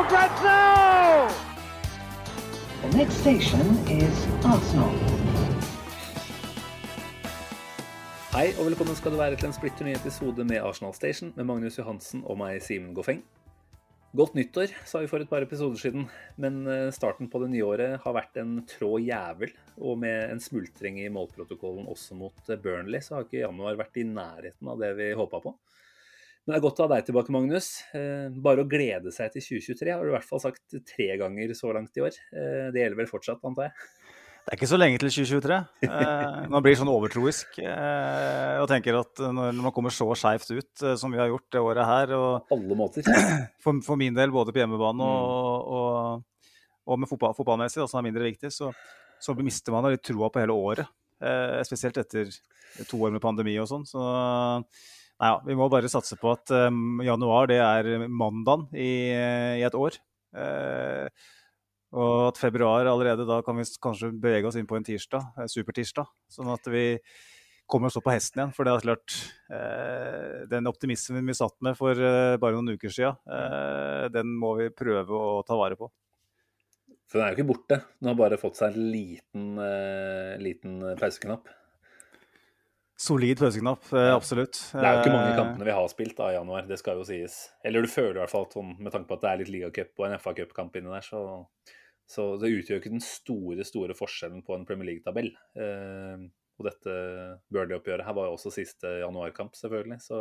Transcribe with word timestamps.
for 0.00 0.08
grabs! 0.08 1.34
The 2.82 2.96
next 2.96 3.20
station 3.20 3.66
is 3.88 4.16
Arsenal. 4.44 4.94
Hei 8.30 8.46
og 8.54 8.70
velkommen 8.70 8.96
skal 8.96 9.12
du 9.12 9.18
være 9.18 9.36
til 9.36 9.50
en 9.50 9.56
splitter 9.56 9.88
ny 9.88 9.92
episode 9.98 10.46
med 10.46 10.62
Arsenal 10.64 10.94
Station 10.96 11.34
med 11.36 11.48
Magnus 11.50 11.76
Johansen 11.76 12.22
og 12.24 12.38
meg, 12.40 12.62
Simen 12.64 12.94
Goffeng. 12.96 13.20
Godt 14.16 14.38
nyttår, 14.38 14.72
sa 14.88 15.02
vi 15.02 15.10
for 15.10 15.22
et 15.22 15.30
par 15.30 15.44
episoder 15.44 15.78
siden, 15.78 16.06
men 16.40 16.62
eh, 16.66 16.88
starten 16.94 17.28
på 17.30 17.42
det 17.42 17.50
nye 17.52 17.66
året 17.66 18.00
har 18.02 18.16
vært 18.16 18.40
en 18.40 18.56
trå 18.70 18.96
jævel. 19.02 19.52
Og 19.78 20.00
med 20.00 20.32
en 20.32 20.40
smultring 20.42 21.02
i 21.02 21.10
målprotokollen 21.12 21.90
også 21.90 22.16
mot 22.18 22.48
eh, 22.48 22.58
Burnley, 22.58 23.04
så 23.04 23.18
har 23.18 23.28
ikke 23.28 23.44
januar 23.44 23.78
vært 23.78 24.00
i 24.00 24.06
nærheten 24.08 24.72
av 24.72 24.80
det 24.80 24.94
vi 24.98 25.12
håpa 25.18 25.42
på. 25.44 25.54
Men 26.46 26.54
det 26.54 26.58
er 26.58 26.64
godt 26.64 26.80
å 26.80 26.86
ha 26.86 26.90
deg 26.96 27.04
tilbake, 27.06 27.32
Magnus. 27.34 27.66
Eh, 27.94 28.28
Bare 28.42 28.64
å 28.64 28.68
glede 28.68 29.12
seg 29.14 29.30
til 29.34 29.42
2023 29.60 29.92
har 29.92 30.02
du 30.06 30.10
i 30.10 30.14
hvert 30.16 30.26
fall 30.26 30.40
sagt 30.42 30.78
tre 30.88 31.08
ganger 31.20 31.52
så 31.54 31.72
langt 31.76 31.96
i 32.00 32.04
år. 32.06 32.16
Eh, 32.32 32.70
Det 32.72 32.80
gjelder 32.80 32.98
vel 33.02 33.10
fortsatt, 33.10 33.42
antar 33.44 33.68
jeg? 33.68 33.74
Det 34.40 34.54
er 34.54 34.56
ikke 34.56 34.70
så 34.70 34.78
lenge 34.80 34.98
til 34.98 35.12
2023. 35.12 35.58
Eh, 35.84 36.38
man 36.50 36.64
blir 36.64 36.78
sånn 36.80 36.88
overtroisk 36.90 37.58
og 37.60 38.66
tenker 38.72 38.96
at 38.98 39.20
når 39.20 39.58
man 39.60 39.74
kommer 39.76 39.92
så 39.94 40.08
skeivt 40.16 40.48
ut 40.56 40.84
som 40.98 41.12
vi 41.12 41.20
har 41.20 41.28
gjort 41.28 41.50
det 41.52 41.60
året 41.62 41.86
her, 41.86 42.14
og 42.16 42.48
alle 42.56 42.78
måter. 42.78 43.04
for, 43.62 43.96
min 44.00 44.16
del 44.16 44.32
både 44.34 44.54
på 44.56 44.62
hjemmebane 44.62 44.96
Mm. 44.96 45.04
og, 45.04 45.68
og, 45.76 46.46
og 46.88 46.98
med 46.98 47.08
fotball, 47.12 47.36
fotballmessig, 47.36 47.84
som 47.86 48.00
er 48.00 48.08
mindre 48.08 48.24
viktig, 48.26 48.50
så, 48.50 48.72
så 49.20 49.36
mister 49.38 49.76
man 49.76 49.86
litt 49.92 50.02
troa 50.08 50.32
på 50.32 50.40
hele 50.42 50.56
året. 50.56 50.88
Spesielt 51.68 52.00
etter 52.00 52.32
to 52.88 52.96
år 53.04 53.12
med 53.12 53.20
pandemi 53.22 53.58
og 53.60 53.68
sånn. 53.68 53.84
Så 53.86 54.00
nei, 55.20 55.34
vi 55.46 55.58
må 55.58 55.68
bare 55.72 55.90
satse 55.92 56.18
på 56.20 56.32
at 56.32 56.52
um, 56.68 57.02
januar 57.04 57.50
det 57.50 57.60
er 57.62 58.06
mandagen 58.08 58.68
i, 58.74 59.12
i 59.60 59.66
et 59.66 59.76
år. 59.76 59.98
Eh, 60.36 61.28
og 61.90 62.28
at 62.28 62.38
februar 62.38 62.86
allerede, 62.86 63.26
da 63.26 63.40
kan 63.42 63.58
vi 63.58 63.66
kanskje 63.82 64.12
bevege 64.14 64.46
oss 64.46 64.58
inn 64.60 64.68
på 64.70 64.78
en 64.78 64.86
tirsdag, 64.86 65.26
eh, 65.40 65.50
supertirsdag. 65.50 66.10
Sånn 66.30 66.50
at 66.52 66.68
vi 66.70 66.84
kommer 67.70 67.90
oss 67.90 67.98
opp 67.98 68.06
på 68.08 68.14
hesten 68.14 68.42
igjen. 68.42 68.52
For 68.54 68.66
det 68.66 68.74
er 68.74 68.84
klart, 68.86 69.16
eh, 69.54 70.36
den 70.50 70.70
optimismen 70.70 71.26
vi 71.26 71.38
satt 71.38 71.56
med 71.64 71.78
for 71.78 71.94
eh, 71.94 72.36
bare 72.42 72.58
noen 72.58 72.74
uker 72.76 72.94
siden, 72.94 73.18
eh, 73.30 74.06
den 74.14 74.34
må 74.38 74.56
vi 74.60 74.70
prøve 74.74 75.06
å 75.10 75.40
ta 75.46 75.58
vare 75.58 75.78
på. 75.78 75.90
For 77.10 77.18
den 77.18 77.26
er 77.26 77.32
jo 77.32 77.40
ikke 77.40 77.50
borte. 77.50 77.80
Den 77.98 78.12
har 78.12 78.18
bare 78.18 78.38
fått 78.38 78.60
seg 78.60 78.74
en 78.74 78.90
liten, 78.92 79.46
liten 80.38 80.76
pauseknapp. 81.00 81.48
Solid 83.00 83.38
pauseknapp, 83.40 83.86
eh, 83.96 84.10
absolutt. 84.12 84.58
Det 84.74 84.82
er 84.84 84.98
jo 84.98 85.00
ikke 85.00 85.12
mange 85.14 85.30
Eh, 85.32 85.38
kampene 85.38 85.64
vi 85.64 85.72
har 85.72 85.86
spilt 85.88 86.18
da 86.18 86.26
i 86.28 86.34
januar, 86.34 86.66
det 86.68 86.76
skal 86.78 86.98
jo 87.00 87.06
sies. 87.08 87.36
Eller 87.64 87.80
du 87.80 87.88
føler 87.88 88.18
i 88.18 88.20
hvert 88.20 88.32
fall 88.32 88.44
sånn, 88.52 88.74
med 88.76 88.92
tanke 88.92 89.08
på 89.08 89.16
at 89.16 89.22
det 89.22 89.30
er 89.30 89.38
litt 89.40 89.52
ligacup 89.54 90.02
og 90.02 90.06
en 90.06 90.18
FA-cupkamp 90.18 90.76
inni 90.76 90.92
der, 90.92 91.06
så, 91.06 91.22
så 92.04 92.26
det 92.42 92.52
utgjør 92.52 92.82
ikke 92.82 92.92
den 92.92 93.00
store, 93.00 93.64
store 93.64 93.96
forskjellen 93.96 94.44
på 94.44 94.52
en 94.52 94.66
Premier 94.68 94.90
League-tabell. 94.90 95.32
Eh, 95.56 96.26
og 96.60 96.66
dette 96.68 96.96
Burnley-oppgjøret 97.48 98.04
her 98.04 98.16
var 98.18 98.28
jo 98.28 98.36
også 98.36 98.52
siste 98.52 98.98
januarkamp, 99.00 99.56
selvfølgelig. 99.56 100.02
Så 100.04 100.18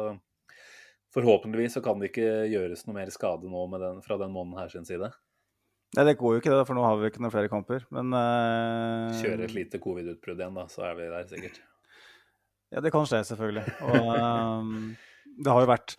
forhåpentligvis 1.11 1.75
så 1.75 1.83
kan 1.83 1.99
det 1.99 2.13
ikke 2.13 2.47
gjøres 2.47 2.85
noe 2.87 2.95
mer 2.95 3.11
skade 3.11 3.49
nå 3.51 3.65
med 3.73 3.83
den, 3.83 3.99
fra 4.05 4.15
den 4.21 4.31
måneden 4.31 4.61
her 4.61 4.71
sin 4.71 4.87
side. 4.87 5.11
Nei, 5.97 6.05
det 6.05 6.19
går 6.21 6.37
jo 6.37 6.39
ikke 6.39 6.53
det, 6.53 6.63
for 6.69 6.77
nå 6.77 6.85
har 6.85 6.95
vi 7.01 7.09
ikke 7.09 7.19
noen 7.25 7.33
flere 7.33 7.51
kamper. 7.51 7.83
Men 7.91 8.15
eh, 8.15 9.19
Kjøre 9.19 9.49
et 9.49 9.57
lite 9.57 9.83
covid-utbrudd 9.83 10.39
igjen, 10.39 10.55
da, 10.61 10.67
så 10.71 10.87
er 10.87 10.95
vi 10.95 11.09
der 11.11 11.27
sikkert. 11.27 11.59
Ja, 12.69 12.83
det 12.85 12.93
kan 12.93 13.07
skje, 13.09 13.23
selvfølgelig. 13.31 13.65
Og 13.89 14.13
um, 14.13 14.77
det 15.39 15.53
har 15.53 15.65
jo 15.65 15.71
vært 15.71 15.97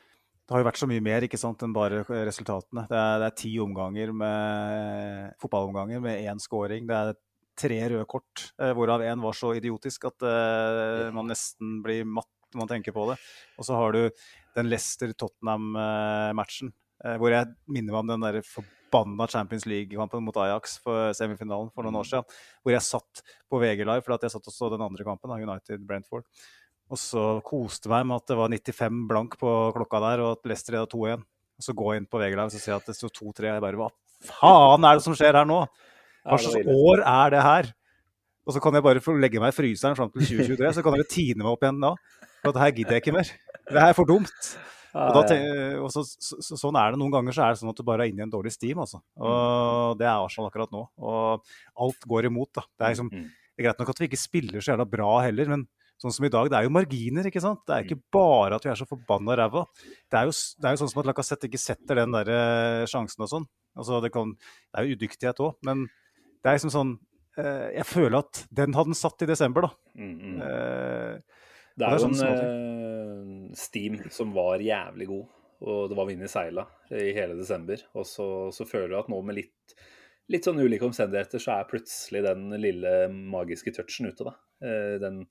det 0.50 0.56
har 0.56 0.64
jo 0.64 0.66
vært 0.66 0.80
så 0.80 0.86
mye 0.90 1.02
mer 1.06 1.22
ikke 1.22 1.38
sant, 1.38 1.60
enn 1.62 1.70
bare 1.70 2.00
resultatene. 2.26 2.82
Det 2.90 2.96
er, 2.98 3.20
det 3.22 3.26
er 3.28 3.34
ti 3.38 3.52
omganger 3.62 4.10
med 4.10 5.36
fotballomganger 5.38 6.00
med 6.02 6.24
én 6.26 6.42
scoring. 6.42 6.88
Det 6.88 6.96
er 6.96 7.12
tre 7.60 7.76
røde 7.92 8.06
kort, 8.10 8.48
eh, 8.58 8.72
hvorav 8.74 9.04
én 9.06 9.22
var 9.22 9.36
så 9.36 9.52
idiotisk 9.54 10.08
at 10.10 10.24
eh, 10.26 11.06
man 11.14 11.30
nesten 11.30 11.78
blir 11.84 12.02
matt 12.08 12.26
når 12.50 12.64
man 12.64 12.70
tenker 12.72 12.90
på 12.96 13.04
det. 13.12 13.16
Og 13.60 13.68
så 13.68 13.78
har 13.78 13.94
du 13.94 14.00
den 14.56 14.66
Leicester-Tottenham-matchen, 14.72 16.72
eh, 17.04 17.16
hvor 17.22 17.30
jeg 17.30 17.46
minner 17.70 17.94
meg 17.94 18.02
om 18.02 18.10
den 18.10 18.26
der 18.26 18.42
forbanna 18.42 19.28
Champions 19.30 19.68
League-kampen 19.70 20.24
mot 20.26 20.40
Ajax 20.42 20.80
for 20.82 21.14
semifinalen 21.14 21.70
for 21.70 21.86
noen 21.86 22.00
år 22.00 22.10
siden. 22.10 22.26
Hvor 22.64 22.74
jeg 22.74 22.88
satt 22.88 23.22
på 23.46 23.62
VG 23.62 23.86
Live, 23.86 24.02
for 24.02 24.16
at 24.16 24.24
jeg 24.26 24.34
satt 24.34 24.50
og 24.50 24.54
så 24.56 24.66
den 24.74 24.82
andre 24.82 25.06
kampen, 25.06 25.30
United-Brentford. 25.30 26.26
Og 26.90 26.98
så 26.98 27.24
koste 27.46 27.90
meg 27.92 28.06
med 28.08 28.18
at 28.18 28.30
det 28.32 28.36
var 28.38 28.50
95 28.50 29.02
blank 29.10 29.36
på 29.38 29.50
klokka 29.76 30.00
der, 30.02 30.22
og 30.24 30.32
at 30.38 30.48
Leicester 30.50 30.74
leda 30.74 30.88
2-1. 30.90 31.22
Og 31.60 31.66
så 31.66 31.74
går 31.76 31.92
jeg 31.92 32.02
inn 32.02 32.08
på 32.10 32.18
VG 32.18 32.32
Live 32.34 32.48
og 32.48 32.54
ser 32.56 32.76
at 32.78 32.88
det 32.88 32.96
står 32.96 33.12
2-3. 33.18 33.50
Jeg 33.50 33.62
bare 33.62 33.78
Hva 33.78 33.90
faen 34.30 34.86
er 34.88 34.98
det 34.98 35.04
som 35.04 35.14
skjer 35.16 35.38
her 35.38 35.46
nå? 35.48 35.60
Hva 36.24 36.38
slags 36.40 36.72
år 36.72 37.02
er 37.04 37.36
det 37.36 37.44
her? 37.44 37.70
Og 38.48 38.56
så 38.56 38.62
kan 38.64 38.74
jeg 38.74 38.84
bare 38.84 39.14
legge 39.20 39.40
meg 39.42 39.52
i 39.52 39.56
fryseren 39.56 39.94
fram 39.96 40.10
til 40.10 40.24
2023, 40.26 40.72
så 40.76 40.82
kan 40.82 40.96
dere 40.96 41.08
tine 41.08 41.44
meg 41.44 41.52
opp 41.52 41.62
igjen 41.62 41.80
da. 41.84 41.94
For 42.40 42.56
det 42.56 42.64
her 42.64 42.74
gidder 42.74 42.96
jeg 42.96 43.04
ikke 43.04 43.14
mer. 43.14 43.30
Det 43.70 43.78
her 43.78 43.92
er 43.92 43.96
for 43.96 44.08
dumt. 44.08 44.50
Og, 44.90 45.18
da, 45.22 45.36
og 45.84 45.90
så, 45.94 46.02
så, 46.02 46.40
så, 46.42 46.56
sånn 46.58 46.74
er 46.80 46.90
det 46.90 46.98
noen 46.98 47.12
ganger, 47.14 47.36
så 47.36 47.44
er 47.46 47.52
det 47.54 47.60
sånn 47.60 47.70
at 47.70 47.78
du 47.78 47.84
bare 47.86 48.08
er 48.08 48.10
inne 48.10 48.24
i 48.24 48.26
en 48.26 48.32
dårlig 48.32 48.50
steam, 48.56 48.80
altså. 48.82 48.98
Og 49.22 50.00
det 50.00 50.08
er 50.08 50.16
Arsenal 50.16 50.48
akkurat 50.48 50.72
nå. 50.74 50.80
Og 50.98 51.52
alt 51.84 52.08
går 52.10 52.26
imot, 52.26 52.50
da. 52.58 52.64
Det 52.74 52.86
er, 52.88 52.96
liksom, 52.96 53.12
Mm. 53.14 53.28
det 53.30 53.62
er 53.62 53.68
greit 53.68 53.84
nok 53.84 53.92
at 53.92 54.00
vi 54.02 54.08
ikke 54.10 54.18
spiller 54.24 54.58
så 54.64 54.72
jævla 54.72 54.88
bra 54.90 55.12
heller, 55.28 55.52
men 55.52 55.68
sånn 56.00 56.14
som 56.16 56.24
i 56.24 56.32
dag, 56.32 56.48
det 56.48 56.56
er 56.56 56.66
jo 56.66 56.72
marginer, 56.72 57.26
ikke 57.28 57.42
sant? 57.44 57.60
Det 57.68 57.76
er 57.76 57.84
ikke 57.84 58.00
bare 58.14 58.56
at 58.56 58.64
vi 58.64 58.72
er 58.72 58.78
så 58.80 58.88
forbanna 58.88 59.36
ræva. 59.36 59.66
Det, 59.76 60.16
er 60.16 60.28
jo 60.28 60.32
det 60.32 60.68
er 60.68 60.74
jo 60.76 60.80
sånn 60.82 60.92
som 60.94 61.02
at 61.02 61.10
Lacassette 61.10 61.48
ikke 61.50 61.60
setter 61.60 62.00
den 62.00 62.14
der 62.16 62.30
eh, 62.34 62.84
sjansen 62.90 63.26
og 63.26 63.32
sånn. 63.32 63.46
Altså, 63.78 64.00
det, 64.02 64.10
kan, 64.14 64.32
det 64.34 64.80
er 64.80 64.88
jo 64.88 64.96
udyktighet 64.96 65.42
òg, 65.44 65.58
men 65.68 65.84
det 66.40 66.48
er 66.48 66.56
liksom 66.56 66.72
sånn 66.74 66.94
eh, 67.38 67.68
Jeg 67.76 67.86
føler 67.86 68.16
at 68.22 68.40
den 68.56 68.74
hadde 68.74 68.90
den 68.94 68.98
satt 68.98 69.22
i 69.22 69.28
desember, 69.28 69.68
da. 69.68 70.00
Mm, 70.00 70.14
mm. 70.16 70.38
Eh, 70.46 71.44
Det 71.76 71.84
er 71.84 71.84
det 71.84 71.86
er 71.86 71.94
jo 71.96 72.02
sånn, 72.06 72.16
en 72.26 73.50
eh, 73.50 73.54
Steam 73.60 74.00
som 74.12 74.32
var 74.36 74.64
jævlig 74.64 75.08
god, 75.10 75.28
og 75.60 75.82
det 75.92 75.98
var 75.98 76.08
vind 76.08 76.24
i 76.24 76.30
seila 76.32 76.64
i 76.96 77.10
hele 77.16 77.36
desember. 77.38 77.82
Og 77.92 78.08
så, 78.08 78.26
så 78.56 78.64
føler 78.68 78.88
du 78.90 78.96
at 78.98 79.10
nå 79.12 79.20
med 79.26 79.36
litt, 79.36 79.76
litt 80.32 80.48
sånn 80.48 80.60
ulike 80.62 80.88
omstendigheter, 80.88 81.42
så 81.42 81.58
er 81.58 81.68
plutselig 81.68 82.24
den 82.24 82.48
lille 82.62 82.94
magiske 83.12 83.74
touchen 83.76 84.08
ute, 84.08 84.26
da. 84.30 84.34
Eh, 84.64 84.96
Den 85.02 85.26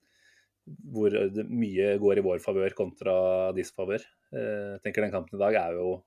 hvor 0.91 1.13
mye 1.49 1.97
går 2.01 2.17
i 2.21 2.25
vår 2.25 2.39
favør 2.43 2.75
kontra 2.77 3.15
disfavør. 3.57 4.03
Eh, 4.33 4.77
Jeg 4.77 4.81
tenker 4.83 5.01
den 5.05 5.11
kampen 5.15 5.35
i 5.39 5.43
dag 5.43 5.55
er 5.55 5.73
jo 5.79 6.03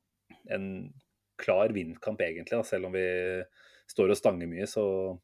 en 0.51 0.93
klar 1.39 1.69
vindkamp, 1.75 2.21
egentlig. 2.21 2.51
Da. 2.59 2.63
Selv 2.63 2.87
om 2.87 2.93
vi 2.93 3.07
står 3.91 4.11
og 4.11 4.17
stanger 4.17 4.47
mye, 4.49 4.67
så, 4.71 5.19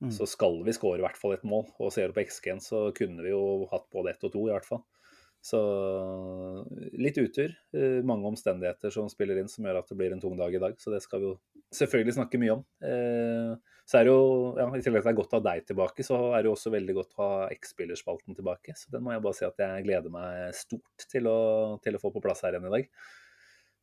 Mm. 0.00 0.08
så 0.16 0.24
skal 0.26 0.62
vi 0.64 0.72
skåre 0.72 0.96
i 0.98 1.02
hvert 1.04 1.18
fall 1.20 1.34
et 1.34 1.42
mål. 1.44 1.66
Og 1.78 1.92
ser 1.92 2.08
du 2.08 2.14
på 2.14 2.22
XG-en, 2.24 2.60
så 2.60 2.88
kunne 2.96 3.20
vi 3.22 3.28
jo 3.34 3.66
hatt 3.70 3.84
både 3.92 4.10
ett 4.14 4.24
og 4.24 4.32
to, 4.32 4.46
i 4.48 4.52
hvert 4.52 4.64
fall. 4.64 4.80
Så 5.42 5.58
litt 6.96 7.18
utur. 7.18 7.52
eh, 7.74 8.00
Mange 8.02 8.24
omstendigheter 8.28 8.90
som 8.92 9.08
spiller 9.08 9.38
inn 9.40 9.48
som 9.48 9.64
gjør 9.64 9.78
at 9.78 9.88
det 9.88 9.98
blir 9.98 10.12
en 10.12 10.20
tung 10.20 10.36
dag 10.38 10.54
i 10.54 10.58
dag. 10.62 10.76
Så 10.80 10.90
det 10.92 11.02
skal 11.02 11.20
vi 11.20 11.26
jo 11.26 11.38
selvfølgelig 11.74 12.16
snakke 12.16 12.40
mye 12.42 12.56
om. 12.58 12.64
Eh, 12.84 13.76
Så 13.90 13.98
er 13.98 14.06
det 14.06 14.12
jo, 14.12 14.26
ja, 14.54 14.68
I 14.70 14.82
tillegg 14.84 15.02
til 15.02 15.08
at 15.08 15.08
det 15.08 15.10
er 15.10 15.18
godt 15.18 15.32
å 15.34 15.38
ha 15.40 15.44
deg 15.48 15.64
tilbake, 15.66 16.04
så 16.06 16.18
er 16.30 16.44
det 16.44 16.46
jo 16.46 16.52
også 16.54 16.70
veldig 16.70 16.94
godt 16.94 17.16
å 17.16 17.24
ha 17.24 17.38
X-spillerspalten 17.56 18.36
tilbake. 18.38 18.76
Så 18.78 18.92
den 18.92 19.02
må 19.02 19.16
jeg 19.16 19.22
bare 19.24 19.34
si 19.34 19.46
at 19.48 19.58
jeg 19.58 19.86
gleder 19.88 20.12
meg 20.14 20.54
stort 20.54 21.06
til 21.10 21.26
å, 21.26 21.40
til 21.82 21.98
å 21.98 22.02
få 22.02 22.12
på 22.14 22.22
plass 22.22 22.44
her 22.46 22.54
igjen 22.54 22.68
i 22.68 22.74
dag. 22.76 22.86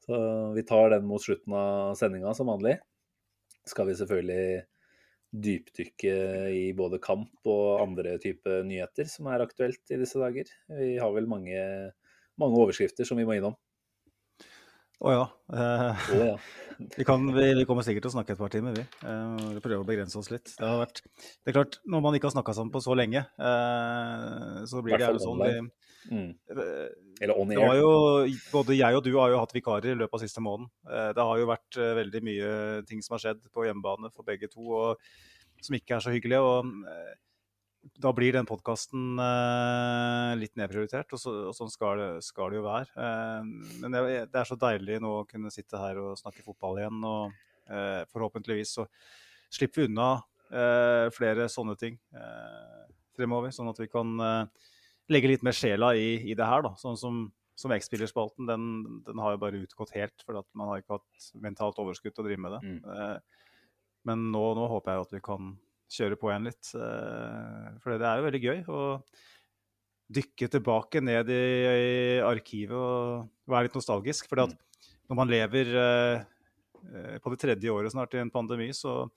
Så 0.06 0.22
vi 0.56 0.64
tar 0.70 0.94
den 0.96 1.10
mot 1.10 1.20
slutten 1.20 1.58
av 1.60 1.98
sendinga 2.00 2.32
som 2.38 2.48
vanlig. 2.48 2.78
Skal 3.68 3.90
vi 3.90 3.98
selvfølgelig 4.00 4.64
dypdykke 5.44 6.16
i 6.56 6.64
både 6.78 7.02
kamp 7.04 7.52
og 7.52 7.82
andre 7.84 8.16
typer 8.24 8.64
nyheter 8.64 9.10
som 9.12 9.28
er 9.28 9.44
aktuelt 9.44 9.92
i 9.92 10.00
disse 10.00 10.20
dager. 10.22 10.48
Vi 10.72 10.94
har 11.02 11.12
vel 11.12 11.28
mange, 11.28 11.60
mange 12.40 12.64
overskrifter 12.64 13.08
som 13.08 13.20
vi 13.20 13.28
må 13.28 13.36
innom. 13.36 13.58
Å 14.98 15.12
ja. 15.14 15.26
Eh, 15.54 16.06
ja. 16.18 16.38
vi, 16.98 17.06
kan, 17.06 17.26
vi, 17.36 17.46
vi 17.60 17.66
kommer 17.70 17.86
sikkert 17.86 18.08
til 18.08 18.12
å 18.12 18.16
snakke 18.16 18.34
et 18.34 18.40
par 18.40 18.50
timer, 18.54 18.74
vi. 18.74 18.86
Eh, 19.06 19.44
vi 19.58 19.62
prøver 19.62 19.84
å 19.84 19.88
begrense 19.88 20.18
oss 20.18 20.32
litt. 20.34 20.50
Det, 20.56 20.66
har 20.66 20.80
vært, 20.82 21.04
det 21.46 21.52
er 21.52 21.58
klart, 21.60 21.78
når 21.86 22.02
man 22.08 22.18
ikke 22.18 22.32
har 22.32 22.34
snakka 22.38 22.56
sammen 22.58 22.74
på 22.74 22.82
så 22.82 22.96
lenge, 22.98 23.22
eh, 23.38 24.64
så 24.70 24.82
blir 24.82 24.98
det 24.98 25.06
gjerne 25.06 25.22
sånn 25.22 25.44
vi. 25.44 25.54
Mm. 26.08 26.28
eh, 26.56 26.90
Eller 27.22 27.38
on 27.38 27.54
air. 27.54 27.78
jo, 27.82 27.94
både 28.54 28.78
jeg 28.80 28.98
og 28.98 29.06
du 29.06 29.12
har 29.20 29.34
jo 29.34 29.40
hatt 29.44 29.54
vikarer 29.54 29.92
i 29.94 29.98
løpet 30.00 30.18
av 30.18 30.26
siste 30.26 30.42
måneden. 30.42 30.70
Eh, 30.90 31.10
Det 31.18 31.30
har 31.30 31.42
jo 31.44 31.50
vært 31.54 31.78
eh, 31.78 31.94
veldig 32.02 32.24
mye 32.32 32.52
ting 32.90 33.06
som 33.06 33.18
har 33.18 33.26
skjedd 33.26 33.46
på 33.54 33.68
hjemmebane 33.68 34.10
for 34.16 34.26
begge 34.26 34.50
to, 34.50 34.66
og 34.66 35.62
som 35.62 35.78
ikke 35.78 35.98
er 35.98 36.06
så 36.06 36.14
hyggelig. 36.14 36.42
og 36.42 36.74
Da 37.98 38.12
blir 38.14 38.36
den 38.36 38.46
podkasten 38.46 39.16
litt 40.38 40.58
nedprioritert, 40.60 41.14
og, 41.16 41.22
så, 41.22 41.32
og 41.50 41.56
sånn 41.56 41.72
skal 41.72 42.02
det, 42.02 42.08
skal 42.26 42.52
det 42.52 42.60
jo 42.60 42.66
være. 42.66 42.90
Eh, 43.00 43.52
Men 43.82 43.94
det, 43.96 44.02
det 44.34 44.42
er 44.42 44.50
så 44.50 44.58
deilig 44.60 45.00
nå 45.02 45.12
å 45.22 45.28
kunne 45.30 45.52
sitte 45.54 45.80
her 45.82 46.00
og 46.02 46.18
snakke 46.20 46.44
fotball 46.46 46.82
igjen, 46.82 47.00
og 47.08 47.32
eh, 47.72 48.04
forhåpentligvis 48.12 48.76
så 48.80 48.88
slipper 49.54 49.82
vi 49.82 49.88
unna 49.88 50.10
eh, 50.52 51.08
flere 51.16 51.48
sånne 51.52 51.78
ting 51.80 51.96
eh, 52.12 52.84
fremover, 53.18 53.54
sånn 53.56 53.72
at 53.72 53.80
vi 53.82 53.88
kan 53.90 54.14
eh, 54.20 54.72
legge 55.14 55.32
litt 55.32 55.46
mer 55.48 55.56
sjela 55.56 55.94
i, 55.96 56.18
i 56.28 56.36
det 56.38 56.48
her. 56.50 56.66
da, 56.68 56.74
sånn 56.82 57.00
som, 57.00 57.22
som 57.58 57.74
X-spillerspalten, 57.78 58.50
den, 58.50 58.66
den 59.08 59.24
har 59.24 59.38
jo 59.38 59.44
bare 59.46 59.64
utgått 59.64 59.96
helt, 59.96 60.26
for 60.28 60.44
man 60.58 60.74
har 60.74 60.84
ikke 60.84 61.00
hatt 61.00 61.32
mentalt 61.46 61.80
overskudd 61.82 62.14
til 62.18 62.26
å 62.26 62.28
drive 62.28 62.44
med 62.44 62.58
det. 62.58 62.62
Mm. 62.68 62.82
Eh, 62.98 63.48
men 64.12 64.28
nå, 64.36 64.44
nå 64.60 64.68
håper 64.76 64.94
jeg 64.94 65.08
at 65.08 65.16
vi 65.18 65.24
kan 65.24 65.56
kjøre 65.90 66.18
på 66.20 66.30
igjen 66.32 66.48
litt, 66.50 66.72
eh, 66.76 67.68
for 67.84 67.96
det 67.98 68.08
er 68.08 68.20
jo 68.20 68.28
veldig 68.28 68.44
gøy 68.44 68.60
å 68.68 68.82
dykke 70.18 70.48
tilbake 70.54 71.02
ned 71.04 71.30
i, 71.32 71.42
i 71.68 72.20
arkivet 72.24 72.76
og 72.78 73.28
være 73.52 73.68
litt 73.68 73.78
nostalgisk. 73.80 74.30
For 74.32 74.46
Mm. 74.48 74.56
når 75.10 75.16
man 75.20 75.32
lever 75.32 75.74
eh, 75.82 76.22
eh, 76.94 77.18
på 77.24 77.32
det 77.34 77.40
tredje 77.44 77.72
året 77.72 77.92
snart 77.92 78.14
i 78.16 78.22
en 78.24 78.32
pandemi, 78.32 78.70
så 78.76 79.10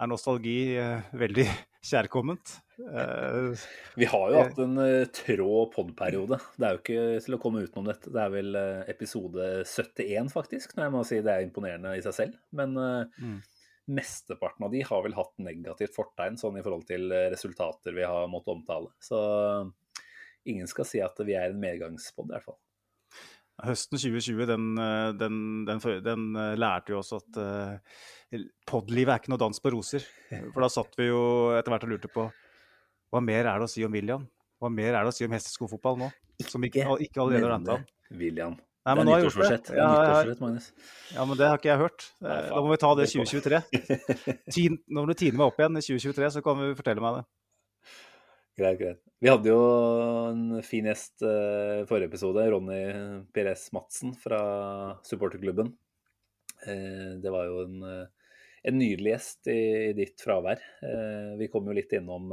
er 0.00 0.10
nostalgi 0.10 0.74
veldig 1.14 1.46
kjærkomment. 1.90 2.56
Vi 3.94 4.06
har 4.10 4.30
jo 4.32 4.40
hatt 4.40 4.58
en 4.64 4.78
trå 5.14 5.50
pod-periode. 5.70 6.40
Det 6.58 6.66
er 6.66 6.72
jo 6.74 6.80
ikke 6.82 7.04
til 7.22 7.36
å 7.36 7.40
komme 7.42 7.62
utenom 7.62 7.86
dette. 7.86 8.10
Det 8.10 8.22
er 8.24 8.32
vel 8.34 8.56
episode 8.90 9.46
71, 9.62 10.32
faktisk. 10.34 10.74
Når 10.74 10.88
jeg 10.88 10.94
må 10.96 11.04
si 11.06 11.20
det 11.22 11.30
er 11.36 11.44
imponerende 11.46 11.94
i 11.94 12.02
seg 12.02 12.16
selv. 12.16 12.38
Men 12.50 12.74
Mm. 12.74 13.36
Mesteparten 13.90 14.64
av 14.66 14.72
de 14.72 14.82
har 14.86 15.02
vel 15.04 15.16
hatt 15.16 15.32
negativt 15.42 15.94
fortegn 15.96 16.38
sånn 16.40 16.58
i 16.58 16.64
forhold 16.64 16.86
til 16.88 17.10
eh, 17.12 17.30
resultater 17.32 17.96
vi 17.96 18.06
har 18.06 18.28
måttet 18.32 18.54
omtale. 18.56 18.92
Så 19.02 19.18
ingen 20.48 20.68
skal 20.70 20.88
si 20.88 21.02
at 21.04 21.18
vi 21.24 21.36
er 21.36 21.52
en 21.52 21.60
medgangspod, 21.60 22.30
i 22.30 22.36
hvert 22.36 22.48
fall. 22.48 22.60
Høsten 23.64 24.00
2020 24.00 24.48
den, 24.50 24.70
eh, 24.82 25.10
den, 25.20 25.36
den, 25.68 25.82
den 26.04 26.24
eh, 26.40 26.54
lærte 26.58 26.94
jo 26.94 26.98
oss 26.98 27.12
at 27.14 27.38
uh, 27.38 27.76
podlivet 28.66 29.12
er 29.12 29.22
ikke 29.22 29.30
noe 29.30 29.42
dans 29.44 29.62
på 29.62 29.70
roser. 29.76 30.06
For 30.30 30.64
da 30.64 30.70
satt 30.72 30.98
vi 30.98 31.06
jo 31.10 31.20
etter 31.54 31.74
hvert 31.74 31.86
og 31.86 31.94
lurte 31.94 32.10
på 32.10 32.26
hva 33.14 33.20
mer 33.22 33.46
er 33.46 33.60
det 33.62 33.68
å 33.68 33.70
si 33.70 33.84
om 33.86 33.94
William? 33.94 34.24
Hva 34.58 34.72
mer 34.74 34.96
er 34.96 35.06
det 35.06 35.12
å 35.12 35.14
si 35.14 35.26
om 35.26 35.34
hesteskofotball 35.36 36.00
nå? 36.00 36.08
Som 36.48 36.64
ikke, 36.66 36.82
ikke 37.04 37.22
allerede 37.22 37.46
har 37.46 37.60
han. 37.60 37.84
William. 38.10 38.56
Nei, 38.84 38.92
det 38.94 38.98
men 38.98 39.08
er 39.08 39.14
det. 39.14 39.24
nyttårsforsett. 39.24 39.70
Er 39.72 39.76
Ja, 39.78 39.86
nyttårsforsett, 39.94 40.40
Magnus. 40.44 40.66
Ja, 41.14 41.24
men 41.24 41.38
det 41.40 41.46
har 41.48 41.56
ikke 41.60 41.70
jeg 41.72 41.80
hørt. 41.80 42.02
Nei, 42.20 42.34
Eh. 42.36 42.48
Da 42.50 42.60
må 42.60 42.70
vi 42.70 42.76
ta 42.82 42.90
det 42.94 43.04
i 43.04 43.06
Det 43.06 43.14
får- 43.14 43.30
2023. 43.32 43.60
Ti- 44.54 44.82
Når 44.92 45.06
du 45.06 45.14
tiner 45.14 45.38
meg 45.40 45.46
opp 45.48 45.58
igjen 45.62 45.78
i 45.80 45.84
2023, 45.86 46.30
så 46.36 46.42
kan 46.44 46.60
du 46.60 46.74
fortelle 46.76 47.00
meg 47.00 47.16
det. 47.20 47.24
Greit, 48.60 48.78
greit. 48.78 49.00
Vi 49.24 49.30
hadde 49.32 49.48
jo 49.50 49.62
en 50.30 50.62
fin 50.62 50.84
gjest 50.86 51.22
eh, 51.26 51.80
forrige 51.88 52.06
episode, 52.12 52.44
Ronny 52.52 53.24
Pires 53.34 53.64
Madsen 53.72 54.12
fra 54.14 54.42
supporterklubben. 55.02 55.72
Uh, 56.64 57.16
det 57.20 57.32
var 57.32 57.44
jo 57.48 57.64
en, 57.64 57.80
uh, 57.82 58.06
en 58.64 58.78
nydelig 58.78 59.10
gjest 59.16 59.48
i, 59.50 59.58
i 59.90 59.92
ditt 59.96 60.20
fravær. 60.22 60.60
Vi 61.40 61.48
kom 61.52 61.66
jo 61.68 61.74
litt 61.76 61.92
innom 61.96 62.30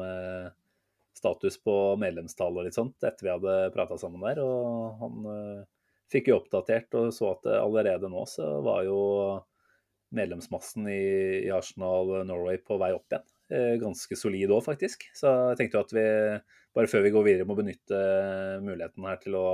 status 1.18 1.58
på 1.60 1.74
medlemstall 2.00 2.56
og 2.60 2.64
litt 2.68 2.78
sånt 2.78 2.96
etter 3.04 3.26
vi 3.28 3.34
hadde 3.34 3.56
prata 3.76 3.98
sammen 4.00 4.22
der, 4.24 4.40
og 4.46 5.02
han 5.02 5.66
fikk 6.12 6.32
jo 6.32 6.40
oppdatert 6.42 6.94
og 7.00 7.12
så 7.16 7.34
at 7.36 7.48
eh, 7.50 7.62
allerede 7.62 8.10
nå 8.12 8.26
så 8.30 8.48
var 8.66 8.86
jo 8.88 9.00
medlemsmassen 10.12 10.90
i, 10.92 11.04
i 11.48 11.52
Arsenal 11.56 12.26
Norway 12.28 12.60
på 12.60 12.76
vei 12.82 12.92
opp 12.96 13.14
igjen 13.14 13.28
eh, 13.52 13.76
ganske 13.82 14.18
solid 14.20 14.52
òg, 14.52 14.64
faktisk. 14.66 15.08
Så 15.16 15.32
jeg 15.52 15.60
tenkte 15.60 15.80
jo 15.80 15.86
at 15.86 15.94
vi, 15.96 16.08
bare 16.76 16.92
før 16.92 17.06
vi 17.06 17.14
går 17.16 17.28
videre, 17.28 17.48
må 17.48 17.56
benytte 17.60 18.02
muligheten 18.66 19.08
her 19.08 19.22
til 19.24 19.38
å, 19.40 19.48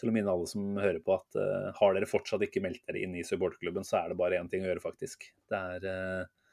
til 0.00 0.10
å 0.10 0.16
minne 0.16 0.32
alle 0.32 0.50
som 0.50 0.74
hører 0.74 0.98
på, 1.04 1.16
at 1.16 1.38
uh, 1.38 1.70
har 1.78 1.96
dere 1.96 2.10
fortsatt 2.10 2.42
ikke 2.46 2.62
meldt 2.64 2.82
dere 2.88 3.06
inn 3.06 3.14
i 3.16 3.24
supporterklubben, 3.26 3.86
så 3.86 4.02
er 4.02 4.12
det 4.12 4.18
bare 4.18 4.38
én 4.40 4.50
ting 4.52 4.66
å 4.66 4.68
gjøre, 4.68 4.84
faktisk. 4.84 5.30
Det 5.50 5.62
er 5.78 5.86
uh, 5.86 6.52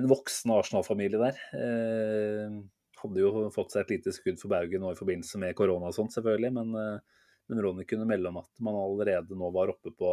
en 0.00 0.10
voksen 0.10 0.56
Arsenal-familie 0.56 1.20
der. 1.20 1.40
Uh, 1.54 2.60
hadde 3.00 3.22
jo 3.22 3.48
fått 3.54 3.74
seg 3.74 3.84
et 3.84 3.94
lite 3.96 4.12
skudd 4.14 4.40
for 4.40 4.52
baugen 4.52 4.82
nå 4.84 4.92
i 4.92 4.98
forbindelse 4.98 5.40
med 5.40 5.56
korona 5.58 5.90
og 5.90 5.96
sånt, 5.96 6.14
selvfølgelig, 6.16 6.52
men, 6.56 6.74
eh, 6.76 7.19
men 7.50 7.62
Ronny 7.64 7.84
kunne 7.88 8.06
melde 8.06 8.30
om 8.30 8.38
at 8.40 8.62
man 8.62 8.78
allerede 8.78 9.36
nå 9.38 9.50
var 9.54 9.72
oppe 9.72 9.90
på 9.98 10.12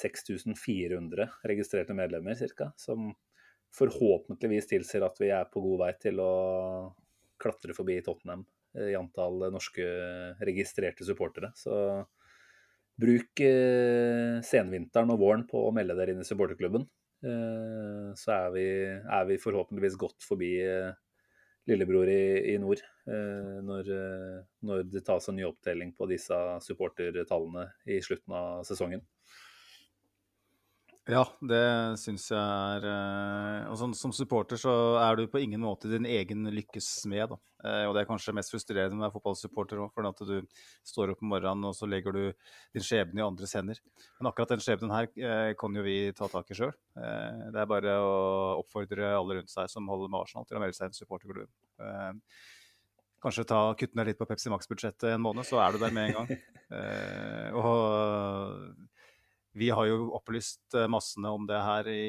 6400 0.00 1.26
registrerte 1.50 1.96
medlemmer, 1.98 2.38
ca. 2.56 2.70
Som 2.78 3.10
forhåpentligvis 3.74 4.70
tilsier 4.70 5.04
at 5.06 5.18
vi 5.20 5.32
er 5.34 5.50
på 5.50 5.62
god 5.62 5.82
vei 5.84 5.90
til 6.02 6.22
å 6.22 6.32
klatre 7.40 7.74
forbi 7.74 7.98
Tottenham 8.04 8.44
eh, 8.76 8.92
i 8.92 8.96
antall 8.98 9.48
norske 9.50 9.84
registrerte 10.46 11.06
supportere. 11.06 11.52
Så 11.58 11.74
bruk 13.00 13.42
eh, 13.44 14.38
senvinteren 14.46 15.14
og 15.14 15.22
våren 15.22 15.46
på 15.50 15.66
å 15.66 15.74
melde 15.74 15.96
dere 15.98 16.14
inn 16.14 16.22
i 16.22 16.28
supporterklubben. 16.28 16.86
Eh, 17.26 18.10
så 18.18 18.34
er 18.36 18.50
vi, 18.54 18.66
er 19.02 19.30
vi 19.30 19.42
forhåpentligvis 19.42 19.98
godt 20.00 20.26
forbi 20.26 20.54
lillebror 21.70 22.10
i, 22.10 22.52
i 22.52 22.56
nord 22.60 22.82
eh, 22.82 23.56
når, 23.66 23.90
eh, 23.94 24.36
når 24.66 24.84
det 24.90 25.04
tas 25.06 25.30
en 25.30 25.38
ny 25.38 25.46
opptelling 25.48 25.94
på 25.96 26.08
disse 26.10 26.36
supportertallene 26.66 27.68
i 27.90 28.00
slutten 28.04 28.36
av 28.36 28.64
sesongen. 28.68 29.04
Ja, 31.08 31.22
det 31.40 31.62
syns 31.98 32.26
jeg 32.28 32.38
er 32.38 32.84
eh, 32.84 33.70
Og 33.70 33.78
sånn, 33.80 33.94
som 33.96 34.12
supporter 34.14 34.60
så 34.60 34.72
er 35.00 35.16
du 35.16 35.24
på 35.32 35.40
ingen 35.40 35.62
måte 35.64 35.88
din 35.88 36.04
egen 36.04 36.44
lykkes 36.52 36.86
smed. 37.00 37.32
Eh, 37.64 37.84
og 37.88 37.94
det 37.96 38.02
er 38.02 38.08
kanskje 38.08 38.34
mest 38.36 38.52
frustrerende 38.52 38.98
med 38.98 39.06
å 39.06 39.06
være 39.06 39.14
fotballsupporter 39.16 39.80
òg, 39.80 39.90
for 39.96 40.06
at 40.06 40.20
du 40.28 40.36
står 40.86 41.14
opp 41.14 41.24
om 41.24 41.32
morgenen 41.32 41.70
og 41.70 41.74
så 41.76 41.88
legger 41.88 42.14
du 42.14 42.22
din 42.76 42.84
skjebne 42.84 43.22
i 43.22 43.24
andres 43.24 43.56
hender. 43.56 43.80
Men 44.20 44.30
akkurat 44.30 44.52
den 44.52 44.62
skjebnen 44.64 44.94
her 44.94 45.10
eh, 45.16 45.50
kan 45.58 45.80
jo 45.80 45.84
vi 45.88 45.98
ta 46.16 46.28
tak 46.30 46.52
i 46.52 46.60
sjøl. 46.60 46.76
Eh, 47.00 47.42
det 47.56 47.64
er 47.64 47.72
bare 47.72 47.96
å 48.04 48.14
oppfordre 48.60 49.14
alle 49.16 49.40
rundt 49.40 49.52
seg 49.52 49.72
som 49.72 49.88
holder 49.90 50.12
med 50.12 50.20
Arsenal, 50.20 50.46
til 50.46 50.60
å 50.60 50.64
melde 50.66 50.78
seg 50.78 51.00
supporterklubben. 51.00 51.52
Eh, 51.80 52.16
Kanskje 53.20 53.44
ta, 53.44 53.74
kutte 53.76 53.98
ned 53.98 54.08
litt 54.08 54.16
på 54.16 54.24
Pepsi 54.24 54.48
Max-budsjettet 54.48 55.10
en 55.12 55.20
måned, 55.20 55.44
så 55.44 55.58
er 55.60 55.74
du 55.74 55.82
der 55.82 55.92
med 55.96 56.10
en 56.10 56.20
gang. 56.22 56.30
Eh, 56.70 57.48
og 57.58 58.89
vi 59.58 59.68
har 59.74 59.86
jo 59.90 60.10
opplyst 60.18 60.74
eh, 60.78 60.86
massene 60.90 61.30
om 61.34 61.46
det 61.48 61.58
her 61.60 61.88
i 61.90 62.06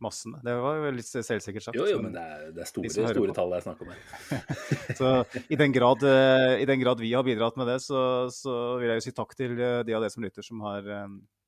massene. 0.00 0.42
Det 0.44 0.52
var 0.60 0.76
jo 0.76 0.90
litt 0.92 1.08
selvsikkert 1.08 1.64
sagt. 1.64 1.76
Jo, 1.78 1.86
jo, 1.88 2.00
men- 2.04 2.12
det 2.12 2.20
er, 2.22 2.50
det 2.52 2.62
er 2.64 2.68
store, 2.68 2.88
de 2.88 3.06
store 3.14 3.34
tall 3.36 3.54
det 3.54 3.60
er 3.62 3.64
snakk 3.64 3.80
om 3.80 3.92
her. 3.92 4.02
Så 4.98 5.12
i 5.48 5.56
den, 5.56 5.72
grad, 5.72 6.02
eh, 6.04 6.58
i 6.60 6.66
den 6.68 6.80
grad 6.82 7.00
vi 7.00 7.12
har 7.16 7.24
bidratt 7.24 7.56
med 7.56 7.66
det, 7.70 7.78
så, 7.84 8.02
så 8.32 8.56
vil 8.80 8.90
jeg 8.92 9.00
jo 9.00 9.06
si 9.08 9.14
takk 9.16 9.32
til 9.38 9.56
eh, 9.56 9.80
de 9.88 9.96
av 9.96 10.04
dere 10.04 10.12
som 10.12 10.24
lytter, 10.26 10.44
som 10.44 10.60
har, 10.68 10.88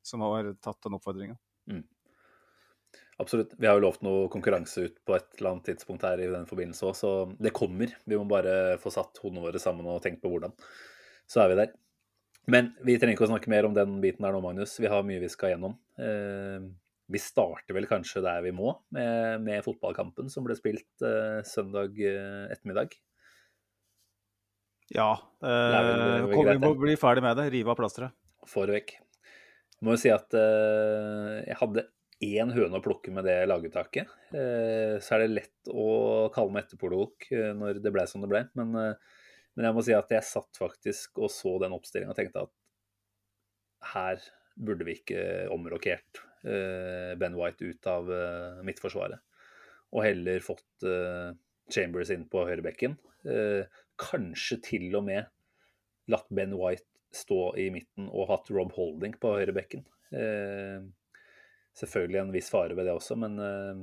som 0.06 0.24
har 0.24 0.52
tatt 0.64 0.80
den 0.86 0.96
oppfordringa. 0.96 1.36
Absolutt. 3.18 3.50
Vi 3.58 3.66
har 3.66 3.74
jo 3.74 3.82
lovt 3.82 4.04
noe 4.06 4.28
konkurranse 4.30 4.84
ut 4.86 5.00
på 5.04 5.16
et 5.16 5.26
eller 5.40 5.50
annet 5.56 5.64
tidspunkt 5.72 6.04
her 6.06 6.20
i 6.22 6.28
den 6.30 6.44
forbindelse 6.46 6.86
òg, 6.86 6.94
så 6.94 7.10
det 7.42 7.50
kommer. 7.56 7.90
Vi 8.06 8.14
må 8.16 8.22
bare 8.30 8.76
få 8.78 8.92
satt 8.94 9.18
hodene 9.24 9.42
våre 9.42 9.58
sammen 9.58 9.88
og 9.90 9.98
tenkt 10.04 10.22
på 10.22 10.30
hvordan. 10.30 10.54
Så 11.28 11.42
er 11.42 11.50
vi 11.50 11.56
der. 11.58 11.72
Men 12.48 12.70
vi 12.84 12.96
trenger 12.96 13.16
ikke 13.16 13.26
å 13.26 13.32
snakke 13.34 13.50
mer 13.52 13.66
om 13.68 13.74
den 13.76 13.98
biten 14.00 14.24
der 14.24 14.32
nå, 14.32 14.40
Magnus. 14.44 14.78
Vi 14.80 14.88
har 14.88 15.04
mye 15.04 15.20
vi 15.20 15.28
skal 15.32 15.52
gjennom. 15.52 15.74
Eh, 16.00 16.64
vi 17.08 17.20
starter 17.20 17.76
vel 17.76 17.88
kanskje 17.88 18.22
der 18.24 18.40
vi 18.44 18.52
må, 18.56 18.72
med, 18.92 19.44
med 19.44 19.64
fotballkampen 19.64 20.32
som 20.32 20.44
ble 20.46 20.56
spilt 20.56 21.04
eh, 21.04 21.40
søndag 21.48 21.96
eh, 22.00 22.48
ettermiddag. 22.52 22.96
Ja. 24.94 25.12
Det 25.44 25.48
Eh, 25.48 26.24
vi 26.24 26.56
må 26.62 26.72
bli 26.80 26.96
ferdig 26.96 27.22
med 27.24 27.36
det. 27.38 27.50
Rive 27.52 27.72
av 27.72 27.78
plasteret. 27.78 28.16
Får 28.48 28.72
vekk. 28.72 28.96
Jeg 29.78 29.86
må 29.86 29.94
jo 29.94 30.00
si 30.00 30.10
at 30.10 30.34
eh, 30.34 31.34
jeg 31.44 31.58
hadde 31.60 31.84
én 32.24 32.50
høne 32.50 32.80
å 32.80 32.82
plukke 32.82 33.12
med 33.14 33.28
det 33.28 33.36
laguttaket. 33.46 34.08
Eh, 34.32 34.96
så 35.04 35.14
er 35.14 35.24
det 35.24 35.34
lett 35.36 35.70
å 35.70 36.28
kalle 36.34 36.54
meg 36.54 36.64
etterpåklok 36.64 37.28
når 37.60 37.82
det 37.84 37.92
ble 37.94 38.06
som 38.10 38.24
det 38.24 38.32
ble. 38.32 38.42
Men, 38.58 38.74
eh, 38.80 39.17
men 39.58 39.66
jeg 39.66 39.74
må 39.74 39.82
si 39.82 39.94
at 39.96 40.12
jeg 40.14 40.22
satt 40.22 40.54
faktisk 40.54 41.18
og 41.18 41.32
så 41.34 41.56
den 41.58 41.72
oppstillinga 41.74 42.12
og 42.14 42.18
tenkte 42.18 42.44
at 42.46 42.52
her 43.90 44.20
burde 44.54 44.86
vi 44.86 44.94
ikke 45.00 45.22
omrokert 45.50 46.20
eh, 46.46 47.16
Ben 47.18 47.34
White 47.34 47.66
ut 47.66 47.88
av 47.90 48.06
eh, 48.14 48.60
midtforsvaret. 48.66 49.18
Og 49.90 50.04
heller 50.04 50.44
fått 50.44 50.86
eh, 50.86 51.32
Chambers 51.74 52.12
inn 52.14 52.28
på 52.30 52.44
høyrebekken. 52.46 52.94
Kanskje 53.98 54.60
til 54.62 54.94
og 54.94 55.02
med 55.08 55.26
latt 56.08 56.30
Ben 56.32 56.54
White 56.56 56.86
stå 57.12 57.56
i 57.58 57.66
midten 57.74 58.06
og 58.08 58.30
hatt 58.30 58.48
Rob 58.54 58.70
Holding 58.76 59.16
på 59.20 59.34
høyrebekken. 59.40 59.82
Selvfølgelig 61.76 62.20
en 62.22 62.32
viss 62.32 62.48
fare 62.54 62.78
ved 62.78 62.88
det 62.88 62.94
også, 62.94 63.18
men, 63.20 63.36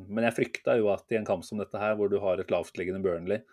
men 0.07 0.25
jeg 0.25 0.37
frykta 0.39 0.79
jo 0.79 0.87
at 0.95 1.11
i 1.13 1.19
en 1.19 1.27
kamp 1.27 1.45
som 1.45 1.61
dette 1.61 1.77
her, 1.77 1.93
hvor 1.99 2.09
du 2.09 2.17
har 2.23 2.41
et 2.41 2.53
lavtliggende 2.53 3.03
Burnley, 3.05 3.43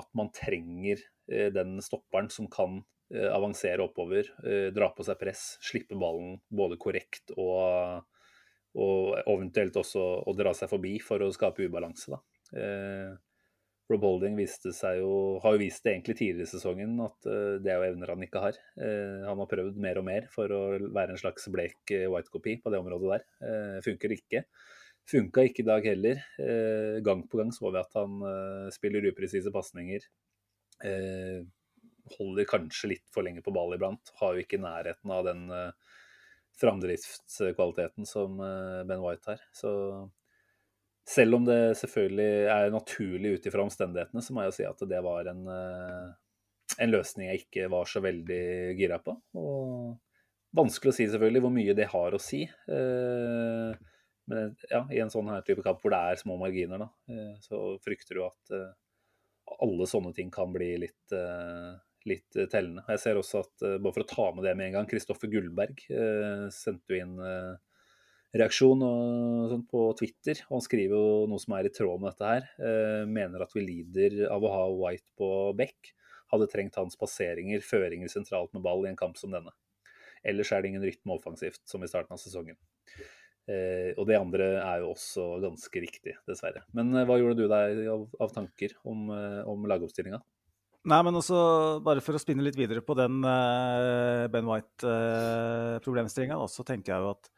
at 0.00 0.08
man 0.16 0.32
trenger 0.32 1.02
den 1.28 1.76
stopperen 1.84 2.30
som 2.32 2.48
kan 2.50 2.80
eh, 3.14 3.28
avansere 3.32 3.84
oppover, 3.84 4.30
eh, 4.44 4.68
dra 4.74 4.90
på 4.94 5.06
seg 5.06 5.18
press, 5.20 5.56
slippe 5.64 5.98
ballen 5.98 6.38
både 6.48 6.78
korrekt 6.80 7.34
og, 7.36 8.04
og 8.78 9.16
eventuelt 9.24 9.76
også 9.80 10.04
å 10.24 10.36
dra 10.38 10.54
seg 10.56 10.70
forbi 10.72 10.98
for 11.04 11.24
å 11.24 11.32
skape 11.34 11.68
ubalanse. 11.68 12.16
Da. 12.16 12.20
Eh, 12.58 13.16
Rob 13.88 14.04
Holding 14.04 14.34
viste 14.36 14.68
seg 14.76 14.98
jo, 15.00 15.12
har 15.40 15.54
jo 15.56 15.62
vist 15.62 15.80
det 15.84 15.94
egentlig 15.94 16.18
tidligere 16.18 16.44
i 16.44 16.50
sesongen 16.50 16.98
at 17.00 17.28
eh, 17.28 17.54
det 17.64 17.72
er 17.72 17.80
jo 17.80 17.92
evner 17.94 18.12
han 18.12 18.24
ikke 18.26 18.42
har. 18.42 18.58
Eh, 18.84 19.22
han 19.24 19.40
har 19.40 19.48
prøvd 19.48 19.78
mer 19.80 20.00
og 20.00 20.04
mer 20.08 20.26
for 20.32 20.52
å 20.52 20.60
være 20.84 21.14
en 21.14 21.20
slags 21.20 21.48
blek 21.52 21.94
eh, 21.96 22.04
white-kopi 22.12 22.58
på 22.60 22.72
det 22.74 22.82
området 22.82 23.14
der. 23.14 23.24
Eh, 23.48 23.78
funker 23.86 24.12
ikke. 24.12 24.44
Funka 25.08 25.46
ikke 25.48 25.64
i 25.64 25.68
dag 25.70 25.88
heller. 25.88 26.20
Eh, 26.36 26.98
gang 27.04 27.24
på 27.24 27.40
gang 27.40 27.54
så 27.56 27.72
vi 27.72 27.80
at 27.80 27.96
han 27.96 28.20
eh, 28.28 28.68
spiller 28.76 29.08
upresise 29.08 29.52
pasninger. 29.54 30.04
Eh, 30.84 31.40
holder 32.18 32.48
kanskje 32.48 32.92
litt 32.94 33.06
for 33.12 33.26
lenge 33.26 33.42
på 33.44 33.52
ball 33.54 33.74
iblant. 33.76 34.12
Har 34.20 34.34
jo 34.36 34.44
ikke 34.44 34.60
nærheten 34.62 35.12
av 35.12 35.26
den 35.28 35.48
eh, 35.52 35.98
framdriftskvaliteten 36.60 38.06
som 38.08 38.38
eh, 38.42 38.84
Ben 38.88 39.02
White 39.02 39.34
har. 39.34 39.42
Så 39.52 39.72
selv 41.08 41.38
om 41.38 41.44
det 41.48 41.76
selvfølgelig 41.80 42.48
er 42.52 42.72
naturlig 42.74 43.36
ut 43.36 43.46
ifra 43.48 43.64
omstendighetene, 43.64 44.24
så 44.24 44.34
må 44.34 44.44
jeg 44.44 44.52
jo 44.52 44.56
si 44.58 44.66
at 44.68 44.88
det 44.90 45.04
var 45.04 45.30
en, 45.30 45.46
eh, 45.52 46.08
en 46.84 46.92
løsning 46.92 47.30
jeg 47.30 47.46
ikke 47.46 47.70
var 47.72 47.88
så 47.88 48.02
veldig 48.04 48.42
gira 48.78 49.00
på. 49.04 49.14
Og 49.40 49.94
vanskelig 50.58 50.92
å 50.92 50.96
si 50.98 51.06
selvfølgelig 51.08 51.44
hvor 51.44 51.54
mye 51.54 51.76
det 51.76 51.88
har 51.92 52.16
å 52.16 52.22
si. 52.22 52.44
Eh, 52.48 53.86
Men 54.28 54.50
ja, 54.68 54.82
i 54.92 54.98
en 55.00 55.08
sånn 55.08 55.30
her 55.32 55.40
type 55.40 55.62
kamp 55.64 55.80
hvor 55.80 55.94
det 55.94 55.98
er 56.04 56.18
små 56.20 56.34
marginer, 56.36 56.82
da, 56.82 56.88
eh, 57.08 57.36
så 57.40 57.78
frykter 57.80 58.18
du 58.18 58.26
at 58.26 58.52
alle 59.64 59.86
sånne 59.90 60.14
ting 60.14 60.30
kan 60.34 60.52
bli 60.54 60.70
litt, 60.84 61.14
eh, 61.14 61.78
litt 62.08 62.36
eh, 62.36 62.48
tellende. 62.50 62.84
Jeg 62.94 63.02
ser 63.02 63.18
også 63.18 63.42
at, 63.44 63.54
eh, 63.66 63.78
bare 63.82 63.96
for 63.96 64.04
å 64.04 64.10
ta 64.10 64.28
med 64.34 64.46
det 64.46 64.54
med 64.58 64.68
en 64.68 64.78
gang, 64.78 64.90
Kristoffer 64.90 65.30
Gullberg 65.32 65.82
sendte 66.54 66.94
jo 66.94 67.00
inn 67.02 67.16
reaksjon 68.38 68.82
på 69.70 69.84
Twitter. 69.98 70.42
og 70.48 70.58
Han 70.58 70.66
skriver 70.66 70.94
jo 70.94 71.26
noe 71.30 71.42
som 71.42 71.54
er 71.56 71.66
i 71.66 71.74
tråd 71.74 72.00
med 72.00 72.12
dette 72.12 72.28
her. 72.28 73.06
Mener 73.08 73.42
at 73.42 73.54
vi 73.56 73.64
lider 73.64 74.26
av 74.30 74.44
å 74.44 74.52
ha 74.52 74.66
White 74.68 75.08
på 75.18 75.30
bekk. 75.56 75.94
Hadde 76.30 76.50
trengt 76.52 76.76
hans 76.76 76.94
passeringer, 77.00 77.64
føringer 77.64 78.10
sentralt 78.12 78.52
med 78.52 78.62
ball 78.62 78.84
i 78.84 78.90
en 78.90 79.00
kamp 79.00 79.16
som 79.16 79.32
denne. 79.32 79.54
Ellers 80.22 80.52
er 80.52 80.60
det 80.60 80.74
ingen 80.74 80.84
rytme 80.84 81.14
offensivt, 81.14 81.62
som 81.64 81.82
i 81.82 81.88
starten 81.88 82.12
av 82.12 82.20
sesongen. 82.20 82.58
Eh, 83.48 83.94
og 83.96 84.04
det 84.08 84.18
andre 84.18 84.48
er 84.60 84.82
jo 84.82 84.90
også 84.92 85.28
ganske 85.40 85.80
riktig, 85.80 86.18
dessverre. 86.28 86.64
Men 86.76 86.92
eh, 86.94 87.06
hva 87.08 87.16
gjorde 87.20 87.38
du 87.40 87.46
deg 87.48 87.86
av, 87.88 88.04
av 88.20 88.34
tanker 88.34 88.74
om, 88.88 89.08
eh, 89.14 89.40
om 89.48 89.64
lagoppstillinga? 89.70 90.20
Nei, 90.88 91.00
men 91.04 91.16
også 91.18 91.38
bare 91.84 92.00
for 92.04 92.16
å 92.16 92.20
spinne 92.22 92.44
litt 92.44 92.56
videre 92.56 92.84
på 92.84 92.94
den 92.96 93.18
eh, 93.26 94.28
Ben 94.32 94.46
White-problemstillinga, 94.48 96.38
så 96.48 96.64
tenker 96.68 96.94
jeg 96.94 97.04
jo 97.04 97.10
at 97.16 97.32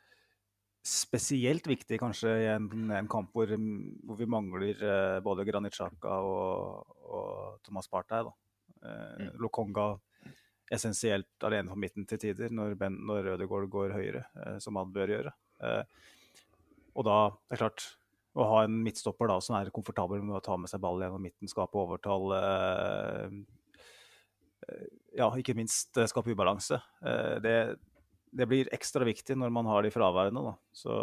spesielt 0.87 1.67
viktig 1.69 1.99
kanskje 2.01 2.31
i 2.41 2.47
en, 2.55 2.69
en 2.97 3.09
kamp 3.11 3.35
hvor, 3.37 3.51
hvor 3.53 4.17
vi 4.17 4.29
mangler 4.31 4.79
eh, 4.81 5.19
både 5.25 5.45
Granit 5.49 5.77
Xhaka 5.77 6.21
og, 6.25 6.95
og 7.07 7.59
Thomas 7.67 7.91
Partey. 7.91 8.27
Eh, 8.27 8.37
Mm. 8.81 9.35
Lokonga 9.37 10.01
essensielt 10.73 11.45
alene 11.45 11.69
på 11.69 11.77
midten 11.77 12.07
til 12.09 12.19
tider 12.23 12.53
når, 12.55 12.77
ben, 12.81 12.95
når 13.07 13.35
Ødegaard 13.35 13.69
går 13.69 13.93
høyere, 13.93 14.23
eh, 14.41 14.59
som 14.63 14.79
han 14.81 14.93
bør 14.95 15.13
gjøre. 15.13 15.33
Eh, 15.65 15.83
og 16.97 17.07
da, 17.07 17.17
det 17.49 17.57
er 17.57 17.63
klart, 17.65 17.87
å 18.39 18.47
ha 18.47 18.63
en 18.65 18.79
midtstopper 18.85 19.31
da, 19.31 19.39
som 19.43 19.57
er 19.59 19.73
komfortabel 19.75 20.23
med 20.23 20.39
å 20.39 20.45
ta 20.45 20.57
med 20.61 20.71
seg 20.71 20.83
ball 20.83 21.01
gjennom 21.03 21.23
midten, 21.25 21.51
skape 21.51 21.79
overtall 21.81 22.35
eh, 22.37 23.37
eh, 24.69 24.89
Ja, 25.19 25.31
ikke 25.35 25.57
minst 25.59 25.99
skape 26.13 26.31
ubalanse. 26.31 26.79
Det, 27.43 27.55
det 28.31 28.47
blir 28.47 28.71
ekstra 28.71 29.03
viktig 29.09 29.35
når 29.35 29.51
man 29.51 29.67
har 29.67 29.83
de 29.83 29.91
fraværende. 29.91 30.45
Da. 30.47 30.53
Så 30.71 30.95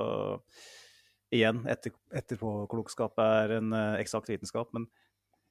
igjen, 1.35 1.59
etter, 1.67 1.91
etterpåklokskap 2.15 3.19
er 3.19 3.57
en 3.57 3.75
eksakt 3.99 4.31
vitenskap, 4.31 4.71
men 4.71 4.87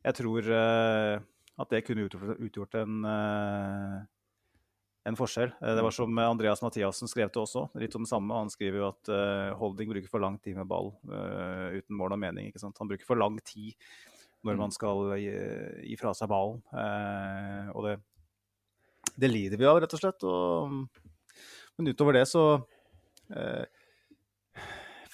jeg 0.07 0.17
tror 0.23 0.49
at 0.49 1.75
det 1.75 1.83
kunne 1.85 2.09
utgjort, 2.09 2.41
utgjort 2.49 2.79
en, 2.81 3.05
en 5.07 5.17
forskjell. 5.19 5.53
Eh, 5.61 5.75
Det 5.77 5.85
var 5.85 5.95
som 5.95 6.19
Andreas 6.19 6.63
Mathiassen 6.65 7.11
skrev 7.11 7.31
til 7.31 7.45
også, 7.45 7.69
litt 7.79 7.95
om 7.97 8.05
det 8.07 8.11
samme. 8.11 8.35
Han 8.35 8.51
skriver 8.53 8.83
jo 8.83 8.89
at 8.91 9.13
eh, 9.13 9.55
Holding 9.61 9.93
bruker 9.93 10.11
for 10.11 10.23
lang 10.23 10.39
tid 10.43 10.59
med 10.59 10.69
ball 10.71 10.93
eh, 11.07 11.79
uten 11.79 11.97
mål 11.97 12.17
og 12.17 12.23
mening. 12.23 12.51
ikke 12.51 12.63
sant? 12.63 12.79
Han 12.83 12.91
bruker 12.91 13.07
for 13.07 13.21
lang 13.21 13.39
tid 13.47 13.75
når 14.47 14.59
man 14.61 14.71
skal 14.71 15.17
gi, 15.19 15.33
gi 15.91 15.97
fra 15.99 16.13
seg 16.15 16.29
ballen. 16.31 16.61
og 17.75 17.81
det, 17.83 17.95
det 19.19 19.31
lider 19.33 19.59
vi 19.59 19.67
av, 19.67 19.81
rett 19.83 19.97
og 19.97 20.03
slett. 20.03 20.23
Og, 20.23 21.01
men 21.77 21.91
utover 21.91 22.19
det 22.21 22.27
så 22.31 22.45
eh, 23.35 23.65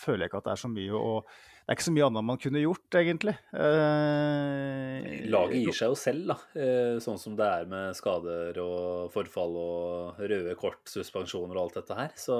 føler 0.02 0.26
jeg 0.26 0.32
ikke 0.32 0.42
at 0.42 0.50
det 0.50 0.54
er 0.56 0.62
så 0.64 0.70
mye 0.72 1.00
å 1.00 1.14
Det 1.62 1.70
er 1.70 1.76
ikke 1.78 1.86
så 1.86 1.92
mye 1.94 2.06
annet 2.08 2.26
man 2.26 2.38
kunne 2.42 2.60
gjort, 2.62 2.96
egentlig. 2.98 3.34
Eh, 3.54 5.22
Laget 5.30 5.60
gir 5.62 5.76
seg 5.76 5.92
jo 5.92 5.98
selv, 5.98 6.32
da. 6.32 6.36
Eh, 6.58 6.96
Sånn 7.02 7.20
som 7.22 7.36
det 7.38 7.46
er 7.46 7.68
med 7.70 7.94
skader 7.96 8.58
og 8.62 9.12
forfall 9.14 9.54
og 9.60 10.22
røde 10.22 10.56
kort, 10.58 10.82
suspensjoner 10.90 11.54
og 11.54 11.68
alt 11.68 11.78
dette 11.78 11.98
her, 11.98 12.14
så, 12.18 12.38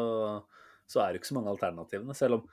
så 0.91 1.05
er 1.05 1.12
det 1.14 1.23
ikke 1.23 1.31
så 1.31 1.38
mange 1.38 1.52
alternativene. 1.55 2.17
Selv 2.19 2.41
om 2.41 2.49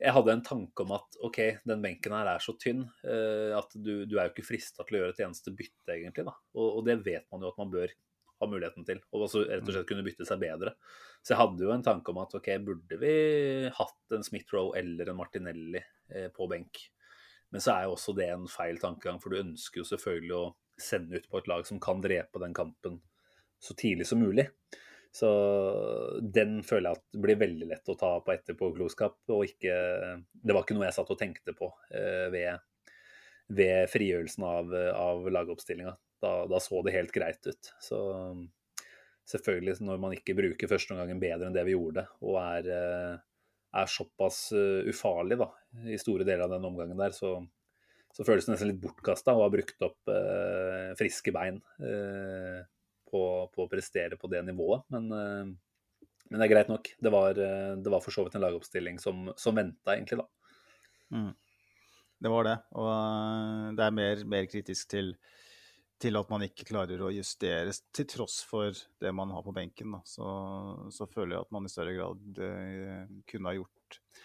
jeg 0.00 0.14
hadde 0.16 0.32
en 0.36 0.44
tanke 0.44 0.84
om 0.84 0.92
at 0.96 1.18
OK, 1.24 1.38
den 1.68 1.82
benken 1.84 2.14
her 2.16 2.28
er 2.34 2.44
så 2.44 2.54
tynn 2.60 2.86
eh, 3.04 3.50
at 3.56 3.74
du, 3.76 4.06
du 4.08 4.14
er 4.16 4.28
jo 4.28 4.34
ikke 4.34 4.46
frista 4.48 4.84
til 4.84 4.96
å 4.96 5.02
gjøre 5.02 5.16
et 5.16 5.24
eneste 5.26 5.52
bytte, 5.56 5.96
egentlig. 5.96 6.24
da. 6.28 6.36
Og, 6.56 6.68
og 6.78 6.86
det 6.88 7.00
vet 7.04 7.26
man 7.32 7.44
jo 7.44 7.50
at 7.52 7.60
man 7.60 7.72
bør 7.72 7.92
ha 8.40 8.48
muligheten 8.48 8.86
til. 8.88 9.00
Og 9.12 9.26
også 9.26 9.42
rett 9.44 9.64
og 9.66 9.72
slett 9.74 9.88
kunne 9.88 10.04
bytte 10.06 10.24
seg 10.28 10.40
bedre. 10.40 10.72
Så 11.20 11.34
jeg 11.34 11.40
hadde 11.42 11.64
jo 11.66 11.72
en 11.74 11.84
tanke 11.84 12.12
om 12.12 12.20
at 12.22 12.36
OK, 12.38 12.48
burde 12.64 13.00
vi 13.02 13.14
hatt 13.76 14.16
en 14.16 14.24
Smith-Roe 14.24 14.72
eller 14.80 15.12
en 15.12 15.18
Martinelli 15.20 15.82
på 16.36 16.48
benk? 16.50 16.82
Men 17.50 17.62
så 17.62 17.74
er 17.74 17.86
jo 17.86 17.94
også 17.96 18.14
det 18.18 18.28
en 18.30 18.46
feil 18.50 18.78
tankegang, 18.78 19.18
for 19.22 19.32
du 19.32 19.40
ønsker 19.40 19.82
jo 19.82 19.88
selvfølgelig 19.88 20.36
å 20.36 20.44
sende 20.80 21.18
ut 21.18 21.26
på 21.30 21.40
et 21.40 21.48
lag 21.50 21.66
som 21.68 21.80
kan 21.82 22.02
drepe 22.02 22.40
den 22.42 22.54
kampen 22.56 23.00
så 23.60 23.74
tidlig 23.76 24.06
som 24.08 24.22
mulig. 24.22 24.46
Så 25.12 25.28
den 26.22 26.60
føler 26.62 26.92
jeg 26.92 27.00
at 27.00 27.06
det 27.12 27.22
blir 27.24 27.40
veldig 27.40 27.68
lett 27.72 27.90
å 27.90 27.98
ta 27.98 28.12
på 28.24 28.32
etterpåklokskap. 28.32 29.18
Og 29.34 29.48
ikke 29.48 29.74
Det 30.30 30.54
var 30.54 30.62
ikke 30.62 30.76
noe 30.78 30.86
jeg 30.86 30.96
satt 30.96 31.10
og 31.10 31.18
tenkte 31.18 31.54
på 31.58 31.68
eh, 31.90 32.28
ved, 32.32 32.62
ved 33.50 33.90
frigjørelsen 33.90 34.46
av, 34.46 34.70
av 34.94 35.26
lagoppstillinga. 35.34 35.96
Da, 36.22 36.32
da 36.46 36.60
så 36.62 36.82
det 36.86 36.94
helt 36.94 37.12
greit 37.12 37.42
ut. 37.50 37.72
Så 37.82 37.98
selvfølgelig, 39.30 39.80
når 39.86 40.00
man 40.02 40.14
ikke 40.14 40.36
bruker 40.38 40.70
førsteomgangen 40.70 41.20
bedre 41.22 41.48
enn 41.48 41.58
det 41.58 41.66
vi 41.66 41.74
gjorde, 41.74 42.06
og 42.22 42.38
er 42.42 42.70
eh, 42.76 43.18
er 43.76 43.90
såpass 43.90 44.50
uh, 44.56 44.82
ufarlig 44.90 45.38
da, 45.40 45.48
i 45.86 45.98
store 46.00 46.26
deler 46.26 46.46
av 46.46 46.54
den 46.54 46.66
omgangen 46.66 46.98
der, 46.98 47.14
så, 47.14 47.36
så 48.14 48.26
føles 48.26 48.46
det 48.46 48.54
nesten 48.54 48.72
litt 48.72 48.82
bortkasta 48.82 49.34
å 49.36 49.44
ha 49.44 49.50
brukt 49.52 49.86
opp 49.86 50.10
uh, 50.10 50.90
friske 50.98 51.34
bein 51.34 51.60
uh, 51.82 52.60
på, 53.10 53.22
på, 53.52 53.66
å 53.66 53.70
prestere 53.70 54.18
på 54.18 54.30
det 54.30 54.42
nivået. 54.46 54.86
Men, 54.94 55.08
men, 55.10 56.36
det 56.36 56.44
er 56.46 56.52
greit 56.52 56.68
nok. 56.70 56.92
Det 57.02 57.10
var, 57.10 57.34
det 57.34 57.90
var 57.90 58.02
for 58.04 58.14
så 58.14 58.22
vidt 58.22 58.36
en 58.38 58.44
lagoppstilling 58.44 59.00
som, 59.02 59.32
som 59.34 59.56
venta, 59.58 59.96
egentlig, 59.96 60.22
da. 60.22 60.54
Mm. 61.16 61.32
Det 62.22 62.30
var 62.30 62.46
det. 62.46 62.54
Og 62.78 63.74
det 63.74 63.82
er 63.82 63.96
mer, 63.96 64.22
mer 64.30 64.46
kritisk 64.46 64.92
til 64.92 65.10
til 66.00 66.16
at 66.16 66.30
man 66.32 66.44
ikke 66.46 66.66
klarer 66.70 67.02
å 67.04 67.10
justere 67.12 67.72
til 67.92 68.06
tross 68.08 68.40
for 68.48 68.76
det 69.02 69.12
man 69.16 69.32
har 69.34 69.44
på 69.44 69.54
benken. 69.56 69.98
Så, 70.08 70.26
så, 70.94 71.08
føler 71.10 71.36
jeg 71.36 71.44
at 71.44 71.54
man 71.54 71.68
i 71.68 71.72
større 71.72 71.96
grad 71.96 72.44
eh, 72.46 73.02
kunne 73.30 73.52
ha 73.52 73.58
gjort 73.58 73.76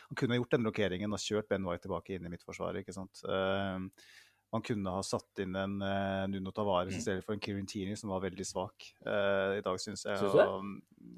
han 0.06 0.18
kunne 0.20 0.36
ha 0.36 0.38
gjort 0.38 0.54
den 0.54 0.68
rokeringen 0.68 1.16
og 1.16 1.22
kjørt 1.22 1.48
Ben 1.50 1.66
White 1.66 1.88
tilbake 1.88 2.14
inn 2.16 2.28
i 2.28 2.30
midtforsvaret. 2.30 2.84
ikke 2.84 2.94
sant? 2.94 3.24
Eh, 3.26 4.06
man 4.54 4.64
kunne 4.64 4.92
ha 4.94 5.02
satt 5.04 5.42
inn 5.44 5.56
en 5.60 5.74
uh, 5.84 6.24
Nuno 6.32 6.54
Tavares 6.56 6.96
i 6.96 7.02
stedet 7.04 7.26
for 7.26 7.36
en 7.36 7.42
Kieran 7.44 7.66
Tini, 7.68 7.98
som 8.00 8.14
var 8.14 8.22
veldig 8.24 8.46
svak. 8.48 8.86
Uh, 9.04 9.58
I 9.58 9.64
dag 9.66 9.82
syns 9.84 10.06
jeg 10.06 10.22
Syns 10.22 10.32
du 10.32 10.40
det? 10.40 10.46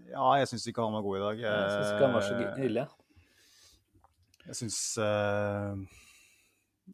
Ja, 0.10 0.30
jeg 0.40 0.50
syns 0.50 0.66
ikke 0.72 0.86
han 0.88 0.96
var 0.96 1.06
god 1.06 1.20
i 1.20 1.22
dag. 1.26 1.44
Jeg 1.44 1.68
syns 1.76 1.92
ikke 1.92 2.08
han 2.08 2.16
var 2.16 2.26
så 2.26 2.64
ille. 2.66 2.88
Jeg 4.48 4.60
syns 4.62 4.80
uh, 5.04 6.07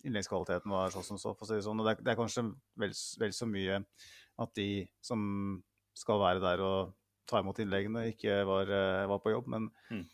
innleggskvaliteten 0.02 0.74
var 0.74 0.94
sånn 0.94 1.06
som 1.06 1.20
så, 1.22 1.36
for 1.38 1.46
å 1.46 1.50
si 1.52 1.60
det 1.60 1.66
sånn. 1.68 1.80
Og 1.82 1.88
det 1.88 1.96
er, 1.96 2.02
det 2.06 2.14
er 2.14 2.20
kanskje 2.20 2.46
vel, 2.82 2.96
vel, 3.22 3.36
så 3.36 3.48
mye 3.50 3.80
at 4.44 4.54
de 4.58 4.68
som 5.06 5.24
skal 5.98 6.22
være 6.24 6.42
der 6.42 6.64
og 6.66 6.94
ta 7.30 7.40
imot 7.40 7.62
innleggene, 7.62 8.08
ikke 8.12 8.42
var, 8.50 8.70
uh, 8.74 9.06
var 9.12 9.22
på 9.24 9.34
jobb. 9.36 9.50
Men 9.54 9.70
Mm. 9.90 10.06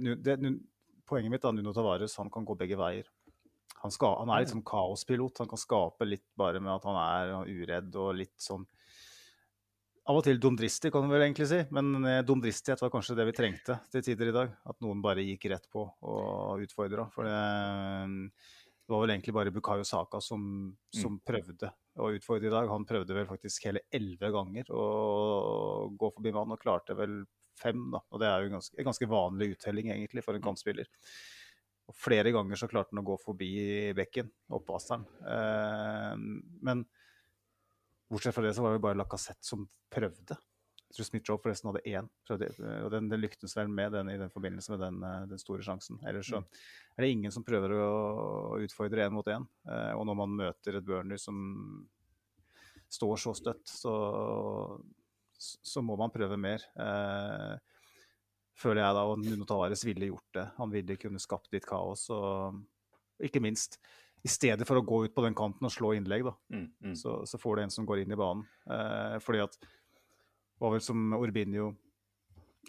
nu, 0.00 0.14
det, 0.16 0.36
nu, 0.42 0.60
poenget 1.08 1.30
mitt 1.30 1.44
er 1.44 1.54
Nuno 1.54 1.72
Tavares 1.72 2.16
han 2.18 2.30
kan 2.30 2.44
gå 2.44 2.56
begge 2.58 2.76
veier. 2.76 3.08
Han, 3.82 3.90
skal, 3.90 4.18
han 4.20 4.30
er 4.30 4.42
litt 4.42 4.52
sånn 4.52 4.66
kaospilot. 4.66 5.40
Han 5.42 5.48
kan 5.50 5.58
skape 5.58 6.06
litt 6.06 6.26
bare 6.38 6.60
med 6.62 6.74
at 6.74 6.84
han 6.86 6.98
er 7.00 7.32
uredd 7.50 7.96
og 7.98 8.14
litt 8.20 8.38
sånn 8.38 8.66
av 10.02 10.18
og 10.18 10.24
til 10.26 10.40
dumdristig, 10.42 10.90
kan 10.90 11.04
man 11.04 11.12
vel 11.14 11.22
egentlig 11.28 11.46
si. 11.46 11.60
Men 11.74 11.92
eh, 12.02 12.24
dumdristighet 12.26 12.80
var 12.82 12.90
kanskje 12.90 13.14
det 13.18 13.26
vi 13.28 13.34
trengte 13.36 13.76
til 13.92 14.02
tider 14.02 14.32
i 14.32 14.34
dag. 14.34 14.54
At 14.66 14.80
noen 14.82 15.02
bare 15.04 15.22
gikk 15.22 15.46
rett 15.52 15.68
på 15.70 15.84
og 15.86 16.64
utfordra. 16.64 17.06
For 17.14 17.28
det, 17.28 17.36
det, 18.82 18.92
var 18.92 19.04
vel 19.04 19.14
egentlig 19.14 19.34
bare 19.36 19.52
Bukayo 19.54 19.84
Saka 19.86 20.20
som, 20.20 20.42
som 20.94 21.20
prøvde 21.24 21.70
å 22.00 22.08
utfordre 22.16 22.48
i 22.48 22.52
dag. 22.52 22.70
Han 22.72 22.86
prøvde 22.88 23.14
vel 23.16 23.28
faktisk 23.28 23.68
hele 23.68 23.84
elleve 23.94 24.32
ganger 24.34 24.72
å 24.74 24.82
gå 25.98 26.10
forbi 26.16 26.32
mannen, 26.34 26.56
og 26.56 26.62
klarte 26.62 26.96
vel 26.98 27.22
fem. 27.58 27.84
da. 27.92 28.02
Og 28.10 28.22
det 28.22 28.28
er 28.28 28.42
jo 28.42 28.50
en 28.50 28.58
ganske, 28.58 28.78
en 28.78 28.88
ganske 28.90 29.08
vanlig 29.10 29.52
uttelling 29.54 29.92
egentlig 29.94 30.24
for 30.26 30.38
en 30.38 30.44
kantspiller. 30.44 30.90
Og 31.90 31.98
flere 31.98 32.32
ganger 32.34 32.58
så 32.58 32.68
klarte 32.70 32.94
han 32.94 33.02
å 33.02 33.08
gå 33.10 33.18
forbi 33.22 33.52
bekken, 33.98 34.30
oppvaseren. 34.58 35.04
Eh, 35.34 36.26
men 36.66 36.84
bortsett 38.12 38.36
fra 38.36 38.44
det 38.44 38.54
så 38.56 38.64
var 38.64 38.76
det 38.76 38.84
bare 38.84 38.98
Lacassette 39.00 39.46
som 39.46 39.66
prøvde. 39.92 40.38
Jeg 40.92 40.98
tror 40.98 41.06
Smith-Joe 41.08 41.40
forresten 41.40 41.70
hadde 41.70 41.80
én, 41.88 42.08
og 42.84 42.90
den, 42.92 43.06
den 43.08 43.20
lyktes 43.22 43.54
vel 43.56 43.70
med 43.72 43.94
den 43.96 44.10
i 44.12 44.18
den 44.20 44.28
forbindelse 44.28 44.74
med 44.74 44.82
den, 44.84 44.98
eh, 45.08 45.22
den 45.30 45.40
store 45.40 45.64
sjansen. 45.64 45.96
Ellers 46.04 46.28
så 46.28 46.42
er 46.42 47.06
det 47.06 47.08
ingen 47.14 47.32
som 47.32 47.46
prøver 47.46 47.72
å, 47.80 47.86
å 48.52 48.58
utfordre 48.60 49.06
én 49.06 49.14
mot 49.16 49.30
én. 49.32 49.46
Eh, 49.64 49.94
og 49.96 50.04
når 50.04 50.18
man 50.20 50.36
møter 50.42 50.76
et 50.76 50.84
Burner 50.84 51.16
som 51.16 51.40
står 52.92 53.24
så 53.24 53.32
støtt, 53.40 53.64
så, 53.72 53.96
så 55.40 55.80
må 55.80 55.96
man 55.96 56.12
prøve 56.12 56.36
mer. 56.36 56.68
Eh, 56.76 57.56
føler 58.60 58.84
jeg 58.84 59.00
da, 59.00 59.08
og 59.08 59.24
Nuno 59.24 59.48
Tavares 59.48 59.88
ville 59.88 60.12
gjort 60.12 60.28
det. 60.36 60.48
Han 60.60 60.76
ville 60.76 61.00
kunne 61.00 61.24
skapt 61.24 61.56
litt 61.56 61.72
kaos. 61.72 62.10
og 62.12 62.60
ikke 63.24 63.40
minst, 63.40 63.80
i 64.22 64.28
stedet 64.28 64.68
for 64.68 64.76
å 64.76 64.84
gå 64.84 65.06
ut 65.06 65.16
på 65.16 65.24
den 65.24 65.34
kanten 65.40 65.64
og 65.64 65.72
slå 65.72 65.96
innlegg, 65.96 66.28
da, 66.28 66.36
Mm, 66.52 66.66
mm. 66.84 66.96
så, 67.00 67.22
så 67.24 67.40
får 67.40 67.56
du 67.56 67.62
en 67.62 67.72
som 67.80 67.88
går 67.88 68.04
inn 68.04 68.12
i 68.12 68.18
banen. 68.18 68.44
Fordi 69.24 69.40
at 69.48 69.56
var 70.62 70.76
vel 70.76 70.84
som 70.84 71.16
Urbinio 71.18 71.72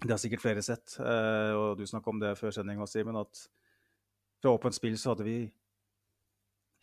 Det 0.02 0.10
har 0.10 0.22
sikkert 0.22 0.42
flere 0.42 0.62
sett, 0.66 0.96
eh, 1.00 1.52
og 1.54 1.78
du 1.78 1.86
snakka 1.86 2.10
om 2.10 2.20
det 2.20 2.34
før 2.40 2.52
sending, 2.52 2.82
Simen, 2.90 3.20
at 3.20 3.44
fra 4.42 4.52
åpent 4.52 4.76
spill 4.76 4.98
så 5.00 5.14
hadde 5.14 5.28
vi 5.28 5.38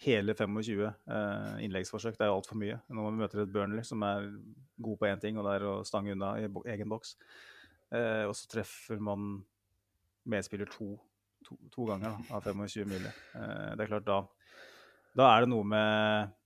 hele 0.05 0.33
25 0.35 0.87
eh, 0.87 1.57
innleggsforsøk. 1.67 2.17
Det 2.17 2.25
er 2.25 2.33
altfor 2.33 2.57
mye 2.61 2.79
når 2.89 3.09
man 3.09 3.19
møter 3.21 3.43
et 3.43 3.53
Burnley 3.53 3.85
som 3.85 4.03
er 4.07 4.31
god 4.81 5.01
på 5.01 5.09
én 5.11 5.21
ting, 5.21 5.37
og 5.37 5.45
det 5.45 5.59
er 5.59 5.67
å 5.69 5.75
stange 5.85 6.15
unna 6.15 6.33
i 6.41 6.49
egen 6.73 6.89
boks. 6.89 7.17
Eh, 7.93 8.25
og 8.25 8.35
så 8.39 8.49
treffer 8.55 9.03
man 9.03 9.43
medspiller 10.31 10.71
to, 10.71 10.95
to, 11.45 11.59
to 11.75 11.89
ganger 11.91 12.15
da, 12.15 12.39
av 12.39 12.47
25 12.47 12.89
mulig. 12.89 13.13
Eh, 13.35 13.71
det 13.75 13.85
er 13.85 13.91
klart, 13.91 14.07
da, 14.09 14.23
da 15.19 15.29
er 15.35 15.45
det 15.45 15.53
noe 15.53 15.67
med 15.69 16.39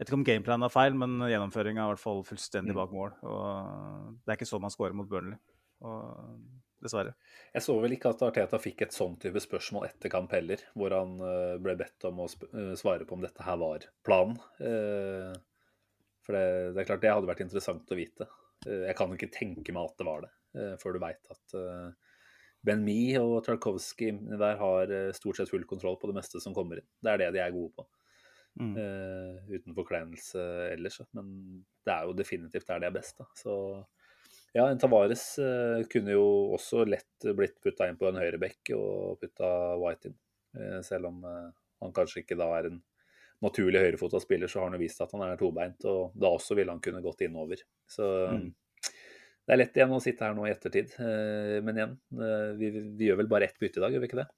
Jeg 0.00 0.06
vet 0.06 0.10
ikke 0.14 0.16
om 0.16 0.24
gameplanen 0.24 0.64
er 0.64 0.72
feil, 0.72 0.94
men 0.96 1.18
gjennomføringa 1.28 1.82
er 1.82 1.90
i 1.90 1.92
hvert 1.92 2.00
fall 2.00 2.22
fullstendig 2.24 2.72
bak 2.72 2.94
mål. 2.96 3.12
Og 3.20 4.14
det 4.24 4.32
er 4.32 4.38
ikke 4.38 4.48
sånn 4.48 4.64
man 4.64 4.72
scorer 4.72 4.96
mot 4.96 5.10
Burnley. 5.10 5.36
Og, 5.84 6.40
dessverre. 6.80 7.12
Jeg 7.54 7.64
så 7.64 7.76
vel 7.82 7.94
ikke 7.96 8.12
at 8.14 8.22
Arteta 8.24 8.60
fikk 8.60 8.86
et 8.86 8.96
sånn 8.96 9.16
type 9.20 9.40
spørsmål 9.42 9.86
etter 9.90 10.12
kamp 10.12 10.32
heller, 10.34 10.62
hvor 10.78 10.94
han 10.96 11.16
eh, 11.26 11.56
ble 11.62 11.76
bedt 11.80 12.08
om 12.08 12.22
å 12.24 12.28
eh, 12.28 12.72
svare 12.80 13.06
på 13.08 13.16
om 13.16 13.24
dette 13.24 13.44
her 13.44 13.58
var 13.60 13.86
planen. 14.06 14.38
Eh, 14.64 15.32
For 16.26 16.36
det, 16.36 16.44
det 16.76 16.82
er 16.82 16.88
klart 16.88 17.02
det 17.04 17.12
hadde 17.12 17.30
vært 17.30 17.44
interessant 17.44 17.90
å 17.90 17.98
vite. 17.98 18.28
Jeg 18.64 18.92
kan 18.96 19.12
ikke 19.14 19.30
tenke 19.32 19.72
meg 19.72 19.88
at 19.88 19.96
det 19.96 20.04
var 20.04 20.20
det, 20.26 20.30
før 20.82 20.92
du 20.92 20.98
veit 21.00 21.30
at 21.32 21.54
Ben 22.68 22.82
Mee 22.84 23.16
og 23.16 23.38
Tarkovskij 23.46 24.18
der 24.36 24.58
har 24.60 24.92
stort 25.16 25.38
sett 25.40 25.48
full 25.48 25.64
kontroll 25.64 25.96
på 25.96 26.10
det 26.10 26.18
meste 26.18 26.42
som 26.44 26.52
kommer 26.52 26.82
inn. 26.82 26.88
Det 27.00 27.14
er 27.14 27.22
det 27.22 27.30
de 27.38 27.40
er 27.40 27.54
gode 27.54 27.72
på. 27.78 27.86
Mm. 28.58 28.74
Uh, 28.76 29.36
uten 29.54 29.74
forkleinelse 29.76 30.42
ellers, 30.74 30.98
men 31.16 31.28
det 31.86 31.92
er 31.94 32.08
jo 32.08 32.16
definitivt 32.18 32.66
der 32.68 32.82
de 32.82 32.88
er 32.88 32.94
best. 32.96 33.16
Da. 33.20 33.28
Så 33.38 33.54
ja, 34.56 34.66
en 34.66 34.80
Tavares 34.82 35.22
uh, 35.38 35.80
kunne 35.88 36.16
jo 36.16 36.24
også 36.56 36.82
lett 36.88 37.28
blitt 37.38 37.60
putta 37.62 37.86
inn 37.88 37.96
på 38.00 38.08
en 38.10 38.18
høyrebekk 38.20 38.72
og 38.76 39.20
putta 39.22 39.50
White 39.80 40.10
inn. 40.10 40.18
Uh, 40.58 40.80
selv 40.84 41.12
om 41.12 41.22
han 41.24 41.94
kanskje 41.96 42.24
ikke 42.24 42.36
da 42.36 42.50
er 42.58 42.72
en 42.72 42.80
naturlig 43.40 43.80
høyrefota 43.80 44.20
spiller, 44.20 44.50
så 44.50 44.60
har 44.60 44.68
han 44.68 44.76
jo 44.76 44.82
vist 44.82 45.00
at 45.00 45.14
han 45.16 45.22
er 45.24 45.38
tobeint, 45.40 45.86
og 45.88 46.18
da 46.18 46.34
også 46.34 46.58
ville 46.58 46.74
han 46.74 46.82
kunne 46.84 47.00
gått 47.06 47.22
innover. 47.24 47.62
Så 47.88 48.04
Mm. 48.34 48.50
det 49.46 49.54
er 49.54 49.60
lett 49.62 49.78
igjen 49.78 49.94
å 49.96 50.02
sitte 50.02 50.26
her 50.26 50.34
nå 50.36 50.44
i 50.44 50.52
ettertid. 50.52 50.92
Men 51.64 51.78
igjen, 51.78 51.94
vi, 52.60 52.68
vi 52.98 53.08
gjør 53.08 53.22
vel 53.22 53.30
bare 53.32 53.48
ett 53.48 53.56
bytte 53.58 53.80
i 53.80 53.84
dag, 53.86 53.96
gjør 53.96 54.04
vi 54.04 54.10
ikke 54.10 54.20
det? 54.20 54.28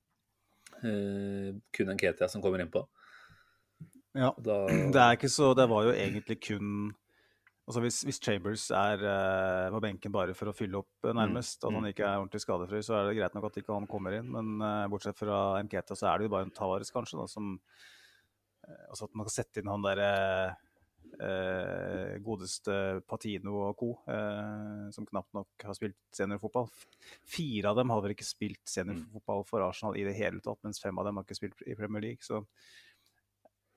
Kun 1.74 1.90
en 1.90 1.98
Ketia 1.98 2.28
som 2.30 2.44
kommer 2.44 2.62
innpå. 2.62 2.84
Ja. 4.12 4.32
Da, 4.36 4.66
Det 4.68 5.00
er 5.00 5.16
ikke 5.16 5.30
så 5.32 5.54
Det 5.56 5.64
var 5.70 5.86
jo 5.86 5.94
egentlig 5.96 6.36
kun 6.44 6.90
Altså 7.62 7.80
hvis, 7.84 8.00
hvis 8.02 8.18
Chambers 8.18 8.64
er 8.74 9.04
uh, 9.06 9.70
på 9.70 9.80
benken 9.84 10.12
bare 10.12 10.34
for 10.34 10.50
å 10.50 10.54
fylle 10.56 10.80
opp, 10.80 10.90
uh, 11.06 11.12
nærmest, 11.14 11.62
at 11.62 11.70
han 11.70 11.86
ikke 11.86 12.02
er 12.02 12.18
ordentlig 12.18 12.40
skadefri, 12.42 12.80
så 12.82 12.96
er 12.98 13.06
det 13.06 13.14
greit 13.20 13.36
nok 13.36 13.46
at 13.46 13.58
ikke 13.60 13.76
han 13.76 13.86
kommer 13.86 14.16
inn. 14.16 14.32
Men 14.34 14.56
uh, 14.58 14.88
bortsett 14.90 15.14
fra 15.16 15.62
Mketa, 15.62 15.94
så 15.94 16.08
er 16.10 16.18
det 16.18 16.26
jo 16.26 16.32
bare 16.34 16.48
en 16.48 16.50
Tavares, 16.56 16.90
kanskje, 16.90 17.20
da, 17.22 17.28
som 17.30 17.54
Altså 18.90 19.06
at 19.06 19.14
man 19.14 19.28
kan 19.28 19.34
sette 19.34 19.62
inn 19.62 19.70
han 19.70 19.86
derre 19.86 20.10
eh, 21.20 22.18
godeste 22.24 23.02
Patino 23.08 23.56
og 23.68 23.76
co., 23.78 23.90
eh, 24.10 24.88
som 24.94 25.06
knapt 25.08 25.34
nok 25.36 25.66
har 25.66 25.76
spilt 25.76 25.98
seniorfotball. 26.16 26.70
Fire 27.28 27.72
av 27.72 27.80
dem 27.80 27.92
har 27.92 28.02
vel 28.04 28.14
ikke 28.14 28.26
spilt 28.26 28.62
seniorfotball 28.68 29.44
for 29.48 29.66
Arsenal 29.66 29.98
i 29.98 30.06
det 30.06 30.16
hele 30.18 30.42
tatt, 30.44 30.60
mens 30.64 30.80
fem 30.82 30.98
av 30.98 31.08
dem 31.08 31.18
har 31.18 31.26
ikke 31.26 31.40
spilt 31.40 31.66
i 31.66 31.76
Premier 31.78 32.04
League. 32.08 32.24
så 32.26 32.42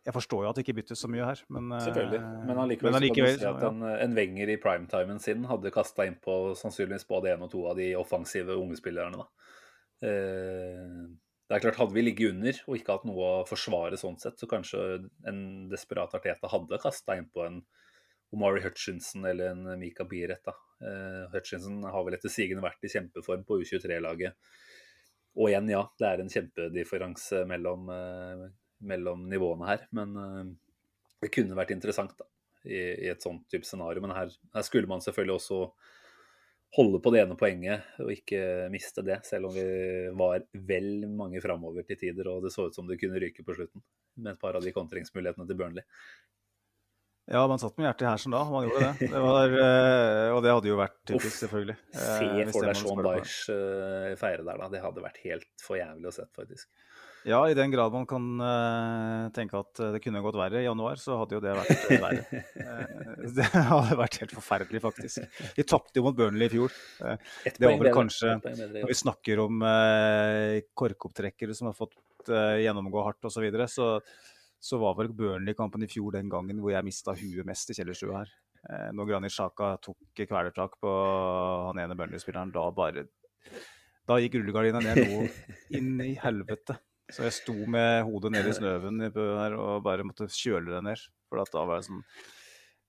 jeg 0.06 0.14
forstår 0.14 0.44
jo 0.44 0.50
at 0.52 0.58
det 0.58 0.66
ikke 0.66 0.78
byttes 0.78 1.02
så 1.02 1.10
mye 1.10 1.26
her, 1.26 1.40
men 1.50 1.72
eh, 1.74 1.82
Selvfølgelig. 1.88 2.22
Men 2.46 2.60
allikevel, 2.62 2.94
kan 2.94 3.00
allikevel, 3.00 3.38
si 3.42 3.48
at 3.50 3.64
en, 3.66 3.84
en 3.90 4.18
Wenger 4.18 4.52
i 4.54 4.58
primetimen 4.62 5.22
sin 5.22 5.46
hadde 5.50 5.74
kasta 5.74 6.06
innpå 6.06 6.36
sannsynligvis 6.60 7.08
både 7.10 7.32
én 7.34 7.46
og 7.46 7.50
to 7.54 7.64
av 7.72 7.80
de 7.80 7.88
offensive 7.98 8.54
unge 8.54 8.78
spillerne. 8.78 9.24
Da. 9.24 9.56
Eh, 10.06 10.92
det 11.46 11.58
er 11.58 11.64
klart, 11.64 11.80
Hadde 11.82 11.98
vi 11.98 12.04
ligget 12.06 12.36
under 12.36 12.60
og 12.68 12.78
ikke 12.78 12.98
hatt 12.98 13.08
noe 13.10 13.30
å 13.30 13.48
forsvare 13.50 13.98
sånn 14.02 14.18
sett, 14.22 14.38
så 14.42 14.50
kanskje 14.50 14.84
en 15.30 15.42
desperat 15.72 16.14
Arteta 16.18 16.50
hadde 16.54 16.82
kasta 16.82 17.18
innpå 17.18 17.46
en 17.46 17.64
Omari 18.34 18.62
Hutchinson 18.62 19.26
eller 19.30 19.54
en 19.54 19.80
Mika 19.80 20.06
Biret. 20.10 20.46
Eh, 20.86 21.24
Hutchinson 21.34 21.82
har 21.86 22.06
vel 22.06 22.18
etter 22.18 22.34
sigende 22.34 22.66
vært 22.66 22.86
i 22.86 22.92
kjempeform 22.94 23.46
på 23.48 23.58
U23-laget. 23.64 24.38
Og 25.36 25.50
igjen, 25.50 25.74
ja, 25.74 25.82
det 26.00 26.08
er 26.08 26.22
en 26.22 26.32
kjempedifferanse 26.32 27.42
mellom, 27.50 27.90
mellom 28.84 29.28
nivåene 29.32 29.68
her. 29.70 29.86
Men 29.96 30.16
eh, 30.22 30.46
det 31.24 31.32
kunne 31.34 31.58
vært 31.58 31.74
interessant 31.76 32.16
da, 32.20 32.28
i, 32.66 32.80
i 33.08 33.12
et 33.12 33.24
sånt 33.24 33.46
type 33.52 33.68
scenario. 33.68 34.04
Men 34.04 34.16
her, 34.18 34.34
her 34.56 34.68
skulle 34.68 34.90
man 34.92 35.04
selvfølgelig 35.06 35.38
også 35.40 35.62
holde 36.76 37.00
på 37.00 37.12
det 37.14 37.22
ene 37.24 37.38
poenget 37.40 37.86
og 38.04 38.10
ikke 38.12 38.40
miste 38.74 39.04
det, 39.06 39.22
selv 39.24 39.48
om 39.48 39.54
vi 39.56 39.66
var 40.18 40.44
vel 40.68 41.06
mange 41.08 41.40
framover 41.44 41.86
til 41.88 42.00
tider 42.02 42.28
og 42.28 42.42
det 42.44 42.52
så 42.52 42.66
ut 42.68 42.76
som 42.76 42.90
det 42.90 42.98
kunne 43.00 43.22
ryke 43.22 43.46
på 43.48 43.56
slutten 43.56 43.84
med 44.20 44.34
et 44.34 44.42
par 44.42 44.58
av 44.58 44.66
de 44.66 44.74
kontringsmulighetene 44.76 45.48
til 45.48 45.60
Burnley. 45.60 45.86
Ja, 47.32 47.48
man 47.50 47.58
satt 47.58 47.74
med 47.80 47.88
hjertet 47.88 48.06
i 48.06 48.10
hersen 48.12 48.36
da, 48.36 48.44
man 48.46 48.68
gjorde 48.68 48.90
det. 49.00 49.08
det 49.10 49.22
var, 49.24 49.54
eh, 49.58 50.34
og 50.36 50.44
det 50.46 50.52
hadde 50.54 50.70
jo 50.70 50.76
vært 50.78 50.98
typisk, 51.10 51.32
Uff, 51.32 51.40
selvfølgelig. 51.42 51.78
Eh, 51.96 52.02
Se 52.04 52.52
for 52.52 52.60
det 52.68 52.68
deg 52.68 52.82
Sean. 52.82 53.02
Dyche 53.08 53.56
eh, 53.56 54.18
feire 54.20 54.44
der, 54.46 54.60
da. 54.62 54.68
Det 54.76 54.82
hadde 54.84 55.06
vært 55.08 55.18
helt 55.24 55.64
for 55.66 55.80
jævlig 55.80 56.12
å 56.12 56.14
se, 56.14 56.28
faktisk. 56.38 56.70
Ja, 57.26 57.40
i 57.50 57.56
den 57.58 57.72
grad 57.74 57.94
man 57.94 58.06
kan 58.10 58.26
uh, 58.38 59.32
tenke 59.34 59.58
at 59.58 59.80
eh, 59.82 59.96
det 59.96 60.02
kunne 60.04 60.22
gått 60.22 60.38
verre 60.38 60.62
i 60.62 60.68
januar, 60.68 61.00
så 61.02 61.18
hadde 61.22 61.38
jo 61.38 61.42
det 61.42 61.56
vært 61.58 61.72
eh, 61.74 62.04
verre. 62.04 62.44
Det 63.36 63.48
hadde 63.50 63.98
vært 63.98 64.20
helt 64.22 64.34
forferdelig, 64.36 64.82
faktisk. 64.84 65.42
Vi 65.58 65.66
tapte 65.66 65.98
jo 65.98 66.06
mot 66.06 66.18
Burnley 66.18 66.46
i 66.46 66.54
fjor. 66.54 66.76
Det 67.42 67.58
var 67.66 67.80
vel 67.82 67.90
kanskje. 67.96 68.36
Når 68.38 68.92
vi 68.92 68.98
snakker 69.00 69.42
om 69.42 69.66
uh, 69.66 70.62
korkopptrekkere 70.78 71.58
som 71.58 71.72
har 71.72 71.78
fått 71.78 71.98
uh, 72.30 72.62
gjennomgå 72.62 73.02
hardt 73.08 73.26
osv., 73.26 73.40
så, 73.40 73.46
videre, 73.48 73.66
så 73.72 73.90
så 74.66 74.80
var 74.82 74.96
vel 74.98 75.12
Burnley-kampen 75.14 75.84
i 75.86 75.90
fjor 75.90 76.16
den 76.16 76.30
gangen 76.32 76.60
hvor 76.62 76.74
jeg 76.74 76.86
mista 76.88 77.14
huet 77.18 77.46
mest 77.46 77.70
i 77.70 77.76
kjellerstua 77.78 78.24
her. 78.24 78.32
Eh, 78.66 78.90
når 78.98 79.12
Granit 79.12 79.34
Sjaka 79.34 79.76
tok 79.84 80.24
kvelertak 80.24 80.80
på 80.82 80.94
han 81.68 81.82
ene 81.84 81.98
Burnley-spilleren, 81.98 82.54
da 82.56 82.66
bare 82.74 83.06
Da 84.06 84.18
gikk 84.22 84.40
rullegardina 84.40 84.82
ned 84.82 85.02
noe 85.02 85.30
inn 85.78 86.02
i 86.02 86.14
helvete. 86.22 86.78
Så 87.14 87.28
jeg 87.28 87.36
sto 87.36 87.56
med 87.70 88.02
hodet 88.08 88.32
nede 88.34 88.50
i 88.50 88.58
snøven 88.58 89.04
her 89.14 89.56
og 89.60 89.84
bare 89.86 90.06
måtte 90.08 90.30
kjøle 90.32 90.74
det 90.74 90.82
ned. 90.88 91.06
For 91.30 91.42
at 91.42 91.52
da 91.54 91.66
var 91.68 91.80
jeg 91.80 91.90
sånn 91.90 92.04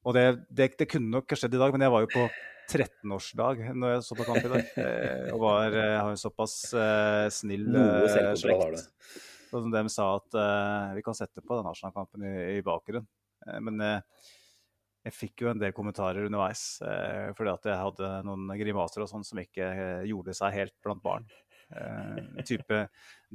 Og 0.07 0.16
det, 0.16 0.24
det, 0.48 0.70
det 0.81 0.88
kunne 0.90 1.12
nok 1.12 1.33
ha 1.33 1.38
skjedd 1.40 1.57
i 1.57 1.61
dag, 1.61 1.74
men 1.74 1.85
jeg 1.85 1.94
var 1.94 2.05
jo 2.05 2.12
på 2.14 2.26
13-årsdag 2.66 3.62
når 3.79 3.92
jeg 3.94 4.07
så 4.07 4.16
på 4.18 4.26
kamp 4.26 4.42
i 4.42 4.52
dag. 4.52 4.72
Eh, 4.83 5.29
og 5.35 5.42
var, 5.42 5.74
jeg 5.74 6.00
har 6.00 6.11
jo 6.12 6.20
såpass 6.20 6.57
uh, 6.74 7.26
snill 7.33 7.68
eh, 7.70 8.16
har 8.16 8.74
du. 8.74 8.81
og 9.52 9.61
som 9.61 9.70
de 9.74 9.83
sa 9.92 10.09
at 10.16 10.38
uh, 10.38 10.96
vi 10.96 11.05
kan 11.07 11.16
sette 11.18 11.44
på 11.44 11.59
den 11.59 11.68
Arsenal-kampen 11.70 12.26
i, 12.26 12.35
i 12.57 12.64
bakgrunnen. 12.66 13.07
Eh, 13.46 13.61
men 13.62 13.81
eh, 13.85 14.00
jeg 15.07 15.14
fikk 15.14 15.44
jo 15.44 15.52
en 15.52 15.61
del 15.61 15.74
kommentarer 15.74 16.26
underveis, 16.26 16.81
eh, 16.83 17.31
fordi 17.38 17.52
at 17.52 17.68
jeg 17.70 17.79
hadde 17.79 18.12
noen 18.26 18.50
grimaser 18.59 19.05
og 19.05 19.11
sånn 19.11 19.26
som 19.26 19.38
ikke 19.38 19.68
eh, 19.70 20.07
gjorde 20.11 20.35
seg 20.35 20.55
helt 20.57 20.74
blant 20.83 21.05
barn. 21.05 21.29
Eh, 21.74 22.42
type 22.46 22.83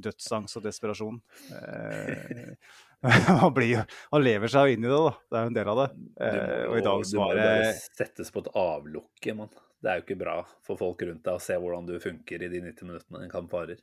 dødsangst 0.00 0.56
og 0.56 0.64
desperasjon. 0.64 1.18
Eh, 1.58 2.54
han, 3.02 3.52
blir, 3.54 3.68
jo- 3.76 4.20
lever 4.22 4.48
seg 4.52 4.76
inn 4.76 4.86
i 4.86 4.90
det, 4.92 5.00
da. 5.04 5.12
Det 5.28 5.38
er 5.38 5.44
jo 5.46 5.50
en 5.52 5.58
del 5.58 5.70
av 5.72 5.80
det. 5.82 5.88
Eh, 6.28 6.64
og 6.70 6.76
i 6.78 6.84
dag 6.86 7.04
så 7.10 7.20
var 7.20 7.34
det 7.36 7.46
bare 7.48 7.72
settes 7.82 8.32
på 8.32 8.44
et 8.44 8.52
avlukke, 8.62 9.34
mann. 9.36 9.52
Det 9.82 9.90
er 9.90 9.98
jo 9.98 10.04
ikke 10.06 10.20
bra 10.20 10.36
for 10.62 10.78
folk 10.78 11.02
rundt 11.02 11.24
deg 11.26 11.34
å 11.34 11.42
se 11.42 11.56
hvordan 11.58 11.88
du 11.88 11.96
funker 12.02 12.44
i 12.46 12.50
de 12.52 12.60
90 12.62 12.86
minuttene 12.88 13.24
en 13.26 13.32
kamp 13.32 13.50
varer. 13.52 13.80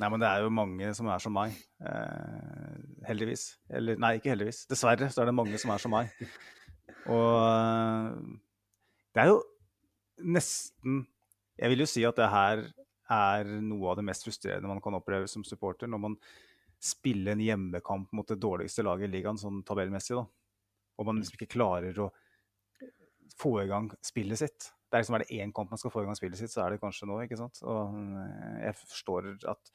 Nei, 0.00 0.08
men 0.08 0.20
det 0.22 0.28
er 0.28 0.44
jo 0.44 0.52
mange 0.52 0.90
som 0.96 1.08
er 1.12 1.20
som 1.20 1.34
meg. 1.36 1.56
Eh, 1.84 2.76
heldigvis. 3.08 3.46
Eller 3.72 3.98
nei, 4.00 4.14
ikke 4.18 4.32
heldigvis. 4.32 4.62
Dessverre 4.70 5.08
så 5.12 5.22
er 5.24 5.28
det 5.30 5.36
mange 5.36 5.58
som 5.60 5.72
er 5.74 5.82
som 5.82 5.92
meg. 5.92 6.12
Og 7.12 7.32
eh, 7.48 8.36
det 9.16 9.24
er 9.24 9.32
jo 9.32 9.40
nesten 10.22 11.02
Jeg 11.58 11.72
vil 11.72 11.82
jo 11.82 11.88
si 11.90 12.04
at 12.06 12.16
det 12.20 12.28
her 12.30 12.62
er 13.12 13.48
noe 13.62 13.92
av 13.92 13.98
det 14.00 14.06
mest 14.08 14.26
frustrerende 14.26 14.70
man 14.70 14.82
kan 14.84 14.96
oppleve 14.98 15.28
som 15.30 15.44
supporter, 15.46 15.90
når 15.90 16.02
man 16.06 16.18
spiller 16.82 17.36
en 17.36 17.44
hjemmekamp 17.44 18.10
mot 18.16 18.28
det 18.28 18.40
dårligste 18.42 18.82
laget 18.82 19.06
i 19.06 19.12
ligaen 19.12 19.38
sånn 19.38 19.62
tabellmessig, 19.66 20.18
da. 20.18 20.26
Og 20.98 21.08
man 21.08 21.20
liksom 21.20 21.38
ikke 21.38 21.54
klarer 21.54 21.98
å 22.02 22.10
få 23.38 23.56
i 23.62 23.68
gang 23.70 23.88
spillet 24.04 24.40
sitt. 24.42 24.72
Det 24.90 24.98
er 24.98 25.04
liksom 25.04 25.16
er 25.16 25.24
det 25.24 25.38
én 25.40 25.52
kamp 25.54 25.70
man 25.72 25.80
skal 25.80 25.92
få 25.94 26.02
i 26.02 26.08
gang 26.08 26.18
spillet 26.18 26.40
sitt, 26.40 26.52
så 26.52 26.64
er 26.64 26.74
det 26.74 26.82
kanskje 26.82 27.08
nå, 27.08 27.16
ikke 27.24 27.38
sant. 27.40 27.62
Og 27.64 27.94
eh, 27.96 28.58
jeg 28.66 28.76
forstår 28.82 29.30
at 29.54 29.72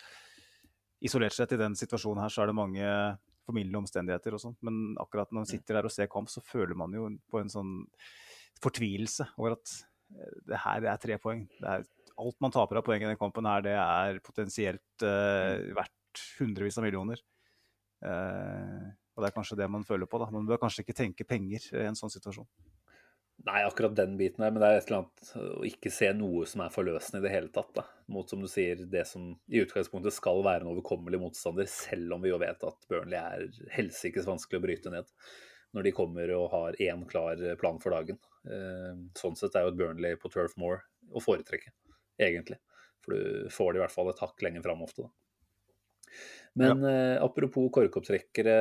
isolert 1.08 1.36
sett 1.36 1.56
i 1.56 1.62
den 1.62 1.78
situasjonen 1.78 2.22
her, 2.26 2.34
så 2.34 2.44
er 2.44 2.52
det 2.52 2.58
mange 2.58 2.92
formildende 3.48 3.82
omstendigheter 3.82 4.36
og 4.36 4.44
sånt, 4.44 4.60
men 4.68 4.98
akkurat 5.00 5.32
når 5.32 5.46
man 5.46 5.50
sitter 5.50 5.78
der 5.78 5.88
og 5.88 5.94
ser 5.94 6.10
kamp, 6.12 6.30
så 6.30 6.44
føler 6.44 6.76
man 6.78 6.94
jo 6.96 7.08
på 7.32 7.40
en 7.40 7.52
sånn 7.52 7.72
fortvilelse 8.62 9.30
over 9.38 9.56
at 9.56 9.76
eh, 10.12 10.34
det 10.52 10.62
her 10.66 10.90
er 10.92 11.02
tre 11.02 11.20
poeng. 11.24 11.46
Det 11.56 11.78
er, 11.78 11.88
alt 12.18 12.40
man 12.44 12.54
taper 12.54 12.80
av 12.80 12.86
poeng 12.88 13.04
i 13.04 13.10
den 13.10 13.20
kampen 13.20 13.48
her, 13.50 13.64
det 13.66 13.76
er 13.78 14.22
potensielt 14.26 15.06
eh, 15.06 15.68
verdt 15.78 16.24
hundrevis 16.40 16.80
av 16.80 16.88
millioner. 16.88 17.22
Eh, 18.06 18.88
og 19.18 19.24
det 19.24 19.30
er 19.30 19.36
kanskje 19.36 19.58
det 19.60 19.70
man 19.74 19.86
føler 19.86 20.10
på, 20.10 20.20
da. 20.22 20.30
Man 20.34 20.46
bør 20.50 20.62
kanskje 20.62 20.86
ikke 20.86 20.98
tenke 20.98 21.26
penger 21.28 21.64
i 21.74 21.86
en 21.88 21.98
sånn 21.98 22.14
situasjon. 22.14 22.48
Nei, 23.46 23.62
akkurat 23.62 23.94
den 23.96 24.16
biten 24.18 24.42
der, 24.42 24.54
men 24.54 24.62
det 24.64 24.68
er 24.68 24.80
et 24.80 24.88
eller 24.90 25.04
annet 25.04 25.32
å 25.38 25.66
ikke 25.68 25.92
se 25.94 26.10
noe 26.18 26.46
som 26.50 26.64
er 26.66 26.74
forløsende 26.74 27.22
i 27.22 27.26
det 27.28 27.34
hele 27.36 27.52
tatt. 27.54 27.70
da. 27.76 27.84
Mot, 28.14 28.30
som 28.30 28.42
du 28.42 28.48
sier, 28.50 28.82
det 28.90 29.04
som 29.10 29.30
i 29.54 29.62
utgangspunktet 29.62 30.16
skal 30.16 30.42
være 30.46 30.66
en 30.66 30.72
overkommelig 30.72 31.20
motstander, 31.22 31.70
selv 31.70 32.18
om 32.18 32.26
vi 32.26 32.32
jo 32.32 32.40
vet 32.42 32.66
at 32.66 32.88
Burnley 32.90 33.20
er 33.20 33.70
helsikes 33.76 34.26
vanskelig 34.28 34.60
å 34.60 34.66
bryte 34.66 34.94
ned. 34.94 35.14
Når 35.78 35.86
de 35.86 35.94
kommer 35.94 36.32
og 36.34 36.50
har 36.54 36.80
én 36.82 37.04
klar 37.10 37.42
plan 37.62 37.78
for 37.84 37.94
dagen. 37.94 38.18
Eh, 38.50 38.98
Sånn 39.20 39.38
sett 39.38 39.56
er 39.56 39.68
jo 39.68 39.74
et 39.74 39.80
Burnley 39.80 40.18
på 40.18 40.32
Turf 40.34 40.58
Moor 40.58 40.82
å 41.14 41.22
foretrekke, 41.22 41.74
egentlig. 42.20 42.60
For 43.06 43.16
du 43.16 43.54
får 43.54 43.74
det 43.74 43.80
i 43.80 43.84
hvert 43.86 43.94
fall 43.94 44.12
et 44.12 44.24
hakk 44.24 44.44
lenger 44.44 44.66
fram 44.66 44.84
ofte, 44.86 45.08
da. 45.08 45.14
Men 46.58 46.82
eh, 46.90 47.18
apropos 47.22 47.70
korkopptrekkere, 47.74 48.56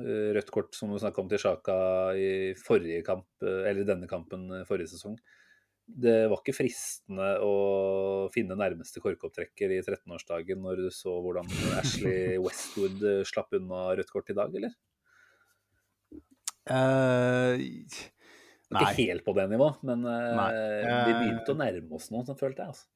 eh, 0.00 0.30
rødt 0.34 0.50
kort 0.54 0.74
som 0.74 0.90
du 0.90 0.98
snakka 0.98 1.22
om 1.22 1.28
til 1.30 1.38
Sjaka 1.38 1.76
i 2.18 2.30
forrige 2.58 3.04
kamp, 3.06 3.28
eh, 3.44 3.68
eller 3.70 3.86
denne 3.86 4.08
kampen 4.10 4.48
eh, 4.50 4.64
forrige 4.66 4.90
sesong. 4.96 5.14
Det 5.82 6.16
var 6.30 6.40
ikke 6.40 6.56
fristende 6.56 7.28
å 7.44 7.52
finne 8.34 8.56
nærmeste 8.58 9.02
korkopptrekker 9.02 9.74
i 9.74 9.80
13-årsdagen 9.82 10.62
når 10.62 10.84
du 10.84 10.88
så 10.94 11.14
hvordan 11.22 11.48
Ashley 11.78 12.38
Westwood 12.44 13.02
slapp 13.28 13.54
unna 13.58 13.90
rødt 13.98 14.10
kort 14.14 14.30
i 14.32 14.38
dag, 14.38 14.54
eller? 14.58 14.74
Eh, 16.70 17.62
nei. 18.74 18.82
Ikke 18.88 19.06
helt 19.12 19.24
på 19.26 19.36
det 19.36 19.46
nivået, 19.52 19.78
men 19.86 20.02
uh, 20.08 20.48
vi 21.06 21.14
begynte 21.18 21.54
å 21.54 21.58
nærme 21.60 21.98
oss 21.98 22.10
noe, 22.14 22.24
sånn 22.28 22.38
følte 22.40 22.64
jeg. 22.64 22.74
altså. 22.74 22.88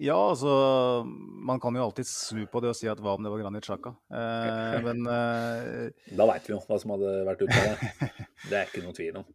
Ja, 0.00 0.14
altså 0.30 1.02
Man 1.04 1.60
kan 1.60 1.74
jo 1.76 1.82
alltid 1.84 2.06
snu 2.08 2.44
på 2.48 2.60
det 2.62 2.70
og 2.70 2.76
si 2.78 2.88
at 2.88 3.00
hva 3.02 3.16
om 3.18 3.24
det 3.26 3.32
var 3.32 3.42
Granit 3.42 3.66
Xhaka? 3.66 3.90
Eh, 4.08 4.76
men, 4.86 5.02
eh, 5.10 6.14
Da 6.16 6.26
veit 6.30 6.46
vi 6.46 6.54
jo 6.54 6.60
hva 6.62 6.78
som 6.80 6.94
hadde 6.94 7.10
vært 7.26 7.42
ute 7.44 7.58
av 7.58 7.68
det. 7.68 8.08
Det 8.48 8.56
er 8.56 8.70
ikke 8.70 8.84
noe 8.86 8.96
tvil 8.96 9.18
om. 9.20 9.26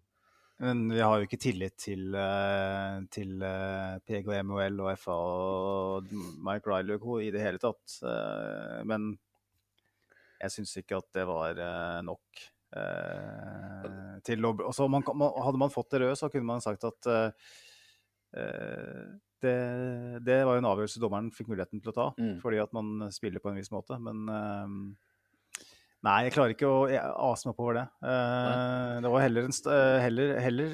men 0.63 0.86
vi 0.89 1.02
har 1.04 1.20
jo 1.20 1.28
ikke 1.28 1.41
tillit 1.44 1.76
til, 1.78 2.15
eh, 2.15 2.98
til 3.13 3.44
eh, 3.44 4.00
PG 4.08 4.32
og 4.32 4.39
MHL 4.48 4.82
og 4.86 4.89
FA 4.98 5.18
og 5.20 6.10
Mike 6.48 6.72
Riley 6.72 6.96
og 6.96 7.04
co. 7.04 7.20
i 7.20 7.30
det 7.36 7.44
hele 7.44 7.62
tatt. 7.62 8.00
Eh, 8.02 8.80
men 8.88 9.12
jeg 10.39 10.56
syns 10.56 10.74
ikke 10.82 10.98
at 11.04 11.12
det 11.20 11.28
var 11.30 11.60
eh, 11.60 12.00
nok. 12.08 12.46
Eh, 12.76 14.20
til 14.26 14.46
å, 14.48 14.54
så 14.76 14.88
man, 14.92 15.04
man, 15.16 15.32
hadde 15.46 15.62
man 15.62 15.74
fått 15.74 15.92
det 15.96 16.02
røde, 16.04 16.18
så 16.20 16.30
kunne 16.34 16.50
man 16.50 16.64
sagt 16.64 16.84
at 16.88 17.10
eh, 17.12 17.32
eh, 18.42 19.06
det, 19.46 19.56
det 20.26 20.38
var 20.48 20.58
jo 20.58 20.64
en 20.64 20.70
avgjørelse 20.72 21.02
dommeren 21.04 21.32
fikk 21.36 21.50
muligheten 21.52 21.82
til 21.84 21.92
å 21.92 21.96
ta, 21.96 22.08
Mm. 22.18 22.38
fordi 22.42 22.62
at 22.64 22.72
man 22.74 23.10
spiller 23.14 23.44
på 23.44 23.52
en 23.52 23.60
viss 23.60 23.70
måte. 23.74 23.98
Men 24.02 24.24
eh, 24.32 24.72
nei, 26.08 26.16
jeg 26.26 26.34
klarer 26.36 26.56
ikke 26.56 26.70
å 26.72 26.86
ase 27.32 27.50
meg 27.50 27.56
på 27.58 27.68
over 27.68 27.78
det. 27.82 27.86
Eh, 28.10 28.94
det 29.06 29.12
var 29.14 29.26
heller, 29.26 29.50
en, 29.50 29.58
heller, 30.06 30.34
heller 30.48 30.70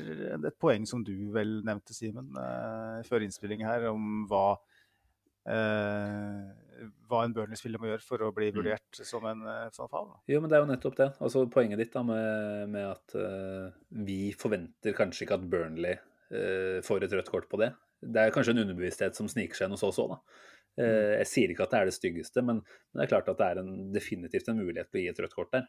et 0.51 0.59
poeng 0.61 0.87
som 0.87 1.03
du 1.07 1.13
vel 1.35 1.57
nevnte, 1.67 1.95
Simen, 1.97 2.31
eh, 2.39 3.01
før 3.09 3.25
innspilling 3.27 3.65
her, 3.67 3.89
om 3.91 4.25
hva 4.31 4.45
eh, 5.49 6.41
hva 7.09 7.23
en 7.25 7.33
Burnley-spiller 7.35 7.81
må 7.81 7.89
gjøre 7.89 8.05
for 8.05 8.23
å 8.25 8.31
bli 8.35 8.49
Mm. 8.51 8.55
vurdert 8.57 9.01
som 9.07 9.25
en 9.29 9.41
eh, 9.47 9.69
sånn 9.75 9.89
faul. 9.91 10.11
Jo, 10.31 10.39
men 10.41 10.49
det 10.49 10.57
er 10.57 10.63
jo 10.63 10.69
nettopp 10.71 10.97
det. 10.97 11.09
Altså 11.21 11.43
Poenget 11.51 11.81
ditt 11.81 11.93
da 11.93 12.03
med, 12.03 12.69
med 12.73 12.87
at 12.89 13.15
uh, 13.15 13.71
vi 14.07 14.33
forventer 14.37 14.95
kanskje 14.97 15.25
ikke 15.25 15.37
at 15.39 15.49
Burnley 15.51 15.95
uh, 15.95 16.79
får 16.85 17.05
et 17.05 17.13
rødt 17.17 17.31
kort 17.33 17.49
på 17.51 17.59
det. 17.61 17.73
Det 18.01 18.21
er 18.21 18.33
kanskje 18.33 18.55
en 18.55 18.63
underbevissthet 18.63 19.17
som 19.17 19.29
sniker 19.29 19.55
seg 19.57 19.67
inn 19.67 19.75
hos 19.75 19.85
oss 19.85 19.99
òg, 20.01 20.15
da. 20.15 20.39
Eh, 20.81 21.17
jeg 21.19 21.27
sier 21.27 21.51
ikke 21.51 21.65
at 21.67 21.73
det 21.73 21.79
er 21.81 21.89
det 21.89 21.93
styggeste, 21.93 22.41
men, 22.47 22.61
men 22.63 23.01
det 23.01 23.03
er 23.03 23.11
klart 23.11 23.27
at 23.29 23.37
det 23.37 23.49
er 23.51 23.59
en, 23.61 23.73
definitivt 23.93 24.47
en 24.49 24.57
mulighet 24.57 24.89
til 24.89 25.01
å 25.01 25.03
gi 25.03 25.11
et 25.11 25.19
rødt 25.25 25.35
kort 25.35 25.51
der. 25.53 25.67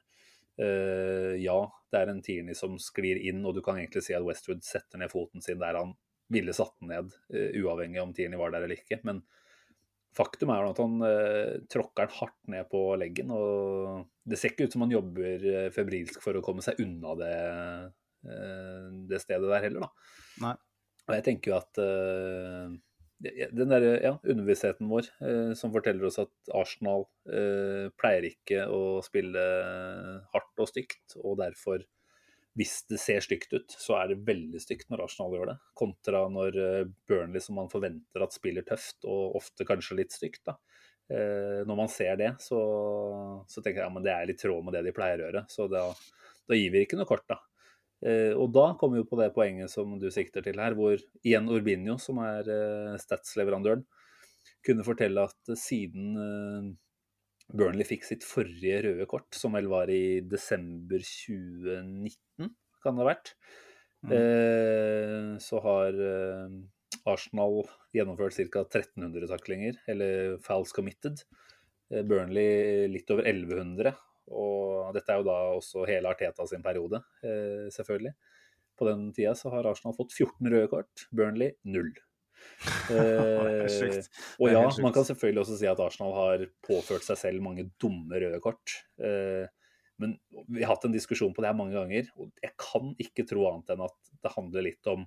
Ja, 1.40 1.56
det 1.90 1.98
er 1.98 2.10
en 2.12 2.20
Tierney 2.22 2.54
som 2.54 2.74
sklir 2.80 3.18
inn, 3.18 3.40
og 3.48 3.56
du 3.56 3.62
kan 3.64 3.78
egentlig 3.80 4.04
si 4.04 4.14
at 4.14 4.24
Westwood 4.24 4.60
setter 4.64 5.00
ned 5.00 5.10
foten 5.10 5.42
sin 5.44 5.58
der 5.58 5.78
han 5.80 5.94
ville 6.32 6.52
satt 6.54 6.74
den 6.80 6.92
ned, 6.92 7.14
uavhengig 7.58 8.02
om 8.02 8.12
Tierney 8.14 8.38
var 8.38 8.52
der 8.52 8.66
eller 8.66 8.76
ikke. 8.76 9.00
Men 9.08 9.22
Faktum 10.12 10.52
er 10.52 10.66
at 10.68 10.80
han 10.82 11.00
eh, 11.06 11.54
tråkker 11.72 12.08
den 12.08 12.16
hardt 12.18 12.50
ned 12.52 12.68
på 12.72 12.82
leggen, 13.00 13.32
og 13.32 14.02
det 14.28 14.38
ser 14.38 14.52
ikke 14.52 14.68
ut 14.68 14.76
som 14.76 14.84
han 14.84 14.92
jobber 14.92 15.46
eh, 15.48 15.68
febrilsk 15.72 16.20
for 16.24 16.36
å 16.36 16.44
komme 16.44 16.64
seg 16.64 16.80
unna 16.84 17.14
det, 17.20 17.36
eh, 18.28 18.88
det 19.08 19.22
stedet 19.24 19.48
der 19.48 19.64
heller, 19.64 19.86
da. 19.86 20.10
Nei. 20.44 20.56
Og 21.08 21.14
jeg 21.16 21.24
tenker 21.26 21.52
jo 21.52 21.58
at 21.58 21.80
eh, 21.82 22.74
den 23.54 23.72
der 23.72 23.86
ja, 24.02 24.12
underbevisstheten 24.20 24.90
vår 24.90 25.08
eh, 25.24 25.54
som 25.58 25.72
forteller 25.74 26.08
oss 26.08 26.20
at 26.22 26.52
Arsenal 26.54 27.06
eh, 27.30 27.88
pleier 27.98 28.28
ikke 28.28 28.66
å 28.68 29.00
spille 29.06 29.42
hardt 30.34 30.62
og 30.62 30.70
stygt, 30.70 31.16
og 31.22 31.40
derfor 31.40 31.82
hvis 32.58 32.82
det 32.90 32.98
ser 33.00 33.24
stygt 33.24 33.54
ut, 33.56 33.74
så 33.80 33.96
er 33.96 34.10
det 34.10 34.24
veldig 34.28 34.60
stygt 34.60 34.90
når 34.92 35.06
Arsenal 35.06 35.32
gjør 35.36 35.52
det. 35.52 35.58
Kontra 35.78 36.26
når 36.32 36.58
eh, 36.60 36.90
Burnley, 37.08 37.40
som 37.40 37.56
man 37.56 37.70
forventer 37.72 38.24
at 38.24 38.36
spiller 38.36 38.66
tøft, 38.68 38.98
og 39.08 39.38
ofte 39.40 39.64
kanskje 39.68 39.96
litt 40.02 40.12
stygt. 40.12 40.42
da. 40.50 40.58
Eh, 41.08 41.62
Når 41.68 41.78
man 41.78 41.88
ser 41.92 42.18
det, 42.20 42.34
så, 42.44 42.60
så 43.48 43.62
tenker 43.62 43.80
jeg 43.80 43.88
ja, 43.88 44.04
det 44.04 44.12
er 44.12 44.28
litt 44.28 44.42
tråd 44.42 44.66
med 44.66 44.76
det 44.76 44.84
de 44.88 44.92
pleier 44.96 45.22
å 45.22 45.26
gjøre. 45.30 45.44
Så 45.52 45.68
da, 45.72 45.86
da 46.48 46.58
gir 46.58 46.74
vi 46.74 46.84
ikke 46.84 47.00
noe 47.00 47.08
kort, 47.08 47.24
da. 47.32 47.40
Eh, 48.04 48.36
Og 48.36 48.52
da 48.52 48.68
kommer 48.76 49.00
vi 49.00 49.08
på 49.08 49.20
det 49.22 49.32
poenget 49.32 49.72
som 49.72 49.96
du 50.02 50.10
sikter 50.12 50.44
til 50.44 50.60
her, 50.60 50.76
hvor 50.76 51.00
igjen 51.24 51.48
Urbinio, 51.48 51.96
som 52.02 52.20
er 52.26 52.52
Stats-leverandøren, 53.00 53.86
kunne 54.66 54.84
fortelle 54.84 55.24
at 55.24 55.56
siden 55.58 56.76
Burnley 57.52 57.84
fikk 57.84 58.04
sitt 58.08 58.24
forrige 58.24 58.82
røde 58.86 59.06
kort, 59.10 59.28
som 59.36 59.52
vel 59.56 59.68
var 59.70 59.90
i 59.92 60.20
desember 60.24 61.02
2019, 61.04 62.50
kan 62.82 62.96
det 62.96 63.04
ha 63.04 63.10
vært, 63.14 63.34
Mm. 64.02 64.10
eh, 64.16 65.38
så 65.38 65.60
har 65.62 65.94
eh, 65.94 66.48
Arsenal 67.06 67.60
gjennomført 67.94 68.34
ca. 68.50 68.64
1300 68.64 69.28
taklinger, 69.30 69.76
eller 69.86 70.38
fouls 70.42 70.72
committed. 70.74 71.22
Eh, 71.92 72.02
Burnley 72.02 72.88
litt 72.90 73.08
over 73.14 73.22
1100. 73.28 73.94
Og 74.32 74.92
dette 74.94 75.08
er 75.12 75.18
jo 75.20 75.28
da 75.28 75.36
også 75.54 75.86
hele 75.86 76.10
Arteta 76.10 76.46
sin 76.48 76.62
periode, 76.62 77.02
eh, 77.22 77.68
selvfølgelig. 77.70 78.14
På 78.78 78.86
den 78.88 79.12
tida 79.12 79.34
så 79.38 79.50
har 79.52 79.66
Arsenal 79.70 79.94
fått 79.94 80.10
14 80.16 80.50
røde 80.50 80.68
kort, 80.68 81.06
Burnley 81.12 81.52
null. 81.64 81.92
Eh, 82.92 84.04
og 84.38 84.50
ja, 84.52 84.60
man 84.84 84.92
kan 84.94 85.06
selvfølgelig 85.06 85.40
også 85.42 85.56
si 85.58 85.66
at 85.66 85.80
Arsenal 85.82 86.12
har 86.14 86.44
påført 86.62 87.02
seg 87.06 87.18
selv 87.18 87.42
mange 87.42 87.64
dumme 87.80 88.20
røde 88.22 88.38
kort. 88.44 88.76
Eh, 89.02 89.48
men 90.02 90.14
vi 90.50 90.62
har 90.62 90.74
hatt 90.74 90.86
en 90.86 90.94
diskusjon 90.94 91.32
på 91.34 91.42
det 91.42 91.50
her 91.50 91.58
mange 91.58 91.74
ganger, 91.74 92.06
og 92.18 92.30
jeg 92.42 92.54
kan 92.60 92.92
ikke 93.02 93.26
tro 93.28 93.48
annet 93.50 93.72
enn 93.74 93.84
at 93.86 93.96
det 94.22 94.34
handler 94.34 94.66
litt 94.66 94.90
om 94.90 95.04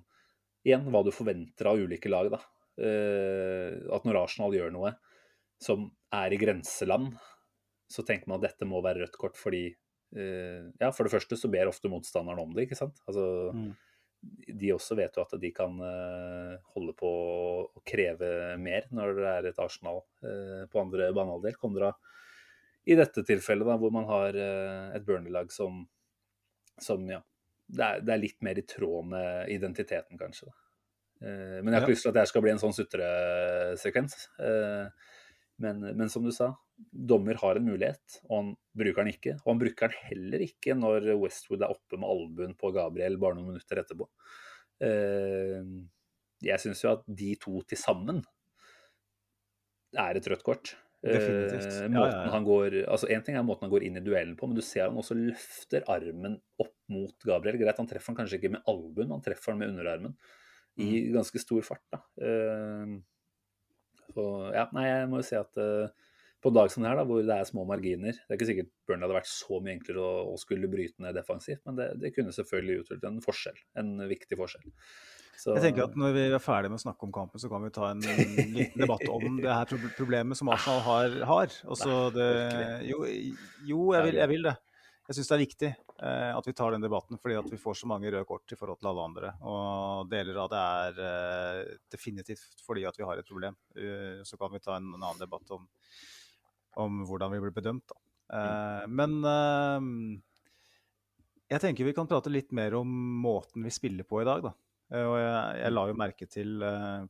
igjen, 0.66 0.84
hva 0.92 1.02
du 1.06 1.12
forventer 1.14 1.70
av 1.70 1.80
ulike 1.80 2.12
lag. 2.12 2.28
da. 2.34 2.42
Eh, 2.76 3.78
at 3.92 4.04
når 4.04 4.20
Arsenal 4.24 4.56
gjør 4.56 4.72
noe 4.74 4.92
som 5.62 5.88
er 6.12 6.34
i 6.36 6.40
grenseland, 6.40 7.14
så 7.88 8.04
tenker 8.04 8.28
man 8.28 8.40
at 8.42 8.50
dette 8.50 8.68
må 8.68 8.82
være 8.84 9.04
rødt 9.04 9.16
kort 9.20 9.38
fordi 9.40 9.64
eh, 9.70 10.64
Ja, 10.82 10.90
for 10.90 11.06
det 11.06 11.14
første 11.14 11.38
så 11.38 11.48
ber 11.52 11.70
ofte 11.70 11.88
motstanderen 11.92 12.42
om 12.42 12.52
det, 12.56 12.66
ikke 12.68 12.78
sant. 12.82 13.00
Altså, 13.08 13.52
Mm. 13.54 13.72
De 14.46 14.72
også 14.74 14.96
vet 14.98 15.16
jo 15.16 15.24
at 15.24 15.34
de 15.40 15.50
kan 15.54 15.78
eh, 15.82 16.56
holde 16.74 16.94
på 16.98 17.10
å 17.10 17.82
kreve 17.86 18.56
mer 18.60 18.88
når 18.94 19.14
det 19.18 19.30
er 19.30 19.48
et 19.50 19.62
Arsenal 19.62 20.02
eh, 20.24 20.64
på 20.70 20.82
andre 20.82 21.10
banehalvdel, 21.16 21.56
kontra 21.60 21.92
i 22.86 22.94
dette 22.98 23.24
tilfellet, 23.26 23.66
da, 23.66 23.74
hvor 23.80 23.94
man 23.94 24.06
har 24.08 24.36
eh, 24.38 24.94
et 24.96 25.06
Burnley-lag 25.06 25.50
som, 25.52 25.82
som 26.82 27.02
ja, 27.10 27.20
det 27.66 27.88
er, 27.88 28.04
det 28.06 28.14
er, 28.14 28.22
litt 28.22 28.38
mer 28.46 28.60
i 28.60 28.66
tråd 28.66 29.10
med 29.10 29.50
identiteten, 29.54 30.18
kanskje. 30.20 30.48
Da. 30.50 30.56
Men 31.26 31.72
jeg 31.72 31.74
har 31.74 31.86
ikke 31.86 31.94
lyst 31.94 32.04
til 32.04 32.12
at 32.12 32.18
det 32.18 32.26
skal 32.28 32.42
bli 32.44 32.50
en 32.52 32.58
sånn 32.60 32.74
sutresekvens. 32.76 34.14
Men, 35.64 35.80
men, 35.80 36.10
som 36.12 36.26
du 36.26 36.28
sa, 36.36 36.50
dommer 36.76 37.38
har 37.40 37.58
en 37.58 37.66
mulighet, 37.66 38.18
og 38.28 38.36
han 38.36 38.48
bruker 38.76 39.02
den 39.02 39.14
ikke. 39.14 39.34
Og 39.42 39.52
han 39.52 39.60
bruker 39.60 39.92
den 39.92 40.08
heller 40.10 40.44
ikke 40.44 40.76
når 40.76 41.10
Westwood 41.22 41.64
er 41.64 41.72
oppe 41.72 41.98
med 41.98 42.08
albuen 42.08 42.56
på 42.58 42.72
Gabriel 42.76 43.18
bare 43.20 43.38
noen 43.38 43.54
minutter 43.54 43.80
etterpå. 43.80 44.08
Eh, 44.84 45.62
jeg 46.44 46.60
syns 46.60 46.82
jo 46.84 46.92
at 46.92 47.06
de 47.08 47.30
to 47.40 47.62
til 47.64 47.80
sammen 47.80 48.20
er 49.96 50.18
et 50.18 50.28
rødt 50.28 50.44
kort. 50.44 50.74
Definitivt. 51.06 51.68
Eh, 51.70 51.86
ja, 51.86 52.06
ja, 52.10 52.22
ja. 52.28 52.40
Går, 52.44 52.80
altså 52.84 53.08
En 53.12 53.22
ting 53.24 53.36
er 53.38 53.44
måten 53.46 53.68
han 53.68 53.72
går 53.72 53.86
inn 53.86 53.96
i 54.00 54.04
duellen 54.04 54.36
på, 54.36 54.48
men 54.48 54.58
du 54.58 54.64
ser 54.64 54.88
han 54.88 55.00
også 55.00 55.16
løfter 55.16 55.86
armen 55.92 56.40
opp 56.60 56.74
mot 56.92 57.28
Gabriel. 57.28 57.60
Greit, 57.60 57.80
han 57.80 57.88
treffer 57.88 58.12
han 58.12 58.20
kanskje 58.20 58.40
ikke 58.40 58.56
med 58.56 58.68
albuen, 58.68 59.14
han 59.14 59.24
treffer 59.24 59.54
han 59.54 59.62
med 59.62 59.72
underarmen 59.72 60.16
i 60.76 60.90
mm. 61.06 61.12
ganske 61.14 61.40
stor 61.40 61.64
fart. 61.64 61.84
da. 61.94 62.02
Så, 64.12 64.24
ja, 64.52 64.66
nei, 64.76 64.84
jeg 64.90 65.08
må 65.08 65.22
jo 65.22 65.26
si 65.26 65.38
at 65.38 65.56
på 66.42 66.52
en 66.52 66.56
dag 66.58 66.70
som 66.72 66.84
det 66.84 66.90
her, 66.90 67.00
da, 67.00 67.04
hvor 67.08 67.24
det 67.24 67.36
er 67.36 67.48
små 67.48 67.64
marginer 67.68 68.14
Det 68.14 68.28
er 68.28 68.38
ikke 68.38 68.48
sikkert 68.50 68.72
Burnley 68.86 69.06
hadde 69.06 69.18
vært 69.18 69.30
så 69.30 69.60
mye 69.60 69.76
enklere 69.76 70.04
å, 70.04 70.12
å 70.32 70.40
skulle 70.40 70.70
bryte 70.70 71.02
ned 71.02 71.16
defensivt, 71.16 71.62
men 71.66 71.78
det, 71.78 71.90
det 72.02 72.12
kunne 72.14 72.34
selvfølgelig 72.36 72.82
utgjort 72.82 73.06
en 73.08 73.22
forskjell. 73.24 73.62
En 73.82 73.94
viktig 74.10 74.38
forskjell. 74.38 74.66
Så... 75.36 75.52
Jeg 75.58 75.66
tenker 75.66 75.84
at 75.84 75.96
Når 76.00 76.14
vi 76.16 76.22
er 76.30 76.40
ferdig 76.40 76.70
med 76.72 76.80
å 76.80 76.84
snakke 76.86 77.08
om 77.08 77.12
kampen, 77.12 77.40
så 77.40 77.50
kan 77.52 77.64
vi 77.64 77.72
ta 77.74 77.90
en, 77.92 78.04
en 78.04 78.54
liten 78.56 78.84
debatt 78.84 79.04
om 79.12 79.40
det 79.42 79.50
her 79.52 79.90
problemet 79.98 80.38
som 80.38 80.52
Arsenal 80.52 80.80
har. 80.86 81.18
har. 81.28 81.58
Også 81.68 81.98
det, 82.14 82.30
jo, 82.88 83.02
jo 83.68 83.90
jeg, 83.96 84.08
vil, 84.08 84.22
jeg 84.22 84.32
vil 84.32 84.48
det 84.48 84.56
jeg 85.06 85.20
syns 85.20 85.28
det 85.30 85.34
er 85.36 85.42
viktig 85.44 85.68
eh, 85.70 86.32
at 86.34 86.46
vi 86.48 86.54
tar 86.56 86.74
den 86.74 86.82
debatten, 86.82 87.18
fordi 87.22 87.36
at 87.38 87.46
vi 87.50 87.60
får 87.62 87.78
så 87.78 87.86
mange 87.86 88.10
røde 88.10 88.26
kort 88.26 88.50
i 88.50 88.58
forhold 88.58 88.80
til 88.80 88.88
alle 88.90 89.04
andre. 89.06 89.30
Og 89.46 90.08
deler 90.10 90.40
av 90.42 90.50
det 90.50 90.62
er 90.62 90.98
eh, 91.06 91.60
definitivt 91.94 92.64
fordi 92.66 92.82
at 92.90 92.98
vi 92.98 93.06
har 93.06 93.20
et 93.20 93.28
problem. 93.28 93.54
Uh, 93.78 94.24
så 94.26 94.38
kan 94.40 94.50
vi 94.50 94.62
ta 94.64 94.74
en, 94.76 94.88
en 94.96 95.04
annen 95.04 95.22
debatt 95.22 95.52
om, 95.54 95.68
om, 96.82 97.02
hvordan 97.08 97.32
vi 97.34 97.40
blir 97.42 97.54
bedømt. 97.56 97.94
Uh, 98.26 98.82
men 98.90 99.18
uh, 99.22 99.80
jeg 101.46 101.62
tenker 101.62 101.86
vi 101.86 101.94
kan 101.96 102.08
prate 102.10 102.32
litt 102.32 102.54
mer 102.56 102.74
om 102.78 102.90
måten 103.22 103.66
vi 103.66 103.74
spiller 103.74 104.06
på 104.08 104.22
i 104.22 104.28
dag, 104.28 104.48
da. 104.48 104.54
Og 104.86 105.16
jeg, 105.18 105.38
jeg 105.58 105.72
la 105.72 105.82
jo 105.88 105.94
merke 105.98 106.26
til 106.30 106.62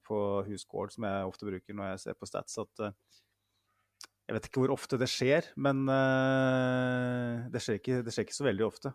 på 0.09 0.19
Husgård, 0.47 0.95
som 0.95 1.05
jeg 1.05 1.27
ofte 1.29 1.45
bruker 1.45 1.77
når 1.77 1.91
jeg 1.91 1.99
ser 2.07 2.15
på 2.17 2.29
Stats, 2.29 2.55
at 2.63 2.81
jeg 2.87 4.33
vet 4.33 4.49
ikke 4.49 4.63
hvor 4.63 4.73
ofte 4.73 4.97
det 4.97 5.11
skjer, 5.13 5.51
men 5.61 5.83
det, 7.53 7.61
skjer 7.61 7.77
ikke, 7.77 7.99
det, 8.07 8.15
skjer 8.17 8.25
ikke, 8.25 8.39
så 8.39 8.47
veldig 8.49 8.65
ofte. 8.65 8.95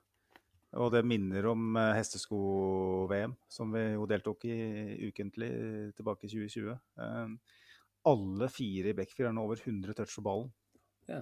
Og 0.79 0.89
det 0.93 1.03
minner 1.03 1.45
om 1.51 1.75
hestesko-VM, 1.75 3.33
som 3.51 3.73
vi 3.75 3.83
jo 3.91 4.05
deltok 4.07 4.45
i 4.47 4.57
ukentlig 5.09 5.51
tilbake 5.97 6.29
i 6.29 6.31
2020. 6.31 6.77
Uh, 6.95 7.05
eh, 7.05 7.57
alle 8.07 8.47
fire 8.49 8.91
i 8.91 8.95
backfield 8.97 9.29
har 9.29 9.35
nå 9.35 9.43
over 9.45 9.59
100 9.59 9.97
touch 9.97 10.15
på 10.15 10.23
ballen. 10.25 10.47
Ja. 11.09 11.21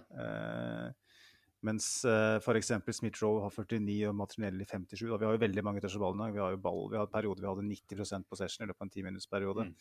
mens 1.65 1.85
uh, 2.05 2.37
f.eks. 2.37 2.69
Smith-Roe 2.99 3.41
har 3.43 3.51
49 3.55 3.95
og 4.09 4.15
Matrinelli 4.19 4.67
57. 4.67 5.01
Da. 5.07 5.17
Vi 5.17 5.27
har 5.27 5.35
jo 5.35 5.41
veldig 5.41 5.63
mange 5.65 5.81
touch 5.83 5.97
på 5.97 6.03
ballen. 6.03 6.35
Vi 6.35 6.43
har 6.43 6.53
jo 6.53 6.61
ball, 6.61 6.85
vi 6.91 6.99
har 6.99 7.09
perioder 7.11 7.43
vi 7.43 7.49
hadde 7.49 7.67
90% 7.67 8.27
possession 8.29 8.63
i 8.63 8.69
løpet 8.69 8.83
av 8.83 8.87
en 8.87 8.93
timinuttersperiode. 8.93 9.67
Mm. 9.69 9.75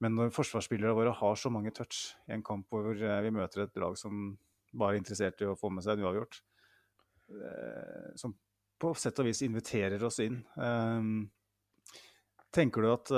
Men 0.00 0.16
når 0.16 0.32
forsvarsspillerne 0.32 0.96
våre 0.96 1.12
har 1.16 1.36
så 1.36 1.52
mange 1.52 1.72
touch 1.76 2.14
i 2.28 2.34
en 2.36 2.44
kamp 2.44 2.68
hvor 2.72 2.96
eh, 2.96 3.22
vi 3.24 3.32
møter 3.36 3.66
et 3.66 3.80
lag 3.80 3.96
som 4.00 4.30
bare 4.72 4.96
er 4.96 5.02
interessert 5.02 5.42
i 5.42 5.48
å 5.50 5.58
få 5.58 5.68
med 5.74 5.84
seg 5.84 5.98
en 5.98 6.06
uavgjort, 6.06 6.40
eh, 7.36 8.08
som 8.20 8.34
på 8.80 8.94
sett 8.96 9.18
og 9.20 9.28
vis 9.28 9.42
inviterer 9.44 10.02
oss 10.06 10.22
inn 10.24 10.40
eh, 10.56 11.10
Tenker 12.50 12.82
du 12.82 12.88
at, 12.90 13.10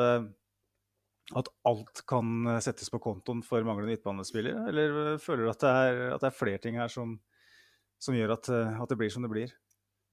at 1.39 1.49
alt 1.69 2.03
kan 2.09 2.49
settes 2.65 2.91
på 2.93 3.01
kontoen 3.01 3.43
for 3.47 3.65
manglende 3.65 3.95
midtbanespiller, 3.95 4.67
eller 4.69 5.21
føler 5.23 5.47
du 5.47 5.53
at 5.53 5.63
det 5.63 5.71
er, 5.71 6.01
at 6.17 6.25
det 6.25 6.29
er 6.29 6.37
flere 6.37 6.61
ting 6.61 6.81
her 6.81 6.91
som, 6.93 7.15
som 8.03 8.17
gjør 8.17 8.35
at, 8.35 8.51
at, 8.51 8.89
det 8.91 8.99
blir 9.01 9.13
som 9.15 9.25
det 9.25 9.31
blir? 9.33 9.55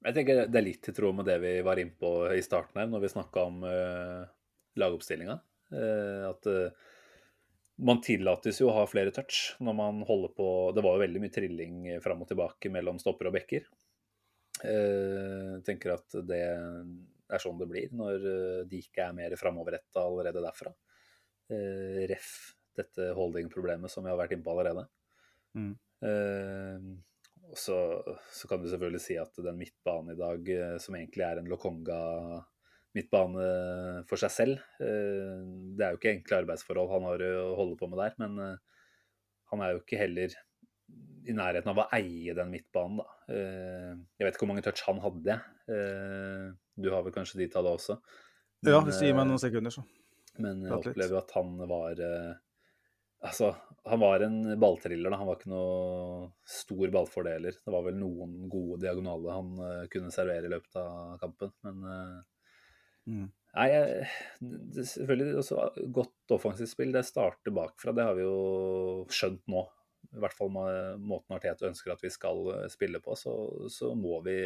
Jeg 0.06 0.16
tenker 0.16 0.46
Det 0.48 0.60
er 0.60 0.64
litt 0.64 0.88
i 0.88 0.94
tråd 0.96 1.18
med 1.18 1.28
det 1.28 1.40
vi 1.44 1.58
var 1.66 1.82
inne 1.82 1.98
på 2.00 2.12
i 2.32 2.44
starten 2.46 2.80
her, 2.80 2.88
når 2.92 3.04
vi 3.04 3.12
snakka 3.12 3.44
om 3.50 3.66
uh, 3.68 4.22
lagoppstillinga. 4.80 5.36
Uh, 5.74 6.30
at 6.30 6.48
uh, 6.48 6.88
man 7.84 8.00
tillates 8.04 8.62
jo 8.62 8.70
å 8.70 8.78
ha 8.78 8.86
flere 8.90 9.12
touch 9.16 9.58
når 9.64 9.76
man 9.78 10.00
holder 10.08 10.32
på 10.36 10.48
Det 10.76 10.84
var 10.84 10.98
jo 10.98 11.04
veldig 11.04 11.22
mye 11.24 11.32
trilling 11.36 11.76
fram 12.04 12.24
og 12.24 12.32
tilbake 12.32 12.72
mellom 12.74 13.00
stopper 13.00 13.30
og 13.30 13.36
bekker. 13.38 13.68
Jeg 14.60 14.76
eh, 14.76 15.54
tenker 15.64 15.94
at 15.94 16.18
det 16.28 16.40
er 16.44 17.40
sånn 17.40 17.62
det 17.62 17.70
blir 17.70 17.94
når 17.96 18.26
de 18.68 18.82
ikke 18.84 19.06
er 19.06 19.16
mer 19.16 19.36
framoverretta 19.40 20.04
allerede 20.04 20.44
derfra. 20.44 20.74
Ref 21.50 22.32
dette 22.78 23.10
holding-problemet 23.18 23.92
som 23.92 24.06
vi 24.06 24.12
har 24.12 24.20
vært 24.20 24.36
inne 24.36 24.46
på 24.46 24.54
allerede. 24.54 24.84
Mm. 25.58 25.74
Så, 27.58 27.78
så, 28.32 28.48
kan 28.48 28.62
du 28.62 28.70
selvfølgelig 28.70 29.02
si 29.04 29.18
at 29.20 29.42
den 29.44 29.58
midtbanen 29.58 30.14
i 30.14 30.20
dag, 30.20 30.52
som 30.80 30.96
egentlig 30.96 31.26
er 31.26 31.42
en 31.42 31.50
Lokonga 31.50 32.00
midtbane 32.98 33.48
for 34.10 34.22
seg 34.22 34.34
selv. 34.34 34.62
Eh, 34.82 35.42
det 35.78 35.86
er 35.86 35.94
jo 35.94 36.00
ikke 36.00 36.14
enkle 36.16 36.44
arbeidsforhold 36.44 36.94
han 36.96 37.08
har 37.12 37.26
å 37.28 37.56
holde 37.60 37.78
på 37.80 37.90
med 37.92 38.02
der, 38.02 38.16
men 38.22 38.40
eh, 38.46 38.86
han 39.54 39.66
er 39.66 39.76
jo 39.76 39.84
ikke 39.84 40.00
heller 40.00 40.34
i 41.30 41.36
nærheten 41.36 41.70
av 41.70 41.84
å 41.84 41.88
eie 41.94 42.34
den 42.38 42.50
midtbanen, 42.54 43.04
da. 43.04 43.18
Eh, 43.30 43.94
jeg 44.18 44.26
vet 44.26 44.34
ikke 44.34 44.46
hvor 44.46 44.52
mange 44.54 44.66
touch 44.66 44.82
han 44.88 45.02
hadde. 45.04 45.38
Du 46.80 46.90
har 46.90 47.06
vel 47.06 47.14
kanskje 47.14 47.44
de 47.44 47.50
tallene 47.54 47.78
også? 47.78 48.00
Men, 48.64 48.74
ja, 48.74 48.80
hvis 48.84 49.00
du 49.00 49.06
gir 49.06 49.18
meg 49.18 49.30
noen 49.30 49.42
sekunder, 49.42 49.74
så. 49.74 49.86
Men 50.40 50.64
jeg 50.66 50.78
opplever 50.78 51.20
at 51.20 51.34
han 51.36 51.58
var 51.70 52.06
Altså, 53.20 53.50
han 53.84 54.00
var 54.00 54.24
en 54.24 54.38
balltriller, 54.62 55.12
da. 55.12 55.18
Han 55.20 55.28
var 55.28 55.36
ikke 55.36 55.52
noe 55.52 56.30
stor 56.48 56.94
ballfordeler. 56.94 57.58
Det 57.66 57.74
var 57.74 57.84
vel 57.84 57.98
noen 58.00 58.46
gode 58.48 58.78
diagonale 58.86 59.34
han 59.36 59.50
kunne 59.92 60.12
servere 60.16 60.48
i 60.48 60.54
løpet 60.54 60.78
av 60.80 61.18
kampen, 61.20 61.52
men 61.68 61.84
Mm. 63.10 63.28
Nei, 63.58 63.68
det 64.40 64.84
er 64.84 64.88
selvfølgelig 64.92 65.42
også 65.42 65.64
godt 65.96 66.36
offensivt 66.36 66.72
spill. 66.72 66.94
Det 66.94 67.06
starter 67.08 67.56
bakfra. 67.56 67.94
Det 67.96 68.06
har 68.06 68.18
vi 68.18 68.26
jo 68.26 69.06
skjønt 69.14 69.42
nå. 69.50 69.64
I 70.16 70.22
hvert 70.22 70.36
fall 70.38 70.52
med 70.54 71.02
måten 71.06 71.36
Arteta 71.36 71.68
ønsker 71.70 71.94
at 71.94 72.04
vi 72.06 72.12
skal 72.14 72.46
eh, 72.54 72.68
spille 72.72 73.02
på, 73.04 73.14
så, 73.20 73.34
så 73.70 73.92
må 73.98 74.22
vi 74.26 74.38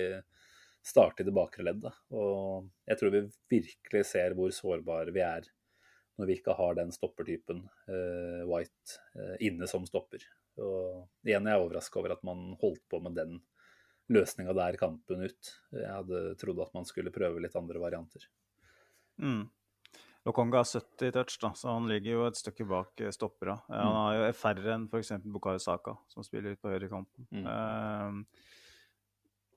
starte 0.84 1.24
i 1.24 1.28
det 1.28 1.36
bakre 1.36 1.64
leddet. 1.68 1.94
Og 2.16 2.70
jeg 2.90 3.00
tror 3.00 3.14
vi 3.14 3.26
virkelig 3.54 4.06
ser 4.10 4.36
hvor 4.36 4.52
sårbare 4.56 5.14
vi 5.16 5.24
er 5.24 5.48
når 6.20 6.30
vi 6.30 6.38
ikke 6.38 6.56
har 6.58 6.78
den 6.78 6.94
stoppertypen, 6.94 7.64
uh, 7.90 8.44
White, 8.50 9.00
uh, 9.18 9.36
inne 9.44 9.70
som 9.70 9.88
stopper. 9.90 10.26
Og 10.62 11.26
igjen 11.26 11.48
er 11.48 11.58
jeg 11.58 11.66
overraska 11.66 12.00
over 12.02 12.14
at 12.14 12.24
man 12.28 12.54
holdt 12.62 12.84
på 12.92 13.00
med 13.02 13.18
den 13.18 13.40
løsninga 14.14 14.54
der 14.58 14.78
kampen 14.78 15.26
ut. 15.26 15.52
Jeg 15.74 15.90
hadde 15.90 16.24
trodd 16.42 16.62
at 16.62 16.74
man 16.76 16.88
skulle 16.88 17.14
prøve 17.14 17.42
litt 17.42 17.56
andre 17.58 17.82
varianter. 17.82 18.28
Mm. 19.22 19.48
Lokonga 20.24 20.62
har 20.62 20.68
70 20.70 21.12
touch, 21.12 21.38
da, 21.42 21.52
så 21.56 21.74
han 21.76 21.88
ligger 21.92 22.16
jo 22.16 22.28
et 22.30 22.40
stykke 22.40 22.66
bak 22.68 23.02
eh, 23.04 23.12
stoppera. 23.12 23.58
Mm. 23.68 23.74
Han 23.76 23.98
har 23.98 24.20
jo 24.20 24.28
færre 24.40 24.76
enn 24.76 24.86
f.eks. 24.88 25.12
Bukayo 25.26 25.60
Saka, 25.60 25.98
som 26.14 26.24
spiller 26.24 26.56
ut 26.56 26.62
på 26.64 26.72
høyrekanten. 26.72 27.28
Mm. 27.34 28.24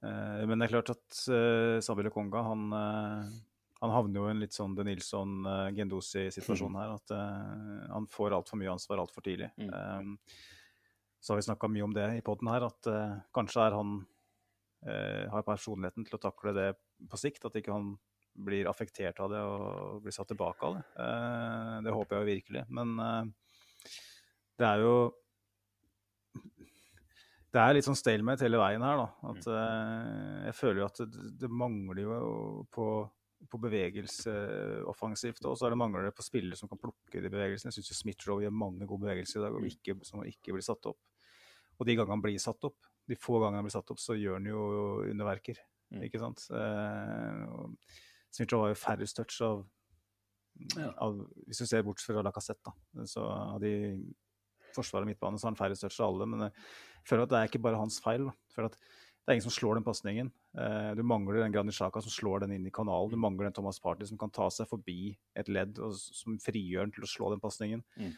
Uh, 0.07 0.43
men 0.47 0.59
det 0.59 0.67
er 0.67 0.75
klart 0.75 0.91
at 0.93 1.21
uh, 1.33 1.79
Sabi 1.83 2.05
Lokonga 2.07 2.43
han, 2.49 2.67
han, 3.81 3.93
havner 3.93 4.21
jo 4.21 4.27
i 4.27 4.33
en 4.33 4.43
litt 4.43 4.57
sånn 4.57 4.75
De 4.77 4.87
Nilsson-Gendosi-situasjon 4.89 6.73
mm. 6.73 6.79
her. 6.81 6.95
At 6.97 7.15
han 7.93 8.09
får 8.11 8.37
altfor 8.39 8.61
mye 8.61 8.73
ansvar 8.73 9.03
altfor 9.03 9.25
tidlig. 9.27 9.51
Mm. 9.57 10.17
så 11.21 11.33
har 11.33 11.41
vi 11.41 11.47
snakka 11.49 11.69
mye 11.73 11.85
om 11.85 11.95
det 11.97 12.07
i 12.17 12.25
poden 12.25 12.49
her, 12.53 12.69
at 12.69 12.91
kanskje 13.37 13.67
er 13.67 13.77
han 13.77 13.99
har 15.33 15.43
personligheten 15.43 16.07
til 16.07 16.19
å 16.19 16.23
takle 16.23 16.53
det 16.55 16.69
på 17.11 17.19
sikt. 17.21 17.49
At 17.49 17.57
ikke 17.59 17.75
han 17.75 17.95
blir 18.37 18.69
affektert 18.71 19.21
av 19.23 19.33
det 19.33 19.43
og 19.43 20.03
blir 20.05 20.15
satt 20.15 20.29
tilbake 20.31 20.69
av 20.69 20.77
det. 20.77 20.85
Uh, 20.99 21.77
det 21.87 21.95
håper 21.95 22.17
jeg 22.17 22.23
jo 22.23 22.33
virkelig. 22.33 22.65
Men 22.77 22.97
eh, 23.03 23.23
det 24.57 24.67
er 24.69 24.83
jo 24.85 24.97
Det 27.53 27.63
er 27.63 27.77
litt 27.77 27.87
sånn 27.87 27.97
stalemate 27.97 28.45
hele 28.45 28.61
veien 28.61 28.83
her, 28.85 28.99
da. 29.01 29.31
At, 29.31 29.47
eh, 29.49 30.41
jeg 30.51 30.57
føler 30.59 30.83
jo 30.83 30.89
at 30.91 30.99
det, 31.09 31.29
det 31.41 31.49
mangler 31.49 32.03
jo 32.03 32.33
på, 32.75 32.89
på 33.51 33.61
bevegelse 33.63 34.33
offensivt. 34.91 35.45
Og 35.47 35.57
så 35.59 35.67
er 35.67 35.75
det 35.75 35.81
mangler 35.81 36.09
det 36.09 36.15
på 36.17 36.25
spillere 36.27 36.59
som 36.59 36.71
kan 36.71 36.81
plukke 36.81 37.23
de 37.23 37.31
bevegelsene. 37.33 37.73
Jeg 37.75 37.87
syns 37.87 38.03
Smith-Roe 38.03 38.45
gjør 38.45 38.55
mange 38.55 38.89
gode 38.89 39.07
bevegelser 39.07 39.41
i 39.41 39.45
dag 39.47 39.57
og 39.59 39.69
ikke, 39.69 39.97
som 40.07 40.25
ikke 40.27 40.57
blir 40.57 40.67
satt 40.67 40.89
opp. 40.91 41.01
Og 41.77 41.87
de 41.87 41.97
gangene 41.97 42.17
han 42.17 42.25
blir 42.25 42.41
satt 42.41 42.65
opp, 42.69 42.91
de 43.07 43.19
få 43.21 43.39
gangene 43.43 43.61
han 43.61 43.69
blir 43.69 43.77
satt 43.77 43.91
opp, 43.93 44.01
så 44.03 44.17
gjør 44.17 44.39
han 44.39 44.49
jo 44.49 44.61
underverker. 45.07 45.61
Mm. 45.93 46.03
Ikke 46.09 46.21
sant? 46.23 46.47
Eh, 46.51 47.43
Smith-Rowe 48.35 48.69
har 48.69 48.75
jo 48.75 48.81
færrest 48.81 49.21
touch 49.21 49.41
av, 49.47 49.67
Ja. 50.77 50.91
av 51.05 51.19
Hvis 51.47 51.59
du 51.61 51.67
ser 51.67 51.83
bort 51.85 52.01
fra 52.01 52.23
Lacassette, 52.25 52.65
da. 52.65 53.05
Så 53.05 53.21
av 53.23 53.61
de 53.61 54.01
forsvaret 54.75 55.05
og 55.05 55.11
midtbane 55.11 55.39
så 55.39 55.47
har 55.47 55.55
han 55.55 55.61
færrest 55.61 55.85
touch 55.85 56.01
av 56.01 56.15
alle. 56.15 56.27
Men 56.27 56.41
jeg 56.47 56.53
føler 57.05 57.23
at 57.23 57.29
det 57.29 57.39
er 57.39 57.51
ikke 57.51 57.63
bare 57.63 57.81
hans 57.81 58.01
feil. 58.01 58.25
Da. 58.25 58.33
Jeg 58.33 58.57
føler 58.57 58.71
at 58.73 58.79
det 59.27 59.33
er 59.33 59.39
ingen 59.41 59.49
som 59.49 59.55
slår 59.57 59.75
den 59.81 59.85
pasningen. 59.87 60.29
Eh, 60.55 60.93
du 60.95 61.03
mangler 61.03 61.41
den 61.43 61.51
Granishaka 61.53 61.99
som 62.05 62.13
slår 62.15 62.45
den 62.45 62.53
inn 62.55 62.67
i 62.69 62.71
kanalen. 62.71 63.11
Du 63.11 63.19
mangler 63.19 63.49
den 63.49 63.57
Thomas 63.57 63.81
Party 63.83 64.07
som 64.07 64.19
kan 64.21 64.31
ta 64.31 64.47
seg 64.55 64.69
forbi 64.71 65.17
et 65.35 65.49
ledd 65.51 65.81
og 65.83 65.97
som 65.99 66.39
frigjør 66.39 66.87
den 66.87 66.95
til 66.95 67.03
å 67.03 67.11
slå 67.11 67.33
den 67.35 67.43
pasningen. 67.43 67.83
Mm. 67.99 68.13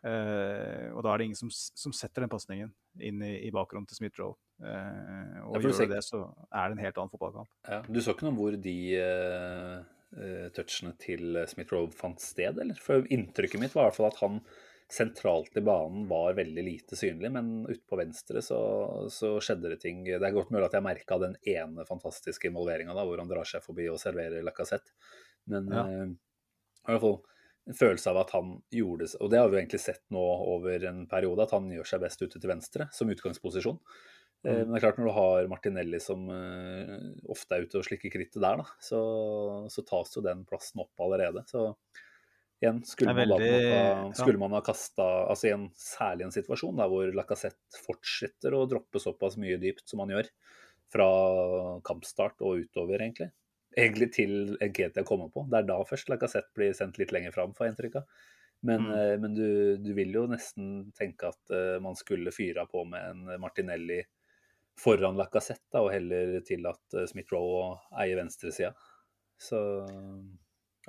Eh, 0.00 0.86
og 0.92 1.02
da 1.04 1.12
er 1.14 1.20
det 1.20 1.26
ingen 1.30 1.40
som, 1.40 1.50
som 1.52 1.92
setter 1.96 2.24
den 2.24 2.32
pasningen 2.32 2.70
inn 3.00 3.20
i, 3.24 3.34
i 3.48 3.50
bakgrunnen 3.56 3.88
til 3.88 3.98
Smith-Rowe. 4.02 4.36
Eh, 4.60 5.40
og 5.46 5.56
Ja, 5.56 5.62
gjør 5.64 5.66
du 5.66 5.78
ser- 5.80 5.90
det, 5.94 6.02
så 6.04 6.22
er 6.52 6.68
det 6.68 6.76
en 6.78 6.84
helt 6.84 7.00
annen 7.00 7.12
fotballkamp. 7.12 7.50
Ja. 7.68 7.80
Du 7.88 8.00
så 8.00 8.12
ikke 8.14 8.28
noe 8.28 8.34
om 8.36 8.40
hvor 8.40 8.56
de 8.68 8.76
eh, 9.00 10.48
touchene 10.56 10.92
til 11.00 11.40
Smith-Rowe 11.52 11.92
fant 11.96 12.20
sted, 12.20 12.60
eller? 12.60 12.76
For 12.80 13.04
inntrykket 13.12 13.60
mitt 13.64 13.76
var 13.76 13.88
i 13.88 13.90
hvert 13.90 14.00
fall 14.00 14.10
at 14.12 14.20
han 14.24 14.40
sentralt 14.90 15.56
i 15.56 15.62
banen 15.64 16.06
var 16.10 16.34
veldig 16.38 16.62
lite 16.66 16.96
synlig, 16.98 17.30
men 17.32 17.50
ute 17.68 17.82
på 17.88 17.98
venstre 18.00 18.42
så, 18.42 18.58
så 19.12 19.36
skjedde 19.42 19.70
det 19.72 19.80
ting. 19.84 20.02
Det 20.04 20.18
er 20.18 20.34
godt 20.34 20.50
mulig 20.50 20.66
at 20.66 20.74
jeg 20.78 20.86
merka 20.86 21.18
den 21.22 21.36
ene 21.46 21.86
fantastiske 21.88 22.50
involveringa 22.50 22.96
hvor 22.98 23.22
han 23.22 23.30
drar 23.30 23.46
seg 23.48 23.62
forbi 23.64 23.86
og 23.92 24.00
serverer 24.02 24.42
Lacassette, 24.46 24.94
men 25.50 25.70
Ja. 25.70 25.84
eh, 25.86 26.06
i 26.88 26.90
hvert 26.94 27.04
fall 27.04 27.18
en 27.70 27.76
følelse 27.76 28.10
av 28.10 28.18
at 28.22 28.30
han 28.34 28.54
gjorde 28.72 29.06
og 29.20 29.30
det 29.30 29.38
har 29.38 29.50
vi 29.52 29.58
egentlig 29.60 29.82
sett 29.82 30.02
nå 30.10 30.22
over 30.56 30.86
en 30.88 31.04
periode, 31.10 31.44
at 31.44 31.52
han 31.54 31.68
gjør 31.70 31.86
seg 31.86 32.02
best 32.02 32.22
ute 32.24 32.40
til 32.40 32.50
venstre 32.50 32.88
som 32.96 33.10
utgangsposisjon. 33.12 33.78
Eh, 34.42 34.62
Men 34.64 34.72
det 34.72 34.78
er 34.80 34.86
klart 34.88 34.98
når 34.98 35.10
du 35.10 35.16
har 35.18 35.50
Martinelli 35.52 36.00
som 36.02 36.24
eh, 36.34 37.10
ofte 37.30 37.54
er 37.58 37.66
ute 37.68 37.78
og 37.78 37.84
slikker 37.86 38.10
krittet 38.10 38.40
der, 38.42 38.62
da, 38.62 38.66
så, 38.80 39.00
så 39.70 39.84
tas 39.86 40.16
jo 40.16 40.24
den 40.24 40.46
plassen 40.48 40.80
opp 40.82 41.04
allerede. 41.04 41.44
Så 41.46 41.68
igjen, 42.62 42.82
skulle 42.84 43.10
er 43.10 43.18
man, 43.18 43.28
da 43.28 43.36
veldig- 43.40 44.14
skulle 44.18 44.38
man 44.42 44.52
ha 44.56 44.60
kasta 44.60 45.06
altså 45.30 45.48
i 45.48 45.52
en 45.56 45.68
Særlig 45.80 46.26
en 46.26 46.34
situasjon 46.34 46.76
der 46.76 46.88
hvor 46.92 47.12
Lacassette 47.16 47.80
fortsetter 47.86 48.52
å 48.56 48.66
droppe 48.68 49.00
såpass 49.00 49.36
mye 49.40 49.56
dypt 49.62 49.86
som 49.88 50.00
han 50.04 50.12
gjør, 50.12 50.28
fra 50.92 51.06
kampstart 51.86 52.40
og 52.42 52.64
utover, 52.64 52.98
egentlig. 53.00 53.30
Egentlig 53.78 54.12
til 54.12 54.56
GT 54.60 55.04
kommer 55.06 55.30
på. 55.30 55.44
Det 55.48 55.60
er 55.60 55.68
da 55.68 55.78
først 55.86 56.08
Lacassette 56.10 56.50
blir 56.58 56.72
sendt 56.74 56.98
litt 56.98 57.12
lenger 57.14 57.32
fram, 57.32 57.52
får 57.54 57.66
jeg 57.68 57.74
inntrykk 57.76 57.96
av. 58.02 58.06
Men, 58.62 58.82
Mm. 58.82 58.92
eh, 58.92 59.16
men 59.18 59.34
du, 59.34 59.76
du 59.78 59.94
vil 59.94 60.12
jo 60.12 60.26
nesten 60.28 60.92
tenke 60.92 61.28
at 61.30 61.50
uh, 61.54 61.78
man 61.80 61.94
skulle 61.96 62.30
fyra 62.34 62.66
på 62.68 62.82
med 62.86 63.00
en 63.00 63.40
Martinelli 63.40 64.02
foran 64.76 65.16
Lacassette, 65.16 65.80
og 65.80 65.92
heller 65.92 66.40
til 66.44 66.66
at 66.68 66.94
eh, 66.94 67.06
Smith-Rowe 67.08 67.78
eier 68.02 68.16
venstresida. 68.20 68.74
Så 69.40 69.56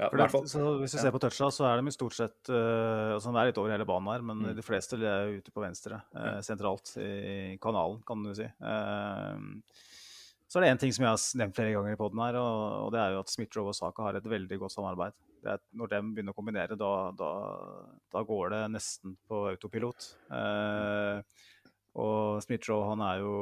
ja, 0.01 0.09
For 0.09 0.17
det, 0.17 0.49
så 0.49 0.61
hvis 0.81 0.95
du 0.95 0.99
ser 0.99 1.13
på 1.13 1.21
toucha, 1.21 1.47
så 1.53 1.67
er 1.69 1.79
de 1.85 1.93
stort 1.93 2.15
sett 2.17 2.49
uh, 2.49 3.13
altså 3.15 3.31
De 3.31 3.37
er 3.41 3.51
litt 3.51 3.59
over 3.61 3.71
hele 3.75 3.85
banen 3.85 4.09
her, 4.11 4.25
men 4.25 4.41
Mm. 4.41 4.55
de 4.57 4.65
fleste 4.65 4.97
er 4.97 5.37
ute 5.37 5.53
på 5.53 5.61
venstre. 5.63 6.01
uh, 6.17 6.39
sentralt 6.41 6.95
i 6.97 7.57
kanalen, 7.61 8.01
kan 8.07 8.23
du 8.25 8.33
si. 8.35 8.47
Uh, 8.59 9.37
så 10.51 10.59
er 10.59 10.65
det 10.65 10.71
én 10.73 10.79
ting 10.81 10.91
som 10.91 11.05
jeg 11.05 11.13
har 11.13 11.21
nevnt 11.39 11.55
flere 11.55 11.71
ganger 11.77 11.93
i 11.93 11.99
poden 12.01 12.19
her, 12.25 12.35
og, 12.35 12.87
og 12.87 12.89
det 12.91 12.99
er 12.99 13.13
jo 13.13 13.19
at 13.23 13.29
Smith-Roe 13.31 13.69
og 13.71 13.75
Saka 13.77 14.03
har 14.09 14.17
et 14.19 14.25
veldig 14.27 14.57
godt 14.59 14.73
samarbeid. 14.73 15.13
Det 15.41 15.53
er, 15.53 15.61
når 15.79 15.87
de 15.93 15.99
begynner 16.11 16.33
å 16.35 16.37
kombinere, 16.37 16.75
da, 16.77 16.89
da, 17.17 17.29
da 18.11 18.23
går 18.27 18.51
det 18.51 18.59
nesten 18.73 19.15
på 19.31 19.39
autopilot. 19.53 20.09
Eh, 20.37 21.21
og 22.03 22.43
Smith-Roe, 22.43 22.89
han 22.91 23.01
er 23.07 23.23
jo 23.23 23.37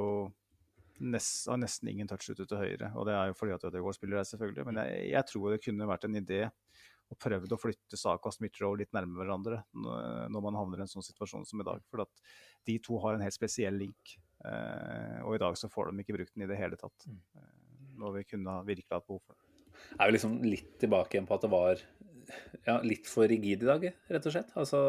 nest, 1.00 1.48
har 1.50 1.60
nesten 1.62 1.92
ingen 1.92 2.10
touch 2.10 2.30
ute 2.30 2.46
til 2.46 2.60
høyre. 2.60 2.92
Og 3.00 3.08
det 3.10 3.16
er 3.16 3.32
jo 3.32 3.38
fordi 3.38 3.56
at 3.56 3.66
Ødegaard 3.70 3.98
spiller 3.98 4.20
der, 4.20 4.30
selvfølgelig. 4.30 4.66
Men 4.70 4.82
jeg, 4.84 5.04
jeg 5.14 5.28
tror 5.32 5.54
det 5.54 5.64
kunne 5.64 5.90
vært 5.90 6.08
en 6.08 6.20
idé 6.20 6.42
å 7.10 7.18
prøve 7.18 7.50
å 7.50 7.58
flytte 7.58 7.98
Saka 7.98 8.30
og 8.30 8.36
Smith-Roe 8.36 8.78
litt 8.84 8.92
nærmere 8.94 9.24
hverandre 9.24 9.62
når 9.74 10.44
man 10.46 10.58
havner 10.60 10.82
i 10.82 10.86
en 10.86 10.92
sånn 10.92 11.06
situasjon 11.06 11.48
som 11.50 11.62
i 11.62 11.66
dag. 11.66 11.82
For 11.90 12.04
at 12.06 12.24
de 12.70 12.78
to 12.86 13.00
har 13.02 13.18
en 13.18 13.24
helt 13.26 13.36
spesiell 13.36 13.80
link. 13.82 14.16
Eh, 14.46 15.18
og 15.26 15.36
i 15.36 15.42
dag 15.42 15.58
så 15.60 15.72
får 15.72 15.90
de 15.90 16.04
ikke 16.04 16.16
brukt 16.20 16.36
den 16.36 16.46
i 16.46 16.52
det 16.52 16.60
hele 16.60 16.78
tatt. 16.80 17.08
Eh, 17.10 17.50
når 18.00 18.20
vi 18.20 18.28
kunne 18.30 18.60
virkelig 18.68 18.94
hatt 18.94 19.08
behov 19.10 19.24
for 19.26 19.36
det. 19.36 19.46
er 19.98 20.10
jo 20.10 20.16
liksom 20.16 20.38
litt 20.46 20.72
tilbake 20.82 21.18
igjen 21.18 21.28
på 21.28 21.36
at 21.36 21.46
det 21.46 21.52
var 21.52 21.82
ja, 22.68 22.78
litt 22.86 23.10
for 23.10 23.30
rigid 23.30 23.66
i 23.66 23.70
dag, 23.70 23.90
rett 24.14 24.30
og 24.30 24.36
slett. 24.36 24.54
Altså, 24.60 24.80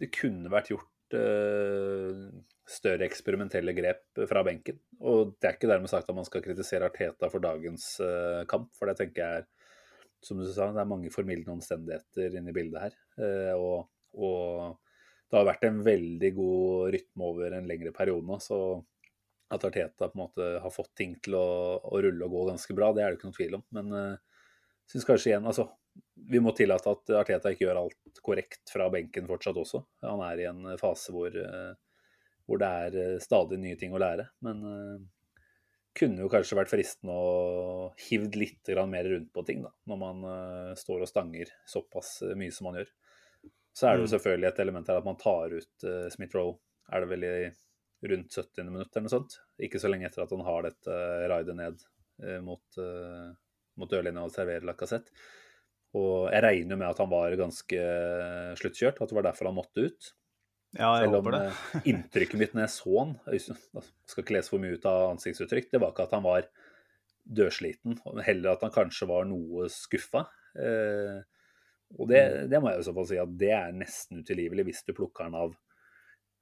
det 0.00 0.10
kunne 0.14 0.52
vært 0.52 0.72
gjort 0.72 0.90
større 2.66 3.06
eksperimentelle 3.06 3.74
grep 3.76 4.24
fra 4.28 4.42
benken. 4.46 4.80
Og 5.00 5.36
det 5.38 5.48
er 5.48 5.58
ikke 5.58 5.70
dermed 5.70 5.90
sagt 5.90 6.08
at 6.10 6.16
man 6.16 6.26
skal 6.26 6.42
kritisere 6.44 6.88
Arteta 6.90 7.30
for 7.30 7.42
dagens 7.42 7.92
eh, 8.02 8.42
kamp, 8.50 8.72
for 8.76 8.90
det 8.90 8.98
tenker 9.00 9.22
jeg 9.22 9.44
er 9.44 9.46
som 10.24 10.40
du 10.40 10.46
sa, 10.48 10.72
det 10.74 10.80
er 10.80 10.88
mange 10.88 11.12
formildende 11.12 11.54
omstendigheter 11.54 12.34
inne 12.34 12.50
i 12.50 12.56
bildet 12.56 12.88
her. 12.88 12.98
Eh, 13.22 13.52
og, 13.54 13.86
og 14.18 14.74
det 15.30 15.38
har 15.38 15.46
vært 15.46 15.66
en 15.68 15.82
veldig 15.86 16.30
god 16.34 16.94
rytme 16.96 17.28
over 17.30 17.54
en 17.54 17.68
lengre 17.68 17.92
periode 17.94 18.26
nå, 18.26 18.40
så 18.42 18.58
at 19.54 19.62
Arteta 19.68 20.08
på 20.10 20.16
en 20.16 20.24
måte 20.24 20.46
har 20.64 20.72
fått 20.74 20.96
ting 20.98 21.14
til 21.22 21.36
å, 21.38 21.46
å 21.78 22.00
rulle 22.02 22.26
og 22.26 22.32
gå 22.34 22.46
ganske 22.48 22.74
bra, 22.74 22.90
det 22.90 23.04
er 23.04 23.12
det 23.12 23.20
ikke 23.20 23.28
noen 23.28 23.36
tvil 23.36 23.58
om. 23.60 23.66
Men 23.76 23.92
jeg 23.94 24.96
syns 24.96 25.06
kanskje 25.06 25.30
igjen 25.30 25.46
altså, 25.46 25.68
Vi 26.26 26.40
må 26.42 26.52
tillate 26.56 26.90
at 26.90 27.12
Arteta 27.20 27.52
ikke 27.52 27.66
gjør 27.68 27.82
alt 27.84 28.22
korrekt 28.24 28.72
fra 28.72 28.88
benken 28.90 29.28
fortsatt 29.28 29.58
også. 29.60 29.82
Han 30.06 30.22
er 30.26 30.42
i 30.42 30.48
en 30.50 30.72
fase 30.80 31.12
hvor, 31.14 31.30
eh, 31.30 31.74
hvor 32.48 32.62
det 32.62 32.70
er 32.86 32.96
eh, 33.02 33.18
stadig 33.22 33.60
nye 33.62 33.78
ting 33.78 33.94
å 33.94 34.00
lære. 34.02 34.26
Men 34.46 34.64
uh, 34.66 34.96
kunne 35.96 36.24
jo 36.24 36.30
kanskje 36.32 36.58
vært 36.58 36.72
fristende 36.72 37.14
å 37.16 37.88
hivd 38.08 38.36
litt 38.36 38.68
grann 38.68 38.90
mer 38.92 39.08
rundt 39.08 39.30
på 39.32 39.44
ting, 39.48 39.62
da, 39.64 39.72
når 39.88 40.00
man 40.02 40.24
uh, 40.28 40.72
står 40.76 41.04
og 41.04 41.10
stanger 41.10 41.52
såpass 41.68 42.18
eh, 42.26 42.34
mye 42.38 42.52
som 42.52 42.68
man 42.68 42.80
gjør. 42.80 42.90
Så 43.76 43.86
er 43.88 43.96
det 43.96 44.04
jo 44.04 44.10
Mm. 44.10 44.12
selvfølgelig 44.16 44.48
et 44.48 44.60
element 44.64 44.88
her 44.88 45.00
at 45.00 45.08
man 45.08 45.18
tar 45.20 45.52
ut 45.52 45.86
uh, 45.88 46.08
Smith-Rowe. 46.12 46.58
Er 46.92 47.02
det 47.02 47.10
vel 47.10 47.24
i 47.28 47.32
rundt 48.06 48.32
70. 48.32 48.68
minutt 48.70 48.92
eller 48.92 49.06
noe 49.06 49.14
sånt? 49.14 49.38
Ikke 49.60 49.80
så 49.80 49.88
lenge 49.90 50.06
etter 50.08 50.22
at 50.24 50.32
han 50.32 50.44
har 50.46 50.68
dette 50.68 50.98
raidet 51.32 51.56
ned 51.56 51.80
eh, 52.22 52.38
mot, 52.44 52.78
mot 53.80 53.90
dørlinja 53.90 54.22
og 54.22 54.30
serverer 54.30 54.68
Lacassette. 54.68 55.10
Og 55.94 56.30
jeg 56.32 56.42
regner 56.42 56.76
med 56.76 56.88
at 56.90 56.98
han 56.98 57.08
var 57.10 57.36
ganske 57.38 57.78
eh, 57.78 58.54
sluttkjørt, 58.58 58.98
at 59.00 59.08
det 59.08 59.16
var 59.16 59.28
derfor 59.28 59.46
han 59.50 59.56
måtte 59.56 59.86
ut. 59.86 60.08
Ja, 60.76 60.90
jeg 60.98 61.06
Selv 61.06 61.14
om 61.20 61.28
håper 61.28 61.36
det. 61.36 61.42
eh, 61.46 61.86
inntrykket 61.92 62.40
mitt 62.40 62.52
når 62.56 62.66
jeg 62.66 62.72
så 62.74 62.96
han 62.98 63.14
jeg 63.32 63.56
skal 64.10 64.24
ikke 64.24 64.34
lese 64.36 64.50
for 64.52 64.60
mye 64.60 64.76
ut 64.76 64.88
av 64.90 65.06
ansiktsuttrykk, 65.14 65.70
det 65.72 65.80
var 65.80 65.94
ikke 65.94 66.08
at 66.08 66.16
han 66.18 66.26
var 66.26 66.48
dødsliten, 67.26 67.96
heller 68.26 68.52
at 68.52 68.60
han 68.66 68.74
kanskje 68.74 69.08
var 69.10 69.24
noe 69.26 69.66
skuffa. 69.72 70.26
Eh, 70.58 71.22
og 71.96 72.08
det, 72.10 72.20
Mm. 72.26 72.50
det 72.50 72.58
må 72.60 72.70
jeg 72.72 72.82
i 72.82 72.86
så 72.88 72.92
fall 72.96 73.06
si 73.06 73.16
at 73.22 73.32
det 73.38 73.52
er 73.54 73.72
nesten 73.72 74.20
utilgivelig 74.24 74.64
hvis 74.66 74.82
du 74.88 74.92
plukker 74.92 75.28
han 75.28 75.36
av 75.38 75.52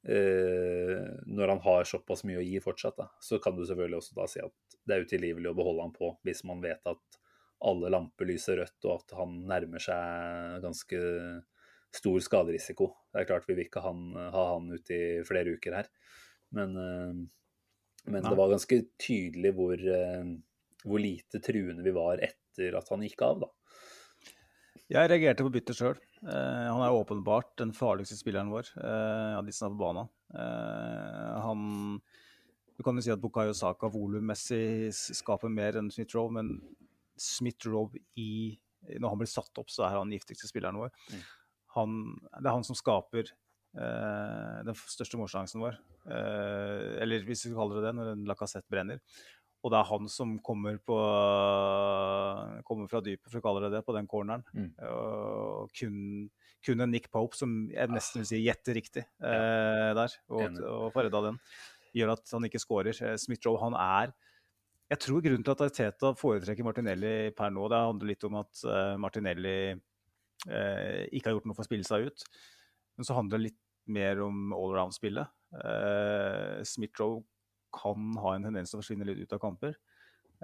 eh, 0.09 1.05
når 1.29 1.53
han 1.55 1.61
har 1.65 1.85
såpass 1.89 2.25
mye 2.29 2.41
å 2.41 2.45
gi 2.45 2.61
fortsatt. 2.65 2.97
Da. 2.99 3.09
Så 3.21 3.39
kan 3.45 3.57
du 3.57 3.65
selvfølgelig 3.67 4.01
også 4.01 4.17
da 4.19 4.27
si 4.31 4.41
at 4.45 4.79
det 4.85 4.97
er 4.97 5.05
utilgivelig 5.07 5.51
å 5.53 5.57
beholde 5.59 5.87
han 5.87 5.95
på 5.97 6.11
hvis 6.27 6.43
man 6.49 6.63
vet 6.65 6.81
at 6.91 7.21
alle 7.65 7.91
lamper 7.93 8.29
lyser 8.29 8.61
rødt, 8.61 8.79
og 8.87 8.97
at 8.99 9.17
han 9.19 9.37
nærmer 9.49 9.83
seg 9.83 10.61
ganske 10.65 11.01
stor 11.95 12.25
skaderisiko. 12.27 12.91
Det 13.13 13.23
er 13.23 13.29
klart 13.29 13.47
vi 13.49 13.57
vil 13.57 13.69
ikke 13.69 13.85
han, 13.85 14.09
ha 14.35 14.45
han 14.55 14.73
ute 14.75 14.97
i 14.97 15.25
flere 15.27 15.55
uker 15.57 15.79
her, 15.79 15.91
men, 16.55 16.75
eh, 16.81 17.21
men 18.11 18.27
det 18.27 18.37
var 18.37 18.53
ganske 18.53 18.81
tydelig 19.01 19.55
hvor, 19.57 19.79
eh, 19.79 20.33
hvor 20.85 21.01
lite 21.01 21.41
truende 21.45 21.87
vi 21.87 21.95
var 21.95 22.23
etter 22.23 22.77
at 22.79 22.91
han 22.93 23.07
gikk 23.07 23.23
av, 23.25 23.47
da. 23.47 23.53
Jeg 24.93 25.09
reagerte 25.09 25.45
på 25.47 25.53
byttet 25.53 25.79
sjøl. 25.79 25.97
han 26.25 26.81
er 26.85 26.93
åpenbart 26.93 27.55
den 27.61 27.73
farligste 27.77 28.17
spilleren 28.19 28.51
vår 28.53 28.69
eh, 28.77 29.33
av 29.39 29.45
de 29.47 29.53
som 29.53 29.71
er 29.71 29.75
på 29.75 29.81
banen. 29.81 30.11
Eh, 30.35 31.41
han 31.45 32.01
Du 32.77 32.83
kan 32.83 32.97
jo 32.97 33.05
si 33.05 33.13
at 33.13 33.21
Bukayo 33.23 33.55
Saka 33.55 33.89
volummessig 33.89 34.91
skaper 34.93 35.49
mer 35.49 35.79
enn 35.79 35.93
Smith-Rowe, 35.95 36.33
men 36.35 36.59
Smith-Rowe 37.21 38.01
i 38.21 38.59
Når 39.01 39.15
han 39.15 39.21
blir 39.23 39.31
satt 39.31 39.61
opp, 39.61 39.71
så 39.73 39.87
er 39.87 39.97
han 39.97 40.11
den 40.11 40.19
giftigste 40.19 40.51
spilleren 40.51 40.77
vår. 40.77 40.93
Mm. 41.13 41.23
Han, 41.75 41.95
det 42.37 42.45
er 42.45 42.53
han 42.53 42.67
som 42.67 42.77
skaper 42.77 43.31
eh, 43.31 44.59
den 44.67 44.77
største 44.77 45.19
målsjansen 45.19 45.63
vår. 45.63 45.79
Eh, 46.05 47.01
eller 47.03 47.25
hvis 47.25 47.47
vi 47.49 47.55
kaller 47.57 47.81
det 47.81 47.89
det, 47.89 47.95
når 47.97 48.13
en 48.13 48.27
lakassett 48.29 48.69
brenner. 48.71 49.01
Og 49.65 49.73
det 49.73 49.79
er 49.79 49.89
han 49.89 50.09
som 50.13 50.35
kommer, 50.45 50.77
på, 50.77 50.97
kommer 52.69 52.89
fra 52.91 53.01
dypet, 53.01 53.31
for 53.31 53.41
å 53.41 53.45
kalle 53.47 53.63
det 53.65 53.79
det, 53.79 53.85
på 53.87 53.95
den 53.97 54.09
corneren. 54.11 54.45
Mm. 54.53 54.67
Og 54.91 55.73
kun, 55.73 55.95
kun 56.65 56.85
en 56.85 56.93
Nick 56.93 57.09
Pope, 57.13 57.39
som 57.39 57.55
jeg 57.73 57.93
nesten 57.93 58.21
vil 58.21 58.29
si 58.29 58.43
gjetter 58.45 58.77
riktig 58.77 59.07
eh, 59.25 59.91
der, 59.97 60.19
og, 60.29 60.61
og 60.69 60.91
får 60.93 61.09
redda 61.09 61.25
den, 61.31 61.41
gjør 61.97 62.13
at 62.19 62.35
han 62.37 62.49
ikke 62.51 62.61
skårer. 62.61 63.01
Eh, 63.09 63.17
Smith-Rowe, 63.25 63.63
han 63.63 63.79
er 63.81 64.13
Jeg 64.95 65.01
tror 65.03 65.23
grunnen 65.25 65.43
til 65.43 65.55
at 65.57 65.63
Arteta 65.65 66.13
foretrekker 66.15 66.67
Martinelli 66.67 67.15
per 67.35 67.51
nå, 67.51 67.65
det 67.73 67.81
handler 67.83 68.11
litt 68.13 68.25
om 68.29 68.37
at 68.39 68.61
eh, 68.63 68.93
Martinelli 69.03 69.55
eh, 69.75 71.01
ikke 71.11 71.27
har 71.27 71.35
gjort 71.35 71.49
noe 71.51 71.57
for 71.57 71.65
å 71.65 71.67
spille 71.67 71.87
seg 71.89 72.07
ut. 72.07 72.23
Men 72.95 73.09
så 73.09 73.17
handler 73.17 73.41
det 73.41 73.49
litt 73.49 73.59
mer 73.91 74.21
om 74.23 74.53
allround-spillet. 74.55 75.33
Eh, 75.59 76.61
Smith-Roe 76.69 77.25
kan 77.75 78.13
ha 78.23 78.37
en 78.37 78.47
tendens 78.47 78.71
til 78.71 78.79
å 78.79 78.85
forsvinne 78.85 79.09
litt 79.09 79.25
ut 79.25 79.35
av 79.35 79.43
kamper. 79.43 79.75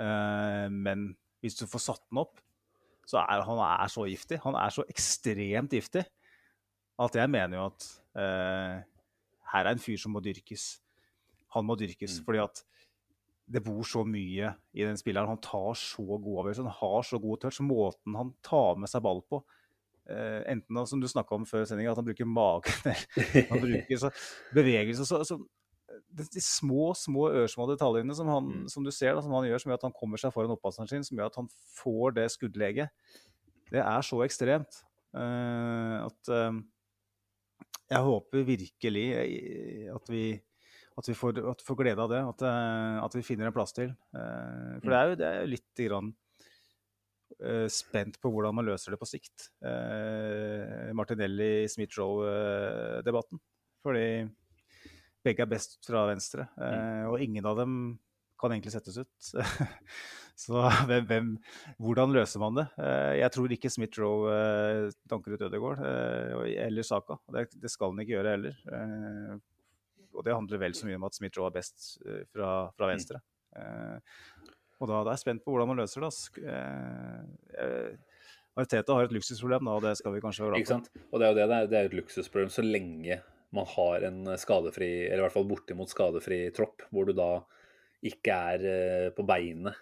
Eh, 0.03 0.67
men 0.75 1.13
hvis 1.45 1.61
du 1.61 1.69
får 1.71 1.85
satt 1.87 2.03
den 2.09 2.25
opp, 2.25 2.43
så 3.07 3.23
er 3.23 3.45
han 3.47 3.63
er 3.69 3.93
så 3.93 4.09
giftig. 4.11 4.41
Han 4.49 4.59
er 4.59 4.75
så 4.75 4.83
ekstremt 4.91 5.79
giftig 5.79 6.03
at 7.01 7.17
jeg 7.23 7.33
mener 7.33 7.61
jo 7.61 7.69
at 7.71 7.87
eh, 8.19 8.83
her 9.55 9.63
er 9.63 9.71
en 9.77 9.83
fyr 9.87 10.03
som 10.03 10.17
må 10.17 10.25
dyrkes. 10.27 10.73
Han 11.55 11.71
må 11.71 11.79
dyrkes 11.79 12.19
Mm. 12.19 12.27
fordi 12.27 12.43
at 12.49 12.65
det 13.51 13.63
bor 13.67 13.83
så 13.87 14.05
mye 14.07 14.53
i 14.77 14.85
den 14.87 14.99
spilleren. 14.99 15.31
Han 15.33 15.41
tar 15.43 15.75
så 15.79 16.05
gode 16.07 16.45
avgjørelser, 16.45 16.69
han 16.69 16.79
har 16.81 17.07
så 17.07 17.19
god 17.23 17.41
touch. 17.43 17.59
Måten 17.67 18.19
han 18.19 18.35
tar 18.47 18.79
med 18.79 18.91
seg 18.93 19.03
ball 19.05 19.23
på. 19.27 19.43
Eh, 20.11 20.41
enten 20.51 20.79
da, 20.79 20.85
som 20.89 21.03
du 21.03 21.09
snakka 21.11 21.37
om 21.37 21.47
før 21.47 21.67
sendinga, 21.69 21.93
at 21.93 22.01
han 22.01 22.07
bruker 22.07 22.27
magen 22.27 22.95
han 23.51 23.63
bruker 23.63 24.01
så, 24.01 24.11
bevegelser 24.57 25.07
så, 25.07 25.21
så 25.27 25.37
de, 26.11 26.25
de 26.25 26.43
små, 26.43 26.91
små 26.99 27.29
ørsmå 27.43 27.67
detaljene 27.71 28.15
som, 28.17 28.31
han, 28.33 28.49
Mm. 28.51 28.65
som 28.73 28.87
du 28.87 28.91
ser, 28.95 29.15
da, 29.15 29.23
som 29.23 29.35
han 29.37 29.47
gjør, 29.47 29.63
som 29.63 29.71
gjør 29.71 29.79
at 29.79 29.87
han 29.87 29.95
kommer 29.95 30.19
seg 30.19 30.33
foran 30.35 30.55
oppvaskeren 30.57 30.91
sin, 30.91 31.07
som 31.07 31.19
gjør 31.19 31.31
at 31.31 31.39
han 31.43 31.51
får 31.79 32.17
det 32.17 32.27
skuddleget, 32.35 32.91
det 33.71 33.83
er 33.85 34.07
så 34.07 34.19
ekstremt 34.27 34.81
eh, 35.15 35.97
at 36.03 36.33
eh, 36.35 36.61
jeg 37.91 38.07
håper 38.07 38.47
virkelig 38.47 39.07
at 39.95 40.11
vi, 40.11 40.25
at 41.01 41.09
vi, 41.09 41.15
får, 41.17 41.39
at 41.53 41.63
vi 41.63 41.67
får 41.67 41.79
glede 41.81 42.03
av 42.05 42.11
det. 42.13 42.21
At, 42.35 42.41
eh, 42.47 42.97
at 43.05 43.15
vi 43.17 43.27
finner 43.27 43.47
en 43.49 43.57
plass 43.57 43.73
til. 43.77 43.91
Eh, 44.17 44.75
for 44.83 44.89
det 44.93 44.99
er 44.99 45.07
jo, 45.09 45.15
det 45.21 45.27
er 45.29 45.37
jo 45.41 45.53
litt 45.55 45.75
grann, 45.87 46.09
eh, 47.41 47.69
spent 47.73 48.15
på 48.21 48.29
hvordan 48.35 48.57
man 48.59 48.69
løser 48.69 48.89
det 48.95 49.01
på 49.01 49.09
sikt. 49.09 49.37
Martinelli-Smith-Roe-debatten. 51.01 53.39
Fordi 53.81 54.07
begge 55.25 55.45
er 55.45 55.49
best 55.49 55.79
fra 55.85 56.07
venstre, 56.09 56.47
eh, 56.61 57.05
og 57.09 57.21
ingen 57.21 57.45
av 57.49 57.57
dem 57.61 57.73
kan 58.41 58.53
egentlig 58.55 58.73
settes 58.73 58.97
ut. 59.01 59.31
Så 60.41 60.57
hvem, 60.89 61.05
hvem, 61.05 61.27
hvordan 61.85 62.15
løser 62.17 62.41
man 62.41 62.57
det? 62.57 62.65
Jeg 63.21 63.29
tror 63.35 63.53
ikke 63.53 63.69
Smith-Roe 63.69 64.89
tanker 65.11 65.35
ut 65.35 65.43
Ødegaard 65.45 65.83
eller 65.85 66.87
Saka. 66.87 67.19
Det, 67.29 67.51
det 67.61 67.69
skal 67.69 67.93
han 67.93 68.01
ikke 68.01 68.15
gjøre 68.15 68.33
heller. 68.39 68.55
Og 70.17 70.27
det 70.27 70.35
handler 70.35 70.61
vel 70.63 70.75
så 70.77 70.89
mye 70.89 70.99
om 70.99 71.07
at 71.09 71.17
Smith-Roe 71.17 71.51
er 71.51 71.57
best 71.57 71.91
eh, 72.05 72.23
fra, 72.33 72.51
fra 72.77 72.89
venstre. 72.91 73.21
Eh, 73.57 73.99
og 74.81 74.89
da, 74.89 75.03
da 75.05 75.11
er 75.11 75.17
jeg 75.17 75.25
spent 75.25 75.45
på 75.45 75.53
hvordan 75.55 75.71
man 75.71 75.81
løser 75.83 76.03
det. 76.03 76.09
Altså. 76.11 76.29
Arteta 78.61 78.97
har 78.97 79.07
et 79.07 79.13
luksusproblem, 79.15 79.67
da, 79.69 79.75
og 79.77 79.85
det 79.85 79.93
skal 80.01 80.15
vi 80.15 80.23
kanskje 80.25 80.47
være 80.47 80.63
glad 80.63 80.89
for. 80.89 81.03
Og 81.11 81.21
det 81.21 81.27
er 81.27 81.31
jo 81.31 81.37
det, 81.39 81.45
det 81.51 81.59
er, 81.59 81.69
det 81.71 81.79
er 81.79 81.91
et 81.91 81.99
luksusproblem 82.01 82.51
så 82.53 82.65
lenge 82.65 83.21
man 83.55 83.67
har 83.67 84.07
en 84.07 84.21
skadefri, 84.39 84.91
eller 85.09 85.23
i 85.23 85.25
hvert 85.27 85.35
fall 85.35 85.49
bortimot 85.51 85.91
skadefri 85.91 86.39
tropp, 86.55 86.85
hvor 86.95 87.09
du 87.09 87.15
da 87.19 87.31
ikke 88.07 88.37
er 88.55 89.13
på 89.13 89.25
beinet 89.29 89.77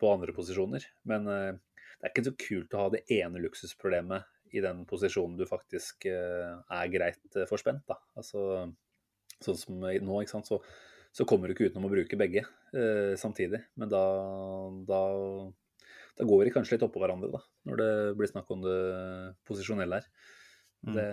på 0.00 0.10
andre 0.10 0.32
posisjoner. 0.34 0.86
Men 1.06 1.28
det 1.28 2.00
er 2.00 2.10
ikke 2.10 2.24
så 2.30 2.34
kult 2.40 2.74
å 2.74 2.80
ha 2.80 2.88
det 2.96 3.04
ene 3.14 3.42
luksusproblemet 3.44 4.56
i 4.56 4.62
den 4.64 4.82
posisjonen 4.88 5.36
du 5.38 5.44
faktisk 5.46 6.08
er 6.08 6.90
greit 6.90 7.38
forspent. 7.50 7.84
Da. 7.92 8.00
Altså, 8.18 8.70
sånn 9.44 9.58
som 9.60 9.78
nå, 9.82 10.20
ikke 10.22 10.34
sant? 10.34 10.50
Så, 10.50 10.60
så 11.14 11.26
kommer 11.28 11.48
du 11.48 11.54
ikke 11.54 11.70
utenom 11.70 11.88
å 11.88 11.92
bruke 11.92 12.18
begge 12.20 12.44
eh, 12.44 13.14
samtidig. 13.20 13.62
Men 13.80 13.92
da, 13.92 14.02
da, 14.88 15.00
da 16.18 16.28
går 16.28 16.44
vi 16.44 16.54
kanskje 16.54 16.76
litt 16.76 16.86
oppå 16.86 17.02
hverandre, 17.02 17.30
da, 17.34 17.42
når 17.68 17.82
det 17.82 17.90
blir 18.18 18.32
snakk 18.32 18.50
om 18.54 18.64
det 18.66 18.78
posisjonelle 19.48 20.00
her. 20.00 20.10
Mm. 20.86 20.94
Det, 20.94 21.08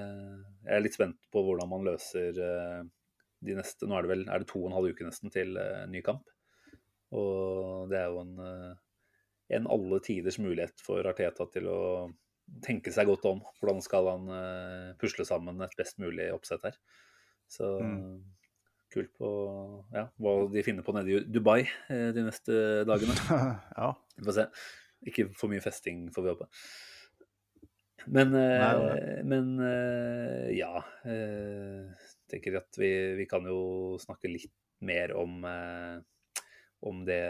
jeg 0.67 0.77
er 0.77 0.83
litt 0.85 0.97
spent 0.97 1.29
på 1.33 1.41
hvordan 1.41 1.71
man 1.71 1.85
løser 1.87 2.37
eh, 2.37 2.81
de 3.45 3.55
neste 3.57 3.87
Nå 3.89 3.97
er 3.97 4.05
det 4.05 4.11
vel 4.11 4.25
er 4.29 4.41
det 4.41 4.49
to 4.49 4.61
og 4.61 4.69
en 4.69 4.75
halv 4.77 4.93
uke 4.93 5.07
nesten 5.07 5.33
til 5.33 5.57
eh, 5.61 5.85
ny 5.91 6.01
kamp. 6.05 6.27
Og 7.15 7.89
det 7.91 7.99
er 8.01 8.11
jo 8.11 8.21
en, 8.23 8.35
eh, 8.41 8.75
en 9.57 9.67
alle 9.71 10.01
tiders 10.05 10.39
mulighet 10.41 10.81
for 10.85 11.05
Arteta 11.09 11.47
til 11.53 11.69
å 11.69 11.79
tenke 12.65 12.93
seg 12.93 13.09
godt 13.09 13.25
om. 13.29 13.41
Hvordan 13.59 13.81
skal 13.85 14.11
han 14.11 14.31
eh, 14.37 14.93
pusle 15.01 15.25
sammen 15.27 15.61
et 15.65 15.75
best 15.79 16.01
mulig 16.01 16.29
oppsett 16.33 16.65
her. 16.67 16.79
Så 17.51 17.75
Mm. 17.81 18.23
kult 18.95 19.11
på 19.19 19.29
ja, 19.93 20.05
hva 20.23 20.33
de 20.51 20.63
finner 20.63 20.85
på 20.85 20.93
nede 20.95 21.11
i 21.11 21.23
Dubai 21.27 21.61
eh, 21.91 22.09
de 22.15 22.23
neste 22.25 22.85
dagene. 22.87 23.15
ja. 23.81 23.93
Vi 24.17 24.23
får 24.27 24.37
se. 24.39 24.45
Ikke 25.05 25.27
for 25.35 25.51
mye 25.51 25.61
festing, 25.63 26.07
får 26.15 26.23
vi 26.25 26.31
håpe. 26.33 26.47
Men, 28.07 28.35
eh, 28.37 28.61
Nei, 28.61 29.23
men 29.25 29.47
eh, 29.65 30.51
ja. 30.57 30.77
eh, 31.09 31.89
tenker 32.29 32.59
at 32.61 32.77
vi, 32.77 32.91
vi 33.17 33.25
kan 33.29 33.45
jo 33.49 33.97
snakke 34.01 34.29
litt 34.29 34.53
mer 34.85 35.13
om, 35.17 35.39
om 36.85 36.97
det 37.07 37.21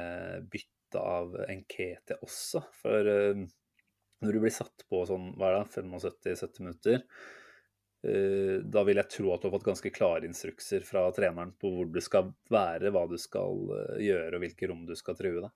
byttet 0.52 0.98
av 1.00 1.36
Enkete 1.48 2.18
også. 2.26 2.62
For 2.82 3.06
når 3.06 4.36
du 4.36 4.40
blir 4.42 4.54
satt 4.56 4.84
på 4.90 5.04
sånn, 5.08 5.30
hva 5.38 5.52
er 5.52 5.58
det, 5.62 5.84
75-70 5.86 6.64
minutter, 6.66 7.04
da 8.66 8.84
vil 8.86 9.00
jeg 9.00 9.10
tro 9.10 9.34
at 9.34 9.42
du 9.42 9.48
har 9.48 9.54
fått 9.56 9.68
ganske 9.70 9.92
klare 9.96 10.28
instrukser 10.28 10.84
fra 10.86 11.08
treneren 11.16 11.54
på 11.60 11.72
hvor 11.74 11.88
du 11.92 12.02
skal 12.04 12.34
være, 12.52 12.92
hva 12.94 13.06
du 13.10 13.16
skal 13.22 13.62
eh, 13.78 14.02
gjøre 14.08 14.36
og 14.38 14.44
hvilke 14.44 14.68
rom 14.70 14.84
du 14.86 14.96
skal 15.00 15.16
true. 15.20 15.42
da. 15.46 15.52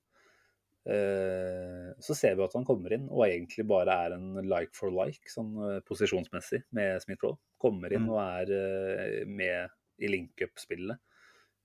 Eh, 0.90 1.90
Så 2.00 2.16
ser 2.16 2.36
vi 2.40 2.44
at 2.46 2.56
han 2.56 2.66
kommer 2.66 2.94
inn 2.96 3.10
og 3.12 3.26
egentlig 3.28 3.66
bare 3.68 3.94
er 4.08 4.16
en 4.16 4.34
like 4.48 4.74
for 4.74 4.90
like, 4.96 5.28
sånn 5.30 5.52
eh, 5.68 5.80
posisjonsmessig, 5.86 6.64
med 6.72 7.02
Smith-Roll. 7.04 7.38
Kommer 7.60 7.94
inn 7.94 8.08
Mm. 8.08 8.10
og 8.16 8.20
er 8.24 8.54
eh, 8.56 9.26
med 9.28 9.70
i 10.00 10.08
link-up-spillet. 10.08 10.98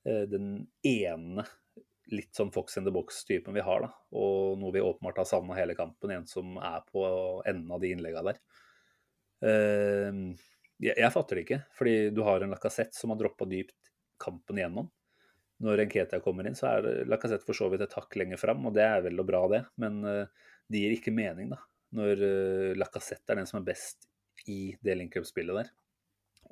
Eh, 0.05 0.24
Den 0.26 0.66
ene 0.85 1.45
litt 2.12 2.35
sånn 2.37 2.53
Fox 2.53 2.76
in 2.76 2.85
the 2.85 2.91
box-typen 2.93 3.55
vi 3.55 3.62
har, 3.64 3.80
da. 3.80 3.89
Og 4.12 4.59
noe 4.61 4.72
vi 4.74 4.82
åpenbart 4.85 5.16
har 5.22 5.24
savna 5.24 5.55
hele 5.57 5.74
kampen. 5.78 6.11
En 6.12 6.26
som 6.26 6.59
er 6.59 6.82
på 6.93 7.07
enden 7.47 7.70
av 7.72 7.80
de 7.80 7.95
innlegga 7.95 8.22
der. 8.26 8.41
Jeg, 10.83 10.97
jeg 10.99 11.12
fatter 11.14 11.39
det 11.39 11.45
ikke, 11.47 11.61
fordi 11.79 11.97
du 12.14 12.22
har 12.27 12.43
en 12.43 12.55
Lacassette 12.55 12.99
som 12.99 13.12
har 13.12 13.20
droppa 13.20 13.47
dypt 13.51 13.93
kampen 14.22 14.59
igjennom. 14.59 14.91
Når 15.64 15.85
Nketia 15.87 16.20
kommer 16.22 16.49
inn, 16.49 16.57
så 16.59 16.72
er 16.72 17.05
Lacassette 17.09 17.47
for 17.47 17.57
så 17.57 17.68
vidt 17.72 17.85
et 17.87 17.95
hakk 17.95 18.16
lenger 18.18 18.41
fram, 18.41 18.64
og 18.66 18.75
det 18.75 18.85
er 18.87 19.05
vel 19.05 19.22
og 19.22 19.29
bra, 19.29 19.45
det. 19.53 19.62
Men 19.81 20.01
uh, 20.03 20.51
det 20.68 20.83
gir 20.83 20.97
ikke 20.97 21.14
mening, 21.14 21.53
da. 21.55 21.61
Når 21.95 22.25
uh, 22.25 22.72
Lacassette 22.79 23.33
er 23.33 23.41
den 23.41 23.49
som 23.51 23.61
er 23.61 23.68
best 23.70 24.09
i 24.51 24.75
det 24.83 24.97
linkup-spillet 24.99 25.61
der. 25.61 25.70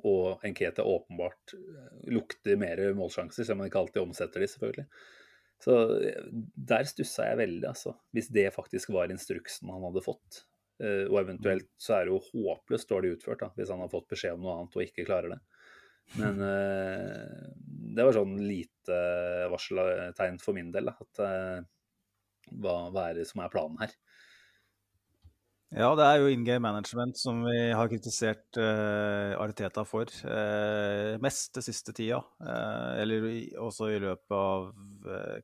Og 0.07 0.41
Nketia 0.43 0.83
åpenbart 0.83 1.53
eh, 1.55 1.91
lukter 2.11 2.57
mer 2.59 2.79
målsjanser, 2.97 3.45
selv 3.45 3.55
om 3.55 3.61
man 3.61 3.69
ikke 3.69 3.83
alltid 3.83 4.01
omsetter 4.01 4.43
de, 4.43 4.49
selvfølgelig. 4.51 4.85
Så 5.63 5.75
der 6.71 6.89
stussa 6.89 7.27
jeg 7.29 7.39
veldig, 7.39 7.67
altså. 7.69 7.93
Hvis 8.15 8.27
det 8.33 8.49
faktisk 8.55 8.91
var 8.95 9.13
instruksen 9.13 9.71
han 9.71 9.85
hadde 9.85 10.03
fått. 10.03 10.41
Eh, 10.81 11.05
og 11.09 11.19
eventuelt 11.21 11.69
så 11.81 11.97
er 11.97 12.07
det 12.07 12.15
jo 12.15 12.21
håpløst 12.31 12.89
dårlig 12.89 13.17
utført, 13.17 13.43
da, 13.43 13.51
hvis 13.57 13.73
han 13.73 13.83
har 13.83 13.91
fått 13.91 14.09
beskjed 14.13 14.37
om 14.37 14.45
noe 14.45 14.55
annet 14.57 14.79
og 14.79 14.85
ikke 14.85 15.07
klarer 15.07 15.35
det. 15.35 15.41
Men 16.19 16.41
eh, 16.43 17.43
det 17.95 18.07
var 18.07 18.17
sånn 18.17 18.35
lite 18.41 18.97
varseltegn 19.53 20.41
for 20.41 20.57
min 20.57 20.71
del, 20.73 20.89
da, 20.89 20.95
at 21.05 21.23
eh, 21.27 21.59
hva, 22.59 22.79
hva 22.93 23.09
er 23.09 23.21
det 23.21 23.29
som 23.29 23.43
er 23.43 23.53
planen 23.53 23.79
her? 23.83 23.93
Ja, 25.73 25.87
det 25.97 26.05
er 26.05 26.19
jo 26.21 26.27
in 26.29 26.43
game 26.45 26.61
management 26.61 27.17
som 27.17 27.39
vi 27.47 27.71
har 27.73 27.87
kritisert 27.89 28.59
uh, 28.61 29.33
Ariteta 29.41 29.81
for 29.89 30.05
uh, 30.05 31.15
mest 31.23 31.55
det 31.57 31.63
siste 31.65 31.95
tida. 31.97 32.19
Uh, 32.37 33.01
eller 33.01 33.25
også 33.57 33.89
i 33.89 33.97
løpet 34.03 34.35
av 34.37 34.67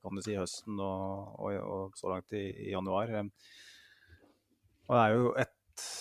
kan 0.03 0.19
du 0.19 0.21
si, 0.21 0.37
høsten 0.37 0.77
og, 0.77 1.33
og, 1.41 1.57
og 1.57 1.97
så 1.97 2.13
langt 2.13 2.37
i, 2.37 2.45
i 2.67 2.69
januar. 2.75 3.09
Eh, 3.09 3.25
og 4.89 4.95
det 4.97 5.01
er 5.05 5.15
jo 5.15 5.31
et, 5.37 5.55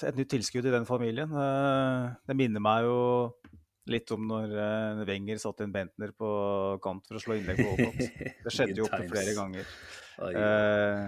et 0.09 0.18
nytt 0.18 0.30
tilskudd 0.32 0.66
i 0.66 0.72
den 0.72 0.89
familien. 0.89 1.32
Eh, 1.36 2.05
det 2.24 2.36
minner 2.39 2.62
meg 2.64 2.89
jo 2.89 2.99
litt 3.93 4.11
om 4.14 4.24
når 4.30 4.55
eh, 4.64 5.05
Wenger 5.09 5.41
satte 5.43 5.66
inn 5.66 5.74
Bentner 5.74 6.14
på 6.16 6.30
kant 6.84 7.05
for 7.09 7.18
å 7.18 7.22
slå 7.22 7.36
innlegg 7.39 7.61
på 7.61 7.68
Aalbot. 7.74 8.18
Det 8.47 8.55
skjedde 8.55 8.80
jo 8.80 8.89
opptil 8.89 9.12
flere 9.12 9.36
ganger. 9.36 9.70
Eh, 10.32 11.05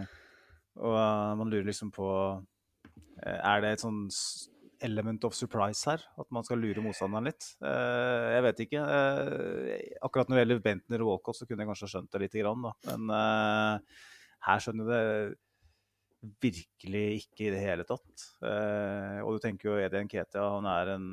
og 0.81 0.97
man 1.41 1.51
lurer 1.51 1.67
liksom 1.67 1.89
på 1.91 2.07
Er 3.27 3.65
det 3.65 3.73
et 3.75 3.83
sånn 3.83 4.05
element 4.85 5.25
of 5.29 5.37
surprise 5.37 5.89
her? 5.89 6.05
At 6.21 6.29
man 6.33 6.47
skal 6.47 6.61
lure 6.63 6.85
motstanderen 6.85 7.29
litt? 7.29 7.53
Eh, 7.65 8.27
jeg 8.37 8.47
vet 8.49 8.65
ikke. 8.67 8.85
Eh, 8.85 9.93
akkurat 10.05 10.29
når 10.29 10.39
det 10.39 10.45
gjelder 10.45 10.65
Bentner 10.69 11.05
og 11.05 11.15
Walcott, 11.15 11.41
så 11.41 11.49
kunne 11.49 11.65
jeg 11.65 11.73
kanskje 11.73 11.93
skjønt 11.95 12.13
det 12.13 12.25
lite 12.27 12.45
grann. 12.45 12.69
Da. 12.69 12.75
Men 12.93 13.89
her 14.47 14.65
skjønner 14.65 14.93
jeg 14.93 15.09
det 15.09 15.39
virkelig 16.21 17.05
ikke 17.23 17.47
i 17.47 17.53
det 17.55 17.61
hele 17.63 17.87
tatt. 17.89 18.25
Eh, 18.45 19.21
og 19.25 19.37
du 19.37 19.45
tenker 19.45 19.71
jo 19.71 19.79
Edi 19.81 20.03
Nketia, 20.05 20.45
han 20.57 20.69
er 20.69 20.95
en 20.97 21.07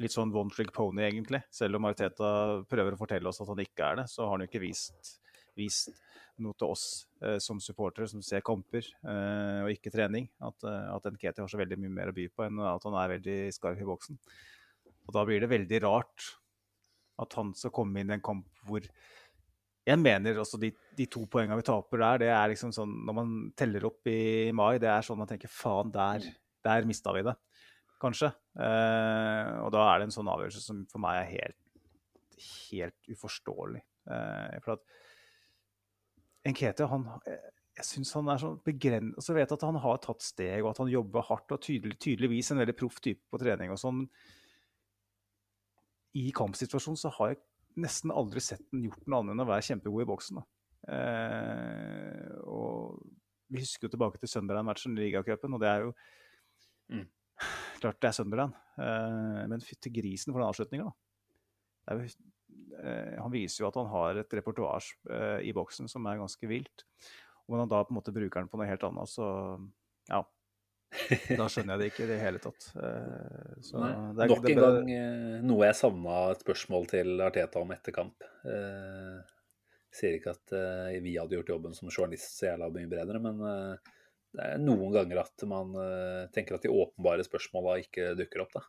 litt 0.00 0.14
sånn 0.14 0.32
one 0.34 0.52
trick 0.54 0.72
pony, 0.74 1.04
egentlig. 1.04 1.42
Selv 1.52 1.76
om 1.76 1.84
Mariteta 1.86 2.30
prøver 2.70 2.96
å 2.96 3.00
fortelle 3.00 3.28
oss 3.28 3.42
at 3.44 3.50
han 3.52 3.60
ikke 3.62 3.90
er 3.90 4.02
det, 4.02 4.08
så 4.10 4.24
har 4.24 4.34
han 4.34 4.44
jo 4.44 4.50
ikke 4.50 4.64
vist, 4.64 5.16
vist 5.58 5.92
noe 6.42 6.56
til 6.58 6.72
oss 6.72 6.84
eh, 7.22 7.38
som 7.42 7.60
supportere 7.62 8.08
som 8.10 8.22
ser 8.24 8.44
kamper 8.46 8.86
eh, 8.86 9.58
og 9.64 9.72
ikke 9.74 9.92
trening. 9.94 10.28
At, 10.42 10.64
eh, 10.68 10.86
at 10.94 11.08
Nketia 11.12 11.44
har 11.44 11.52
så 11.52 11.60
veldig 11.60 11.78
mye 11.82 11.96
mer 12.00 12.12
å 12.12 12.16
by 12.16 12.28
på 12.32 12.46
enn 12.46 12.62
at 12.72 12.86
han 12.88 12.98
er 12.98 13.16
veldig 13.16 13.38
skarp 13.54 13.82
i 13.82 13.88
boksen. 13.88 14.20
Og 15.06 15.16
da 15.16 15.26
blir 15.28 15.42
det 15.42 15.50
veldig 15.52 15.82
rart 15.84 16.30
at 17.22 17.36
han 17.36 17.52
skal 17.58 17.74
komme 17.74 18.00
inn 18.00 18.10
i 18.10 18.16
en 18.16 18.24
kamp 18.24 18.48
hvor 18.66 18.86
jeg 19.82 19.98
mener 19.98 20.38
også 20.38 20.60
de, 20.62 20.70
de 20.96 21.06
to 21.10 21.24
poengene 21.30 21.58
vi 21.58 21.66
taper 21.66 22.02
der, 22.02 22.20
det 22.22 22.28
er 22.30 22.50
liksom 22.52 22.70
sånn 22.74 22.92
Når 23.06 23.16
man 23.16 23.32
teller 23.58 23.86
opp 23.88 24.06
i 24.10 24.52
mai, 24.54 24.76
det 24.82 24.90
er 24.90 25.06
sånn 25.06 25.18
man 25.18 25.30
tenker 25.30 25.50
faen, 25.50 25.90
der, 25.94 26.26
der 26.62 26.86
mista 26.88 27.14
vi 27.16 27.24
det. 27.26 27.34
Kanskje. 28.02 28.32
Eh, 28.58 29.50
og 29.62 29.72
da 29.74 29.86
er 29.88 30.00
det 30.00 30.08
en 30.08 30.14
sånn 30.14 30.30
avgjørelse 30.30 30.62
som 30.62 30.84
for 30.90 31.02
meg 31.02 31.20
er 31.20 31.32
helt, 31.32 31.58
helt 32.70 33.10
uforståelig. 33.14 33.82
Eh, 34.10 34.60
for 34.62 34.76
at 34.78 34.86
Enkete, 36.46 36.88
han 36.90 37.06
jeg 37.72 37.88
syns 37.88 38.10
han 38.18 38.28
er 38.28 38.40
sånn 38.42 38.58
begrenset 38.66 39.16
Og 39.16 39.24
så 39.24 39.34
vet 39.36 39.46
jeg 39.46 39.56
at 39.56 39.64
han 39.64 39.78
har 39.80 40.00
tatt 40.02 40.24
steg, 40.24 40.58
og 40.60 40.72
at 40.72 40.82
han 40.82 40.90
jobber 40.92 41.24
hardt 41.28 41.54
og 41.54 41.62
tydelig, 41.64 41.96
tydeligvis 42.02 42.52
en 42.52 42.60
veldig 42.60 42.76
proff 42.76 42.98
type 43.04 43.22
på 43.32 43.40
trening 43.40 43.72
og 43.72 43.80
sånn. 43.80 44.02
I 46.20 46.26
kampsituasjonen 46.36 47.00
så 47.00 47.12
har 47.16 47.32
jeg 47.32 47.40
nesten 47.80 48.12
aldri 48.14 48.42
sett 48.44 48.64
den 48.70 48.86
gjort 48.88 49.06
noe 49.06 49.22
annet 49.22 49.34
enn 49.34 49.44
å 49.44 49.48
være 49.48 49.66
kjempegod 49.68 50.04
i 50.04 50.08
boksen. 50.10 50.42
Eh, 50.92 52.28
og 52.50 52.98
vi 53.52 53.62
husker 53.62 53.86
jo 53.86 53.94
tilbake 53.94 54.20
til 54.20 54.30
Sunderland-matchen 54.32 54.96
i 54.96 55.06
ligacupen, 55.06 55.54
og 55.56 55.62
det 55.62 55.70
er 55.70 55.86
jo 55.86 55.92
mm. 56.92 57.08
Klart 57.82 57.98
det 57.98 58.10
er 58.12 58.14
Sunderland, 58.14 58.54
eh, 58.78 59.40
men 59.50 59.64
fytti 59.64 59.90
grisen 59.90 60.30
for 60.30 60.38
den 60.38 60.46
avslutninga, 60.46 60.86
da. 60.86 61.96
Jo, 61.96 62.04
eh, 62.78 63.16
han 63.18 63.32
viser 63.32 63.64
jo 63.64 63.70
at 63.70 63.78
han 63.80 63.90
har 63.90 64.20
et 64.20 64.36
repertoar 64.38 64.86
eh, 65.10 65.40
i 65.48 65.54
boksen 65.56 65.90
som 65.90 66.06
er 66.06 66.20
ganske 66.20 66.46
vilt. 66.46 66.84
Og 67.48 67.56
når 67.56 67.64
han 67.64 67.72
da 67.72 67.80
på 67.82 67.94
en 67.94 67.98
måte 67.98 68.14
bruker 68.14 68.38
den 68.38 68.50
på 68.52 68.60
noe 68.60 68.68
helt 68.70 68.86
annet, 68.86 69.10
så 69.10 69.26
ja. 70.06 70.22
Da 71.40 71.46
skjønner 71.48 71.74
jeg 71.74 71.80
det 71.80 71.90
ikke 71.92 72.04
i 72.04 72.08
det 72.10 72.18
hele 72.20 72.40
tatt. 72.42 72.66
Så 73.64 73.80
Nei, 73.80 73.92
det 74.16 74.26
er, 74.26 74.32
Nok 74.32 74.48
en 74.50 74.60
gang 74.60 74.90
eh, 74.92 75.36
noe 75.44 75.68
jeg 75.68 75.78
savna 75.78 76.18
et 76.34 76.42
spørsmål 76.44 76.88
til 76.90 77.22
Arteta 77.24 77.62
om 77.62 77.72
etter 77.72 77.96
kamp. 77.96 78.26
Jeg 79.92 79.98
sier 79.98 80.14
ikke 80.16 80.32
at 80.32 80.52
eh, 80.56 81.00
vi 81.04 81.18
hadde 81.18 81.36
gjort 81.36 81.50
jobben 81.52 81.74
som 81.76 81.90
journalist 81.92 82.38
så 82.38 82.46
jævla 82.48 82.70
mye 82.72 82.88
bedre, 82.88 83.18
men 83.20 83.42
eh, 83.44 83.90
det 84.32 84.46
er 84.54 84.62
noen 84.62 84.94
ganger 84.94 85.20
at 85.20 85.44
man 85.48 85.74
eh, 85.76 86.30
tenker 86.32 86.56
at 86.56 86.64
de 86.64 86.72
åpenbare 86.72 87.26
spørsmåla 87.26 87.74
ikke 87.82 88.14
dukker 88.16 88.46
opp. 88.46 88.54
da. 88.56 88.62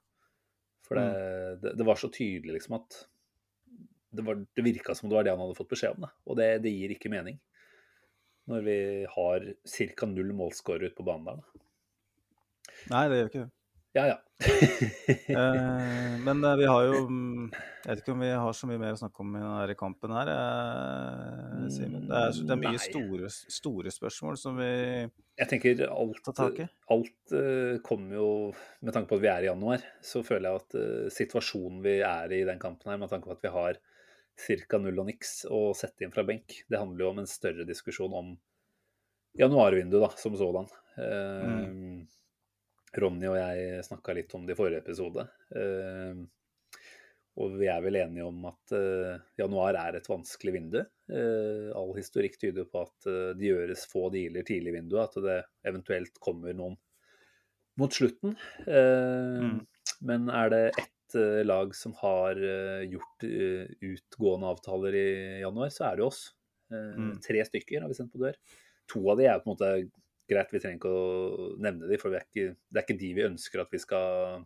For 0.83 0.99
det, 0.99 1.05
mm. 1.07 1.61
det, 1.63 1.73
det 1.79 1.87
var 1.87 2.01
så 2.01 2.09
tydelig 2.11 2.57
liksom 2.57 2.75
at 2.81 2.99
det, 4.11 4.25
var, 4.27 4.43
det 4.43 4.65
virka 4.67 4.95
som 4.99 5.07
det 5.07 5.15
var 5.15 5.23
det 5.23 5.31
han 5.31 5.39
hadde 5.45 5.55
fått 5.61 5.71
beskjed 5.71 5.95
om. 5.95 6.09
Da. 6.09 6.11
Og 6.27 6.39
det, 6.41 6.49
det 6.65 6.75
gir 6.75 6.91
ikke 6.97 7.13
mening 7.13 7.39
når 8.51 8.65
vi 8.65 8.77
har 9.07 9.45
ca. 9.63 10.07
null 10.11 10.33
målskårere 10.35 10.91
ute 10.91 10.97
på 10.97 11.07
banen 11.07 11.29
der. 11.29 11.39
Da. 11.39 11.62
Nei, 12.91 13.03
det 13.11 13.19
gjør 13.19 13.29
ikke 13.31 13.43
det. 13.43 13.51
Ja, 13.93 14.03
ja. 14.09 14.15
eh, 15.37 16.13
men 16.25 16.43
eh, 16.43 16.55
vi 16.57 16.65
har 16.65 16.85
jo 16.87 17.03
mm, 17.05 17.43
Jeg 17.53 17.91
vet 17.91 17.99
ikke 18.01 18.15
om 18.15 18.23
vi 18.25 18.31
har 18.33 18.55
så 18.57 18.67
mye 18.67 18.79
mer 18.81 18.95
å 18.95 18.97
snakke 18.97 19.21
om 19.21 19.35
i 19.37 19.41
denne 19.43 19.75
kampen 19.77 20.15
her, 20.17 20.31
eh, 20.33 21.67
Simen. 21.71 22.07
Det, 22.09 22.23
det, 22.41 22.55
er 22.55 22.61
mye 22.63 22.81
store, 22.81 23.29
store, 23.29 23.93
spørsmål 23.93 24.39
som 24.41 24.57
vi 24.57 24.71
Jeg 24.73 25.49
tenker 25.51 25.85
alt, 25.85 26.23
tar 26.25 26.37
tak 26.39 26.63
i. 26.65 26.67
Alt 26.95 27.35
eh, 27.37 27.77
kommer 27.85 28.17
jo 28.17 28.31
Med 28.81 28.95
tanke 28.97 29.11
på 29.13 29.19
at 29.21 29.25
vi 29.27 29.31
er 29.35 29.45
i 29.45 29.51
januar, 29.51 29.85
så 30.01 30.25
føler 30.25 30.49
jeg 30.49 30.63
at 30.63 30.77
eh, 30.81 31.13
situasjonen 31.13 31.85
vi 31.85 31.99
er 32.01 32.33
i 32.33 32.41
i 32.41 32.49
den 32.49 32.61
kampen 32.65 32.89
her, 32.89 32.99
med 32.99 33.13
tanke 33.13 33.29
på 33.29 33.37
at 33.37 33.45
vi 33.45 33.53
har 33.53 33.77
ca. 34.41 34.81
null 34.81 35.03
og 35.05 35.07
niks 35.11 35.43
å 35.53 35.61
sette 35.77 36.03
inn 36.03 36.13
fra 36.15 36.25
benk. 36.25 36.63
Det 36.65 36.81
handler 36.81 37.05
jo 37.05 37.13
om 37.13 37.21
en 37.21 37.29
større 37.29 37.69
diskusjon 37.69 38.17
om 38.17 38.33
januarvinduet 39.37 40.07
da, 40.07 40.11
som 40.17 40.35
sådan. 40.37 40.67
Eh, 40.97 41.69
mm. 41.69 42.01
Ronny 42.99 43.27
og 43.29 43.37
jeg 43.39 43.83
snakka 43.87 44.15
litt 44.17 44.33
om 44.37 44.47
det 44.47 44.55
i 44.55 44.59
forrige 44.59 44.83
episode. 44.83 45.25
Uh, 45.55 46.23
og 47.41 47.55
vi 47.57 47.65
er 47.71 47.81
vel 47.81 47.97
enige 47.97 48.27
om 48.27 48.43
at 48.45 48.75
uh, 48.77 49.15
januar 49.39 49.79
er 49.79 49.97
et 49.97 50.09
vanskelig 50.09 50.53
vindu. 50.53 50.81
all 51.75 51.93
historikk 51.97 52.37
tyder 52.39 52.65
på 52.69 52.83
at 52.85 53.07
det 53.37 53.49
gjøres 53.49 53.87
få 53.89 54.07
dealer 54.13 54.45
tidlig 54.47 54.71
i 54.71 54.75
vinduet, 54.77 55.09
at 55.09 55.25
det 55.25 55.39
eventuelt 55.67 56.19
kommer 56.21 56.53
noen 56.55 56.77
mot 57.81 57.93
slutten. 57.93 58.37
Mm. 58.69 59.57
Men 60.05 60.29
er 60.29 60.53
det 60.53 60.61
ett 60.69 60.93
Eh, 61.15 61.45
lag 61.45 61.75
som 61.75 61.93
har 61.97 62.37
eh, 62.43 62.89
gjort 62.89 63.23
eh, 63.23 63.69
utgående 63.81 64.47
avtaler 64.47 64.95
i 64.95 65.09
januar, 65.41 65.69
så 65.69 65.89
er 65.91 65.99
det 65.99 66.07
oss. 66.07 66.25
Mm. 66.73 67.19
Tre 67.21 67.43
stykker 67.45 67.83
har 67.83 67.91
vi 67.91 67.97
sendt 67.97 68.13
på 68.15 68.21
dør. 68.23 68.37
To 68.89 69.03
av 69.11 69.19
de 69.19 69.27
er 69.29 69.41
på 69.41 69.45
en 69.45 69.53
måte 69.53 69.67
greit, 70.29 70.51
vi 70.53 70.61
trenger 70.63 70.79
ikke 70.79 70.91
å 70.93 71.47
nevne 71.63 71.89
de, 71.89 71.99
for 72.01 72.15
er 72.15 72.25
ikke, 72.25 72.55
det 72.69 72.79
er 72.79 72.85
ikke 72.85 72.99
de 73.01 73.13
vi 73.19 73.25
ønsker 73.27 73.63
at 73.63 73.73
vi 73.73 73.81
skal 73.81 74.43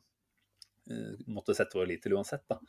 måtte 1.28 1.52
sette 1.52 1.76
vår 1.76 1.90
lit 1.90 2.00
til 2.06 2.14
uansett. 2.16 2.46
da. 2.48 2.62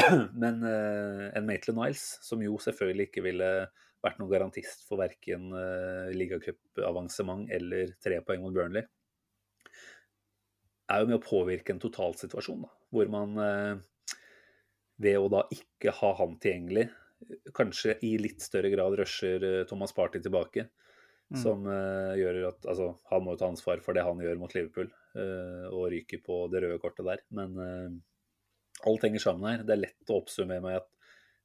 Men 0.42 0.62
uh, 0.64 1.26
en 1.36 1.44
Maitland 1.44 1.76
Niles, 1.76 2.04
som 2.24 2.40
jo 2.40 2.56
selvfølgelig 2.64 3.10
ikke 3.10 3.24
ville 3.26 3.48
vært 4.00 4.20
noen 4.20 4.30
garantist 4.30 4.86
for 4.88 5.02
verken 5.02 5.50
uh, 5.52 6.08
ligacupavansement 6.16 7.52
eller 7.52 7.92
tre 8.00 8.22
poeng 8.24 8.40
mot 8.46 8.56
Burnley, 8.56 8.86
er 10.88 11.02
jo 11.02 11.10
med 11.10 11.18
å 11.18 11.24
påvirke 11.24 11.74
en 11.74 11.82
totalsituasjon. 11.82 12.64
Da, 12.64 12.72
hvor 12.94 13.12
man 13.12 13.36
eh, 13.42 13.80
ved 15.04 15.20
å 15.20 15.28
da 15.32 15.44
ikke 15.54 15.94
ha 16.00 16.14
han 16.20 16.38
tilgjengelig, 16.42 16.88
kanskje 17.56 17.98
i 18.06 18.14
litt 18.20 18.44
større 18.44 18.70
grad 18.72 18.96
rusher 19.00 19.44
eh, 19.44 19.64
Thomas 19.68 19.94
Party 19.96 20.22
tilbake. 20.24 20.68
Mm. 21.28 21.40
Som 21.42 21.66
uh, 21.68 22.16
gjør 22.16 22.38
at 22.48 22.68
Altså, 22.70 22.92
han 23.10 23.24
må 23.26 23.34
ta 23.36 23.50
ansvar 23.52 23.82
for 23.84 23.96
det 23.96 24.06
han 24.06 24.20
gjør 24.24 24.38
mot 24.40 24.54
Liverpool, 24.56 24.88
uh, 25.18 25.66
og 25.68 25.90
ryker 25.92 26.22
på 26.24 26.46
det 26.52 26.62
røde 26.64 26.78
kortet 26.80 27.08
der. 27.08 27.24
Men 27.36 27.58
uh, 27.60 28.86
alt 28.88 29.04
henger 29.04 29.24
sammen 29.24 29.50
her. 29.50 29.66
Det 29.66 29.74
er 29.76 29.82
lett 29.82 30.12
å 30.12 30.22
oppsummere 30.22 30.64
med 30.64 30.80
at 30.80 30.88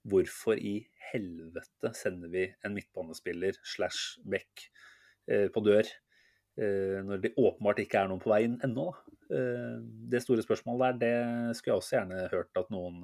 hvorfor 0.08 0.60
i 0.60 0.78
helvete 1.12 1.94
sender 1.96 2.32
vi 2.32 2.48
en 2.64 2.74
midtbanespiller 2.76 3.56
slash 3.64 4.20
back 4.28 4.66
på 5.24 5.62
dør 5.64 5.88
når 7.08 7.22
det 7.24 7.30
åpenbart 7.40 7.80
ikke 7.80 8.02
er 8.02 8.10
noen 8.12 8.20
på 8.20 8.28
vei 8.28 8.42
inn 8.44 8.58
ennå. 8.68 8.90
Det 9.32 10.20
store 10.20 10.44
spørsmålet 10.44 11.00
der, 11.00 11.00
det 11.00 11.56
skulle 11.56 11.78
jeg 11.78 11.80
også 11.80 11.96
gjerne 11.96 12.26
hørt 12.34 12.60
at 12.60 12.74
noen 12.76 13.00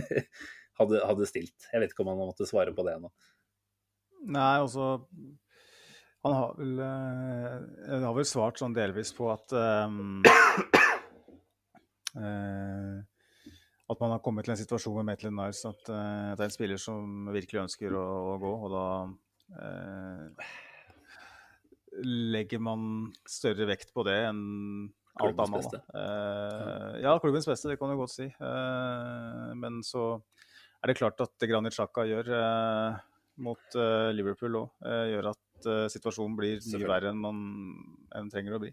hadde, 0.82 1.00
hadde, 1.00 1.30
stilt. 1.32 1.70
Jeg 1.72 1.80
vet 1.80 1.94
ikke 1.94 2.04
om 2.04 2.12
han 2.12 2.20
måtte 2.20 2.48
svare 2.50 2.76
på 2.76 2.84
det 2.84 2.98
ennå. 2.98 3.08
Nei, 4.28 4.52
altså 4.60 4.90
Han 6.26 6.34
har 6.36 6.50
vel, 6.58 6.80
han 7.88 8.02
har 8.04 8.14
vel 8.16 8.26
svart 8.28 8.60
sånn 8.60 8.74
delvis 8.76 9.14
på 9.16 9.30
at 9.32 9.54
um, 9.56 10.20
uh, 12.20 12.96
At 13.90 14.02
man 14.02 14.12
har 14.12 14.20
kommet 14.20 14.44
til 14.44 14.52
en 14.52 14.60
situasjon 14.60 14.98
med 15.00 15.08
Maitland 15.08 15.40
Nice 15.40 15.64
at 15.64 15.88
uh, 15.88 16.34
det 16.36 16.44
er 16.44 16.48
en 16.50 16.52
spiller 16.52 16.82
som 16.82 17.30
virkelig 17.32 17.62
ønsker 17.64 17.96
å, 17.96 18.04
å 18.34 18.36
gå, 18.42 18.52
og 18.52 18.74
da 18.74 18.86
uh, 19.64 20.50
legger 22.04 22.60
man 22.62 23.10
større 23.28 23.66
vekt 23.70 23.94
på 23.96 24.04
det 24.06 24.18
enn 24.28 24.44
alt 25.20 25.40
annet. 25.42 25.56
Beste. 25.56 25.80
Uh, 25.94 27.00
ja, 27.02 27.16
klubbens 27.22 27.48
beste, 27.48 27.72
det 27.72 27.80
kan 27.80 27.90
du 27.90 27.98
godt 27.98 28.14
si. 28.14 28.28
Uh, 28.40 29.50
men 29.58 29.80
så 29.86 30.04
er 30.80 30.92
det 30.92 31.00
klart 31.00 31.20
at 31.20 31.32
det 31.40 31.50
Granit 31.50 31.74
Xhaka 31.76 32.06
gjør 32.08 32.30
uh, 32.32 33.00
mot 33.40 33.76
Liverpool 34.12 34.58
òg, 34.60 34.68
gjør 35.08 35.30
at 35.30 35.38
situasjonen 35.64 36.36
blir 36.38 36.62
mye 36.72 36.88
verre 36.88 37.10
enn 37.12 37.20
man 37.20 37.40
enn 38.16 38.30
trenger 38.32 38.56
å 38.56 38.62
bli. 38.62 38.72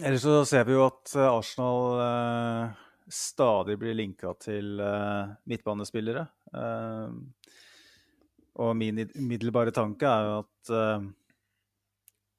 Ellers 0.00 0.22
så 0.22 0.40
ser 0.46 0.66
vi 0.68 0.76
jo 0.76 0.84
at 0.86 1.14
Arsenal 1.18 2.74
stadig 3.10 3.74
blir 3.80 3.96
linka 3.98 4.34
til 4.38 4.78
midtbanespillere. 5.50 6.26
og 8.60 8.76
min 8.76 9.02
umiddelbare 9.16 9.72
tanke 9.74 10.06
er 10.06 10.28
jo 10.28 10.36
at 10.44 10.74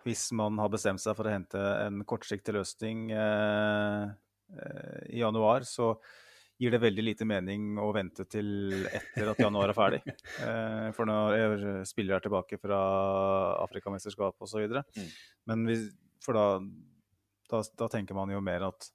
hvis 0.05 0.31
man 0.37 0.57
har 0.61 0.71
bestemt 0.71 1.01
seg 1.01 1.15
for 1.17 1.27
å 1.27 1.33
hente 1.33 1.61
en 1.85 2.01
kortsiktig 2.07 2.55
løsning 2.55 3.09
eh, 3.13 4.09
eh, 4.57 4.99
i 5.17 5.21
januar, 5.21 5.65
så 5.67 5.93
gir 6.61 6.73
det 6.73 6.81
veldig 6.83 7.03
lite 7.03 7.25
mening 7.25 7.79
å 7.81 7.89
vente 7.95 8.27
til 8.29 8.85
etter 8.85 9.31
at 9.33 9.41
januar 9.41 9.73
er 9.73 9.77
ferdig. 9.77 10.01
Eh, 10.41 10.87
for 10.95 11.05
når 11.05 11.83
spillere 11.87 12.17
er 12.17 12.23
tilbake 12.23 12.57
fra 12.61 12.77
Afrikamesterskap 13.61 14.41
osv. 14.41 14.63
Mm. 14.97 15.09
Men 15.49 15.65
vi, 15.67 15.75
for 16.23 16.37
da, 16.37 16.45
da, 17.51 17.61
da, 17.77 17.89
tenker 17.91 18.17
man 18.17 18.31
jo 18.33 18.41
mer 18.43 18.65
at 18.71 18.89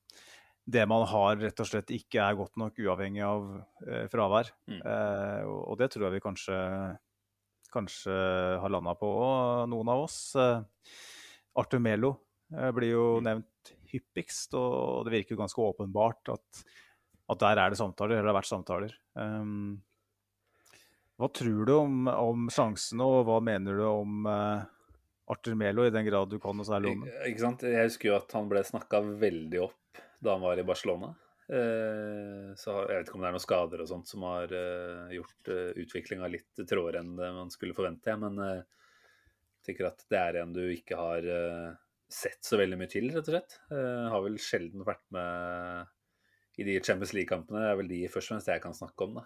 det 0.66 0.82
man 0.90 1.04
har, 1.06 1.38
rett 1.38 1.62
og 1.62 1.68
slett 1.68 1.92
ikke 1.94 2.22
er 2.24 2.38
godt 2.38 2.56
nok 2.58 2.78
uavhengig 2.82 3.22
av 3.26 3.44
eh, 3.86 4.06
fravær. 4.10 4.50
Mm. 4.66 4.80
Eh, 4.80 5.42
og, 5.46 5.60
og, 5.60 5.76
det 5.82 5.92
tror 5.94 6.08
jeg 6.08 6.16
vi 6.16 6.24
kanskje 6.24 6.60
kanskje 7.76 8.14
har 8.62 8.72
landa 8.72 8.94
på 8.98 9.10
og 9.10 9.68
noen 9.70 9.92
av 9.92 10.06
oss. 10.06 10.18
Eh, 10.38 10.62
Arthur 11.60 11.82
Melo 11.82 12.12
eh, 12.54 12.70
blir 12.74 12.94
jo 12.94 13.06
mm. 13.18 13.28
nevnt 13.28 13.74
hyppigst, 13.92 14.56
og 14.58 15.06
det 15.06 15.14
virker 15.14 15.36
jo 15.36 15.42
ganske 15.44 15.62
åpenbart 15.62 16.34
at, 16.34 16.66
at 17.26 17.42
der 17.42 17.58
er 17.58 17.72
det 17.72 17.78
samtaler, 17.80 18.16
eller 18.16 18.28
det 18.28 18.32
har 18.32 18.38
vært 18.38 18.52
samtaler. 18.52 18.96
Um, 19.18 19.82
hva 21.16 21.28
tror 21.32 21.66
du 21.66 21.74
om, 21.74 22.08
om 22.12 22.48
sjansene, 22.52 23.04
og 23.04 23.26
hva 23.26 23.40
mener 23.44 23.78
du 23.80 23.84
om 23.88 24.26
uh, 24.28 24.62
Arthur 25.32 25.56
Melo, 25.58 25.86
i 25.86 25.94
den 25.94 26.06
grad 26.06 26.30
du 26.30 26.38
kan 26.42 26.58
noe 26.58 26.68
særlig 26.68 26.92
om 26.92 27.06
ham? 27.06 27.54
Jeg 27.64 27.88
husker 27.88 28.12
jo 28.12 28.18
at 28.18 28.34
han 28.36 28.50
ble 28.50 28.62
snakka 28.66 29.02
veldig 29.24 29.62
opp 29.64 30.02
da 30.22 30.36
han 30.36 30.44
var 30.44 30.60
i 30.60 30.66
Barcelona. 30.68 31.14
Uh, 31.46 32.52
så 32.58 32.76
jeg 32.84 33.00
vet 33.00 33.08
ikke 33.08 33.18
om 33.18 33.24
det 33.24 33.30
er 33.30 33.36
noen 33.38 33.46
skader 33.46 33.82
og 33.82 33.90
sånt 33.90 34.10
som 34.10 34.26
har 34.28 34.52
uh, 34.52 35.10
gjort 35.14 35.52
utviklinga 35.82 36.30
litt 36.30 36.62
trådere 36.62 37.02
enn 37.02 37.16
det 37.18 37.32
man 37.40 37.52
skulle 37.54 37.76
forvente. 37.76 38.14
Men 38.22 38.38
jeg 38.44 38.62
tenker 39.66 39.90
at 39.90 40.06
det 40.12 40.22
er 40.22 40.40
en 40.44 40.54
du 40.54 40.62
ikke 40.68 41.00
har 41.00 41.26
sett 42.12 42.44
så 42.46 42.60
veldig 42.60 42.78
mye 42.78 42.90
til, 42.92 43.08
rett 43.10 43.24
og 43.24 43.32
slett. 43.32 43.56
har 43.72 44.20
vel 44.22 44.36
sjelden 44.38 44.84
vært 44.86 45.02
med 45.16 45.95
i 46.56 46.64
de 46.64 46.78
Champions 46.80 47.12
League-kampene. 47.16 47.62
Er 47.68 47.78
vel 47.78 47.90
de 47.90 48.00
først 48.08 48.30
og 48.30 48.36
fremst 48.36 48.50
jeg 48.52 48.64
kan 48.64 48.76
snakke 48.76 49.08
om, 49.08 49.20
da. 49.20 49.24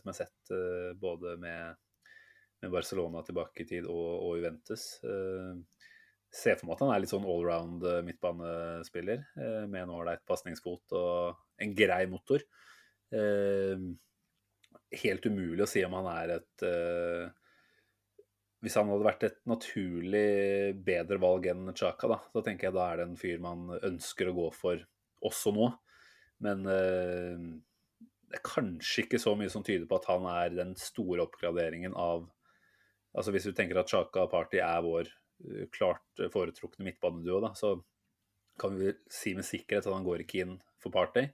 som 0.00 0.08
jeg 0.08 0.14
har 0.14 0.18
sett 0.18 0.52
både 1.00 1.34
med, 1.42 1.80
med, 2.62 2.72
Barcelona 2.72 3.20
tilbake 3.26 3.64
i 3.64 3.68
tid 3.68 3.88
og, 3.90 4.08
og 4.24 4.38
Juventus. 4.38 4.86
Uh, 5.04 5.60
ser 6.30 6.58
for 6.58 6.68
meg 6.68 6.76
at 6.76 6.84
han 6.84 6.92
er 6.94 7.02
litt 7.02 7.12
sånn 7.12 7.26
allround 7.26 7.84
eh, 7.86 7.98
midtbanespiller, 8.06 9.24
eh, 9.34 9.64
med 9.66 9.82
en 9.82 9.94
ålreit 9.98 10.22
pasningsfot 10.28 10.94
og 10.98 11.64
en 11.64 11.74
grei 11.76 12.04
motor. 12.10 12.44
Eh, 13.10 13.82
helt 15.02 15.26
umulig 15.26 15.64
å 15.66 15.70
si 15.70 15.82
om 15.86 15.96
han 15.98 16.08
er 16.12 16.36
et 16.38 16.64
Hvis 18.60 18.74
han 18.76 18.90
hadde 18.92 19.06
vært 19.06 19.22
et 19.24 19.38
naturlig 19.48 20.74
bedre 20.84 21.16
valg 21.22 21.46
enn 21.48 21.70
Chaka, 21.74 22.10
da, 22.10 22.18
så 22.32 22.42
tenker 22.44 22.68
jeg 22.68 22.76
da 22.76 22.88
er 22.90 23.00
det 23.00 23.06
en 23.08 23.16
fyr 23.16 23.38
man 23.40 23.70
ønsker 23.72 24.28
å 24.28 24.34
gå 24.36 24.48
for 24.52 24.82
også 25.24 25.54
nå. 25.56 25.70
Men 26.40 26.64
det 26.64 28.38
er 28.38 28.44
kanskje 28.46 29.04
ikke 29.04 29.20
så 29.20 29.34
mye 29.36 29.52
som 29.52 29.64
tyder 29.66 29.84
på 29.90 29.98
at 30.00 30.06
han 30.08 30.24
er 30.30 30.54
den 30.54 30.74
store 30.78 31.26
oppgraderingen 31.26 31.96
av 31.98 32.28
Altså 33.10 33.32
Hvis 33.34 33.48
du 33.48 33.52
tenker 33.58 33.80
at 33.80 33.90
Chaka 33.90 34.22
Party 34.30 34.60
er 34.62 34.84
vår 34.86 35.08
Eh, 35.44 35.66
klart 35.72 36.20
foretrukne 36.32 36.84
midtbaneduo, 36.84 37.40
da, 37.40 37.54
så 37.54 37.74
kan 38.60 38.76
vi 38.76 38.92
si 39.10 39.34
med 39.36 39.46
sikkerhet 39.46 39.86
at 39.86 39.94
han 39.94 40.04
går 40.04 40.24
ikke 40.24 40.44
inn 40.44 40.58
for 40.82 40.92
Party. 40.92 41.24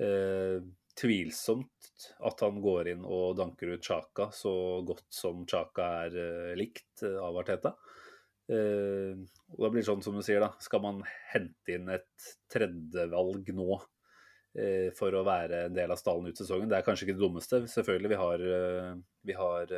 Eh, 0.00 0.58
tvilsomt 1.00 1.94
at 2.26 2.42
han 2.44 2.58
går 2.60 2.90
inn 2.92 3.06
og 3.06 3.38
danker 3.38 3.72
ut 3.72 3.86
Chaka 3.86 4.28
så 4.34 4.52
godt 4.86 5.06
som 5.14 5.46
Chaka 5.48 5.86
er 6.04 6.18
eh, 6.20 6.58
likt 6.58 7.04
eh, 7.06 7.16
av 7.20 7.38
Arteta. 7.40 7.74
Eh, 8.50 9.16
og 9.54 9.64
da 9.64 9.70
blir 9.70 9.80
det 9.80 9.88
sånn 9.88 10.04
som 10.04 10.18
du 10.18 10.24
sier, 10.26 10.42
da. 10.42 10.52
Skal 10.60 10.84
man 10.84 11.00
hente 11.32 11.76
inn 11.76 11.88
et 11.94 12.28
tredjevalg 12.52 13.48
nå 13.56 13.70
eh, 13.78 13.88
for 14.98 15.14
å 15.14 15.22
være 15.22 15.64
en 15.68 15.74
del 15.76 15.92
av 15.94 15.98
stallen 16.00 16.26
ut 16.26 16.40
sesongen? 16.40 16.66
Det 16.70 16.78
er 16.80 16.86
kanskje 16.86 17.06
ikke 17.06 17.14
det 17.14 17.22
dummeste. 17.22 17.60
Selvfølgelig, 17.70 18.10
vi 18.10 18.18
har, 18.18 18.44
vi 19.30 19.36
har 19.38 19.74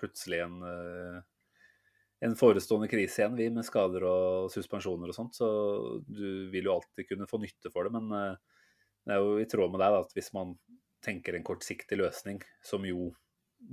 plutselig 0.00 0.40
en 0.46 0.56
en 2.24 2.36
forestående 2.38 2.88
krise 2.88 3.20
igjen, 3.20 3.36
vi, 3.36 3.50
med 3.52 3.66
skader 3.66 4.04
og 4.08 4.52
suspensjoner 4.52 5.10
og 5.10 5.16
sånt. 5.16 5.36
Så 5.36 5.48
du 6.06 6.48
vil 6.52 6.68
jo 6.68 6.78
alltid 6.78 7.08
kunne 7.10 7.28
få 7.28 7.40
nytte 7.42 7.72
for 7.74 7.86
det. 7.86 7.92
Men 7.98 8.14
eh, 8.16 8.38
det 9.04 9.16
er 9.16 9.20
jo 9.20 9.36
i 9.42 9.48
tråd 9.50 9.74
med 9.74 9.82
deg 9.84 9.98
at 9.98 10.16
hvis 10.16 10.32
man 10.36 10.54
tenker 11.04 11.36
en 11.36 11.44
kortsiktig 11.44 11.98
løsning, 12.00 12.40
som 12.64 12.86
jo 12.88 13.10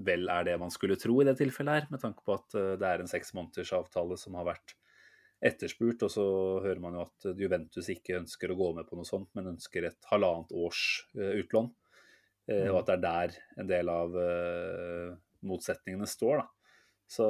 vel 0.08 0.28
er 0.32 0.46
det 0.48 0.58
man 0.60 0.72
skulle 0.72 1.00
tro 1.00 1.18
i 1.22 1.28
det 1.28 1.38
tilfellet 1.40 1.80
her, 1.80 1.88
med 1.94 2.04
tanke 2.04 2.26
på 2.28 2.36
at 2.36 2.58
eh, 2.60 2.74
det 2.82 2.90
er 2.90 3.04
en 3.04 3.12
seks 3.12 3.32
måneders 3.38 3.72
avtale 3.78 4.20
som 4.20 4.36
har 4.40 4.50
vært 4.52 4.76
etterspurt, 5.42 6.04
og 6.06 6.12
så 6.14 6.24
hører 6.62 6.82
man 6.84 6.98
jo 6.98 7.06
at 7.08 7.30
Juventus 7.40 7.90
ikke 7.90 8.20
ønsker 8.20 8.54
å 8.54 8.58
gå 8.60 8.72
med 8.78 8.88
på 8.90 8.98
noe 8.98 9.08
sånt, 9.08 9.32
men 9.38 9.56
ønsker 9.56 9.88
et 9.88 10.12
halvannet 10.12 10.54
års 10.54 10.84
uh, 11.18 11.34
utlån. 11.42 11.72
Uh, 12.50 12.68
og 12.70 12.82
at 12.82 12.92
det 12.92 12.98
er 12.98 13.02
der 13.06 13.40
en 13.64 13.72
del 13.72 13.90
av 13.90 14.18
uh, 14.18 15.10
motsetningene 15.50 16.10
står. 16.10 16.44
da. 16.44 16.78
Så 17.10 17.28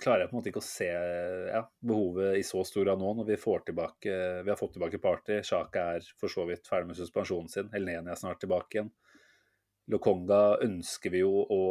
klarer 0.00 0.24
jeg 0.24 0.30
på 0.30 0.34
en 0.34 0.40
måte 0.40 0.50
ikke 0.50 0.62
å 0.62 0.66
se 0.66 0.88
ja, 0.88 1.60
behovet 1.84 2.40
i 2.40 2.44
så 2.46 2.64
stor 2.66 2.86
grad 2.86 2.98
nå, 2.98 3.12
når 3.20 3.28
vi 3.28 3.36
får 3.38 3.62
tilbake 3.68 4.16
Vi 4.42 4.50
har 4.50 4.58
fått 4.58 4.74
tilbake 4.74 5.00
Party. 5.02 5.38
Sjaka 5.46 5.84
er 5.94 6.08
for 6.18 6.32
så 6.32 6.46
vidt 6.48 6.66
ferdig 6.68 6.90
med 6.90 6.98
suspensjonen 6.98 7.52
sin. 7.52 7.70
Helene 7.74 8.10
er 8.10 8.18
snart 8.18 8.40
tilbake 8.42 8.78
igjen. 8.78 8.90
Lokonga 9.92 10.64
ønsker 10.64 11.12
vi 11.12 11.20
jo 11.20 11.44
å, 11.44 11.62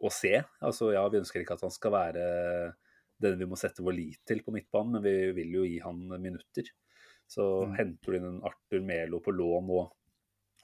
å, 0.00 0.10
se. 0.10 0.32
Altså, 0.64 0.94
ja, 0.96 1.04
vi 1.12 1.20
ønsker 1.20 1.44
ikke 1.44 1.58
at 1.58 1.66
han 1.66 1.74
skal 1.74 1.92
være 1.94 2.24
den 3.20 3.38
vi 3.40 3.48
må 3.48 3.58
sette 3.60 3.84
vår 3.84 3.96
lit 3.96 4.22
til 4.28 4.42
på 4.44 4.54
midtbanen, 4.54 4.96
men 4.96 5.04
vi 5.04 5.30
vil 5.36 5.56
jo 5.60 5.64
gi 5.68 5.78
han 5.84 6.02
minutter. 6.16 6.68
Så 7.30 7.46
mm. 7.66 7.74
henter 7.78 8.12
du 8.12 8.18
inn 8.18 8.28
en 8.32 8.44
Arthur 8.48 8.82
Melo 8.82 9.20
på 9.22 9.34
lån 9.36 9.70
og, 9.76 9.92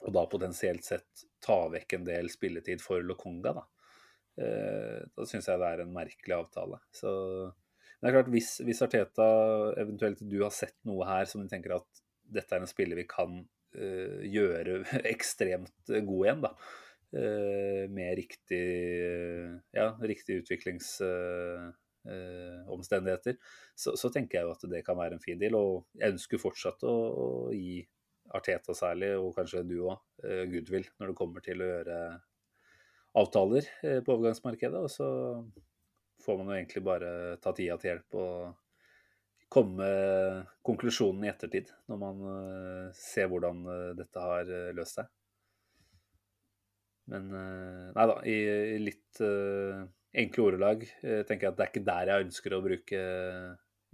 og 0.03 0.13
da 0.13 0.25
potensielt 0.29 0.85
sett 0.85 1.25
ta 1.43 1.61
vekk 1.71 1.97
en 1.97 2.07
del 2.07 2.31
spilletid 2.33 2.83
for 2.83 3.05
Lokonga, 3.05 3.55
da 3.61 3.65
Eh, 4.37 4.99
da 5.17 5.25
syns 5.25 5.47
jeg 5.49 5.57
det 5.57 5.67
er 5.67 5.83
en 5.83 5.93
merkelig 5.95 6.35
avtale. 6.37 6.79
Så 6.93 7.09
det 7.97 8.09
er 8.09 8.15
klart, 8.19 8.31
hvis, 8.33 8.51
hvis, 8.65 8.83
Arteta 8.85 9.27
eventuelt 9.81 10.21
du 10.21 10.37
har 10.43 10.53
sett 10.53 10.77
noe 10.85 11.07
her 11.09 11.25
som 11.29 11.41
du 11.41 11.49
tenker 11.49 11.79
at 11.79 12.03
dette 12.37 12.53
er 12.53 12.61
en 12.61 12.69
spiller 12.69 12.99
vi 12.99 13.07
kan 13.09 13.39
uh, 13.79 14.19
gjøre 14.27 14.83
ekstremt 15.13 15.89
god 15.89 16.21
igjen, 16.27 16.43
da. 16.45 16.51
Uh, 17.07 17.83
med 17.89 18.17
riktig, 18.19 18.65
ja, 19.73 19.87
riktig 20.03 20.41
utviklingsomstendigheter, 20.43 21.73
uh, 22.07 23.51
så, 23.75 23.93
så, 23.99 24.09
tenker 24.09 24.39
jeg 24.39 24.47
jo 24.47 24.55
at 24.55 24.65
det 24.71 24.83
kan 24.87 24.97
være 24.97 25.17
en 25.17 25.23
fin 25.23 25.39
deal. 25.39 25.59
Og 25.59 25.85
jeg 25.99 26.15
ønsker 26.15 26.41
fortsatt 26.41 26.87
å, 26.87 26.95
å 26.95 27.27
gi 27.55 27.81
Arteta 28.35 28.73
særlig, 28.75 29.13
og 29.15 29.35
kanskje 29.37 29.61
du 29.63 29.77
òg, 29.85 30.01
goodwill 30.51 30.87
når 30.99 31.13
det 31.13 31.15
kommer 31.15 31.43
til 31.45 31.61
å 31.63 31.69
gjøre 31.69 31.99
avtaler 33.17 33.65
eh, 33.83 33.99
på 34.03 34.15
overgangsmarkedet. 34.15 34.79
Og 34.79 34.91
så 34.91 35.09
får 36.25 36.39
man 36.39 36.51
jo 36.51 36.57
egentlig 36.59 36.85
bare 36.85 37.11
ta 37.43 37.53
tida 37.55 37.77
til 37.79 37.93
hjelp 37.93 38.17
og 38.21 38.63
komme 39.53 39.85
konklusjonen 40.67 41.23
i 41.23 41.31
ettertid, 41.31 41.71
når 41.87 42.01
man 42.01 42.25
eh, 42.33 42.87
ser 42.97 43.29
hvordan 43.31 43.63
eh, 43.73 43.93
dette 44.01 44.25
har 44.25 44.51
løst 44.77 44.99
seg. 44.99 45.13
Men 47.07 47.29
nei 47.31 48.03
da, 48.09 48.15
i 48.27 48.79
litt 48.83 49.21
enkle 50.23 50.47
ordelag 50.49 50.83
tenker 51.27 51.47
jeg 51.47 51.51
at 51.51 51.59
det 51.59 51.65
er 51.65 51.71
ikke 51.71 51.87
der 51.87 52.11
jeg 52.11 52.25
ønsker 52.25 52.55
å 52.55 52.63
bruke, 52.63 53.01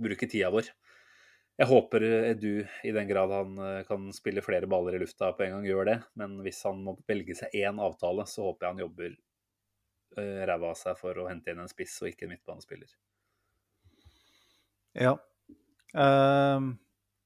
bruke 0.07 0.29
tida 0.31 0.51
vår. 0.53 0.69
Jeg 1.61 1.69
håper 1.69 2.05
Edu, 2.31 2.63
i 2.87 2.93
den 2.95 3.09
grad 3.09 3.33
han 3.35 3.59
kan 3.85 4.07
spille 4.15 4.41
flere 4.41 4.69
baller 4.71 4.95
i 4.97 5.01
lufta 5.03 5.29
på 5.37 5.45
en 5.45 5.57
gang, 5.57 5.67
gjør 5.69 5.89
det. 5.91 5.97
Men 6.17 6.39
hvis 6.41 6.63
han 6.65 6.79
må 6.81 6.95
velge 7.05 7.35
seg 7.37 7.53
én 7.59 7.81
avtale, 7.83 8.25
så 8.25 8.47
håper 8.47 8.65
jeg 8.65 8.73
han 8.73 8.81
jobber 8.87 9.17
ræva 10.49 10.71
av 10.71 10.77
seg 10.77 10.97
for 10.99 11.17
å 11.21 11.27
hente 11.29 11.53
inn 11.53 11.61
en 11.61 11.69
spiss 11.69 11.99
og 12.03 12.09
ikke 12.09 12.27
en 12.27 12.33
midtbanespiller. 12.33 12.89
Ja. 14.97 15.15
Um, 15.93 16.73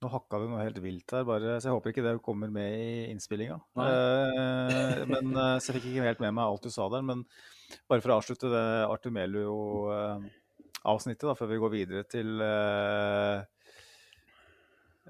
nå 0.04 0.12
hakka 0.12 0.40
vi 0.40 0.48
noe 0.52 0.64
helt 0.64 0.80
vilt 0.84 1.16
her, 1.16 1.24
bare, 1.28 1.58
så 1.58 1.70
jeg 1.70 1.78
håper 1.78 1.94
ikke 1.94 2.06
det 2.06 2.18
kommer 2.24 2.52
med 2.54 2.76
i 2.80 2.90
innspillinga. 3.12 3.58
Uh, 3.80 5.04
men, 5.10 5.32
så 5.60 5.72
jeg 5.72 5.80
fikk 5.80 5.90
ikke 5.94 6.10
helt 6.12 6.24
med 6.24 6.36
meg 6.38 6.48
alt 6.48 6.68
du 6.68 6.72
sa 6.74 6.88
der. 6.94 7.06
Men 7.08 7.24
bare 7.90 8.02
for 8.04 8.12
å 8.12 8.18
avslutte 8.20 8.48
det 8.52 8.66
Artur 8.88 9.12
Melio-avsnittet, 9.16 11.38
før 11.40 11.48
vi 11.52 11.62
går 11.64 11.72
videre 11.74 12.04
til 12.12 12.30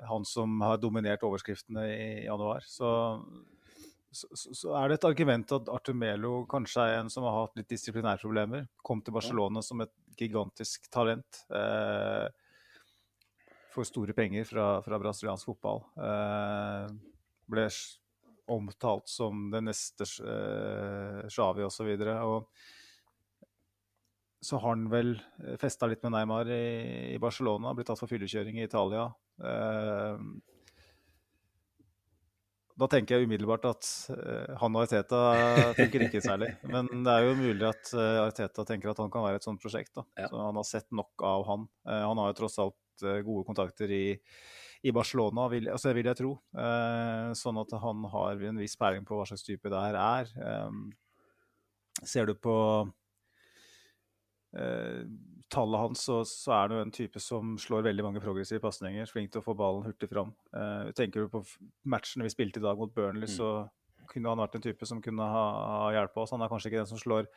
han 0.07 0.23
som 0.29 0.61
har 0.61 0.77
dominert 0.77 1.25
overskriftene 1.25 1.83
i 1.89 2.25
januar, 2.27 2.61
så 2.69 2.89
så, 4.17 4.27
så, 4.33 4.73
er 4.79 4.89
det 4.89 4.97
et 4.97 5.07
argument 5.09 5.53
at 5.57 5.69
Artur 5.71 5.95
Melo 5.97 6.41
kanskje 6.49 6.85
er 6.85 6.99
en 7.01 7.11
som 7.11 7.25
har 7.27 7.35
hatt 7.41 7.57
litt 7.59 7.69
disiplinærproblemer. 7.69 8.65
Kom 8.85 9.03
til 9.03 9.13
Barcelona 9.13 9.61
som 9.65 9.83
et 9.83 9.93
gigantisk 10.17 10.87
talent. 10.93 11.43
Eh, 11.53 12.25
får 13.75 13.89
store 13.91 14.15
penger 14.17 14.47
fra, 14.49 14.67
fra 14.85 14.99
brasiliansk 15.01 15.51
fotball. 15.51 15.83
Eh, 16.07 16.95
ble 17.51 17.67
omtalt 18.47 19.09
som 19.11 19.47
det 19.51 19.61
neste 19.67 20.07
eh, 20.23 21.27
Xavi 21.29 21.65
osv. 21.67 21.93
Og, 22.15 22.49
så 24.47 24.59
har 24.61 24.69
han 24.75 24.85
vel 24.91 25.15
festa 25.59 25.89
litt 25.89 26.03
med 26.05 26.13
Neymar 26.13 26.51
i, 26.53 27.15
i 27.15 27.21
Barcelona, 27.21 27.73
blitt 27.75 27.89
tatt 27.89 27.99
for 27.99 28.11
fyllekjøring 28.11 28.59
i 28.59 28.67
Italia. 28.67 29.09
Eh, 29.43 30.21
da 32.77 32.85
tenker 32.93 33.17
jeg 33.17 33.25
umiddelbart 33.25 33.63
at 33.65 33.87
uh, 34.13 34.51
han 34.61 34.75
og 34.77 34.83
Arteta 34.83 35.21
tenker 35.73 36.03
ikke 36.05 36.21
særlig. 36.21 36.51
Men 36.69 36.85
det 37.07 37.09
er 37.09 37.23
jo 37.25 37.31
mulig 37.39 37.65
at 37.65 37.89
Arteta 37.97 38.67
tenker 38.69 38.91
at 38.91 39.01
han 39.01 39.09
kan 39.09 39.25
være 39.25 39.39
et 39.41 39.47
sånt 39.47 39.63
prosjekt. 39.63 39.97
Ja. 40.13 40.27
Så 40.29 40.37
Han 40.37 40.59
har 40.59 40.67
sett 40.69 40.85
nok 40.93 41.25
av 41.25 41.47
han. 41.47 41.65
Han 41.89 42.21
har 42.21 42.29
jo 42.29 42.37
tross 42.43 42.59
alt 42.61 42.77
gode 43.01 43.45
kontakter 43.47 43.91
i, 43.93 44.05
i 44.87 44.93
Barcelona, 44.95 45.47
vil, 45.51 45.69
altså, 45.73 45.93
vil 45.97 46.09
jeg 46.09 46.19
tro. 46.19 46.31
sånn 47.37 47.61
at 47.63 47.75
han 47.83 48.05
har 48.13 48.43
en 48.49 48.61
viss 48.61 48.77
peiling 48.79 49.05
på 49.07 49.17
hva 49.17 49.25
slags 49.29 49.45
type 49.47 49.71
det 49.73 49.83
her 49.83 49.97
er. 50.01 50.31
Um, 50.67 50.85
ser 52.05 52.29
du 52.29 52.35
på 52.37 52.55
tallet 55.49 55.79
hans, 55.79 56.03
så, 56.03 56.21
så 56.27 56.53
er 56.57 56.67
det 56.67 56.77
jo 56.77 56.83
en 56.85 56.93
type 56.93 57.21
som 57.23 57.55
slår 57.61 57.85
veldig 57.87 58.05
mange 58.05 58.21
progressive 58.23 58.61
pasninger. 58.63 59.07
Flink 59.09 59.31
til 59.31 59.41
å 59.41 59.45
få 59.45 59.55
ballen 59.57 59.85
hurtig 59.87 60.09
fram. 60.11 60.33
Uh, 60.51 60.91
tenker 60.97 61.23
du 61.23 61.31
på 61.31 61.43
matchene 61.87 62.27
vi 62.27 62.33
spilte 62.33 62.61
i 62.61 62.65
dag 62.65 62.79
mot 62.79 62.93
Burnley, 62.93 63.29
mm. 63.29 63.35
så 63.37 63.51
kunne 64.11 64.31
han 64.31 64.39
vært 64.39 64.57
en 64.57 64.63
type 64.63 64.87
som 64.87 65.01
kunne 65.03 65.23
ha, 65.23 65.45
ha 65.83 65.87
hjulpet 65.95 66.21
oss. 66.23 66.33
Han 66.35 66.43
er 66.43 66.51
kanskje 66.51 66.71
ikke 66.71 66.81
den 66.81 66.91
som 66.91 66.99
slår 67.01 67.27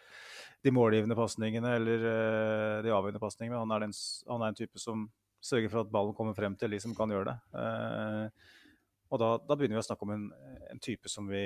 de 0.66 0.74
målgivende 0.74 1.16
pasningene 1.18 1.76
eller 1.78 2.06
uh, 2.06 2.76
de 2.84 2.92
avgjørende 2.94 3.22
pasningene, 3.22 3.56
men 3.56 3.64
han 3.64 3.76
er, 3.76 3.86
den, 3.86 3.96
han 4.30 4.44
er, 4.44 4.52
en 4.52 4.60
type 4.60 4.82
som 4.82 5.06
sørger 5.40 5.72
for 5.72 5.84
at 5.84 5.92
ballen 5.92 6.16
kommer 6.16 6.36
frem 6.36 6.56
til 6.60 6.72
de 6.72 6.80
som 6.82 6.94
kan 6.96 7.12
gjøre 7.12 7.32
det. 7.32 7.36
Eh, 7.60 8.48
Og 9.10 9.18
da, 9.18 9.30
da, 9.42 9.56
begynner 9.58 9.78
vi 9.78 9.82
å 9.82 9.86
snakke 9.88 10.06
om 10.06 10.12
en, 10.14 10.26
en, 10.70 10.80
type 10.82 11.10
som 11.10 11.26
vi 11.30 11.42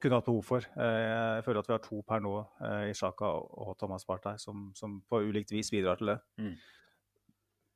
kunne 0.00 0.16
hatt 0.16 0.28
behov 0.30 0.46
for. 0.48 0.64
Eh, 0.80 1.00
jeg 1.36 1.44
føler 1.44 1.60
at 1.60 1.68
vi 1.68 1.76
har 1.76 1.82
to 1.84 2.00
per 2.08 2.22
nå, 2.24 2.32
eh, 2.64 2.86
i 2.88 2.94
Sjaka 2.96 3.28
og 3.28 3.74
Thomas 3.80 4.06
Partey, 4.08 4.40
som, 4.40 4.70
som, 4.76 4.96
på 5.04 5.20
ulikt 5.28 5.52
vis 5.52 5.68
bidrar 5.72 6.00
til 6.00 6.14
det. 6.14 6.16
Mm. 6.40 6.54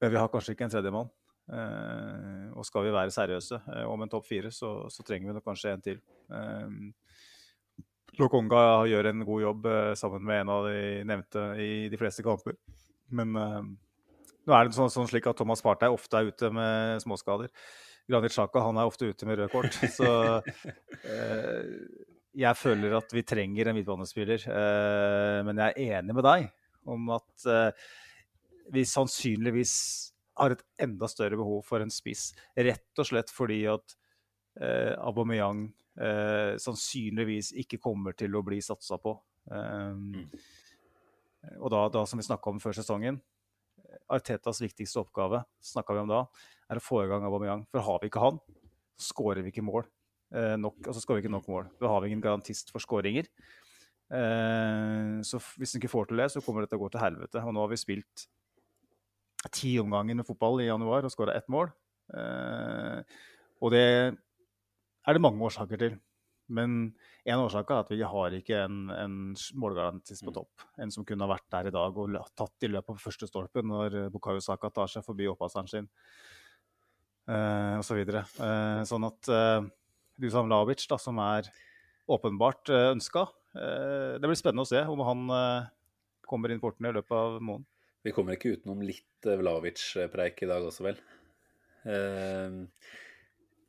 Men 0.01 0.15
vi 0.15 0.21
har 0.21 0.33
kanskje 0.33 0.57
ikke 0.57 0.69
en 0.69 0.73
tredjemann. 0.73 1.13
Eh, 1.53 2.49
og 2.57 2.65
skal 2.65 2.87
vi 2.87 2.97
være 2.97 3.13
seriøse 3.13 3.61
om 3.85 4.01
en 4.01 4.13
topp 4.13 4.31
fire, 4.31 4.49
så, 4.55 4.73
så, 4.89 5.05
trenger 5.05 5.29
vi 5.29 5.37
nok 5.37 5.45
kanskje 5.45 5.75
en 5.75 5.85
til. 5.85 6.01
Lokonga 8.17 8.87
gjør 8.89 9.11
en 9.11 9.25
god 9.27 9.43
jobb 9.43 9.69
sammen 10.01 10.25
med 10.25 10.45
en 10.45 10.53
av 10.55 10.69
de 10.71 10.81
nevnte 11.05 11.49
i 11.61 11.71
de 11.93 11.99
fleste 12.01 12.25
kamper. 12.25 12.57
Men 13.13 13.35
nå 14.45 14.55
er 14.57 14.69
det 14.69 14.77
sånn, 14.77 14.93
sånn 14.93 15.09
slik 15.11 15.27
at 15.31 15.39
Thomas 15.41 15.63
Partey 15.65 15.93
ofte 15.93 16.21
er 16.21 16.31
ute 16.31 16.51
med 16.55 17.03
småskader. 17.05 17.53
Granit 18.11 18.35
Sjaka 18.35 18.61
han 18.67 18.77
er 18.77 18.89
ofte 18.89 19.09
ute 19.09 19.29
med 19.29 19.41
rød 19.41 19.53
kort. 19.53 19.79
Så 19.97 20.09
eh, 21.09 21.71
jeg 22.37 22.61
føler 22.61 22.97
at 22.99 23.15
vi 23.15 23.25
trenger 23.27 23.71
en 23.71 23.79
midtbanespiller. 23.79 24.49
Eh, 24.51 25.39
men 25.49 25.63
jeg 25.63 25.77
er 25.87 26.01
enig 26.01 26.17
med 26.19 26.27
deg 26.27 26.51
om 26.93 27.15
at 27.17 27.47
eh, 27.49 27.87
vi 28.75 28.85
sannsynligvis 28.89 29.77
har 30.41 30.55
et 30.55 30.65
enda 30.83 31.09
større 31.09 31.39
behov 31.39 31.63
for 31.67 31.85
en 31.85 31.93
spiss. 31.93 32.33
Rett 32.57 33.01
og 33.01 33.09
slett 33.09 33.31
fordi 33.33 33.63
at 33.71 33.97
eh, 34.61 34.93
Aubameyang 34.99 35.69
eh, 35.97 36.57
sannsynligvis 36.61 37.55
ikke 37.65 37.81
kommer 37.83 38.17
til 38.19 38.35
å 38.35 38.43
bli 38.45 38.61
satsa 38.65 38.99
på. 39.01 39.17
Um. 39.49 40.27
Og 41.61 41.69
da, 41.69 41.87
da, 41.93 42.05
som 42.09 42.21
vi 42.21 42.25
snakka 42.25 42.51
om 42.51 42.61
før 42.63 42.77
sesongen, 42.77 43.19
Artetas 44.13 44.61
viktigste 44.61 45.01
oppgave 45.01 45.43
snakka 45.65 45.97
vi 45.97 46.03
om 46.05 46.11
da, 46.11 46.25
er 46.71 46.81
å 46.81 46.85
få 46.85 47.05
i 47.05 47.11
gang 47.11 47.25
Aubameyang. 47.25 47.65
For 47.73 47.85
har 47.85 48.03
vi 48.03 48.11
ikke 48.11 48.23
han, 48.25 48.41
skårer 49.01 49.45
vi 49.45 49.53
ikke 49.53 49.65
mål 49.65 49.85
eh, 50.35 50.55
nok. 50.61 50.81
Altså 50.87 51.03
skårer 51.03 51.21
vi 51.21 51.27
ikke 51.27 51.37
nok 51.37 51.51
mål. 51.51 51.69
Da 51.81 51.91
har 51.93 52.03
vi 52.03 52.13
ingen 52.13 52.25
garantist 52.25 52.73
for 52.75 52.85
skåringer. 52.85 53.29
Eh, 54.13 55.21
så 55.27 55.41
hvis 55.59 55.75
han 55.75 55.83
ikke 55.83 55.93
får 55.93 56.11
til 56.11 56.23
det, 56.23 56.31
så 56.33 56.45
kommer 56.45 56.65
dette 56.65 56.79
å 56.79 56.83
gå 56.83 56.91
til 56.93 57.05
helvete. 57.05 57.43
Og 57.43 57.57
nå 57.57 57.65
har 57.65 57.73
vi 57.73 57.81
spilt 57.81 58.27
ti 59.53 59.75
omganger 59.81 60.21
med 60.21 60.29
fotball 60.29 60.63
i 60.63 60.69
januar 60.71 61.05
og 61.05 61.13
skåra 61.13 61.37
ett 61.37 61.49
mål. 61.53 61.73
Eh, 62.17 63.01
og 63.65 63.73
det 63.75 63.87
er 64.13 65.17
det 65.17 65.25
mange 65.25 65.45
årsaker 65.45 65.81
til. 65.81 65.97
Men 66.53 66.93
en 67.25 67.41
årsak 67.41 67.71
er 67.73 67.83
at 67.85 67.93
vi 67.95 68.03
har 68.05 68.35
ikke 68.37 68.59
en, 68.67 68.81
en 68.93 69.17
målgarantist 69.61 70.27
på 70.27 70.33
mm. 70.33 70.37
topp. 70.37 70.65
En 70.83 70.93
som 70.93 71.07
kunne 71.09 71.29
vært 71.31 71.47
der 71.55 71.71
i 71.71 71.75
dag 71.75 72.01
og 72.01 72.19
tatt 72.37 72.67
i 72.67 72.71
løpet 72.73 72.93
av 72.93 73.01
første 73.01 73.29
stolpen 73.31 73.71
når 73.71 73.97
Bukayo 74.13 74.43
Saka 74.45 74.69
tar 74.75 74.93
seg 74.93 75.07
forbi 75.07 75.31
oppvaskeren 75.31 75.71
sin, 75.71 75.89
uh, 77.31 77.81
osv. 77.81 78.03
Så 78.05 78.45
eh, 78.45 78.83
sånn 78.91 79.09
at 79.09 79.31
eh, 79.33 79.71
Dusan 80.21 80.53
Lavic, 80.53 80.85
da, 80.91 80.99
som 81.01 81.19
er 81.23 81.49
åpenbart 82.11 82.69
uh, 82.71 82.91
ønska 82.93 83.25
uh, 83.25 84.21
Det 84.21 84.29
blir 84.29 84.39
spennende 84.39 84.67
å 84.67 84.69
se 84.69 84.83
om 84.85 85.01
han 85.09 85.25
eh, 85.33 85.71
kommer 86.29 86.53
inn 86.53 86.61
porten 86.63 86.87
i 86.89 86.93
løpet 86.95 87.17
av 87.17 87.39
måneden. 87.41 87.67
Vi 88.05 88.13
kommer 88.13 88.37
ikke 88.37 88.55
utenom 88.59 88.83
litt 88.85 89.25
Vlavic-preik 89.25 90.43
i 90.45 90.49
dag 90.49 90.65
også, 90.69 90.85
vel. 90.85 90.99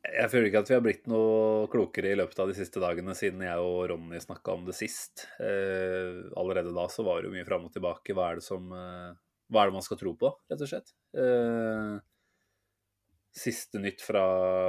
Jeg 0.06 0.30
føler 0.32 0.50
ikke 0.50 0.62
at 0.62 0.70
vi 0.70 0.76
har 0.76 0.84
blitt 0.86 1.06
noe 1.10 1.68
klokere 1.72 2.12
i 2.12 2.18
løpet 2.18 2.40
av 2.42 2.50
de 2.50 2.56
siste 2.58 2.82
dagene 2.84 3.16
siden 3.18 3.42
jeg 3.46 3.62
og 3.64 3.86
Ronny 3.90 4.20
snakka 4.22 4.54
om 4.54 4.66
det 4.68 4.76
sist. 4.78 5.26
Eh, 5.42 6.26
allerede 6.38 6.74
da 6.76 6.86
så 6.92 7.06
var 7.08 7.22
det 7.22 7.30
jo 7.30 7.36
mye 7.36 7.48
fram 7.48 7.66
og 7.68 7.74
tilbake. 7.74 8.14
Hva 8.16 8.30
er, 8.30 8.42
det 8.42 8.46
som, 8.46 8.68
eh, 8.76 9.16
hva 9.50 9.64
er 9.64 9.72
det 9.72 9.78
man 9.78 9.86
skal 9.86 10.00
tro 10.02 10.14
på, 10.20 10.32
rett 10.52 10.66
og 10.66 10.72
slett? 10.72 10.94
Eh, 11.18 11.96
siste 13.36 13.82
nytt 13.82 14.04
fra, 14.06 14.26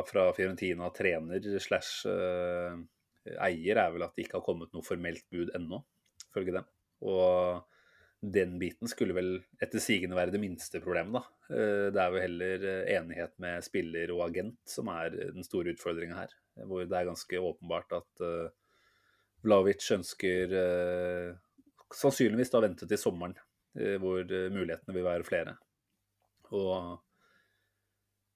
fra 0.09 0.29
Fiorentina 0.37 0.89
trener 0.95 1.45
slash 1.63 2.09
eh, 2.11 2.81
eier 3.47 3.83
er 3.83 3.95
vel 3.95 4.07
at 4.07 4.17
det 4.17 4.27
ikke 4.27 4.41
har 4.41 4.47
kommet 4.47 4.73
noe 4.75 4.87
formelt 4.87 5.27
bud 5.33 5.53
ennå, 5.59 5.83
ifølge 6.31 6.59
dem. 6.59 6.69
Og 7.07 7.67
den 8.33 8.59
biten 8.59 8.89
skulle 8.91 9.15
vel 9.17 9.31
etter 9.63 9.83
sigende 9.83 10.17
være 10.19 10.35
det 10.35 10.41
minste 10.43 10.81
problemet, 10.83 11.21
da. 11.21 11.55
Eh, 11.55 11.87
det 11.95 12.03
er 12.03 12.13
jo 12.13 12.23
heller 12.23 12.67
eh, 12.73 12.93
enighet 12.97 13.35
med 13.43 13.65
spiller 13.65 14.13
og 14.15 14.25
agent 14.29 14.59
som 14.71 14.91
er 14.93 15.15
den 15.15 15.47
store 15.47 15.75
utfordringa 15.77 16.19
her. 16.19 16.37
Hvor 16.67 16.87
det 16.89 16.97
er 16.99 17.11
ganske 17.11 17.41
åpenbart 17.51 17.91
at 17.99 18.23
uh, 18.25 18.47
Vlavic 19.45 19.85
ønsker 19.93 20.55
sannsynligvis 21.93 22.49
da 22.55 22.63
vente 22.65 22.89
til 22.89 22.99
sommeren, 22.99 23.35
hvor 24.01 24.25
mulighetene 24.25 24.95
vil 24.97 25.05
være 25.05 25.27
flere. 25.29 25.53
Og 26.57 26.97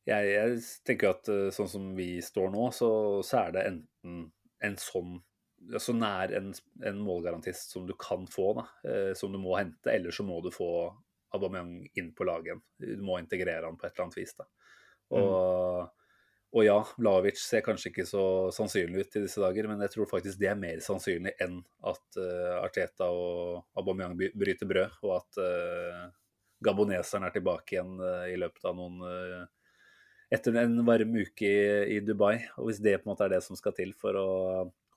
jeg, 0.04 0.28
jeg 0.34 0.60
tenker 0.84 1.14
at 1.14 1.32
sånn 1.56 1.70
som 1.72 1.88
vi 1.96 2.10
står 2.20 2.52
nå, 2.52 2.68
så, 2.76 2.90
så 3.24 3.40
er 3.46 3.56
det 3.56 3.64
enten 3.70 4.20
en 4.68 4.78
sånn 4.84 5.16
så 5.78 5.92
nær 5.92 6.32
en, 6.36 6.50
en, 6.84 6.98
målgarantist 7.04 7.70
som 7.74 7.86
du 7.86 7.94
kan 7.98 8.26
få, 8.30 8.52
da, 8.56 8.66
eh, 8.90 9.12
som 9.14 9.32
du 9.32 9.38
må 9.38 9.56
hente. 9.58 9.92
Eller 9.92 10.14
så 10.14 10.24
må 10.26 10.40
du 10.44 10.50
få 10.54 10.70
Aubameyang 11.36 11.84
inn 12.00 12.12
på 12.16 12.26
laget 12.26 12.50
igjen. 12.50 12.62
Du 12.98 13.06
må 13.06 13.20
integrere 13.20 13.66
han 13.68 13.78
på 13.78 13.86
et 13.86 13.94
eller 13.94 14.08
annet 14.08 14.18
vis. 14.18 14.34
da. 14.38 14.46
Og, 15.10 15.26
mm. 15.26 15.90
og 16.56 16.64
ja, 16.66 16.78
Lavic 17.06 17.42
ser 17.42 17.64
kanskje 17.66 17.92
ikke 17.92 18.06
så 18.08 18.24
sannsynlig 18.54 19.04
ut 19.04 19.18
i 19.18 19.24
disse 19.26 19.42
dager, 19.42 19.68
men 19.70 19.84
jeg 19.86 19.94
tror 19.94 20.10
faktisk 20.10 20.40
det 20.40 20.50
er 20.50 20.58
mer 20.58 20.82
sannsynlig 20.84 21.36
enn 21.42 21.60
at 21.86 22.18
uh, 22.18 22.58
Arteta 22.62 23.10
og 23.10 23.78
Aubameyang 23.78 24.14
bryter 24.18 24.70
brød, 24.70 25.00
og 25.02 25.16
at 25.18 25.40
uh, 25.42 26.04
gaboneseren 26.62 27.26
er 27.26 27.34
tilbake 27.34 27.76
igjen 27.76 27.96
uh, 27.98 28.26
i 28.30 28.38
løpet 28.38 28.70
av 28.70 28.78
noen 28.78 29.48
etter 30.30 30.54
en 30.62 30.76
varm 30.86 31.16
uke 31.18 31.46
i, 31.46 31.96
i, 31.96 32.02
Dubai. 32.06 32.36
Og 32.58 32.68
hvis 32.68 32.78
det 32.82 33.00
på 33.00 33.08
en 33.08 33.12
måte 33.12 33.26
er 33.26 33.34
det 33.34 33.42
som 33.42 33.58
skal 33.58 33.74
til 33.74 33.90
for 33.98 34.14
å 34.14 34.28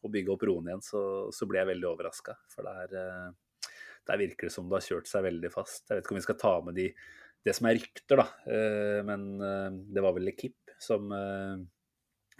å 0.04 0.12
bygge 0.12 0.34
opp 0.34 0.46
roen 0.48 0.70
igjen, 0.70 0.84
så, 0.86 1.02
så 1.34 1.48
ble 1.50 1.62
jeg 1.62 1.72
veldig 1.74 1.90
overraska. 1.90 2.36
For 2.52 2.68
der, 2.68 2.96
eh, 3.00 3.68
der, 4.10 4.22
virker 4.22 4.50
det 4.50 4.56
som 4.56 4.70
det 4.70 4.80
har 4.80 4.88
kjørt 4.88 5.10
seg 5.10 5.28
veldig 5.28 5.52
fast. 5.54 5.86
Jeg 5.88 5.98
vet 5.98 6.06
ikke 6.06 6.16
om 6.16 6.20
vi 6.20 6.26
skal 6.26 6.40
ta 6.42 6.56
med 6.66 6.78
de, 6.80 6.88
det 7.44 7.56
som 7.58 7.70
er 7.70 7.80
rykter, 7.80 8.24
da. 8.24 8.28
Eh, 8.48 9.00
men 9.08 9.30
eh, 9.40 9.70
det 9.96 10.04
var 10.04 10.18
vel 10.18 10.28
Lekip 10.30 10.76
som 10.84 11.14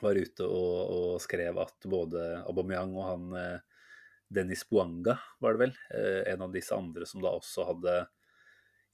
var 0.04 0.18
ute 0.20 0.44
og, 0.44 0.80
og, 0.92 1.12
skrev 1.24 1.62
at 1.64 1.86
både 1.88 2.24
Aubameyang 2.50 2.92
og 2.98 3.06
han 3.08 3.62
Dennis 4.34 4.66
Buanga, 4.68 5.14
var 5.40 5.56
det 5.56 5.62
vel, 5.62 5.76
en 6.34 6.44
av 6.44 6.52
disse 6.52 6.76
andre 6.76 7.06
som 7.08 7.22
da 7.24 7.32
også 7.38 7.64
hadde, 7.70 7.94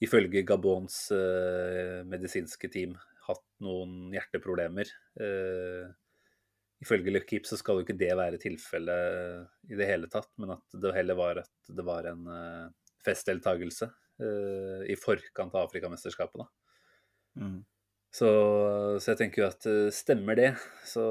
ifølge 0.05 0.43
Gabons 0.45 0.99
medisinske 2.11 2.69
team, 2.69 2.93
hatt 3.25 3.47
noen 3.63 4.11
hjerteproblemer. 4.13 4.91
Ifølge 6.79 7.11
Lekip 7.11 7.47
så 7.47 7.57
skal 7.59 7.79
jo 7.79 7.83
ikke 7.83 7.97
det 7.99 8.13
være 8.15 8.39
tilfellet 8.39 9.71
i 9.71 9.79
det 9.79 9.87
hele 9.89 10.07
tatt, 10.11 10.29
men 10.39 10.53
at 10.55 10.77
det 10.79 10.93
heller 10.95 11.17
var 11.19 11.41
at 11.41 11.73
det 11.75 11.83
var 11.85 12.07
en 12.07 12.29
uh, 12.31 12.93
festdeltakelse 13.03 13.89
uh, 13.89 14.85
i 14.87 14.95
forkant 14.99 15.57
av 15.57 15.67
Afrikamesterskapet. 15.67 16.47
Mm. 17.39 17.59
Så, 18.09 18.29
så, 18.97 19.11
jeg 19.11 19.19
tenker 19.19 19.43
jo 19.43 19.49
at 19.49 19.67
uh, 19.67 19.89
stemmer 19.93 20.39
det, 20.39 20.53
så, 20.87 21.03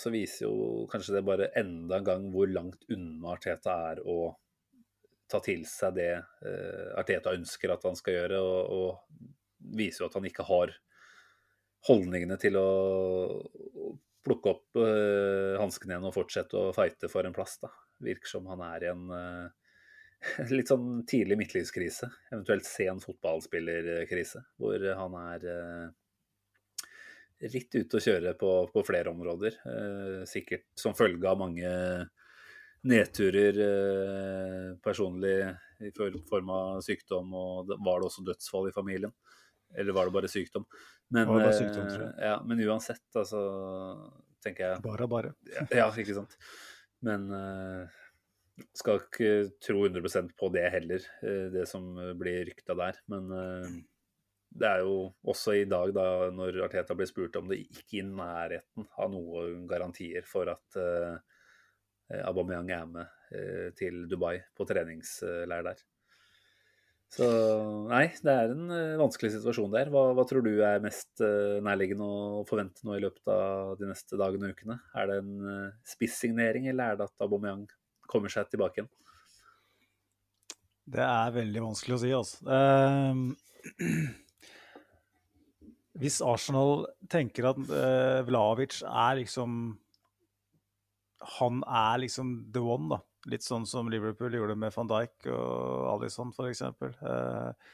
så, 0.00 0.12
viser 0.14 0.48
jo 0.48 0.86
kanskje 0.90 1.18
det 1.18 1.26
bare 1.28 1.52
enda 1.60 2.00
en 2.00 2.08
gang 2.08 2.24
hvor 2.32 2.48
langt 2.48 2.88
unna 2.90 3.36
Arteta 3.36 3.76
er 3.92 4.00
å 4.00 4.32
ta 5.30 5.38
til 5.44 5.60
seg 5.68 5.94
det 5.94 6.12
Arteta 6.98 7.36
ønsker 7.36 7.70
at 7.70 7.84
han 7.86 7.94
skal 7.94 8.16
gjøre, 8.16 8.40
og, 8.40 8.72
og 8.74 9.68
viser 9.78 10.02
jo 10.02 10.08
at 10.08 10.16
han 10.18 10.26
ikke 10.26 10.48
har 10.48 10.72
holdningene 11.86 12.34
til 12.40 12.56
å 12.58 12.64
plukke 14.26 14.52
opp 14.52 14.78
uh, 14.78 15.56
hanskene 15.60 15.94
igjen 15.94 16.08
og 16.08 16.14
fortsette 16.16 16.58
å 16.58 16.74
fighte 16.76 17.08
for 17.12 17.26
en 17.26 17.36
plass. 17.36 17.58
da. 17.62 17.70
Virker 18.04 18.32
som 18.34 18.48
han 18.50 18.62
er 18.66 18.84
i 18.84 18.90
en 18.90 19.06
uh, 19.12 19.48
litt 20.56 20.70
sånn 20.70 21.02
tidlig 21.08 21.38
midtlivskrise, 21.40 22.10
eventuelt 22.30 22.68
sen 22.68 23.00
fotballspillerkrise, 23.02 24.44
hvor 24.60 24.84
han 25.00 25.16
er 25.22 25.46
uh, 25.48 25.86
litt 27.48 27.74
ute 27.74 27.96
å 27.96 28.04
kjøre 28.04 28.34
på, 28.40 28.54
på 28.72 28.84
flere 28.86 29.12
områder. 29.14 29.60
Uh, 29.64 30.22
sikkert 30.28 30.68
som 30.78 30.96
følge 30.98 31.28
av 31.30 31.40
mange 31.40 31.74
nedturer 32.80 33.58
personlig 34.80 35.34
i 35.84 35.90
form 35.92 36.48
av 36.54 36.78
sykdom, 36.80 37.34
og 37.36 37.74
var 37.76 38.00
det 38.00 38.06
også 38.08 38.24
dødsfall 38.24 38.70
i 38.70 38.72
familien. 38.72 39.12
Eller 39.78 39.94
var 39.96 40.08
det 40.08 40.14
bare 40.14 40.30
sykdom? 40.30 40.66
Men, 41.10 41.26
det 41.26 41.34
bare 41.34 41.54
sykdom, 41.54 41.86
tror 41.90 42.04
jeg. 42.06 42.14
Ja, 42.26 42.36
men 42.46 42.62
uansett, 42.66 43.06
altså, 43.18 43.40
tenker 44.44 44.66
jeg 44.66 44.82
Bare, 44.84 45.08
bare. 45.10 45.32
ja, 45.74 45.88
ikke 45.90 46.16
sant. 46.16 46.36
Men 47.06 47.28
uh, 47.32 48.00
skal 48.76 49.00
ikke 49.02 49.32
tro 49.62 49.86
100 49.86 50.34
på 50.38 50.50
det 50.54 50.66
heller, 50.74 51.06
uh, 51.24 51.46
det 51.54 51.66
som 51.70 51.88
blir 52.20 52.44
rykta 52.50 52.76
der. 52.78 53.00
Men 53.12 53.30
uh, 53.32 53.78
det 54.50 54.70
er 54.70 54.84
jo 54.84 54.94
også 55.30 55.56
i 55.60 55.66
dag, 55.70 55.94
da, 55.94 56.06
når 56.34 56.62
Arteta 56.66 56.96
blir 56.98 57.10
spurt 57.10 57.38
om 57.40 57.50
det, 57.50 57.62
ikke 57.70 58.00
i 58.00 58.06
nærheten 58.06 58.88
av 58.98 59.12
noen 59.12 59.66
garantier 59.70 60.26
for 60.26 60.50
at 60.52 60.80
uh, 60.80 61.14
Aubameyang 62.26 62.72
er 62.74 62.86
med 62.90 63.16
til 63.78 64.00
Dubai 64.10 64.40
på 64.58 64.64
treningsleir 64.66 65.62
der. 65.62 65.78
Så 67.10 67.26
nei, 67.90 68.04
det 68.22 68.30
er 68.30 68.52
en 68.52 68.68
uh, 68.70 69.00
vanskelig 69.00 69.32
situasjon 69.34 69.72
der. 69.74 69.88
Hva, 69.90 70.12
hva 70.14 70.22
tror 70.30 70.44
du 70.46 70.52
er 70.62 70.78
mest 70.84 71.18
uh, 71.24 71.58
nærliggende 71.66 72.06
å 72.06 72.44
forvente 72.46 72.86
nå 72.86 72.94
i 72.94 73.02
løpet 73.02 73.26
av 73.34 73.72
de 73.80 73.88
neste 73.90 74.14
dagene 74.20 74.46
og 74.46 74.52
ukene? 74.54 74.76
Er 74.94 75.10
det 75.10 75.16
en 75.24 75.32
uh, 75.42 75.72
spissignering, 75.90 76.68
eller 76.70 76.92
er 76.92 77.00
det 77.00 77.08
at 77.08 77.24
Aubameyang 77.26 77.64
kommer 78.10 78.30
seg 78.30 78.46
tilbake 78.52 78.78
igjen? 78.78 78.90
Det 80.90 81.02
er 81.02 81.34
veldig 81.34 81.62
vanskelig 81.66 81.94
å 81.96 82.02
si, 82.04 82.10
altså. 82.14 82.36
Uh, 82.46 83.34
hvis 86.00 86.22
Arsenal 86.22 86.86
tenker 87.10 87.50
at 87.50 87.58
Vlavic 88.24 88.78
er 88.86 89.18
liksom 89.18 89.74
Han 91.36 91.60
er 91.66 91.98
liksom 92.06 92.46
the 92.54 92.62
one, 92.62 92.86
da. 92.94 93.02
Litt 93.30 93.46
sånn 93.46 93.66
som 93.68 93.90
Liverpool 93.92 94.34
gjorde 94.34 94.56
med 94.58 94.74
van 94.74 94.90
Dijk 94.90 95.28
og 95.30 95.86
Alison 95.92 96.32
f.eks. 96.34 96.62
Eh, 96.66 97.68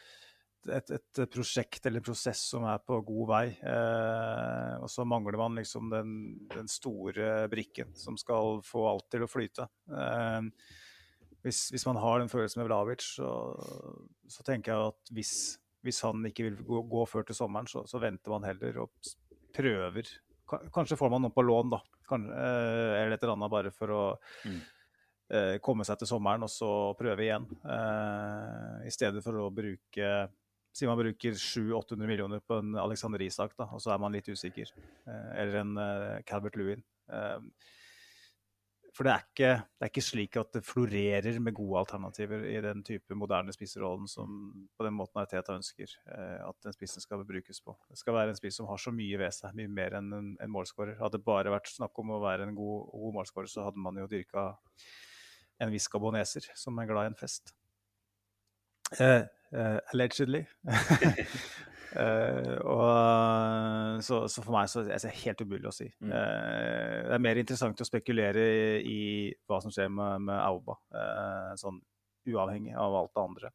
et, 0.76 0.90
et 0.96 1.20
prosjekt 1.30 1.86
eller 1.88 2.04
prosess 2.04 2.42
som 2.50 2.66
er 2.68 2.82
på 2.84 2.98
god 3.06 3.30
vei. 3.30 3.44
Eh, 3.54 4.72
og 4.82 4.90
så 4.92 5.06
mangler 5.08 5.38
man 5.40 5.56
liksom 5.56 5.88
den, 5.92 6.10
den, 6.52 6.68
store 6.68 7.46
brikken 7.52 7.94
som 7.96 8.18
skal 8.20 8.60
få 8.66 8.84
alt 8.90 9.08
til 9.12 9.24
å 9.24 9.30
flyte. 9.30 9.68
Eh, 9.88 10.50
hvis, 11.46 11.68
hvis, 11.72 11.86
man 11.88 12.02
har 12.02 12.20
den 12.20 12.32
følelsen 12.32 12.62
med 12.62 12.70
Vlavic, 12.70 13.06
så, 13.16 13.30
så, 14.28 14.44
tenker 14.44 14.74
jeg 14.74 14.92
at 14.92 15.16
hvis, 15.16 15.34
hvis 15.86 16.02
han 16.04 16.26
ikke 16.28 16.50
vil 16.50 16.62
gå, 16.66 16.84
gå 16.90 17.08
før 17.08 17.28
til 17.28 17.38
sommeren, 17.38 17.70
så, 17.70 17.86
så, 17.88 18.02
venter 18.02 18.34
man 18.34 18.48
heller 18.48 18.82
og 18.84 19.12
prøver. 19.56 20.10
Kanskje 20.74 20.98
får 20.98 21.12
man 21.14 21.24
noe 21.24 21.34
på 21.34 21.46
lån, 21.46 21.76
da. 21.78 21.84
Kanskje, 22.06 22.34
eller 22.36 23.14
et 23.14 23.22
eller 23.22 23.38
annet 23.38 23.54
bare 23.54 23.74
for 23.74 23.94
å 23.94 24.02
mm 24.46 24.64
komme 25.64 25.82
seg 25.86 25.98
til 25.98 26.08
sommeren 26.10 26.46
og 26.46 26.50
så 26.52 26.70
prøve 26.98 27.24
igjen. 27.24 27.46
Eh, 27.66 28.86
I 28.86 28.92
stedet 28.94 29.24
for 29.24 29.40
å 29.42 29.52
bruke 29.54 30.10
Si 30.76 30.84
man 30.84 30.98
bruker 30.98 31.32
700-800 31.32 32.04
millioner 32.04 32.42
på 32.44 32.58
en 32.60 32.74
Alexander 32.76 33.22
Isak, 33.24 33.54
da, 33.56 33.64
og 33.72 33.80
så 33.80 33.94
er 33.94 34.00
man 34.02 34.12
litt 34.12 34.26
usikker. 34.28 34.68
Eh, 35.08 35.30
eller 35.40 35.62
en 35.62 35.70
eh, 35.80 36.18
Calvert 36.28 36.58
Lewin. 36.60 36.82
Eh, 37.08 37.38
for 38.96 39.04
det 39.04 39.12
er, 39.12 39.24
ikke, 39.24 39.48
det 39.60 39.84
er, 39.84 39.90
ikke, 39.90 40.04
slik 40.04 40.36
at 40.40 40.52
det 40.56 40.62
florerer 40.64 41.38
med 41.44 41.56
gode 41.56 41.82
alternativer 41.82 42.46
i 42.48 42.54
den 42.64 42.80
type 42.84 43.16
moderne 43.18 43.52
spisserollen 43.52 44.08
som 44.08 44.30
på 44.72 44.86
den 44.86 44.96
måten 44.96 45.20
Arteta 45.20 45.56
ønsker 45.56 45.90
eh, 46.12 46.38
at 46.40 46.56
den 46.64 46.76
spissen 46.76 47.04
skal 47.04 47.24
brukes 47.28 47.60
på. 47.64 47.76
Det 47.90 48.00
skal 48.00 48.16
være 48.16 48.32
en 48.32 48.38
spiss 48.38 48.56
som 48.60 48.68
har 48.70 48.80
så 48.80 48.92
mye 48.96 49.20
ved 49.20 49.36
seg, 49.36 49.52
mye 49.56 49.72
mer 49.80 49.98
enn 49.98 50.12
en, 50.16 50.30
en 50.40 50.52
målskårer. 50.52 50.96
Hadde 51.00 51.20
det 51.20 51.28
bare 51.28 51.52
vært 51.52 51.72
snakk 51.72 52.00
om 52.00 52.14
å 52.16 52.22
være 52.24 52.48
en 52.48 52.56
god, 52.56 52.88
god 52.92 53.18
målskårer, 53.18 53.52
så 53.52 53.66
hadde 53.68 53.84
man 53.84 54.00
jo 54.00 54.08
dyrka 54.12 54.48
en 55.62 55.72
viss 55.72 55.88
gaboneser 55.92 56.48
som 56.58 56.78
er 56.78 56.88
glad 56.90 57.08
i 57.08 57.12
en 57.12 57.18
fest. 57.18 57.54
Eh, 59.00 59.22
uh, 59.56 59.78
allegedly. 59.92 60.42
uh, 61.96 62.58
og, 62.76 64.02
så, 64.04 64.22
så, 64.28 64.42
for 64.42 64.52
meg 64.54 64.70
så 64.70 64.84
er 64.84 65.00
det 65.02 65.14
helt 65.22 65.42
umulig 65.42 65.70
å 65.70 65.74
si. 65.74 65.88
Mm. 66.00 66.12
det 66.12 67.16
er 67.16 67.24
mer 67.24 67.40
interessant 67.40 67.80
å 67.80 67.88
spekulere 67.88 68.46
i, 68.46 68.78
i 68.92 69.00
hva 69.48 69.62
som 69.64 69.74
skjer 69.74 69.88
med, 69.92 70.26
med 70.28 70.38
Auba, 70.42 70.78
sånn 71.58 71.80
uavhengig 72.26 72.74
av 72.76 72.94
alt 73.00 73.14
det 73.14 73.22
andre. 73.22 73.52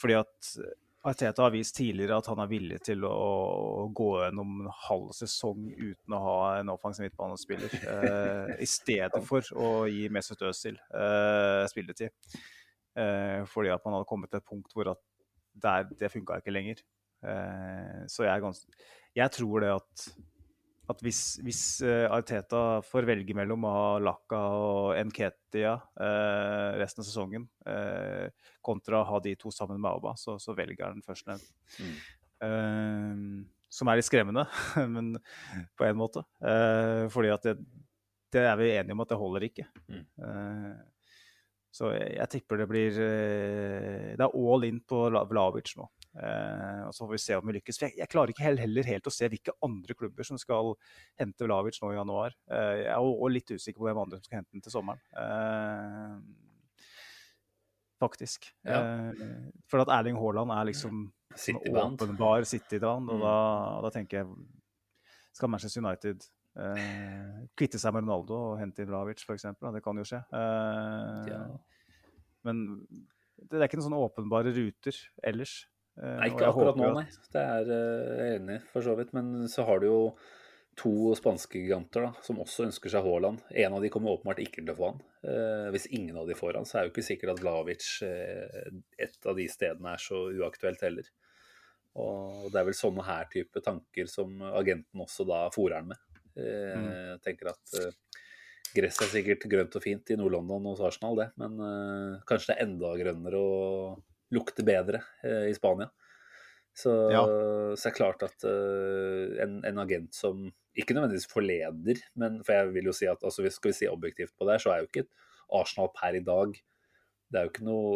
Fordi 0.00 0.18
at 0.18 0.56
Arteta 1.02 1.42
har 1.42 1.50
vist 1.50 1.74
tidligere 1.74 2.20
at 2.20 2.28
han 2.30 2.40
er 2.44 2.50
villig 2.50 2.78
til 2.86 3.02
å 3.08 3.88
gå 3.90 4.08
gjennom 4.20 4.52
en 4.62 4.72
halv 4.84 5.08
sesong 5.16 5.64
uten 5.74 6.14
å 6.14 6.20
ha 6.22 6.36
en 6.60 6.70
offensiv 6.70 7.08
midtbanespiller, 7.08 7.74
eh, 7.90 8.52
i 8.62 8.68
stedet 8.70 9.22
for 9.26 9.46
å 9.58 9.70
gi 9.90 10.06
Mesut 10.14 10.44
Özil 10.46 10.78
eh, 10.78 11.64
spilletid. 11.72 12.14
Eh, 12.94 13.42
fordi 13.50 13.72
at 13.74 13.82
man 13.82 13.96
hadde 13.96 14.08
kommet 14.10 14.30
til 14.30 14.42
et 14.42 14.46
punkt 14.46 14.76
hvor 14.76 14.92
at 14.92 15.02
der, 15.58 15.88
det 15.98 16.12
funka 16.12 16.38
ikke 16.38 16.54
lenger. 16.54 16.84
Eh, 17.26 18.04
så 18.06 18.28
jeg, 18.28 18.44
ganske, 18.44 18.78
jeg 19.18 19.34
tror 19.38 19.64
det 19.64 19.74
at 19.74 20.06
at 20.92 21.02
hvis, 21.04 21.20
hvis 21.44 21.62
uh, 21.84 22.06
Arteta 22.12 22.80
får 22.86 23.06
velge 23.08 23.34
mellom 23.36 23.64
å 23.66 23.72
ha 23.72 23.88
Laka 24.02 24.40
og 24.56 24.98
Nketia 25.08 25.74
uh, 25.76 26.70
resten 26.80 27.02
av 27.02 27.08
sesongen, 27.08 27.46
uh, 27.68 28.28
kontra 28.64 29.00
å 29.00 29.08
ha 29.08 29.20
de 29.24 29.34
to 29.40 29.52
sammen 29.54 29.80
med 29.80 29.90
Auba, 29.90 30.14
så, 30.20 30.38
så 30.42 30.54
velger 30.56 30.88
han 30.88 31.02
førstnevnte. 31.04 31.50
Mm. 32.42 33.44
som 33.70 33.88
er 33.88 33.98
litt 33.98 34.06
skremmende, 34.08 34.42
men 34.94 35.12
på 35.78 35.86
en 35.86 35.98
måte. 35.98 36.24
fordi 37.14 37.30
at 37.30 37.44
det, 37.46 37.52
det, 38.34 38.42
er 38.42 38.56
vi 38.58 38.72
enige 38.74 38.96
om 38.96 39.04
at 39.04 39.12
det 39.12 39.18
holder 39.20 39.46
ikke. 39.46 39.66
Mm. 39.86 40.02
så 41.70 41.92
jeg, 41.94 42.08
jeg, 42.18 42.30
tipper 42.34 42.60
det 42.60 42.68
blir 42.70 42.98
Det 42.98 44.26
er 44.26 44.26
all 44.26 44.66
in 44.66 44.82
på 44.82 45.04
Vlavic 45.30 45.76
nå. 45.78 45.86
Eh, 46.12 46.80
og 46.84 46.92
Så 46.94 47.06
får 47.06 47.12
vi 47.14 47.20
se 47.24 47.36
om 47.38 47.46
vi 47.48 47.56
lykkes. 47.56 47.80
Jeg, 47.86 47.96
jeg, 47.96 48.10
klarer 48.12 48.34
ikke 48.34 48.44
heller 48.44 48.88
helt 48.88 49.08
å 49.08 49.14
se 49.14 49.28
hvilke 49.32 49.54
andre 49.64 49.96
klubber 49.96 50.28
som 50.28 50.40
skal 50.40 50.74
hente 51.20 51.48
Vlavic 51.48 51.80
nå 51.80 51.92
i 51.92 51.98
januar. 51.98 52.36
Eh, 52.52 52.74
jeg 52.82 52.90
er 52.92 53.08
også 53.08 53.30
litt 53.32 53.52
usikker 53.54 53.80
på 53.80 53.88
hvem 53.88 54.02
andre 54.04 54.20
som 54.20 54.28
skal 54.28 54.42
hente 54.42 54.56
den 54.56 54.64
til 54.64 54.74
sommeren. 54.74 55.04
Eh, 55.22 56.16
faktisk. 58.02 58.50
Ja. 58.68 58.82
Eh, 58.82 59.24
for 59.70 59.84
at 59.84 59.94
Erling 59.94 60.18
Haaland 60.20 60.52
er 60.52 60.68
liksom 60.72 61.06
åpenbar 61.32 62.44
City-band. 62.44 63.08
Og 63.08 63.16
mm. 63.16 63.24
da, 63.24 63.36
da, 63.86 63.94
tenker 63.94 64.22
jeg 64.22 64.36
Skal 65.32 65.48
Manchester 65.48 65.80
United 65.80 66.28
eh, 66.60 67.42
kvitte 67.56 67.80
seg 67.80 67.94
med 67.94 68.04
Ronaldo 68.04 68.36
og 68.50 68.60
hente 68.60 68.84
Vlavic, 68.88 69.24
f.eks.? 69.24 69.48
Det 69.48 69.84
kan 69.84 69.96
jo 69.96 70.06
skje. 70.08 70.20
Eh, 70.28 71.32
ja. 71.32 71.42
Men 72.44 72.64
det 73.42 73.58
er 73.58 73.66
ikke 73.66 73.78
noen 73.80 73.88
sånne 73.88 74.02
åpenbare 74.04 74.52
ruter 74.54 74.98
ellers. 75.24 75.62
Eh, 76.00 76.14
nei, 76.18 76.28
ikke 76.30 76.48
akkurat 76.48 76.78
nå, 76.78 76.92
nei. 76.96 77.08
Det 77.32 77.42
er 77.42 77.72
eh, 77.76 78.12
jeg 78.18 78.38
enig 78.38 78.60
i, 78.60 78.62
for 78.72 78.84
så 78.84 78.94
vidt. 78.98 79.12
Men 79.16 79.48
så 79.52 79.66
har 79.68 79.82
du 79.82 79.88
jo 79.90 79.98
to 80.78 81.12
spanske 81.18 81.60
giganter 81.60 82.06
da, 82.06 82.12
som 82.24 82.40
også 82.40 82.66
ønsker 82.68 82.92
seg 82.92 83.04
Haaland. 83.04 83.42
En 83.50 83.76
av 83.76 83.82
de 83.84 83.90
kommer 83.92 84.14
åpenbart 84.14 84.40
ikke 84.40 84.62
til 84.62 84.72
å 84.72 84.78
få 84.78 84.92
han. 84.92 85.02
Eh, 85.28 85.66
hvis 85.74 85.90
ingen 85.92 86.16
av 86.18 86.30
de 86.30 86.36
får 86.38 86.56
han, 86.58 86.68
så 86.68 86.78
er 86.78 86.86
det 86.86 86.90
jo 86.90 86.94
ikke 86.94 87.08
sikkert 87.10 87.34
at 87.34 87.42
Vlavic 87.42 87.88
eh, 88.06 88.70
et 89.04 89.28
av 89.28 89.36
de 89.36 89.48
stedene 89.52 89.92
er 89.92 90.02
så 90.02 90.22
uaktuelt 90.32 90.84
heller. 90.86 91.10
Og 92.00 92.48
det 92.48 92.56
er 92.60 92.70
vel 92.70 92.78
sånne 92.78 93.04
her 93.04 93.28
type 93.32 93.60
tanker 93.60 94.08
som 94.08 94.40
agenten 94.48 95.04
også 95.04 95.28
da 95.28 95.42
fòrer 95.52 95.82
han 95.82 95.92
med. 95.92 96.06
Eh, 96.40 96.78
mm. 96.78 97.20
Tenker 97.26 97.52
at 97.52 97.76
eh, 97.82 97.92
Gress 98.72 99.02
er 99.04 99.10
sikkert 99.12 99.44
grønt 99.52 99.74
og 99.76 99.84
fint 99.84 100.14
i 100.14 100.16
Nord-London 100.16 100.70
hos 100.70 100.80
Arsenal, 100.80 101.18
det. 101.18 101.26
Men 101.36 101.58
kanskje 102.24 102.54
det 102.54 102.56
er 102.56 102.64
enda 102.64 102.94
grønnere 102.96 103.40
og 103.44 103.98
lukter 104.32 104.66
bedre 104.66 105.02
eh, 105.24 105.50
i 105.50 105.54
Spania. 105.56 105.90
Så, 106.72 106.90
ja. 107.12 107.20
så 107.76 107.88
er 107.88 107.92
det 107.92 107.98
klart 107.98 108.22
at 108.24 108.44
uh, 108.48 109.36
en, 109.44 109.58
en, 109.68 109.80
agent 109.82 110.14
som 110.16 110.46
ikke 110.72 110.94
nødvendigvis 110.96 111.28
forleder, 111.28 111.98
men 112.16 112.38
for 112.46 112.56
jeg 112.56 112.70
vil 112.72 112.88
jo 112.88 112.94
si 112.96 113.08
at 113.10 113.20
altså, 113.20 113.44
skal 113.52 113.72
vi 113.72 113.76
si 113.76 113.88
objektivt 113.90 114.32
på 114.38 114.48
det, 114.48 114.56
så 114.62 114.72
er 114.72 114.80
jo 114.80 114.88
ikke 114.88 115.04
Arsenal 115.52 115.90
per 115.98 116.16
i 116.16 116.22
dag 116.24 116.54
det 117.32 117.40
er 117.40 117.44
jo 117.46 117.50
ikke 117.52 117.64
noe 117.64 117.90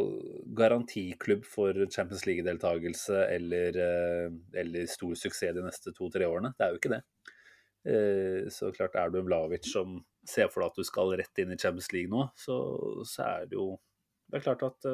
garantiklubb 0.56 1.42
for 1.44 1.76
Champions 1.92 2.22
League-deltakelse 2.28 3.18
eller, 3.32 3.80
uh, 3.80 4.36
eller, 4.56 4.86
stor 4.88 5.16
suksess 5.24 5.56
de 5.56 5.64
neste 5.64 5.92
to-tre 5.96 6.28
årene. 6.28 6.52
Det 6.56 6.64
er 6.64 6.72
jo 6.72 6.80
ikke 6.80 6.94
det. 6.96 7.02
Så 8.50 8.72
klart 8.74 8.96
er 8.98 9.12
du 9.12 9.20
en 9.20 9.28
Vlavic 9.28 9.68
som 9.70 9.92
ser 10.26 10.48
for 10.50 10.64
deg 10.64 10.72
at 10.72 10.78
du 10.80 10.88
skal 10.88 11.12
rett 11.20 11.38
inn 11.38 11.52
i 11.54 11.58
Champions 11.60 11.92
League 11.94 12.10
nå, 12.10 12.24
så, 12.34 12.56
så 13.06 13.28
er 13.28 13.44
det 13.46 13.54
jo 13.54 13.68
Det 14.26 14.40
er 14.40 14.46
klart 14.48 14.64
at 14.66 14.88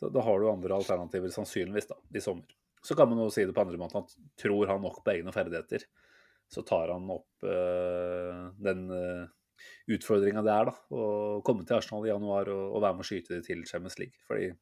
da, 0.00 0.10
da, 0.14 0.22
har 0.22 0.40
du 0.40 0.50
andre 0.50 0.78
alternativer 0.78 1.32
sannsynligvis 1.34 1.90
da, 1.90 1.98
i 2.14 2.22
sommer. 2.22 2.56
Så 2.82 2.94
kan 2.94 3.08
man 3.10 3.20
jo 3.24 3.30
si 3.34 3.44
det 3.46 3.54
på 3.54 3.64
andre 3.64 3.80
måter, 3.80 4.04
at 4.04 4.14
tror 4.38 4.70
han 4.70 4.84
nok 4.84 5.02
på 5.04 5.14
egne 5.14 5.34
ferdigheter, 5.34 5.84
så 6.48 6.62
tar 6.66 6.92
han 6.94 7.10
opp 7.12 7.44
øh, 7.44 8.44
den 8.64 8.86
øh, 8.94 9.24
eh, 9.24 9.96
utfordringa 9.96 10.44
det 10.46 10.54
er 10.54 10.70
da, 10.70 10.74
å 10.94 11.02
komme 11.44 11.66
til 11.66 11.76
Arsenal 11.76 12.06
i 12.06 12.12
januar 12.12 12.48
og, 12.54 12.62
og 12.76 12.84
være 12.84 12.96
med 12.96 13.04
å 13.04 13.08
skyte 13.08 13.34
det 13.34 13.48
til 13.48 13.66
Champions 13.68 13.98
League. 14.00 14.16
Fordi 14.28 14.52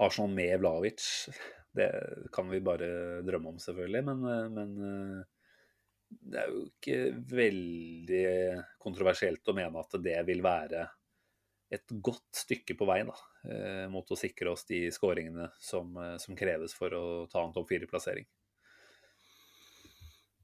Arsenal 0.00 0.32
med 0.32 0.54
Vlavic, 0.62 1.02
det 1.76 1.90
kan 2.32 2.48
vi 2.48 2.62
bare 2.64 3.20
drømme 3.26 3.52
om, 3.52 3.60
selvfølgelig. 3.60 4.06
Men, 4.06 4.24
eh, 4.30 4.46
men 4.54 5.26
det 6.30 6.40
er 6.40 6.54
jo 6.54 6.64
ikke 6.70 7.00
veldig 7.34 8.24
kontroversielt 8.82 9.50
å 9.50 9.56
mene 9.58 9.82
at 9.82 9.98
det 10.02 10.16
vil 10.30 10.40
være 10.46 10.86
et 11.70 11.94
godt 12.02 12.34
stykke 12.34 12.74
på 12.78 12.86
vei 12.88 13.00
da, 13.06 13.14
eh, 13.46 13.86
mot 13.92 14.06
å 14.10 14.18
sikre 14.18 14.50
oss 14.52 14.66
de 14.68 14.88
skåringene 14.94 15.50
som, 15.62 15.92
eh, 16.02 16.16
som, 16.18 16.36
kreves 16.36 16.74
for 16.74 16.94
å 16.96 17.04
ta 17.30 17.44
en 17.44 17.54
topp 17.54 17.70
fire-plassering. 17.70 18.26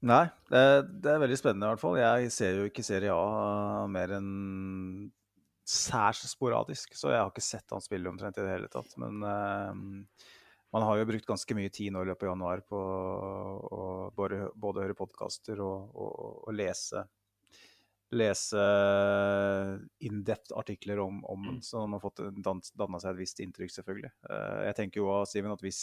Nei, 0.07 0.23
det, 0.51 0.63
det, 1.01 1.11
er 1.11 1.23
veldig 1.23 1.39
spennende 1.39 1.67
i 1.67 1.73
hvert 1.73 1.81
fall. 1.81 1.97
Jeg 1.99 2.31
ser 2.31 2.59
jo 2.59 2.67
ikke 2.69 2.85
Serie 2.85 3.15
A 3.17 3.87
mer 3.89 4.13
enn 4.19 5.11
særs 5.67 6.21
sporadisk, 6.29 6.93
så 6.95 7.11
jeg 7.11 7.19
har 7.19 7.31
ikke 7.31 7.43
sett 7.43 7.73
han 7.75 7.83
spille 7.83 8.07
omtrent 8.07 8.37
i 8.37 8.45
det 8.45 8.53
hele 8.53 8.69
tatt. 8.71 8.93
Men 9.01 9.17
uh, 9.25 9.73
man 10.71 10.85
har 10.85 10.99
jo 10.99 11.07
brukt 11.09 11.27
ganske 11.27 11.57
mye 11.57 11.71
tid 11.73 11.91
nå 11.91 12.05
i 12.05 12.09
løpet 12.11 12.27
av 12.27 12.33
januar 12.35 12.61
på 12.69 12.77
å 12.77 13.83
både, 14.15 14.47
både 14.55 14.85
høre 14.85 14.95
podkaster 14.95 15.59
og, 15.65 15.89
og, 15.97 16.13
og, 16.45 16.53
lese 16.55 17.03
lese 18.15 18.63
in 19.99 20.23
depth-artikler 20.23 20.99
om, 21.03 21.19
om 21.25 21.45
den, 21.45 21.61
så 21.61 21.83
man 21.83 21.97
har 21.97 22.05
fått 22.05 22.23
danna 22.39 23.01
seg 23.01 23.13
et 23.13 23.19
visst 23.19 23.41
inntrykk, 23.43 23.73
selvfølgelig. 23.73 24.11
Eh, 24.29 24.59
jeg 24.69 24.77
tenker 24.79 25.01
jo 25.01 25.11
Steven, 25.27 25.51
at 25.51 25.63
hvis, 25.65 25.81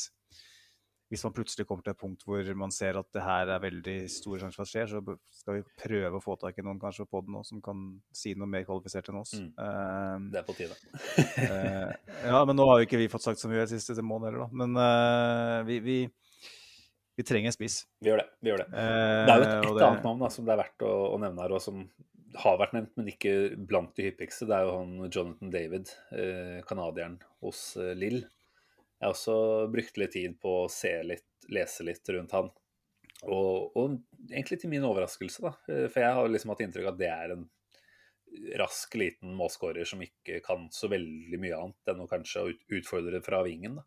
hvis 1.12 1.24
man 1.26 1.34
plutselig 1.36 1.66
kommer 1.68 1.84
til 1.84 1.92
et 1.92 2.00
punkt 2.00 2.24
hvor 2.24 2.48
man 2.56 2.72
ser 2.72 2.96
at 2.96 3.10
det 3.12 3.26
her 3.26 3.52
er 3.52 3.60
veldig 3.66 3.96
store 4.12 4.40
sjanser 4.40 4.56
for 4.56 4.64
at 4.64 4.72
skjer, 4.72 4.88
så 4.94 5.18
skal 5.36 5.58
vi 5.58 5.66
prøve 5.84 6.16
å 6.16 6.24
få 6.24 6.38
tak 6.40 6.58
i 6.58 6.64
noen 6.64 6.80
kanskje 6.80 7.04
på 7.10 7.20
den 7.26 7.36
nå 7.36 7.44
som 7.44 7.60
kan 7.64 7.84
si 8.16 8.32
noe 8.38 8.48
mer 8.48 8.64
kvalifisert 8.64 9.12
enn 9.12 9.20
oss. 9.20 9.34
Mm. 9.36 9.50
Uh, 9.60 10.32
Det 10.32 10.40
er 10.40 10.48
på 10.48 10.56
tide. 10.56 10.80
uh, 11.44 11.92
ja, 12.30 12.40
men 12.40 12.56
nå 12.56 12.70
har 12.70 12.80
jo 12.80 12.88
ikke 12.88 13.02
vi 13.02 13.10
fått 13.12 13.26
sagt 13.26 13.42
så 13.42 13.52
mye 13.52 13.66
de 13.66 13.76
siste 13.76 14.00
månedene, 14.00 14.46
da. 14.46 14.62
Men 14.64 14.80
uh, 14.80 15.60
vi, 15.68 15.76
vi, 15.84 15.98
vi, 17.20 17.28
trenger 17.28 17.52
en 17.52 17.58
spiss. 17.58 17.82
Vi 18.00 18.08
gjør 18.08 18.24
det. 18.24 18.26
vi 18.40 18.54
gjør 18.54 18.64
det. 18.64 18.70
Det 18.72 18.88
er 18.88 19.36
jo 19.36 19.44
et, 19.44 19.54
et 19.60 19.70
det... 19.76 19.86
annet 19.90 20.08
navn 20.08 20.24
da, 20.24 20.32
som 20.32 20.48
det 20.48 20.56
er 20.56 20.64
verdt 20.64 20.88
å, 20.88 20.96
å 21.12 21.20
nevne 21.20 21.44
her, 21.44 21.58
og 21.60 21.62
som 21.68 21.84
har 22.42 22.58
vært 22.60 22.74
nevnt, 22.76 22.92
men 22.98 23.10
ikke 23.12 23.32
blant 23.68 23.94
de 23.96 24.08
hyppigste. 24.08 24.48
Det 24.50 24.56
er 24.56 24.66
jo 24.66 24.76
han 24.78 24.94
Jonathan 25.06 25.52
David, 25.54 25.92
canadieren 26.68 27.18
hos 27.44 27.62
Lill. 27.98 28.22
Jeg 28.24 29.06
har 29.06 29.14
også 29.14 29.36
brukt 29.72 29.98
litt 30.00 30.14
tid 30.14 30.36
på 30.40 30.52
å 30.64 30.68
se 30.72 30.92
litt, 31.06 31.26
lese 31.52 31.86
litt 31.86 32.08
rundt 32.14 32.34
han. 32.34 32.50
Og, 33.24 33.76
og, 33.76 33.98
egentlig 34.30 34.58
til 34.60 34.72
min 34.72 34.86
overraskelse, 34.86 35.44
da. 35.44 35.52
For 35.66 36.00
jeg 36.00 36.16
har 36.18 36.30
liksom 36.30 36.52
hatt 36.54 36.62
inntrykk 36.64 36.88
av 36.88 36.94
at 36.94 37.00
det 37.02 37.10
er 37.12 37.34
en 37.34 37.44
rask, 38.58 38.94
liten 38.98 39.34
målskårer 39.38 39.86
som 39.88 40.02
ikke 40.02 40.40
kan 40.44 40.66
så 40.74 40.90
veldig 40.92 41.40
mye 41.40 41.58
annet 41.58 41.92
enn 41.92 42.02
å 42.04 42.10
kanskje 42.10 42.48
utfordre 42.78 43.20
fra 43.24 43.42
vingen. 43.46 43.78
da. 43.80 43.84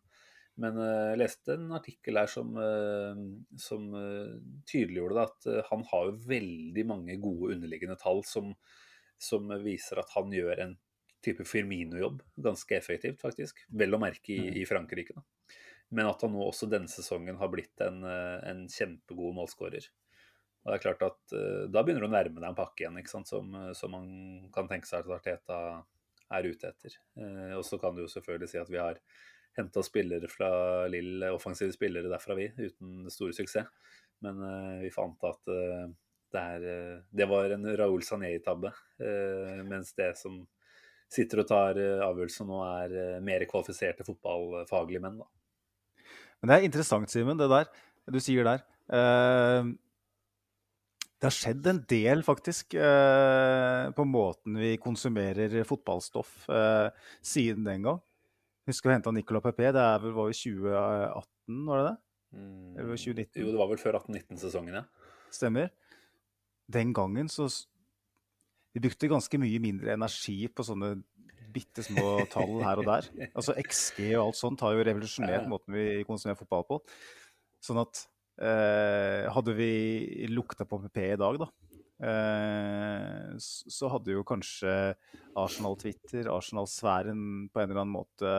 Men 0.58 0.78
jeg 0.82 1.14
uh, 1.14 1.18
leste 1.20 1.54
en 1.54 1.70
artikkel 1.76 2.18
her 2.18 2.30
som, 2.30 2.50
uh, 2.58 3.20
som 3.60 3.86
uh, 3.94 4.34
tydeliggjorde 4.66 5.14
det, 5.14 5.26
at 5.28 5.68
han 5.70 5.84
har 5.92 6.08
jo 6.08 6.18
veldig 6.32 6.84
mange 6.88 7.18
gode 7.22 7.54
underliggende 7.54 7.98
tall 8.00 8.24
som, 8.26 8.50
som 9.22 9.46
viser 9.62 10.02
at 10.02 10.10
han 10.16 10.34
gjør 10.34 10.64
en 10.64 10.74
type 11.24 11.46
Firmino-jobb 11.46 12.24
ganske 12.42 12.74
effektivt, 12.76 13.20
faktisk. 13.22 13.64
Vel 13.74 13.94
å 13.94 14.02
merke 14.02 14.34
i, 14.34 14.50
i, 14.62 14.66
Frankrike. 14.66 15.14
da. 15.14 15.54
Men 15.94 16.10
at 16.10 16.22
han 16.22 16.34
nå 16.34 16.42
også 16.44 16.68
denne 16.70 16.90
sesongen 16.90 17.38
har 17.40 17.50
blitt 17.50 17.80
en, 17.82 18.04
en 18.04 18.66
kjempegod 18.70 19.34
målskårer. 19.34 19.88
Og 20.62 20.70
det 20.70 20.76
er 20.76 20.82
klart 20.84 21.02
at 21.06 21.34
Da 21.72 21.80
begynner 21.80 22.04
du 22.04 22.08
å 22.10 22.12
nærme 22.12 22.42
deg 22.42 22.50
en 22.50 22.58
pakke 22.58 22.84
igjen 22.84 22.98
ikke 23.00 23.14
sant? 23.14 23.30
Som, 23.30 23.56
som 23.74 23.94
man 23.94 24.06
kan 24.54 24.68
tenke 24.70 24.86
seg 24.90 25.06
at 25.06 25.16
Arteta 25.16 25.58
er 26.36 26.50
ute 26.50 26.70
etter. 26.70 26.98
og 27.56 27.64
så 27.66 27.80
kan 27.82 27.96
du 27.96 28.04
jo 28.04 28.12
selvfølgelig 28.12 28.50
si 28.52 28.60
at 28.60 28.70
vi 28.70 28.78
har 28.82 29.00
henta 29.56 29.82
spillere 29.82 30.28
fra 30.30 30.50
Lill, 30.90 31.22
offensive 31.32 31.72
spillere 31.74 32.10
derfra, 32.10 32.36
vi, 32.38 32.50
uten 32.58 33.08
stor 33.10 33.32
suksess. 33.34 33.70
Men 34.24 34.42
uh, 34.42 34.76
vi 34.82 34.90
fant 34.90 35.26
at 35.28 35.50
uh, 35.50 35.88
det, 36.32 36.42
er, 36.42 36.60
uh, 36.66 37.00
det, 37.14 37.26
var 37.30 37.54
en 37.54 37.66
Raoul 37.78 38.02
Sané-tabbe. 38.06 38.72
mens 39.68 39.94
det 39.94 40.12
som 40.18 40.40
sitter 41.08 41.40
og 41.40 41.48
tar 41.48 41.78
avgjørelser 42.04 42.44
nå, 42.48 42.62
er 42.84 43.20
mer 43.24 43.44
kvalifiserte 43.48 44.04
fotballfaglige 44.04 45.00
menn. 45.00 45.20
Da. 45.22 45.28
Men 46.40 46.50
det 46.50 46.56
er 46.56 46.66
interessant, 46.68 47.10
Simen, 47.10 47.38
det 47.40 47.48
der 47.50 47.70
du 48.08 48.18
sier 48.24 48.44
der. 48.44 48.62
det 51.20 51.26
har 51.26 51.34
skjedd 51.34 51.66
en 51.68 51.80
del, 51.88 52.22
faktisk, 52.24 52.76
på 53.96 54.04
måten 54.08 54.56
vi 54.60 54.76
konsumerer 54.80 55.64
fotballstoff 55.68 56.46
siden 57.20 57.68
den 57.68 57.84
gang. 57.88 58.00
Husker 58.68 58.90
vi 58.90 58.98
henta 58.98 59.12
Nicolas 59.16 59.44
Pepé. 59.46 59.70
Det 59.72 59.80
er 59.80 60.02
vel, 60.02 60.12
var 60.16 60.28
jo 60.28 60.36
2018, 60.36 61.60
var 61.68 61.80
det 61.80 61.86
det? 61.88 61.96
Eller 62.78 62.98
2019? 63.00 63.30
Mm, 63.32 63.40
jo, 63.40 63.52
det 63.54 63.60
var 63.62 63.70
vel 63.70 63.80
før 63.80 63.96
18-19-sesongen, 64.02 64.76
ja. 64.76 65.14
Stemmer. 65.32 65.70
Den 66.68 66.92
gangen 66.96 67.30
så 67.32 67.48
Vi 68.76 68.82
brukte 68.84 69.08
ganske 69.08 69.38
mye 69.40 69.58
mindre 69.58 69.94
energi 69.96 70.42
på 70.52 70.62
sånne 70.62 70.98
bitte 71.48 71.82
små 71.82 72.26
tall 72.30 72.60
her 72.60 72.82
og 72.82 72.86
der. 72.86 73.08
Altså 73.38 73.54
XG 73.56 74.12
og 74.18 74.26
alt 74.26 74.38
sånt 74.38 74.60
har 74.62 74.76
jo 74.76 74.84
revolusjonert 74.84 75.48
måten 75.48 75.72
vi 75.74 76.04
konsumerer 76.06 76.36
fotball 76.38 76.66
på. 76.68 76.78
Sånn 77.64 77.80
at 77.80 78.04
eh, 78.44 79.24
hadde 79.32 79.56
vi 79.56 79.72
lukta 80.28 80.68
på 80.68 80.82
PP 80.84 81.00
i 81.06 81.18
dag, 81.18 81.40
da, 81.40 81.48
Eh, 81.98 83.34
så 83.38 83.88
hadde 83.90 84.14
jo 84.14 84.22
kanskje 84.26 84.72
Arsenal-Twitter, 85.38 86.28
Arsenal-sfæren 86.30 87.48
på 87.50 87.60
en 87.60 87.70
eller 87.70 87.82
annen 87.82 87.96
måte 87.96 88.34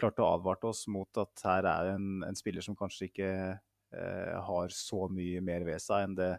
klart 0.00 0.20
å 0.22 0.28
advarte 0.34 0.68
oss 0.70 0.84
mot 0.92 1.20
at 1.20 1.44
her 1.46 1.68
er 1.70 1.94
en, 1.94 2.20
en 2.26 2.38
spiller 2.38 2.64
som 2.64 2.76
kanskje 2.78 3.08
ikke 3.10 3.30
eh, 3.54 4.36
har 4.48 4.74
så 4.74 5.06
mye 5.12 5.42
mer 5.44 5.66
ved 5.68 5.82
seg 5.82 6.06
enn 6.06 6.18
det 6.18 6.32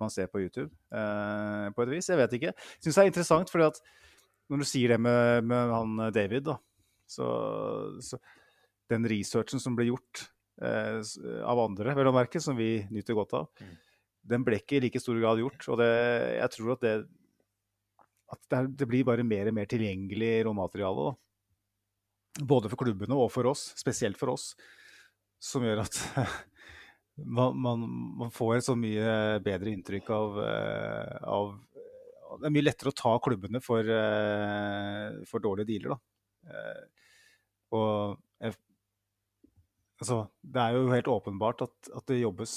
man 0.00 0.12
ser 0.12 0.28
på 0.28 0.42
YouTube, 0.42 0.68
eh, 0.92 1.66
på 1.72 1.84
et 1.84 1.92
vis. 1.94 2.10
Jeg 2.12 2.20
vet 2.20 2.36
ikke. 2.36 2.52
Jeg 2.52 2.84
syns 2.84 2.98
det 2.98 3.04
er 3.04 3.12
interessant, 3.12 3.52
fordi 3.52 3.68
at 3.70 3.80
når 4.50 4.62
du 4.62 4.68
sier 4.68 4.94
det 4.94 5.00
med, 5.00 5.46
med 5.48 5.72
han 5.72 6.10
David, 6.14 6.50
da, 6.50 6.58
så, 7.08 7.28
så, 8.04 8.18
Den 8.90 9.06
researchen 9.06 9.62
som 9.62 9.76
ble 9.78 9.86
gjort 9.86 10.24
eh, 10.62 10.98
av 11.46 11.62
andre, 11.62 11.94
vel 11.94 12.10
å 12.10 12.16
merke, 12.16 12.42
som 12.42 12.58
vi 12.58 12.80
nyter 12.90 13.16
godt 13.18 13.38
av, 13.38 13.48
mm 13.62 13.78
den 14.30 14.44
ble 14.46 14.60
ikke 14.60 14.78
i 14.78 14.84
like 14.84 15.00
stor 15.02 15.18
grad 15.20 15.40
gjort. 15.40 15.66
Og 15.72 15.80
det, 15.80 15.90
jeg 16.36 16.54
tror 16.56 16.74
at 16.76 16.84
det, 16.84 16.94
at 18.30 18.42
det, 18.52 18.62
det, 18.82 18.88
blir 18.90 19.06
bare 19.08 19.26
mer 19.26 19.50
og 19.50 19.56
mer 19.56 19.68
tilgjengelig 19.70 20.32
råmateriale. 20.46 21.12
Både 22.38 22.70
for 22.70 22.78
klubbene 22.78 23.16
og 23.18 23.30
for 23.34 23.48
oss, 23.50 23.70
spesielt 23.78 24.18
for 24.20 24.34
oss. 24.34 24.52
Som 25.42 25.64
gjør 25.66 25.82
at 25.82 25.98
man, 27.38 27.56
man, 27.58 27.82
man 28.20 28.30
får 28.34 28.58
et 28.58 28.66
så 28.68 28.76
mye 28.78 29.40
bedre 29.44 29.72
inntrykk 29.72 30.12
av, 30.14 30.38
eh, 30.44 31.16
av, 31.26 31.50
Det 32.38 32.46
er 32.46 32.54
mye 32.54 32.66
lettere 32.68 32.92
å 32.92 32.96
ta 32.96 33.16
klubbene 33.22 33.62
for, 33.64 33.82
eh, 33.82 35.18
for 35.28 35.42
dårlige 35.42 35.72
dealer, 35.72 35.96
da. 35.96 36.54
Eh, 36.54 36.84
og 37.76 38.20
altså, 40.00 40.22
det 40.42 40.62
er 40.62 40.76
jo 40.76 40.94
helt 40.94 41.10
åpenbart 41.10 41.66
at, 41.66 41.90
at 41.96 42.06
det 42.10 42.22
jobbes 42.22 42.54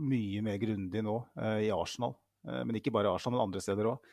mye 0.00 0.42
mer 0.44 0.58
grundig 0.62 1.00
nå 1.02 1.16
i 1.64 1.70
Arsenal. 1.74 2.12
Men 2.44 2.76
ikke 2.78 2.92
bare 2.94 3.08
i 3.08 3.14
Arsenal, 3.14 3.38
men 3.38 3.46
andre 3.48 3.62
steder 3.64 3.88
òg. 3.90 4.10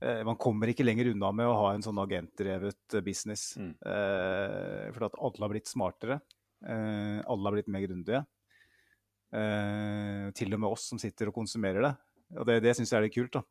Eh, 0.00 0.22
man 0.26 0.38
kommer 0.40 0.72
ikke 0.72 0.86
lenger 0.86 1.12
unna 1.12 1.32
med 1.36 1.48
å 1.48 1.56
ha 1.58 1.72
en 1.74 1.84
sånn 1.84 2.00
agentdrevet 2.02 3.00
business. 3.04 3.54
Mm. 3.60 3.74
for 3.80 5.06
at 5.06 5.18
alle 5.18 5.44
har 5.44 5.52
blitt 5.52 5.70
smartere. 5.70 6.20
alle 6.60 7.48
har 7.48 7.56
blitt 7.56 7.68
mer 7.68 7.86
grundige. 7.86 8.24
til 10.34 10.54
og 10.54 10.60
med 10.60 10.70
oss 10.70 10.88
som 10.90 10.98
sitter 10.98 11.28
og 11.28 11.34
konsumerer 11.34 11.82
det. 11.82 11.94
Og 12.38 12.46
det, 12.46 12.62
det 12.62 12.74
syns 12.76 12.90
jeg 12.90 12.98
er 12.98 13.06
litt 13.06 13.14
kult. 13.14 13.32
da 13.32 13.42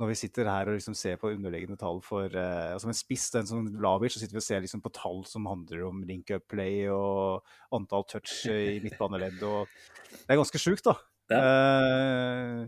når 0.00 0.10
vi 0.10 0.16
sitter 0.18 0.48
her 0.50 0.68
og 0.68 0.74
liksom 0.74 0.94
ser 0.98 1.18
på 1.20 1.30
underliggende 1.30 1.78
tall 1.78 2.00
for 2.02 2.26
uh, 2.26 2.74
Som 2.82 2.90
en 2.90 2.98
spiss, 2.98 3.28
den 3.30 3.46
som 3.46 3.66
Lavic, 3.82 4.14
så 4.14 4.22
sitter 4.22 4.34
vi 4.34 4.42
og 4.42 4.46
ser 4.46 4.62
liksom 4.64 4.82
på 4.82 4.92
tall 4.94 5.22
som 5.30 5.46
handler 5.46 5.84
om 5.86 6.02
link-up 6.06 6.48
play 6.50 6.88
og 6.90 7.44
antall 7.74 8.06
touch 8.10 8.40
i 8.50 8.80
midtbaneledd. 8.84 9.38
og 9.46 9.70
Det 10.16 10.34
er 10.34 10.40
ganske 10.40 10.62
sjukt, 10.62 10.88
da. 10.88 10.96
Ja. 11.30 11.42
Uh, 11.44 12.64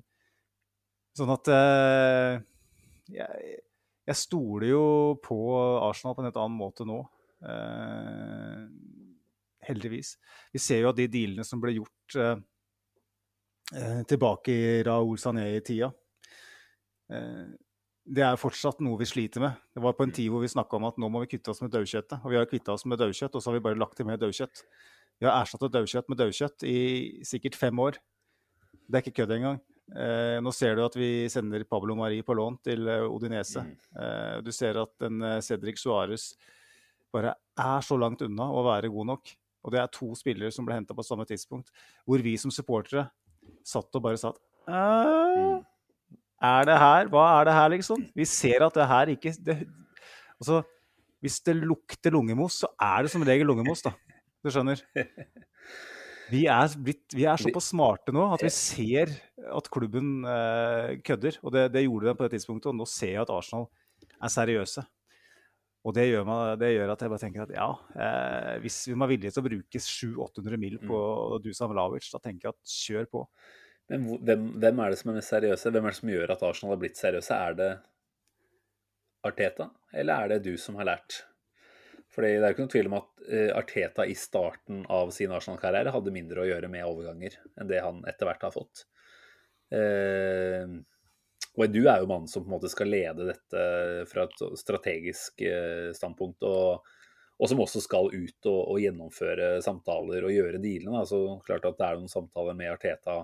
sånn 1.18 1.32
at 1.34 1.50
uh, 1.50 2.44
jeg, 3.12 3.58
jeg, 4.06 4.16
stoler 4.18 4.70
jo 4.70 4.86
på 5.22 5.38
Arsenal 5.86 6.16
på 6.16 6.24
en 6.24 6.30
helt 6.30 6.40
annen 6.42 6.58
måte 6.58 6.86
nå. 6.88 7.02
heldigvis. 9.66 10.16
Vi 10.54 10.62
ser 10.62 10.82
jo 10.82 10.90
at 10.90 10.98
de 10.98 11.06
dealene 11.10 11.44
som 11.44 11.60
ble 11.62 11.76
gjort 11.76 12.16
tilbake 14.08 14.54
i 14.54 14.82
Raoul 14.86 15.18
Sané 15.18 15.48
i 15.56 15.62
tida 15.66 15.90
Eh, 17.12 17.46
det 18.06 18.22
er 18.22 18.38
fortsatt 18.38 18.82
noe 18.84 18.98
vi 19.00 19.08
sliter 19.08 19.42
med. 19.42 19.62
Det 19.74 19.82
var 19.82 19.96
på 19.98 20.06
en 20.06 20.12
tid 20.14 20.30
hvor 20.30 20.44
vi 20.44 20.50
snakka 20.50 20.78
om 20.78 20.86
at 20.88 20.98
nå 21.02 21.08
må 21.10 21.24
vi 21.24 21.30
kvitte 21.32 21.50
oss 21.50 21.62
med 21.62 21.72
daukjøttet. 21.74 22.20
Og 22.22 22.32
vi 22.32 22.38
har 22.38 22.50
kvitta 22.50 22.76
oss 22.76 22.86
med 22.86 23.00
daukjøtt, 23.02 23.34
og 23.34 23.42
så 23.42 23.50
har 23.50 23.58
vi 23.58 23.64
bare 23.66 23.78
lagt 23.80 23.98
til 23.98 24.06
mer 24.06 24.20
daukjøtt. 24.22 24.62
Vi 25.18 25.26
har 25.26 25.40
erstatta 25.40 25.70
daukjøtt 25.72 26.12
med 26.12 26.20
daukjøtt 26.20 26.66
i 26.68 26.78
sikkert 27.26 27.58
fem 27.58 27.82
år. 27.82 27.98
Det 28.86 29.00
er 29.00 29.02
ikke 29.02 29.22
kødd 29.22 29.34
engang. 29.38 29.58
Eh, 29.94 30.36
nå 30.42 30.52
ser 30.54 30.74
du 30.76 30.82
at 30.82 30.96
vi 30.98 31.28
sender 31.30 31.62
Pablo 31.68 31.94
Mari 31.98 32.18
på 32.26 32.34
lån 32.34 32.58
til 32.66 32.88
eh, 32.90 33.06
Odinese. 33.06 33.62
Mm. 33.62 33.74
Eh, 34.02 34.36
du 34.46 34.50
ser 34.54 34.80
at 34.82 35.06
en 35.06 35.22
eh, 35.22 35.42
Cedric 35.44 35.78
Suárez 35.82 36.32
bare 37.14 37.36
er 37.56 37.86
så 37.86 37.98
langt 38.00 38.24
unna 38.26 38.48
å 38.50 38.64
være 38.66 38.90
god 38.92 39.12
nok. 39.12 39.36
Og 39.66 39.74
det 39.74 39.80
er 39.82 39.94
to 39.94 40.10
spillere 40.18 40.52
som 40.54 40.66
ble 40.66 40.76
henta 40.78 40.94
på 40.94 41.06
samme 41.06 41.26
tidspunkt, 41.26 41.72
hvor 42.06 42.22
vi 42.22 42.36
som 42.38 42.52
supportere 42.54 43.08
satt 43.66 43.98
og 43.98 44.02
bare 44.02 44.20
satt 44.20 44.38
at 44.66 44.70
mm 44.70 45.64
er 46.42 46.68
det 46.68 46.78
her? 46.78 47.10
Hva 47.12 47.24
er 47.40 47.48
det 47.48 47.56
her, 47.56 47.68
liksom? 47.72 48.06
Vi 48.14 48.24
ser 48.28 48.64
at 48.66 48.74
det 48.76 48.86
her 48.88 49.12
ikke 49.14 49.32
det, 49.40 49.58
altså, 50.40 50.62
Hvis 51.20 51.40
det 51.40 51.56
lukter 51.56 52.12
lungemos, 52.12 52.60
så 52.60 52.68
er 52.80 53.02
det 53.02 53.10
som 53.10 53.22
regel 53.22 53.46
lungemos, 53.46 53.82
da. 53.82 53.94
Du 54.44 54.50
skjønner? 54.52 54.82
Vi 56.32 56.42
er, 56.50 56.74
blitt, 56.82 57.04
vi 57.14 57.24
er 57.28 57.38
såpass 57.38 57.70
smarte 57.70 58.14
nå 58.14 58.24
at 58.34 58.42
vi 58.42 58.50
ser 58.50 59.12
at 59.46 59.68
klubben 59.72 60.26
eh, 60.26 60.96
kødder. 61.06 61.38
Og 61.44 61.54
det, 61.54 61.68
det, 61.74 61.84
gjorde 61.86 62.10
den 62.10 62.18
på 62.18 62.26
det 62.26 62.34
tidspunktet, 62.34 62.70
og 62.72 62.78
nå 62.80 62.86
ser 62.90 63.12
jeg 63.14 63.22
at 63.22 63.32
Arsenal 63.34 63.68
er 64.16 64.32
seriøse. 64.32 64.82
Og 65.86 65.94
det 65.94 66.08
gjør, 66.08 66.24
meg, 66.26 66.56
det 66.58 66.72
gjør 66.72 66.90
at 66.96 67.04
jeg 67.04 67.12
bare 67.12 67.22
tenker 67.22 67.44
at 67.44 67.52
ja, 67.54 67.68
eh, 67.94 68.56
hvis 68.64 68.80
vi 68.88 68.96
er 68.96 69.10
villige 69.12 69.30
til 69.36 69.44
å 69.44 69.46
bruke 69.46 69.82
700-800 69.84 70.58
mil 70.64 70.80
på 70.82 70.98
mm. 70.98 71.36
Dusan 71.44 71.70
Vlavic, 71.70 72.08
da 72.10 72.22
tenker 72.24 72.48
jeg 72.48 72.56
at 72.56 72.74
kjør 72.74 73.06
på. 73.12 73.22
Men 73.92 74.08
hvem, 74.26 74.48
hvem 74.58 74.82
er 74.82 74.90
det 74.90 74.98
som 74.98 75.12
er 75.12 75.20
mest 75.20 75.30
seriøse? 75.30 75.70
Hvem 75.70 75.86
er 75.86 75.94
det 75.94 76.00
som 76.00 76.10
gjør 76.10 76.34
at 76.34 76.42
Arsenal 76.48 76.74
har 76.74 76.82
blitt 76.82 76.98
seriøse? 76.98 77.38
Er 77.38 77.58
det 77.60 77.70
Arteta, 79.26 79.70
eller 79.94 80.26
er 80.26 80.34
det 80.34 80.42
du 80.48 80.56
som 80.58 80.78
har 80.80 80.90
lært? 80.90 81.20
Fordi 82.16 82.32
det 82.32 82.40
er 82.40 82.48
jo 82.48 82.54
ikke 82.54 82.64
noen 82.64 82.72
tvil 82.72 82.88
om 82.88 82.94
at 82.96 83.24
eh, 83.28 83.50
Arteta 83.52 84.06
i 84.08 84.14
starten 84.16 84.84
av 84.88 85.10
sin 85.12 85.32
Arsenal-karriere 85.36 85.92
hadde 85.92 86.14
mindre 86.14 86.42
å 86.42 86.48
gjøre 86.48 86.70
med 86.72 86.88
overganger 86.88 87.36
enn 87.60 87.68
det 87.68 87.82
han 87.84 88.00
etter 88.08 88.30
hvert 88.30 88.46
har 88.48 88.54
fått. 88.54 88.86
Eh, 89.76 90.64
og 91.56 91.64
Edu 91.64 91.82
er 91.88 92.02
jo 92.02 92.08
mannen 92.08 92.28
som 92.28 92.44
på 92.44 92.50
en 92.50 92.54
måte 92.56 92.70
skal 92.72 92.88
lede 92.92 93.28
dette 93.30 93.64
fra 94.10 94.26
et 94.26 94.44
strategisk 94.60 95.44
eh, 95.44 95.90
standpunkt, 95.96 96.44
og, 96.44 96.88
og 97.36 97.50
som 97.52 97.60
også 97.64 97.82
skal 97.84 98.08
ut 98.12 98.48
og, 98.48 98.60
og 98.60 98.80
gjennomføre 98.80 99.50
samtaler 99.64 100.24
og 100.28 100.34
gjøre 100.34 100.60
dealene. 100.60 101.02
Altså, 101.02 101.22
Så 101.24 101.48
klart 101.48 101.68
at 101.68 101.76
det 101.80 101.88
er 101.88 102.00
noen 102.00 102.12
samtaler 102.12 102.56
med 102.56 102.72
Arteta 102.74 103.18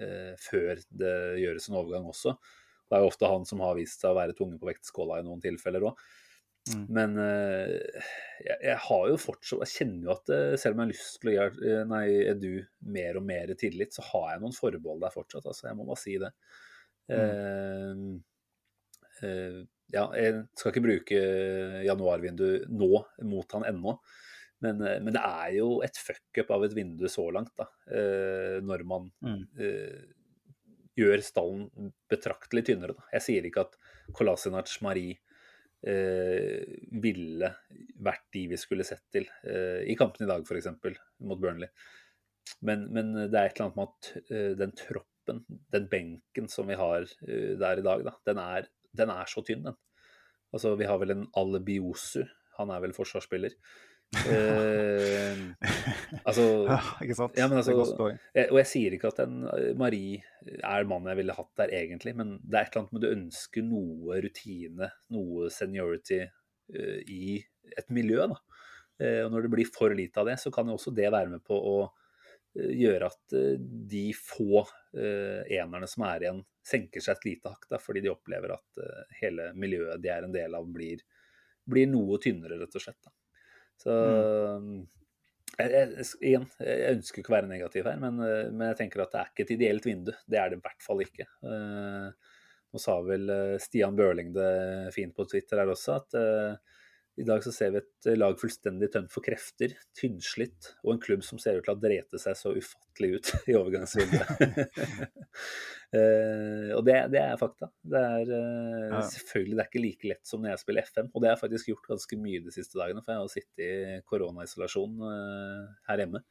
eh, 0.00 0.32
før 0.40 0.84
det 0.88 1.16
gjøres 1.40 1.68
en 1.68 1.80
overgang 1.80 2.12
også. 2.12 2.36
Det 2.84 2.96
er 2.96 3.04
jo 3.04 3.08
ofte 3.12 3.32
han 3.32 3.48
som 3.48 3.64
har 3.64 3.76
vist 3.76 4.04
seg 4.04 4.12
å 4.12 4.18
være 4.20 4.36
tunge 4.36 4.60
på 4.60 4.68
vektskåla 4.68 5.20
i 5.20 5.26
noen 5.26 5.40
tilfeller 5.44 5.88
òg. 5.88 6.04
Mm. 6.72 6.84
Men 6.96 7.16
uh, 7.20 8.04
jeg, 8.40 8.56
jeg 8.64 8.76
har 8.86 9.08
jo 9.10 9.16
fortsatt 9.20 9.66
Jeg 9.66 9.72
kjenner 9.74 10.06
jo 10.06 10.12
at 10.14 10.30
eh, 10.32 10.54
selv 10.56 10.72
om 10.72 10.78
jeg 10.80 10.86
har 10.86 10.92
lyst 10.94 11.18
til 11.20 11.28
å 11.28 11.34
gjøre 11.34 11.66
eh, 11.68 11.82
nei, 11.90 12.04
Edu 12.30 12.52
mer 12.96 13.18
og 13.20 13.26
mer 13.28 13.52
tillit, 13.60 13.92
så 13.92 14.04
har 14.06 14.30
jeg 14.32 14.40
noen 14.40 14.56
forbehold 14.56 15.02
der 15.04 15.12
fortsatt. 15.12 15.44
altså 15.50 15.68
Jeg 15.68 15.76
må 15.76 15.84
bare 15.90 16.00
si 16.00 16.14
det. 16.22 16.30
Mm. 17.12 18.14
Uh, 19.20 19.26
uh, 19.28 19.58
ja, 19.92 20.06
jeg 20.16 20.38
skal 20.56 20.72
ikke 20.72 20.84
bruke 20.86 21.20
januarvinduet 21.84 22.64
nå 22.72 23.02
mot 23.28 23.56
han 23.58 23.68
ennå. 23.68 23.98
Men, 24.64 24.80
men 24.80 25.12
det 25.12 25.20
er 25.20 25.50
jo 25.58 25.68
et 25.84 25.98
fuckup 26.00 26.54
av 26.56 26.64
et 26.64 26.72
vindu 26.72 27.04
så 27.12 27.26
langt, 27.34 27.52
da. 27.60 27.66
når 28.64 28.84
man 28.88 29.10
Mm. 29.20 29.42
gjør 30.96 31.24
stallen 31.26 31.90
betraktelig 32.08 32.64
tynnere. 32.70 32.96
Da. 32.96 33.04
Jeg 33.18 33.26
sier 33.26 33.48
ikke 33.50 33.66
at 33.66 33.76
Kolasinac 34.16 34.72
Marie 34.86 35.18
ville 35.84 37.50
vært 38.04 38.24
de 38.32 38.46
vi 38.52 38.58
skulle 38.60 38.86
sett 38.86 39.04
til 39.12 39.26
eh, 39.48 39.82
i 39.90 39.96
kampen 39.98 40.24
i 40.24 40.30
dag, 40.30 40.44
f.eks. 40.44 40.70
mot 41.28 41.40
Burnley. 41.40 41.68
Men, 42.64 42.86
men 42.92 43.12
det 43.16 43.38
er 43.38 43.48
et 43.48 43.58
eller 43.58 43.70
annet 43.70 43.78
med 43.78 43.90
at 43.90 44.10
eh, 44.32 44.52
den 44.60 44.74
troppen, 44.78 45.42
den 45.74 45.88
benken 45.92 46.48
som 46.52 46.68
vi 46.68 46.78
har 46.80 47.06
eh, 47.26 47.54
der 47.60 47.80
i 47.80 47.86
dag, 47.86 48.04
da, 48.06 48.14
den 48.28 48.40
er, 48.42 48.68
den 48.96 49.12
er 49.14 49.30
så 49.30 49.44
tynn, 49.46 49.64
den. 49.66 49.78
Altså, 50.54 50.74
vi 50.78 50.86
har 50.86 51.00
vel 51.02 51.14
en 51.16 51.26
Alebiosu, 51.40 52.22
han 52.58 52.70
er 52.70 52.84
vel 52.84 52.94
forsvarsspiller. 52.94 53.56
Eh, 54.14 55.40
altså 56.24 56.44
Ja, 56.70 56.78
ikke 57.02 57.16
sant? 57.18 57.38
Ja, 57.38 57.48
men 57.50 57.60
altså, 57.60 57.74
jeg, 58.34 58.46
og 58.50 58.58
jeg 58.60 58.68
sier 58.70 58.96
ikke 58.96 59.10
at 59.10 59.20
en 59.24 59.42
eh, 59.50 59.72
Marie 59.78 60.22
er 60.60 60.86
mannen 60.88 61.10
jeg 61.12 61.20
ville 61.22 61.36
hatt 61.36 61.50
der 61.60 61.74
egentlig, 61.80 62.14
men 62.18 62.36
det 62.42 62.58
er 62.58 62.68
et 62.68 62.74
eller 62.74 62.84
annet 62.84 62.94
med 62.96 63.04
du 63.04 63.10
ønsker 63.10 63.66
noe 63.66 64.20
rutine, 64.24 64.90
noe 65.14 65.50
seniority 65.52 66.20
uh, 66.24 67.00
i 67.00 67.38
et 67.74 67.92
miljø. 67.94 68.28
da. 68.30 68.38
Uh, 69.00 69.20
og 69.24 69.34
når 69.34 69.46
det 69.46 69.52
blir 69.56 69.74
for 69.74 69.94
lite 69.96 70.22
av 70.22 70.30
det, 70.30 70.38
så 70.42 70.52
kan 70.54 70.68
jo 70.68 70.76
også 70.78 70.94
det 70.94 71.10
være 71.10 71.32
med 71.32 71.44
på 71.46 71.58
å 71.58 71.76
gjøre 72.54 73.08
at 73.10 73.32
de 73.90 74.04
få 74.14 74.60
uh, 74.62 75.40
enerne 75.42 75.88
som 75.90 76.04
er 76.06 76.26
igjen, 76.26 76.44
senker 76.64 77.02
seg 77.02 77.18
et 77.18 77.26
lite 77.32 77.50
hakk, 77.50 77.66
da, 77.72 77.80
fordi 77.82 78.04
de 78.04 78.12
opplever 78.12 78.54
at 78.54 78.78
uh, 78.78 79.02
hele 79.18 79.50
miljøet 79.58 80.02
de 80.02 80.12
er 80.14 80.26
en 80.26 80.34
del 80.34 80.54
av, 80.54 80.68
blir, 80.70 81.02
blir 81.66 81.90
noe 81.90 82.20
tynnere, 82.22 82.60
rett 82.60 82.78
og 82.78 82.84
slett. 82.84 83.00
Da. 83.02 83.10
Så 83.84 83.94
jeg, 85.54 85.70
jeg, 85.70 86.06
igjen, 86.24 86.46
jeg 86.64 86.94
ønsker 86.96 87.20
ikke 87.20 87.30
å 87.30 87.36
være 87.36 87.50
negativ 87.50 87.88
her, 87.88 87.98
men, 88.02 88.20
eh, 88.26 88.48
men 88.50 88.72
jeg 88.72 88.80
tenker 88.80 89.04
at 89.04 89.12
det 89.12 89.20
er 89.20 89.32
ikke 89.32 89.44
et 89.46 89.52
ideelt 89.54 89.86
vindu. 89.86 90.12
Det 90.26 90.40
er 90.40 90.50
det 90.50 90.58
i 90.58 90.64
hvert 90.64 90.86
fall 90.86 91.04
ikke. 91.04 91.28
Eh, 91.46 92.32
nå 92.74 92.82
sa 92.82 92.96
vel 93.06 93.30
eh, 93.30 93.56
Stian 93.62 93.98
Børling 93.98 94.32
det 94.34 94.50
fint 94.96 95.14
på 95.14 95.26
Twitter 95.30 95.62
her 95.62 95.70
også, 95.74 96.00
at 96.00 96.18
eh, 96.18 96.73
i 97.20 97.24
dag 97.26 97.44
så 97.44 97.52
ser 97.54 97.70
vi 97.74 97.78
et 97.80 98.08
lag 98.18 98.34
fullstendig 98.40 98.88
tømt 98.90 99.12
for 99.14 99.22
krefter, 99.22 99.76
tynnslitt, 99.94 100.72
og 100.82 100.94
en 100.94 101.02
klubb 101.02 101.22
som 101.26 101.38
ser 101.38 101.58
ut 101.58 101.64
til 101.66 101.70
å 101.70 101.76
ha 101.76 101.82
drete 101.84 102.18
seg 102.18 102.34
så 102.38 102.54
ufattelig 102.56 103.10
ut 103.14 103.30
i 103.52 103.56
overgangsvinduet. 103.58 104.42
uh, 105.94 106.68
og 106.78 106.82
det, 106.88 106.98
det 107.14 107.22
er 107.22 107.38
fakta. 107.40 107.70
Det 107.82 108.02
er 108.02 108.34
uh, 108.34 108.90
Ja. 108.96 109.04
selvfølgelig 109.14 109.56
det 109.56 109.64
er 109.64 109.70
ikke 109.70 109.84
like 109.84 110.12
lett 110.14 110.28
som 110.28 110.42
når 110.42 110.54
jeg 110.54 110.64
spiller 110.64 110.90
FM, 110.90 111.08
og 111.12 111.22
det 111.22 111.30
har 111.30 111.36
jeg 111.36 111.44
faktisk 111.46 111.72
gjort 111.72 111.90
ganske 111.94 112.20
mye 112.26 112.44
de 112.44 112.54
siste 112.58 112.80
dagene, 112.80 113.04
for 113.04 113.14
jeg 113.14 113.22
har 113.22 113.34
sittet 113.38 113.64
i 113.64 113.98
koronaisolasjon 114.10 115.02
uh, 115.06 115.74
her 115.90 116.04
hjemme. 116.04 116.24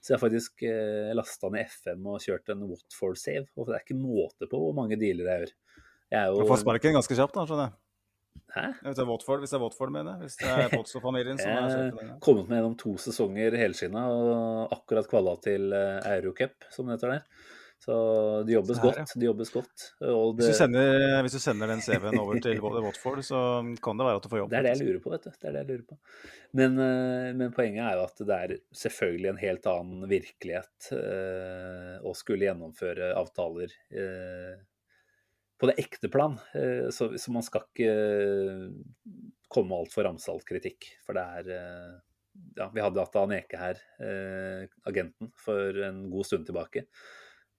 Så 0.00 0.14
jeg 0.14 0.16
har 0.16 0.22
faktisk 0.22 0.62
eh, 0.64 1.10
lasta 1.12 1.50
ned 1.52 1.68
FM 1.68 2.06
og 2.08 2.22
kjørt 2.24 2.48
en 2.54 2.62
Watford-save, 2.70 3.44
og 3.52 3.68
det 3.68 3.74
er 3.76 3.82
ikke 3.84 3.98
måte 4.00 4.48
på 4.48 4.60
hvor 4.62 4.72
mange 4.78 4.96
dealer 5.00 5.28
jeg 5.28 5.42
gjør. 5.42 5.52
Jeg 6.10 6.20
er 6.22 6.38
Du 6.40 6.48
får 6.48 6.62
sparken 6.62 6.96
ganske 6.96 7.18
kjapt, 7.18 7.36
da, 7.36 7.44
skjønner 7.44 7.68
jeg. 7.68 7.76
Hæ? 8.50 8.66
Hvis 8.82 8.96
det 8.98 9.04
er 9.04 9.08
Watford, 9.10 9.42
hvis 9.42 9.52
det 9.52 9.58
er 9.60 9.62
Watford 9.62 9.92
mener 9.94 10.16
jeg. 10.16 10.26
Hvis 10.26 10.40
det 10.40 10.50
er 10.50 10.72
Potso-familien 10.72 11.38
som 11.38 11.52
er 11.54 11.68
sjefen. 11.70 12.08
ja. 12.08 12.18
kommet 12.24 12.50
meg 12.50 12.58
gjennom 12.58 12.76
to 12.80 12.96
sesonger 12.98 13.56
helskinna 13.60 14.08
og 14.10 14.74
akkurat 14.74 15.06
kvala 15.10 15.36
til 15.44 15.70
eh, 15.76 16.10
Eurocup, 16.16 16.66
som 16.74 16.90
det 16.90 16.98
heter 16.98 17.14
der. 17.14 17.48
Så 17.80 17.94
det 18.44 18.52
jobbes 18.52 18.76
her, 18.76 18.90
godt. 18.90 19.12
Det 19.16 19.24
jobbes 19.24 19.50
godt. 19.54 19.84
Og 20.04 20.34
det, 20.36 20.44
Hvis, 20.44 20.50
du 20.50 20.58
sender, 20.58 21.20
hvis 21.24 21.36
du 21.38 21.40
sender 21.40 21.70
den 21.70 21.80
CV-en 21.80 22.18
over 22.20 22.40
til 22.44 22.58
Watford, 22.86 23.22
så 23.24 23.38
kan 23.80 24.00
det 24.00 24.08
være 24.08 24.20
at 24.20 24.26
du 24.26 24.28
får 24.32 24.42
jobb. 24.42 24.50
det 24.50 24.58
er 24.58 24.66
det 24.66 24.74
jeg 24.74 24.88
lurer 24.88 25.00
på, 25.04 25.12
vet 25.14 25.24
du. 25.24 25.30
Det 25.30 25.48
er 25.48 25.54
det 25.54 25.62
jeg 25.62 25.68
lurer 25.70 25.86
på. 25.88 25.96
Men, 26.60 26.76
eh, 26.84 27.28
men 27.38 27.54
poenget 27.56 27.86
er 27.86 27.96
jo 27.96 28.04
at 28.04 28.20
det 28.26 28.36
er 28.36 28.56
selvfølgelig 28.82 29.30
en 29.30 29.40
helt 29.40 29.70
annen 29.70 30.10
virkelighet 30.10 30.90
eh, 30.98 31.94
å 32.04 32.12
skulle 32.18 32.50
gjennomføre 32.50 33.14
avtaler 33.16 33.72
eh, 33.94 34.58
på 35.60 35.68
det 35.68 35.78
ekte 35.82 36.08
plan. 36.08 36.38
Eh, 36.56 36.88
så, 36.90 37.10
så 37.18 37.32
man 37.32 37.44
skal 37.44 37.66
ikke 37.68 37.92
komme 39.50 39.68
med 39.68 39.82
altfor 39.82 40.06
ramsalt 40.06 40.46
kritikk. 40.48 40.88
For 41.04 41.18
det 41.18 41.26
er 41.40 41.50
eh, 41.56 41.98
Ja, 42.56 42.70
vi 42.72 42.80
hadde 42.80 43.02
hatt 43.02 43.16
Aneke 43.20 43.58
her, 43.60 43.80
eh, 44.00 44.68
agenten, 44.88 45.32
for 45.36 45.76
en 45.84 46.04
god 46.12 46.28
stund 46.28 46.46
tilbake. 46.48 46.86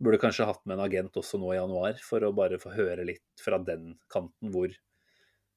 Burde 0.01 0.17
kanskje 0.21 0.47
hatt 0.49 0.63
med 0.65 0.79
en 0.79 0.85
agent 0.87 1.19
også 1.19 1.37
nå 1.37 1.51
i 1.53 1.59
januar, 1.59 1.99
for 2.01 2.23
å 2.25 2.31
bare 2.33 2.57
få 2.61 2.71
høre 2.73 3.05
litt 3.05 3.43
fra 3.43 3.59
den 3.61 3.91
kanten 4.09 4.49
hvor, 4.55 4.73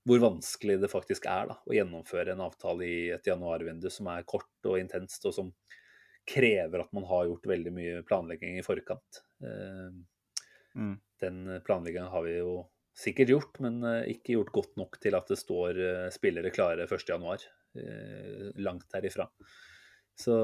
hvor 0.05 0.21
vanskelig 0.21 0.77
det 0.83 0.91
faktisk 0.93 1.31
er 1.31 1.49
da, 1.53 1.57
å 1.65 1.77
gjennomføre 1.79 2.35
en 2.35 2.43
avtale 2.45 2.85
i 2.85 2.99
et 3.15 3.31
januarvindu 3.31 3.89
som 3.95 4.11
er 4.13 4.27
kort 4.29 4.69
og 4.69 4.77
intenst, 4.83 5.25
og 5.31 5.39
som 5.39 5.55
krever 6.29 6.83
at 6.83 6.93
man 6.97 7.07
har 7.09 7.31
gjort 7.31 7.49
veldig 7.49 7.73
mye 7.73 8.03
planlegging 8.09 8.59
i 8.59 8.67
forkant. 8.67 9.23
Eh, 9.47 10.03
Mm. 10.75 10.99
Den 11.25 11.43
planleggingen 11.66 12.12
har 12.12 12.25
vi 12.29 12.39
jo 12.39 12.55
sikkert 12.95 13.33
gjort, 13.33 13.61
men 13.64 13.83
eh, 13.89 14.14
ikke 14.14 14.37
gjort 14.37 14.55
godt 14.55 14.77
nok 14.81 14.99
til 15.03 15.16
at 15.18 15.31
det 15.31 15.41
står 15.41 15.81
eh, 15.83 16.09
spillere 16.14 16.53
klare 16.55 16.87
1.1. 16.87 17.47
Eh, 17.75 18.51
langt 18.62 18.93
herifra. 18.95 19.27
Så 20.14 20.35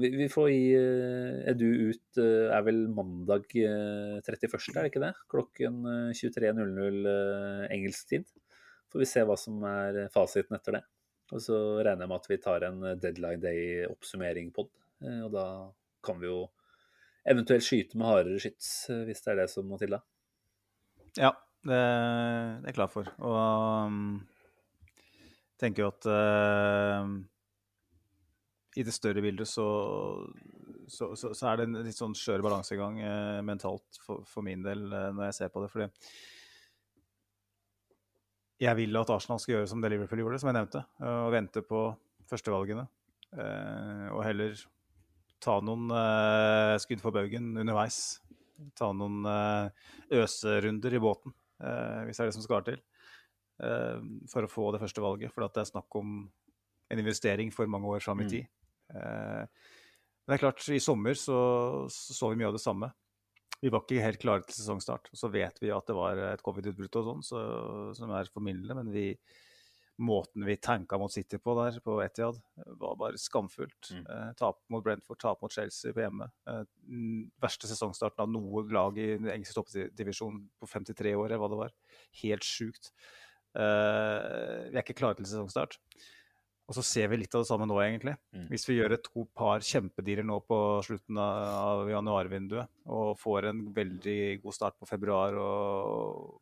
vi, 0.00 0.10
vi 0.18 0.26
får 0.26 0.48
gi 0.50 0.62
Edu 1.52 1.68
ut 1.92 2.18
er 2.18 2.64
vel 2.66 2.80
mandag 2.90 3.46
eh, 3.54 4.18
31., 4.26 4.74
er 4.74 4.80
det 4.80 4.90
ikke 4.90 5.04
det? 5.04 5.12
Klokken 5.30 5.80
eh, 5.86 6.18
23.00 6.18 7.06
eh, 7.12 7.64
engelsk 7.76 8.10
tid. 8.10 8.26
Får 8.90 9.04
vi 9.04 9.10
se 9.10 9.22
hva 9.28 9.36
som 9.38 9.62
er 9.68 10.06
fasiten 10.10 10.58
etter 10.58 10.80
det. 10.80 10.84
Og 11.30 11.42
så 11.44 11.58
regner 11.84 12.06
jeg 12.06 12.10
med 12.10 12.18
at 12.18 12.30
vi 12.32 12.40
tar 12.42 12.64
en 12.66 12.84
deadline 12.98 13.42
day-oppsummering 13.44 14.50
på 14.56 14.66
det. 14.66 14.84
Eh, 15.06 15.20
Og 15.28 15.30
da 15.36 15.46
kan 16.04 16.18
vi 16.18 16.30
jo 16.32 16.42
eventuelt 17.32 17.64
skyte 17.64 17.98
med 17.98 18.08
hardere 18.08 18.40
skyts, 18.42 18.70
eh, 18.92 19.04
hvis 19.08 19.22
det 19.24 19.32
er 19.32 19.42
det 19.42 19.48
som 19.52 19.68
må 19.68 19.78
til 19.80 19.94
da. 19.96 20.02
Ja, 21.18 21.32
det, 21.66 21.72
det 21.72 21.80
er 21.80 22.68
jeg 22.70 22.76
klar 22.78 22.92
for. 22.92 23.10
Og 23.24 23.38
um, 23.88 23.98
tenker 25.60 25.84
jo 25.84 25.90
at 25.90 26.08
uh, 26.08 27.10
i 28.78 28.86
det 28.86 28.94
større 28.94 29.24
bildet 29.24 29.50
så, 29.50 29.66
så, 30.86 31.12
så, 31.18 31.32
så 31.34 31.50
er 31.50 31.60
det 31.60 31.68
en 31.68 31.80
litt 31.86 31.98
sånn 31.98 32.16
skjør 32.16 32.44
balansegang 32.46 33.00
uh, 33.02 33.40
mentalt 33.46 34.00
for, 34.04 34.24
for 34.28 34.46
min 34.46 34.62
del 34.66 34.86
uh, 34.92 35.10
når 35.10 35.30
jeg 35.30 35.38
ser 35.40 35.54
på 35.54 35.64
det. 35.64 35.72
Fordi 35.74 35.88
jeg 38.58 38.74
vil 38.78 38.98
at 38.98 39.10
Arsenal 39.14 39.42
skal 39.42 39.58
gjøre 39.58 39.70
som 39.70 39.82
det 39.82 39.92
Liverpool 39.92 40.24
gjorde, 40.24 40.40
som 40.42 40.50
jeg 40.50 40.56
nevnte. 40.56 40.80
Og 41.06 41.28
vente 41.30 41.60
på 41.62 41.84
førstevalgene. 42.26 42.82
Og 44.10 44.18
heller 44.26 44.56
ta 45.44 45.58
noen 45.64 45.90
uh, 45.92 46.74
skudd 46.82 47.02
for 47.04 47.14
baugen 47.14 47.52
underveis. 47.60 48.18
Ta 48.78 48.90
noen 48.96 49.22
uh, 49.26 49.68
øserunder 50.18 50.96
i 50.98 51.02
båten, 51.02 51.34
uh, 51.62 52.04
hvis 52.06 52.18
det 52.18 52.24
er 52.24 52.30
det 52.32 52.38
som 52.38 52.46
skal 52.46 52.66
til, 52.66 52.82
for 54.30 54.46
å 54.46 54.50
få 54.50 54.68
det 54.70 54.78
første 54.78 55.02
valget. 55.02 55.32
For 55.34 55.42
det 55.42 55.58
er 55.58 55.66
snakk 55.66 55.96
om 55.98 56.20
en 56.88 57.02
investering 57.02 57.50
for 57.52 57.66
mange 57.66 57.88
år 57.90 58.00
fram 58.04 58.20
i 58.20 58.24
Mm. 58.24 58.30
tid. 58.30 58.46
Eh, 58.94 59.44
men 59.44 60.28
det 60.28 60.34
er 60.34 60.44
klart, 60.44 60.68
i 60.68 60.78
sommer 60.80 61.14
så, 61.14 61.88
så 61.90 62.14
så 62.14 62.30
vi 62.30 62.36
mye 62.36 62.48
av 62.48 62.56
det 62.56 62.62
samme. 62.62 62.92
Vi 63.60 63.68
var 63.68 63.82
ikke 63.82 64.02
helt 64.02 64.20
klare 64.20 64.42
til 64.46 64.54
sesongstart. 64.54 65.10
Så 65.12 65.30
vet 65.32 65.58
vi 65.60 65.70
at 65.70 65.86
det 65.86 65.96
var 65.96 66.16
et 66.16 66.42
covid-utbrudd 66.42 66.96
og 66.96 67.04
sånn, 67.04 67.22
så, 67.22 67.94
som 67.94 68.10
er 68.10 68.30
formildende, 68.32 68.74
men 68.74 68.92
vi, 68.92 69.18
måten 69.98 70.44
vi 70.46 70.56
tanka 70.56 70.98
mot 70.98 71.12
City 71.12 71.38
på 71.42 71.54
der 71.58 71.80
på 71.82 71.96
Etiad, 72.04 72.38
var 72.78 72.96
bare 72.96 73.18
skamfullt. 73.18 73.90
Mm. 73.92 74.04
Eh, 74.06 74.28
tap 74.38 74.60
mot 74.70 74.84
Brentford, 74.84 75.18
tap 75.18 75.42
mot 75.42 75.52
Chelsea 75.52 75.94
på 75.94 76.04
hjemme. 76.04 76.28
Eh, 76.48 76.62
verste 77.42 77.70
sesongstarten 77.70 78.22
av 78.22 78.30
noe 78.30 78.62
lag 78.74 78.98
i 78.98 79.08
den 79.16 79.30
engelske 79.32 79.58
toppdivisjonen 79.58 80.44
på 80.60 80.70
53 80.70 81.16
år, 81.18 81.34
hva 81.34 81.50
det 81.50 81.60
var. 81.64 81.74
Helt 82.22 82.46
sjukt. 82.46 82.92
Eh, 83.58 84.70
vi 84.70 84.78
er 84.78 84.84
ikke 84.84 85.00
klare 85.02 85.18
til 85.18 85.26
sesongstart. 85.26 85.80
Og 86.68 86.76
så 86.76 86.84
ser 86.84 87.08
vi 87.08 87.22
litt 87.22 87.34
av 87.34 87.42
det 87.42 87.48
samme 87.48 87.66
nå, 87.66 87.78
egentlig. 87.80 88.14
Mm. 88.36 88.48
Hvis 88.52 88.68
vi 88.68 88.76
gjør 88.76 88.94
et 88.94 89.06
to 89.06 89.24
par 89.34 89.64
kjempedealer 89.64 90.26
nå 90.28 90.42
på 90.46 90.58
slutten 90.84 91.18
av, 91.18 91.46
av 91.58 91.88
januarvinduet, 91.90 92.74
og 92.92 93.16
får 93.18 93.50
en 93.50 93.62
veldig 93.74 94.20
god 94.44 94.54
start 94.54 94.76
på 94.78 94.88
februar 94.90 95.38
og 95.40 96.36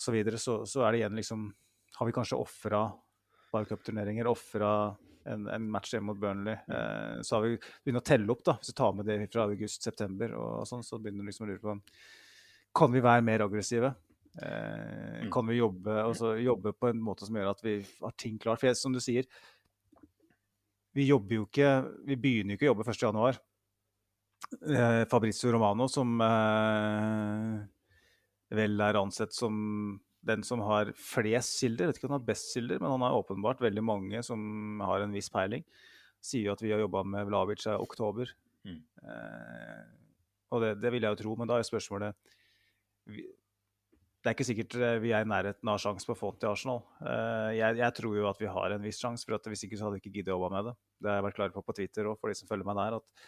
så 0.00 0.14
videre, 0.14 0.40
så, 0.40 0.64
så 0.66 0.82
er 0.82 0.94
det 0.94 1.04
igjen 1.04 1.20
liksom 1.20 1.52
Har 1.96 2.06
vi 2.08 2.12
kanskje 2.16 2.38
ofra 2.40 2.84
bare 3.54 3.68
cupturneringer, 3.70 4.26
ofra 4.26 4.70
en, 5.30 5.46
en 5.48 5.66
match 5.70 5.92
hjemme 5.94 6.10
mot 6.10 6.18
Burnley. 6.20 6.56
Eh, 6.68 7.20
så 7.22 7.36
har 7.36 7.44
vi 7.46 7.52
begynt 7.84 8.00
å 8.02 8.04
telle 8.04 8.32
opp, 8.34 8.42
da, 8.44 8.56
hvis 8.58 8.72
du 8.72 8.76
tar 8.76 8.96
med 8.98 9.06
det 9.08 9.20
fra 9.32 9.46
august-september, 9.48 10.34
og 10.36 10.66
sånn, 10.68 10.82
så 10.84 10.98
begynner 11.00 11.24
du 11.24 11.30
liksom 11.30 11.46
å 11.46 11.52
lure 11.52 11.62
på 11.62 11.76
Kan 12.74 12.90
vi 12.90 13.04
være 13.04 13.22
mer 13.22 13.44
aggressive? 13.46 13.94
Eh, 14.42 15.22
Mm. 15.24 15.30
kan 15.30 15.46
vi 15.46 15.54
jobbe, 15.60 15.92
altså, 16.02 16.32
jobbe 16.42 16.72
på 16.74 16.88
en 16.90 16.98
måte 17.00 17.24
som 17.24 17.36
gjør 17.38 17.52
at 17.52 17.60
vi 17.62 17.76
har 18.02 18.14
ting 18.18 18.36
klart? 18.42 18.58
For 18.60 18.66
jeg, 18.66 18.76
som 18.76 18.92
du 18.92 18.98
sier, 19.00 19.24
vi 20.94 21.06
jobber 21.06 21.36
jo 21.36 21.44
ikke 21.46 21.70
Vi 22.06 22.16
begynner 22.16 22.54
jo 22.54 22.58
ikke 22.58 22.66
å 22.66 22.72
jobbe 22.74 22.84
1.1. 22.90 23.38
Eh, 24.74 25.04
Fabrizio 25.10 25.52
Romano, 25.54 25.86
som 25.88 26.20
eh, 26.20 27.62
vel 28.58 28.80
er 28.80 28.98
ansett 29.00 29.32
som 29.32 29.54
den 30.24 30.44
som 30.46 30.62
har 30.64 30.92
flest 30.98 31.58
kilder, 31.60 31.90
vet 31.90 31.98
ikke 31.98 32.08
om 32.08 32.16
han 32.16 32.22
har 32.22 32.30
best 32.30 32.54
kilder, 32.54 32.80
men 32.80 32.94
han 32.94 33.04
har 33.04 33.18
åpenbart 33.18 33.62
veldig 33.64 33.84
mange 33.84 34.22
som 34.26 34.80
har 34.84 35.04
en 35.04 35.14
viss 35.14 35.30
peiling. 35.32 35.64
Sier 36.24 36.48
jo 36.48 36.56
at 36.56 36.64
vi 36.64 36.72
har 36.72 36.80
jobba 36.80 37.04
med 37.04 37.28
Vlavic 37.28 37.66
i 37.68 37.76
oktober. 37.76 38.32
Mm. 38.64 38.80
Eh, 39.04 39.80
og 40.54 40.62
det, 40.64 40.74
det 40.80 40.92
vil 40.94 41.04
jeg 41.04 41.16
jo 41.16 41.20
tro, 41.20 41.34
men 41.38 41.50
da 41.50 41.58
er 41.60 41.66
spørsmålet 41.66 42.16
vi, 43.12 43.26
Det 44.24 44.30
er 44.30 44.36
ikke 44.36 44.46
sikkert 44.48 44.76
eh, 44.80 44.96
vi 45.02 45.12
er 45.12 45.26
i 45.26 45.28
nærheten 45.28 45.68
av 45.68 45.80
sjanse 45.82 46.08
på 46.08 46.16
å 46.16 46.20
få 46.22 46.32
til 46.38 46.54
Arsenal. 46.54 46.80
Eh, 47.04 47.52
jeg, 47.58 47.80
jeg 47.82 47.98
tror 48.00 48.18
jo 48.18 48.28
at 48.30 48.40
vi 48.40 48.52
har 48.56 48.74
en 48.74 48.84
viss 48.86 49.02
sjanse, 49.02 49.28
for 49.28 49.52
hvis 49.52 49.66
ikke 49.66 49.80
så 49.80 49.88
hadde 49.88 50.00
jeg 50.00 50.06
ikke 50.06 50.18
giddet 50.18 50.32
å 50.32 50.38
jobbe 50.38 50.54
med 50.56 50.70
det. 50.70 50.76
Det 50.96 51.12
har 51.12 51.20
jeg 51.20 51.28
vært 51.28 51.40
klar 51.40 51.56
på 51.56 51.64
på 51.66 51.76
Twitter 51.76 52.08
og 52.08 52.20
for 52.20 52.32
de 52.32 52.38
som 52.38 52.48
følger 52.48 52.70
meg 52.70 52.80
der, 52.80 53.00
at 53.02 53.26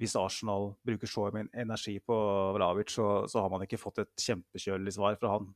hvis 0.00 0.16
Arsenal 0.18 0.72
bruker 0.84 1.08
så 1.08 1.28
mye 1.34 1.48
energi 1.62 1.98
på 2.02 2.16
Vlavic, 2.56 2.90
så, 2.90 3.08
så 3.30 3.44
har 3.44 3.52
man 3.52 3.64
ikke 3.64 3.80
fått 3.80 4.02
et 4.02 4.12
kjempekjølig 4.24 4.96
svar 4.96 5.18
fra 5.20 5.36
han. 5.36 5.50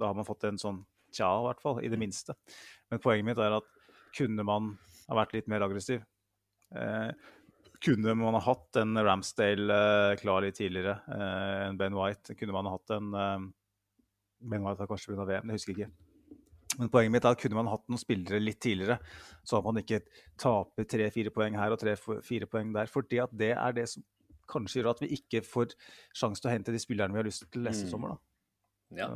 Da 0.00 0.08
har 0.10 0.16
man 0.16 0.26
fått 0.28 0.46
en 0.48 0.58
sånn 0.60 0.80
tja, 1.12 1.28
i 1.40 1.44
hvert 1.48 1.60
fall, 1.62 1.80
i 1.84 1.90
det 1.92 1.98
minste. 2.00 2.36
Men 2.90 3.02
poenget 3.02 3.26
mitt 3.28 3.40
er 3.42 3.56
at 3.58 3.68
kunne 4.16 4.44
man 4.46 4.72
ha 5.10 5.18
vært 5.20 5.34
litt 5.36 5.48
mer 5.50 5.64
aggressiv? 5.66 6.02
Eh, 6.74 7.10
kunne 7.82 8.12
man 8.18 8.36
ha 8.36 8.42
hatt 8.44 8.76
en 8.80 8.94
Ramsdale 9.00 9.76
eh, 10.12 10.16
klar 10.20 10.44
litt 10.44 10.58
tidligere 10.60 10.98
eh, 11.10 11.66
enn 11.68 11.78
Ben 11.80 11.96
White? 11.98 12.36
Kunne 12.38 12.54
man 12.56 12.68
ha 12.68 12.76
hatt 12.76 12.92
en 12.96 13.10
eh, 13.16 13.48
Ben 14.50 14.62
White 14.64 14.84
har 14.84 14.88
kanskje 14.90 15.12
vunnet 15.12 15.28
VM, 15.28 15.50
det 15.50 15.58
husker 15.58 15.74
jeg 15.74 15.88
ikke. 15.88 16.06
Men 16.78 16.88
poenget 16.94 17.12
mitt 17.12 17.26
er 17.26 17.34
at 17.34 17.40
kunne 17.42 17.58
man 17.58 17.68
hatt 17.72 17.82
noen 17.90 17.98
spillere 18.00 18.38
litt 18.40 18.60
tidligere, 18.62 19.00
så 19.44 19.58
at 19.58 19.66
man 19.66 19.80
ikke 19.82 19.98
taper 20.40 20.86
tre-fire 20.88 21.32
poeng 21.34 21.58
her 21.58 21.74
og 21.74 21.80
tre-fire 21.82 22.46
poeng 22.48 22.70
der. 22.76 22.88
For 22.88 23.02
det 23.10 23.50
er 23.56 23.74
det 23.76 23.88
som 23.90 24.04
kanskje 24.50 24.80
gjør 24.80 24.92
at 24.94 25.02
vi 25.02 25.10
ikke 25.18 25.42
får 25.46 25.74
sjanse 26.16 26.40
til 26.40 26.48
å 26.48 26.54
hente 26.54 26.72
de 26.74 26.80
spillerne 26.80 27.12
vi 27.14 27.20
har 27.20 27.26
lyst 27.28 27.44
til 27.50 27.66
neste 27.66 27.88
Mm. 27.88 27.90
sommer. 27.90 28.14
da. 28.14 28.29
Ja, 28.96 29.08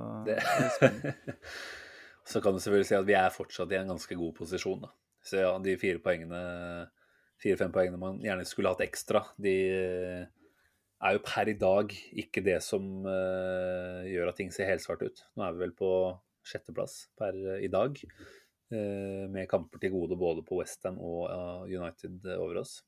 Så 0.78 0.90
det. 0.92 1.14
Så 2.24 2.40
kan 2.40 2.54
du 2.54 2.60
selvfølgelig 2.62 2.88
si 2.88 2.96
at 2.96 3.08
vi 3.08 3.16
er 3.18 3.32
fortsatt 3.34 3.72
i 3.74 3.76
en 3.76 3.90
ganske 3.92 4.16
god 4.16 4.32
posisjon, 4.38 4.86
da. 4.86 4.92
Så 5.24 5.42
ja, 5.42 5.50
de 5.60 5.74
fire 5.80 6.00
poengene, 6.04 6.38
fire-fem 7.40 7.72
poengene 7.72 8.00
man 8.00 8.20
gjerne 8.24 8.46
skulle 8.48 8.72
hatt 8.72 8.80
ekstra, 8.84 9.20
de 9.40 9.52
er 11.04 11.16
jo 11.16 11.20
per 11.24 11.50
i 11.52 11.56
dag 11.60 11.92
ikke 12.24 12.44
det 12.46 12.56
som 12.64 13.04
uh, 13.04 14.00
gjør 14.08 14.30
at 14.30 14.40
ting 14.40 14.52
ser 14.54 14.70
helsvart 14.70 15.04
ut. 15.04 15.20
Nå 15.36 15.44
er 15.44 15.52
vi 15.52 15.64
vel 15.66 15.76
på 15.76 15.90
sjetteplass 16.48 16.96
per 17.20 17.36
i 17.60 17.68
dag, 17.72 18.00
uh, 18.72 19.24
med 19.32 19.48
kamper 19.50 19.84
til 19.84 19.92
gode 19.92 20.16
både 20.20 20.44
på 20.48 20.62
Westham 20.62 20.96
og 21.04 21.68
United 21.68 22.24
over 22.38 22.62
oss. 22.64 22.78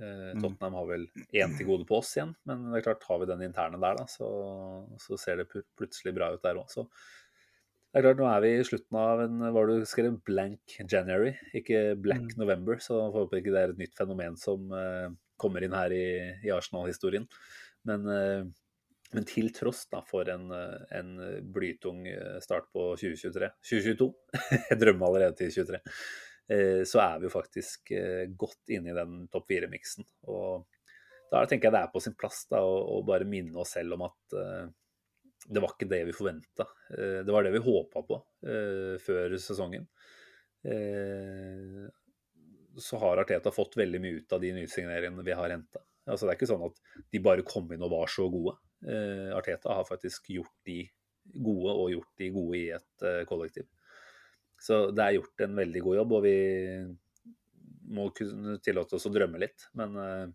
Eh, 0.00 0.32
Mm. 0.36 0.40
Tottenham 0.42 0.74
har 0.76 0.86
vel 0.90 1.04
én 1.32 1.54
til 1.56 1.66
gode 1.66 1.86
på 1.88 1.96
oss 2.02 2.10
igjen, 2.18 2.34
men 2.44 2.66
det 2.70 2.80
er 2.82 2.86
klart 2.90 3.06
har 3.08 3.20
vi 3.22 3.28
den 3.30 3.44
interne 3.46 3.78
der, 3.80 3.96
da, 3.96 4.04
så, 4.10 4.26
så 5.00 5.16
ser 5.16 5.38
det 5.40 5.46
plutselig 5.78 6.12
bra 6.14 6.32
ut 6.34 6.42
der 6.44 6.58
òg. 6.60 6.68
Så 6.68 6.84
det 7.94 8.02
er 8.02 8.04
klart, 8.10 8.20
nå 8.20 8.26
er 8.28 8.42
vi 8.44 8.50
i 8.58 8.66
slutten 8.68 8.98
av 9.00 9.22
en 9.24 9.38
hva 9.54 9.62
du 9.70 9.78
skrev, 9.88 10.18
blank 10.26 10.74
January, 10.84 11.32
ikke 11.56 11.94
black 11.96 12.26
Mm. 12.34 12.36
November. 12.42 12.76
Så 12.76 12.98
får 12.98 13.14
håpe 13.22 13.40
ikke 13.40 13.54
det 13.54 13.62
er 13.62 13.72
et 13.72 13.80
nytt 13.80 13.96
fenomen 13.96 14.36
som 14.36 14.68
eh, 14.76 15.08
kommer 15.40 15.64
inn 15.64 15.72
her 15.72 15.92
i, 15.96 16.04
i 16.44 16.52
Arsenal-historien. 16.52 17.24
Men, 17.88 18.04
eh, 18.12 18.44
men 19.14 19.24
til 19.24 19.48
tross 19.54 19.86
da 19.88 20.02
for 20.04 20.28
en, 20.28 20.50
en 20.92 21.10
blytung 21.54 22.04
start 22.42 22.66
på 22.74 22.90
2023 23.00 23.48
2022, 23.64 24.12
jeg 24.68 24.80
drømmer 24.82 25.06
allerede 25.08 25.36
til 25.38 25.54
2023, 25.54 25.80
eh, 25.80 26.25
så 26.46 27.00
er 27.02 27.18
vi 27.18 27.26
jo 27.26 27.32
faktisk 27.32 27.90
eh, 27.96 28.24
godt 28.38 28.70
inne 28.74 28.92
i 28.92 28.96
den 28.96 29.24
topp 29.32 29.48
fire-miksen. 29.50 30.06
Og 30.30 30.66
da 31.32 31.42
tenker 31.50 31.68
jeg 31.68 31.74
det 31.74 31.82
er 31.82 31.92
på 31.94 32.02
sin 32.04 32.14
plass 32.18 32.44
da, 32.50 32.60
å, 32.62 33.00
bare 33.06 33.26
minne 33.26 33.58
oss 33.58 33.74
selv 33.74 33.96
om 33.96 34.04
at 34.06 34.36
eh, 34.38 34.68
det 35.46 35.62
var 35.62 35.74
ikke 35.74 35.90
det 35.90 36.00
vi 36.08 36.14
forventa. 36.16 36.64
Det 36.90 37.30
var 37.30 37.44
det 37.46 37.52
vi 37.54 37.60
håpa 37.62 38.00
på 38.06 38.16
eh, 38.50 38.96
før 39.02 39.36
sesongen. 39.38 39.84
Eh, 40.66 41.86
så 42.76 42.98
har 42.98 43.16
Arteta 43.22 43.50
fått 43.50 43.76
veldig 43.76 44.00
mye 44.02 44.20
ut 44.20 44.32
av 44.32 44.42
de 44.42 44.52
nysigneringene 44.56 45.24
vi 45.24 45.36
har 45.36 45.52
henta. 45.52 45.80
Altså, 46.06 46.26
det 46.26 46.34
er 46.34 46.38
ikke 46.38 46.50
sånn 46.50 46.66
at 46.66 46.80
de 47.12 47.22
bare 47.22 47.46
kom 47.46 47.70
inn 47.72 47.84
og 47.86 47.92
var 47.94 48.10
så 48.10 48.28
gode. 48.30 48.56
Eh, 48.86 49.30
Arteta 49.36 49.74
har 49.74 49.86
faktisk 49.88 50.30
gjort 50.34 50.54
de 50.68 50.82
gode, 51.34 51.72
og 51.72 51.90
gjort 51.94 52.20
de 52.20 52.30
gode 52.34 52.58
i 52.58 52.66
et 52.76 53.06
eh, 53.06 53.22
kollektiv. 53.28 53.66
Så 54.58 54.88
det 54.94 55.04
er 55.04 55.18
gjort 55.18 55.44
en 55.44 55.58
veldig 55.58 55.82
god 55.84 55.98
jobb, 56.00 56.16
og 56.16 56.24
vi 56.24 56.36
må 57.96 58.08
kunne 58.16 58.56
tillate 58.64 58.96
oss 58.96 59.06
å 59.08 59.12
drømme 59.14 59.40
litt. 59.40 59.68
Men 59.78 59.96
eh, 60.00 60.26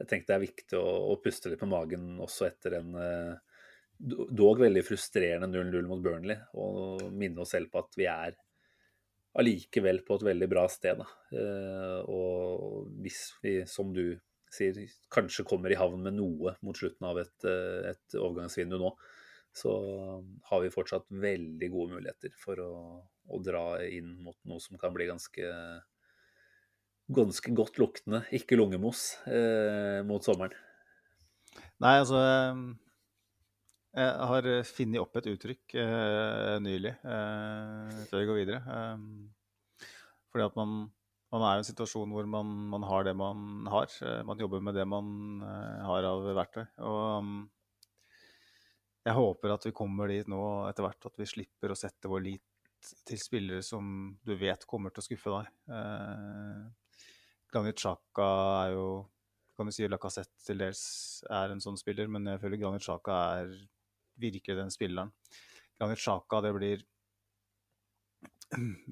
jeg 0.00 0.10
tenkte 0.10 0.32
det 0.32 0.38
er 0.38 0.46
viktig 0.46 0.78
å, 0.78 0.86
å 1.12 1.18
puste 1.22 1.52
litt 1.52 1.60
på 1.60 1.70
magen 1.70 2.16
også 2.24 2.48
etter 2.48 2.78
en 2.78 2.94
eh, 3.02 3.64
dog 3.98 4.62
veldig 4.62 4.84
frustrerende 4.86 5.50
0-0 5.50 5.88
mot 5.90 6.02
Burnley, 6.02 6.38
og 6.54 7.08
minne 7.10 7.42
oss 7.42 7.56
selv 7.56 7.72
på 7.72 7.82
at 7.82 7.98
vi 7.98 8.06
er 8.10 8.38
allikevel 9.38 10.00
på 10.06 10.16
et 10.18 10.26
veldig 10.30 10.48
bra 10.50 10.64
sted. 10.70 11.02
Da. 11.02 11.08
Eh, 11.34 12.00
og 12.08 12.88
hvis 13.02 13.22
vi, 13.42 13.60
som 13.70 13.92
du 13.94 14.06
sier, 14.54 14.78
kanskje 15.12 15.44
kommer 15.46 15.72
i 15.74 15.78
havn 15.78 16.00
med 16.06 16.16
noe 16.16 16.54
mot 16.64 16.78
slutten 16.78 17.04
av 17.10 17.18
et, 17.20 17.36
et 17.44 18.16
overgangsvindu 18.16 18.78
nå, 18.80 18.94
så 19.56 19.72
har 20.50 20.62
vi 20.62 20.72
fortsatt 20.72 21.08
veldig 21.10 21.68
gode 21.72 21.96
muligheter 21.96 22.34
for 22.38 22.60
å, 22.62 22.72
å 23.28 23.40
dra 23.42 23.80
inn 23.86 24.16
mot 24.22 24.36
noe 24.48 24.62
som 24.62 24.78
kan 24.80 24.94
bli 24.94 25.08
ganske 25.08 25.48
ganske 27.08 27.52
godt 27.56 27.78
luktende, 27.80 28.22
ikke 28.36 28.58
lungemos, 28.58 29.16
eh, 29.26 30.04
mot 30.04 30.24
sommeren. 30.24 30.52
Nei, 31.80 31.94
altså 32.02 32.20
eh, 32.20 32.60
Jeg 33.98 34.28
har 34.30 34.48
funnet 34.68 35.00
opp 35.00 35.16
et 35.16 35.30
uttrykk 35.32 35.74
eh, 35.80 36.58
nylig, 36.62 36.92
eh, 37.00 38.04
før 38.10 38.20
vi 38.20 38.28
går 38.28 38.40
videre. 38.42 38.60
Eh, 38.60 39.88
fordi 40.28 40.44
at 40.44 40.58
man, 40.60 40.90
man 41.32 41.46
er 41.48 41.56
i 41.56 41.62
en 41.64 41.70
situasjon 41.70 42.12
hvor 42.12 42.28
man, 42.28 42.52
man 42.74 42.84
har 42.84 43.08
det 43.08 43.16
man 43.16 43.64
har. 43.72 43.88
Eh, 44.04 44.20
man 44.28 44.44
jobber 44.44 44.60
med 44.60 44.76
det 44.76 44.84
man 44.86 45.40
har 45.88 46.12
av 46.12 46.28
verktøy. 46.36 46.66
Og 46.84 47.48
jeg 49.06 49.16
håper 49.16 49.54
at 49.54 49.66
vi 49.68 49.74
kommer 49.76 50.10
dit 50.10 50.28
nå 50.28 50.40
etter 50.68 50.84
hvert 50.84 51.08
at 51.10 51.20
vi 51.20 51.28
slipper 51.28 51.72
å 51.72 51.78
sette 51.78 52.10
vår 52.10 52.24
lit 52.24 52.44
til 53.08 53.18
spillere 53.18 53.64
som 53.64 54.16
du 54.24 54.34
vet 54.38 54.66
kommer 54.68 54.94
til 54.94 55.02
å 55.02 55.06
skuffe 55.06 55.34
deg. 55.34 55.48
Eh, 55.74 56.98
Granit 57.52 57.80
Xhaka 57.80 58.28
er 58.64 58.74
jo 58.76 58.88
kan 59.58 59.66
du 59.66 59.74
si 59.74 59.88
Lacassette 59.90 60.44
til 60.46 60.60
dels 60.60 60.80
er 61.34 61.50
en 61.50 61.62
sånn 61.62 61.78
spiller, 61.80 62.06
men 62.06 62.28
jeg 62.30 62.38
føler 62.44 62.60
Granit 62.60 62.84
Xhaka 62.84 63.16
er 63.40 63.56
virkelig 64.22 64.54
den 64.54 64.70
spilleren. 64.70 65.10
Granit 65.80 65.98
Xhaka, 65.98 66.42
det 66.44 66.54
blir 66.54 66.84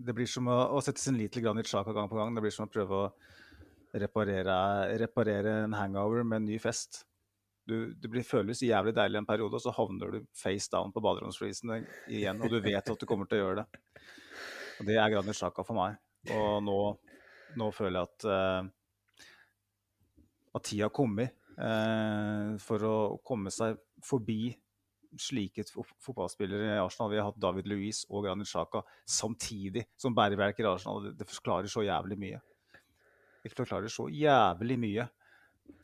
Det 0.06 0.12
blir 0.12 0.28
som 0.28 0.48
å, 0.52 0.56
å 0.76 0.82
sette 0.84 1.00
sin 1.00 1.16
lit 1.16 1.32
til 1.32 1.46
Granit 1.46 1.70
Xhaka 1.70 1.94
gang 1.94 2.10
på 2.10 2.18
gang. 2.18 2.34
Det 2.34 2.42
blir 2.44 2.54
som 2.54 2.66
å 2.66 2.72
prøve 2.72 2.98
å 2.98 3.12
reparere, 3.96 4.56
reparere 5.00 5.62
en 5.64 5.76
hangover 5.78 6.26
med 6.26 6.42
en 6.42 6.50
ny 6.50 6.58
fest. 6.60 7.04
Du, 7.66 7.74
det 7.98 8.10
blir, 8.10 8.22
føles 8.22 8.62
jævlig 8.62 8.92
deilig 8.94 9.18
en 9.18 9.26
periode, 9.26 9.58
og 9.58 9.62
så 9.62 9.72
havner 9.74 10.12
du 10.14 10.26
face 10.38 10.70
down 10.70 10.92
på 10.94 11.02
baderomsflisen 11.02 11.72
igjen, 12.06 12.38
og 12.38 12.52
du 12.52 12.60
vet 12.62 12.78
at 12.78 13.00
du 13.00 13.06
kommer 13.10 13.26
til 13.26 13.40
å 13.40 13.44
gjøre 13.44 13.64
det. 13.64 14.02
Og 14.76 14.86
Det 14.86 14.98
er 15.00 15.10
Granit 15.10 15.38
Xhaka 15.38 15.64
for 15.66 15.78
meg. 15.78 15.96
Og 16.36 16.60
nå, 16.62 16.78
nå 17.58 17.70
føler 17.74 17.98
jeg 17.98 18.10
at 18.10 18.28
uh, 18.30 18.70
at 20.56 20.64
tida 20.64 20.86
har 20.86 20.94
kommet 20.94 21.34
uh, 21.58 22.54
for 22.62 22.86
å 22.86 22.96
komme 23.26 23.52
seg 23.52 23.76
forbi 24.04 24.54
slike 25.16 25.64
fotballspillere 25.72 26.74
i 26.74 26.80
Arsenal. 26.80 27.10
Vi 27.12 27.20
har 27.20 27.30
hatt 27.30 27.40
David 27.40 27.68
Luiz 27.70 28.02
og 28.10 28.26
Granit 28.26 28.48
Xhaka 28.50 28.82
samtidig 29.08 29.86
som 29.98 30.14
bærebjelker 30.16 30.66
i 30.66 30.70
Arsenal. 30.70 31.06
Det, 31.06 31.14
det 31.20 31.28
forklarer 31.30 31.72
så 31.72 31.84
jævlig 31.86 32.18
mye. 32.20 32.40
Det 33.42 33.54
forklarer 33.54 33.92
så 33.92 34.08
jævlig 34.12 34.76
mye. 34.82 35.06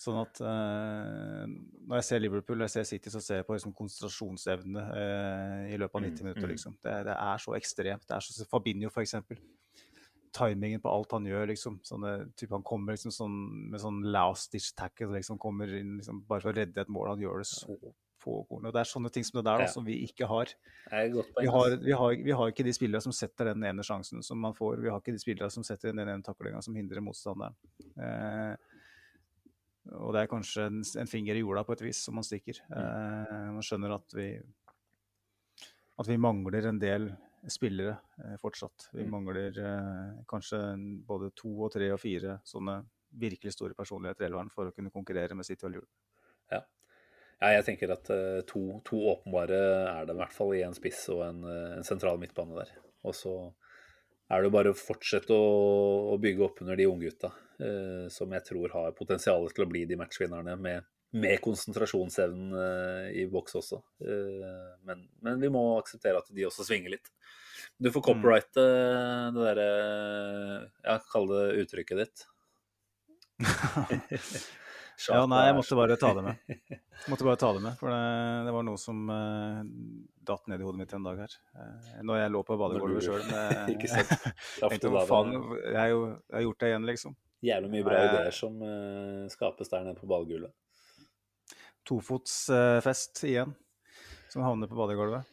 Sånn 0.02 0.16
at 0.18 0.40
eh, 0.42 1.44
når 1.86 2.00
jeg 2.00 2.06
ser 2.08 2.22
Liverpool 2.24 2.58
og 2.58 2.66
jeg 2.66 2.72
ser 2.74 2.86
City, 2.88 3.10
så 3.14 3.20
ser 3.22 3.40
jeg 3.40 3.46
på 3.46 3.54
liksom, 3.54 3.74
konsentrasjonsevne 3.78 4.82
eh, 4.98 5.74
i 5.74 5.78
løpet 5.78 5.98
av 6.00 6.02
90 6.08 6.12
Mm, 6.22 6.26
minutter. 6.26 6.46
mm. 6.46 6.50
Liksom. 6.54 6.76
Det, 6.82 6.94
det 7.06 7.14
er 7.16 7.42
så 7.44 7.54
ekstremt. 7.58 8.06
Det 8.08 8.16
er 8.16 8.26
så 8.26 8.46
Fabinho, 8.50 8.90
for 8.90 9.04
eksempel. 9.04 9.38
Timingen 10.32 10.80
på 10.80 10.88
alt 10.90 11.12
han 11.12 11.26
gjør, 11.28 11.46
liksom. 11.52 11.78
Sånne, 11.84 12.12
type, 12.40 12.54
han 12.56 12.64
kommer 12.64 12.96
liksom 12.96 13.12
sånn, 13.12 13.34
med 13.70 13.82
sånn 13.82 14.00
last 14.14 14.54
ditch 14.56 14.70
tackle, 14.78 15.10
liksom, 15.18 15.38
kommer 15.38 15.68
inn 15.76 15.98
liksom, 16.00 16.22
bare 16.26 16.40
for 16.46 16.50
å 16.54 16.56
redde 16.56 16.80
et 16.82 16.88
mål. 16.90 17.10
Han 17.14 17.20
gjør 17.26 17.42
det 17.44 17.50
så 17.50 17.76
pågående. 18.22 18.70
Og 18.70 18.74
det 18.74 18.80
er 18.80 18.88
sånne 18.88 19.10
ting 19.12 19.24
som 19.26 19.38
det 19.40 19.44
der 19.50 19.64
da, 19.64 19.68
som 19.68 19.84
vi 19.84 19.98
ikke 20.06 20.26
har. 20.30 20.50
Vi 20.88 21.46
har, 21.52 21.76
vi, 21.82 21.92
har, 21.92 22.16
vi 22.22 22.34
har 22.38 22.52
ikke 22.52 22.64
de 22.64 22.72
spillere 22.74 23.02
som 23.04 23.12
setter 23.14 23.50
den 23.52 23.64
ene 23.66 23.84
sjansen 23.84 24.22
som 24.24 24.38
man 24.40 24.54
får. 24.56 24.78
Vi 24.80 24.88
har 24.94 25.02
ikke 25.02 25.14
de 25.14 25.20
spillere 25.22 25.50
som 25.52 25.66
setter 25.66 25.90
den 25.92 26.06
ene 26.06 26.22
taklinga 26.24 26.62
som 26.64 26.74
hindrer 26.78 27.02
motstanderen. 27.04 27.58
Eh, 27.98 28.54
og 29.90 30.12
det 30.14 30.22
er 30.22 30.30
kanskje 30.30 30.68
en, 30.68 30.80
en 31.02 31.10
finger 31.10 31.38
i 31.38 31.42
jorda 31.42 31.64
på 31.66 31.74
et 31.74 31.84
vis 31.88 32.04
som 32.06 32.14
man 32.14 32.26
stikker. 32.26 32.60
Eh, 32.70 33.48
man 33.56 33.64
skjønner 33.66 33.96
at 33.96 34.14
vi 34.16 34.28
at 35.98 36.08
vi 36.08 36.16
mangler 36.16 36.66
en 36.70 36.78
del 36.80 37.10
spillere 37.50 37.96
eh, 38.22 38.36
fortsatt. 38.40 38.88
Vi 38.92 39.02
Mm. 39.04 39.10
mangler 39.10 39.58
eh, 39.58 40.22
kanskje 40.30 40.60
både 41.06 41.32
to 41.36 41.50
og 41.66 41.72
tre 41.74 41.90
og 41.92 42.00
fire 42.00 42.38
sånne 42.46 42.78
virkelig 43.12 43.52
store 43.52 43.74
personligheter 43.74 44.24
i 44.24 44.30
elveren 44.30 44.50
for 44.50 44.70
å 44.70 44.72
kunne 44.72 44.90
konkurrere 44.94 45.34
med 45.36 45.44
City 45.44 45.66
og 45.66 45.74
Liverpool. 45.74 45.98
Ja, 47.42 47.56
jeg 47.56 47.64
tenker 47.66 47.90
at 47.90 48.06
eh, 48.14 48.40
to, 48.46 48.78
to 48.86 49.00
åpenbare 49.10 49.58
er 49.90 50.06
det 50.06 50.14
i 50.14 50.18
hvert 50.20 50.34
fall 50.34 50.52
i 50.54 50.62
en 50.62 50.76
spiss 50.76 51.08
og 51.10 51.24
en, 51.26 51.40
eh, 51.50 51.72
en 51.80 51.86
sentral 51.86 52.20
midtbane 52.22 52.54
der. 52.54 52.70
Og 53.02 53.16
så 53.18 53.32
er 54.30 54.38
det 54.38 54.46
jo 54.46 54.54
bare 54.54 54.70
å 54.70 54.78
fortsette 54.78 55.34
å, 55.34 55.48
å 56.14 56.18
bygge 56.22 56.44
opp 56.46 56.62
under 56.62 56.78
de 56.78 56.86
unggutta, 56.86 57.32
uh, 57.34 57.51
som 58.12 58.32
jeg 58.34 58.44
tror 58.46 58.72
har 58.74 58.96
potensial 58.96 59.44
til 59.52 59.64
å 59.64 59.70
bli 59.70 59.84
de 59.88 59.98
matchvinnerne 60.00 60.56
med, 60.60 60.88
med 61.12 61.40
konsentrasjonsevnen 61.44 62.54
eh, 62.56 63.20
i 63.20 63.26
boks 63.30 63.58
også. 63.60 63.82
Eh, 64.00 64.78
men, 64.88 65.04
men 65.24 65.42
vi 65.42 65.50
må 65.52 65.64
akseptere 65.76 66.22
at 66.22 66.30
de 66.32 66.46
også 66.48 66.64
svinger 66.68 66.96
litt. 66.96 67.12
Du 67.82 67.90
får 67.92 68.04
copyrighte 68.04 68.64
det 69.34 69.44
derre 69.44 69.68
Ja, 70.86 70.96
kall 71.12 71.28
det 71.30 71.44
uttrykket 71.64 72.02
ditt. 72.02 72.26
Ja, 75.10 75.24
nei, 75.26 75.46
jeg 75.48 75.54
måtte 75.56 75.74
bare 75.74 75.96
ta 75.98 76.12
det 76.14 76.22
med. 76.22 76.40
Jeg 76.46 76.78
Måtte 77.10 77.26
bare 77.26 77.38
ta 77.40 77.48
det 77.56 77.62
med, 77.64 77.74
for 77.80 77.90
det, 77.90 78.02
det 78.46 78.52
var 78.54 78.66
noe 78.66 78.78
som 78.78 79.00
uh, 79.10 79.62
datt 80.28 80.44
ned 80.52 80.62
i 80.62 80.66
hodet 80.66 80.78
mitt 80.82 80.92
en 80.94 81.08
dag 81.08 81.18
her. 81.24 81.34
Uh, 81.56 81.96
når 82.06 82.20
jeg 82.20 82.32
lå 82.36 82.42
på 82.46 82.58
badegulvet 82.60 83.06
sjøl. 83.08 83.24
Jeg, 84.62 84.78
jeg 85.72 86.36
har 86.36 86.44
gjort 86.44 86.60
det 86.62 86.70
igjen, 86.70 86.86
liksom. 86.86 87.16
Jævlig 87.42 87.72
mye 87.72 87.86
bra 87.86 88.00
ideer 88.06 88.34
som 88.34 88.60
uh, 88.62 89.26
skapes 89.32 89.70
der 89.72 89.86
nede 89.86 89.98
på 89.98 90.06
ballgulvet. 90.10 90.54
Tofotsfest 91.88 93.24
igjen, 93.26 93.56
som 94.30 94.44
havner 94.46 94.70
på 94.70 94.78
badegulvet. 94.78 95.26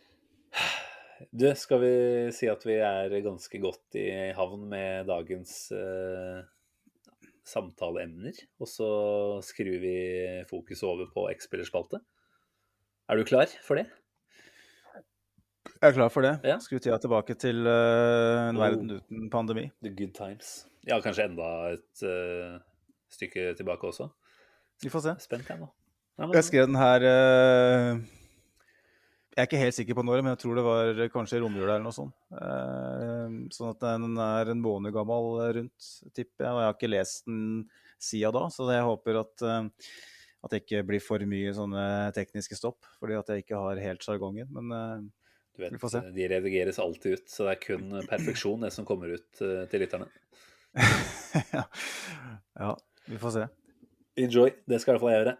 Du, 1.29 1.45
skal 1.53 1.81
vi 1.83 1.93
si 2.33 2.47
at 2.49 2.63
vi 2.65 2.79
er 2.81 3.13
ganske 3.21 3.61
godt 3.61 3.97
i 3.99 4.07
havn 4.33 4.63
med 4.71 5.05
dagens 5.11 5.53
uh, 5.75 6.41
samtaleemner? 7.45 8.39
Og 8.57 8.71
så 8.71 8.89
skrur 9.45 9.77
vi 9.83 9.95
fokuset 10.49 10.87
over 10.89 11.11
på 11.13 11.27
X-spillerspalte. 11.35 12.01
Er 13.09 13.19
du 13.19 13.27
klar 13.27 13.51
for 13.65 13.77
det? 13.77 13.85
Jeg 15.79 15.93
er 15.93 15.95
klar 15.95 16.09
for 16.11 16.25
det. 16.25 16.33
Ja. 16.43 16.57
Skru 16.59 16.75
tida 16.83 16.97
tilbake 16.99 17.35
til 17.39 17.61
uh, 17.67 18.49
en 18.49 18.57
Oh. 18.57 18.63
verden 18.65 18.89
uten 18.97 19.29
pandemi. 19.31 19.69
The 19.81 19.89
good 19.95 20.13
times. 20.17 20.65
Ja, 20.87 20.97
kanskje 21.03 21.29
enda 21.29 21.47
et 21.71 22.03
uh, 22.03 22.59
stykke 23.11 23.53
tilbake 23.55 23.87
også. 23.87 24.09
Vi 24.83 24.91
får 24.91 25.05
se. 25.05 25.13
Spent 25.23 25.47
jeg 25.47 25.59
nå. 25.61 25.69
Ja, 26.19 26.25
men- 26.27 26.35
Jeg 26.35 26.43
skrev 26.49 26.65
den 26.67 26.75
her 26.75 26.99
uh, 27.07 27.99
Jeg 29.37 29.43
er 29.43 29.47
ikke 29.47 29.61
helt 29.61 29.75
sikker 29.77 29.95
på 29.95 30.03
når, 30.03 30.21
men 30.23 30.33
jeg 30.35 30.39
tror 30.41 30.55
det 30.59 30.63
var 30.67 30.99
kanskje 31.13 31.37
i 31.37 31.43
romjula 31.45 31.77
eller 31.77 31.85
noe 31.85 31.95
sånt. 31.95 32.11
Sånn 33.55 33.69
at 33.71 33.79
den 33.85 34.17
er 34.19 34.49
en 34.51 34.59
måned 34.59 34.91
gammel 34.91 35.37
rundt, 35.55 35.85
tipper 36.11 36.43
jeg. 36.43 36.51
Og 36.51 36.59
jeg 36.59 36.67
har 36.67 36.75
ikke 36.75 36.89
lest 36.91 37.23
den 37.29 37.69
siden 38.03 38.35
da, 38.35 38.41
så 38.51 38.67
jeg 38.73 38.83
håper 38.83 39.19
at, 39.21 39.45
at 40.43 40.51
det 40.51 40.59
ikke 40.65 40.81
blir 40.89 40.99
for 40.99 41.23
mye 41.29 41.53
sånne 41.55 41.85
tekniske 42.17 42.57
stopp. 42.59 42.83
Fordi 42.99 43.15
at 43.15 43.31
jeg 43.31 43.45
ikke 43.45 43.61
har 43.63 43.79
helt 43.79 44.03
sjargongen. 44.03 44.49
Men 44.51 45.07
Du 45.59 45.65
vet, 45.65 45.73
Vi 45.73 45.79
får 45.79 45.89
se. 45.89 45.99
De 46.15 46.27
redigeres 46.31 46.77
alltid 46.79 47.11
ut, 47.11 47.29
så 47.29 47.43
det 47.43 47.51
er 47.57 47.57
kun 47.59 47.89
perfeksjon 48.07 48.61
det 48.63 48.69
som 48.71 48.85
kommer 48.87 49.11
ut 49.11 49.41
eh, 49.43 49.65
til 49.67 49.81
lytterne. 49.83 50.05
ja. 51.57 51.63
ja, 52.55 52.69
vi 53.09 53.19
får 53.19 53.33
se. 53.35 53.47
Enjoy. 54.23 54.53
Det 54.63 54.79
skal 54.79 54.93
i 54.93 54.95
hvert 54.95 55.03
fall 55.03 55.11
jeg 55.11 55.25
gjøre. 55.25 55.33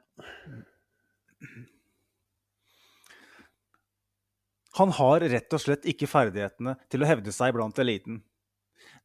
Han 4.82 4.92
har 5.00 5.24
rett 5.32 5.56
og 5.56 5.64
slett 5.64 5.88
ikke 5.88 6.12
ferdighetene 6.12 6.76
til 6.92 7.04
å 7.04 7.08
hevde 7.08 7.32
seg 7.36 7.56
blant 7.56 7.80
eliten. 7.80 8.20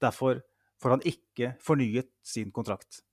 Derfor 0.03 0.43
får 0.83 0.97
han 0.97 1.07
ikke 1.13 1.53
fornyet 1.63 2.11
sin 2.27 2.51
kontrakt. 2.51 3.05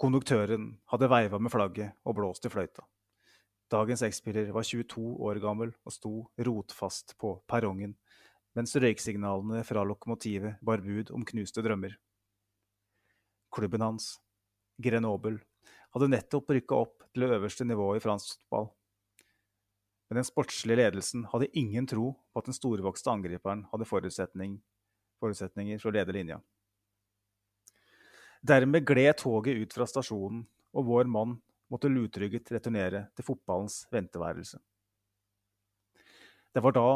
Konduktøren 0.00 0.78
hadde 0.96 1.12
veiva 1.12 1.44
med 1.44 1.52
flagget 1.52 1.92
og 2.08 2.16
blåst 2.16 2.48
i 2.48 2.56
fløyta. 2.56 2.88
Dagens 3.72 4.02
X-spiller 4.02 4.50
var 4.52 4.66
22 4.68 5.00
år 5.24 5.38
gammel 5.40 5.70
og 5.86 5.94
sto 5.94 6.10
rotfast 6.44 7.14
på 7.16 7.38
perrongen, 7.48 7.94
mens 8.52 8.74
røyksignalene 8.76 9.62
fra 9.64 9.84
lokomotivet 9.88 10.58
bar 10.60 10.82
bud 10.84 11.08
om 11.16 11.24
knuste 11.24 11.64
drømmer. 11.64 11.94
Klubben 13.52 13.80
hans, 13.80 14.18
Grenoble, 14.76 15.38
hadde 15.96 16.10
nettopp 16.12 16.52
rykka 16.52 16.80
opp 16.84 17.06
til 17.12 17.24
det 17.24 17.38
øverste 17.38 17.64
nivået 17.64 18.00
i 18.00 18.04
fransk 18.04 18.42
fotball. 18.42 18.68
Men 20.10 20.20
den 20.20 20.28
sportslige 20.28 20.76
ledelsen 20.76 21.24
hadde 21.32 21.48
ingen 21.56 21.88
tro 21.88 22.10
på 22.12 22.42
at 22.42 22.50
den 22.50 22.56
storvokste 22.56 23.08
angriperen 23.12 23.64
hadde 23.70 23.88
forutsetning, 23.88 24.58
forutsetninger 25.20 25.80
for 25.80 25.88
å 25.88 25.96
lede 25.96 26.12
linja. 26.12 26.42
Dermed 28.44 28.84
gled 28.84 29.16
toget 29.22 29.64
ut 29.64 29.72
fra 29.72 29.88
stasjonen, 29.88 30.44
og 30.76 30.88
vår 30.88 31.08
mann 31.08 31.38
måtte 31.72 31.88
lutrygget 31.88 32.52
returnere 32.52 33.06
til 33.16 33.26
fotballens 33.26 33.86
venteværelse. 33.92 34.60
Det 36.52 36.60
var 36.60 36.76
da 36.76 36.88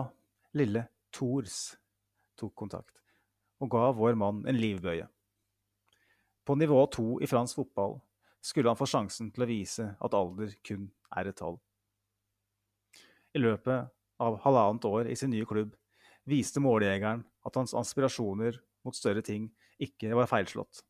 lille 0.56 0.84
Thors 1.16 1.76
tok 2.36 2.52
kontakt, 2.54 2.98
og 3.62 3.70
ga 3.72 3.88
vår 3.96 4.18
mann 4.20 4.42
en 4.48 4.58
livbøye. 4.60 5.06
På 6.46 6.54
nivå 6.54 6.82
to 6.92 7.16
i 7.24 7.26
fransk 7.26 7.62
fotball 7.62 7.96
skulle 8.44 8.70
han 8.70 8.78
få 8.78 8.86
sjansen 8.86 9.32
til 9.34 9.46
å 9.46 9.48
vise 9.48 9.86
at 9.96 10.14
alder 10.14 10.52
kun 10.66 10.90
er 11.16 11.30
et 11.30 11.38
tall. 11.40 11.56
I 13.34 13.40
løpet 13.40 13.88
av 14.22 14.38
halvannet 14.44 14.86
år 14.88 15.08
i 15.10 15.16
sin 15.18 15.32
nye 15.32 15.48
klubb 15.48 15.72
viste 16.28 16.60
måljegeren 16.62 17.24
at 17.46 17.58
hans 17.58 17.74
aspirasjoner 17.76 18.60
mot 18.86 18.96
større 18.96 19.24
ting 19.24 19.48
ikke 19.82 20.12
var 20.16 20.30
feilslått. 20.30 20.84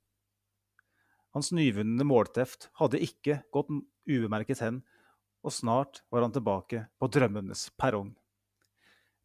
Hans 1.37 1.51
nyvunne 1.53 2.05
målteft 2.09 2.71
hadde 2.81 2.97
ikke 3.05 3.43
gått 3.53 3.69
ubemerket 4.09 4.63
hen, 4.65 4.79
og 5.45 5.53
snart 5.53 5.99
var 6.09 6.25
han 6.25 6.33
tilbake 6.33 6.87
på 6.97 7.09
drømmenes 7.13 7.67
perrong. 7.77 8.15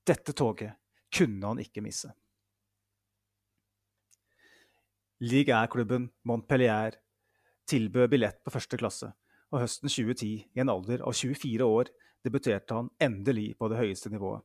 Dette 0.03 0.35
toget 0.35 0.75
kunne 1.15 1.53
han 1.53 1.61
ikke 1.63 1.83
misse. 1.85 2.11
Ligue 5.23 5.55
Air-klubben 5.55 6.09
Montpellier 6.27 6.97
tilbød 7.71 8.11
billett 8.11 8.41
på 8.43 8.51
første 8.57 8.81
klasse, 8.81 9.13
og 9.47 9.63
høsten 9.63 9.87
2010, 9.87 10.33
i 10.51 10.63
en 10.65 10.73
alder 10.73 11.05
av 11.07 11.15
24 11.15 11.63
år, 11.63 11.93
debuterte 12.27 12.75
han 12.75 12.91
endelig 12.99 13.53
på 13.55 13.71
det 13.71 13.79
høyeste 13.79 14.11
nivået. 14.11 14.43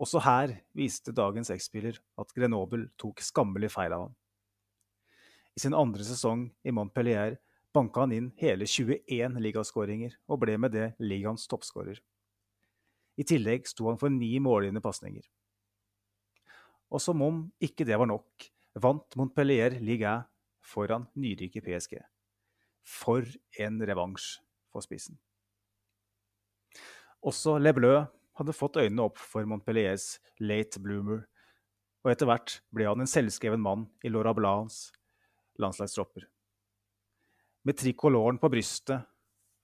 Også 0.00 0.24
her 0.24 0.56
viste 0.72 1.12
dagens 1.12 1.52
X-spiller 1.52 2.00
at 2.16 2.32
Grenoble 2.32 2.88
tok 2.96 3.20
skammelig 3.20 3.74
feil 3.76 3.92
av 3.92 4.06
ham. 4.06 4.18
I 5.52 5.60
sin 5.60 5.74
andre 5.76 6.04
sesong 6.06 6.46
i 6.64 6.72
Montpellier 6.72 7.36
banka 7.72 8.04
han 8.04 8.12
inn 8.16 8.30
hele 8.40 8.66
21 8.68 9.36
ligaskåringer 9.44 10.16
og 10.28 10.40
ble 10.44 10.56
med 10.60 10.72
det 10.76 10.88
ligaens 11.00 11.44
toppskårer. 11.48 11.98
I 13.20 13.24
tillegg 13.28 13.68
sto 13.68 13.90
han 13.90 14.00
for 14.00 14.12
ni 14.12 14.38
målgivende 14.40 14.80
pasninger. 14.84 15.24
Og 16.92 17.00
som 17.00 17.20
om 17.24 17.44
ikke 17.60 17.84
det 17.88 17.98
var 18.00 18.08
nok, 18.08 18.48
vant 18.80 19.16
Montpellier 19.16 19.76
Liga 19.80 20.22
foran 20.64 21.06
nyrike 21.16 21.60
PSG. 21.64 21.98
For 22.82 23.28
en 23.60 23.80
revansj 23.84 24.38
for 24.72 24.84
spissen. 24.84 25.18
Også 27.22 27.58
Le 27.60 27.72
Bleu 27.76 28.00
hadde 28.40 28.56
fått 28.56 28.80
øynene 28.80 29.04
opp 29.04 29.20
for 29.20 29.46
Montpelliers 29.48 30.16
late 30.40 30.80
bloomer, 30.82 31.26
og 32.02 32.10
etter 32.10 32.26
hvert 32.26 32.56
ble 32.74 32.88
han 32.88 33.04
en 33.04 33.10
selvskreven 33.10 33.62
mann 33.62 33.86
i 34.02 34.10
Laura 34.10 34.32
Blancs 34.34 34.88
landslagstropper. 35.60 36.26
Med 37.62 37.78
trikoloren 37.78 38.38
på 38.38 38.50
brystet 38.50 39.04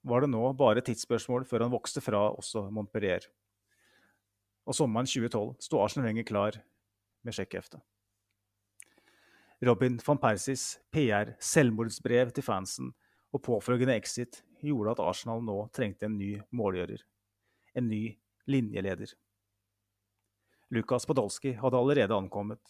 var 0.07 0.23
det 0.23 0.31
nå 0.31 0.41
bare 0.57 0.83
tidsspørsmål 0.85 1.45
før 1.47 1.65
han 1.65 1.73
vokste 1.73 2.03
fra 2.03 2.29
også 2.31 2.69
Montpellier. 2.71 3.25
Og 4.69 4.77
sommeren 4.77 5.09
2012 5.09 5.57
sto 5.65 5.81
Arsenal 5.83 6.07
Wenger 6.07 6.27
klar 6.27 6.59
med 7.25 7.35
sjekkheftet. 7.35 7.81
Robin 9.65 9.97
van 10.05 10.19
Persis 10.21 10.77
PR, 10.93 11.33
selvmordsbrev 11.43 12.31
til 12.31 12.45
fansen 12.45 12.93
og 13.35 13.43
påfølgende 13.43 13.97
exit 13.99 14.39
gjorde 14.63 14.93
at 14.95 15.01
Arsenal 15.03 15.43
nå 15.43 15.57
trengte 15.75 16.07
en 16.07 16.15
ny 16.19 16.37
målgjører. 16.55 17.01
En 17.75 17.89
ny 17.91 18.03
linjeleder. 18.47 19.11
Lukas 20.71 21.05
Podolsky 21.09 21.55
hadde 21.59 21.77
allerede 21.77 22.15
ankommet, 22.15 22.61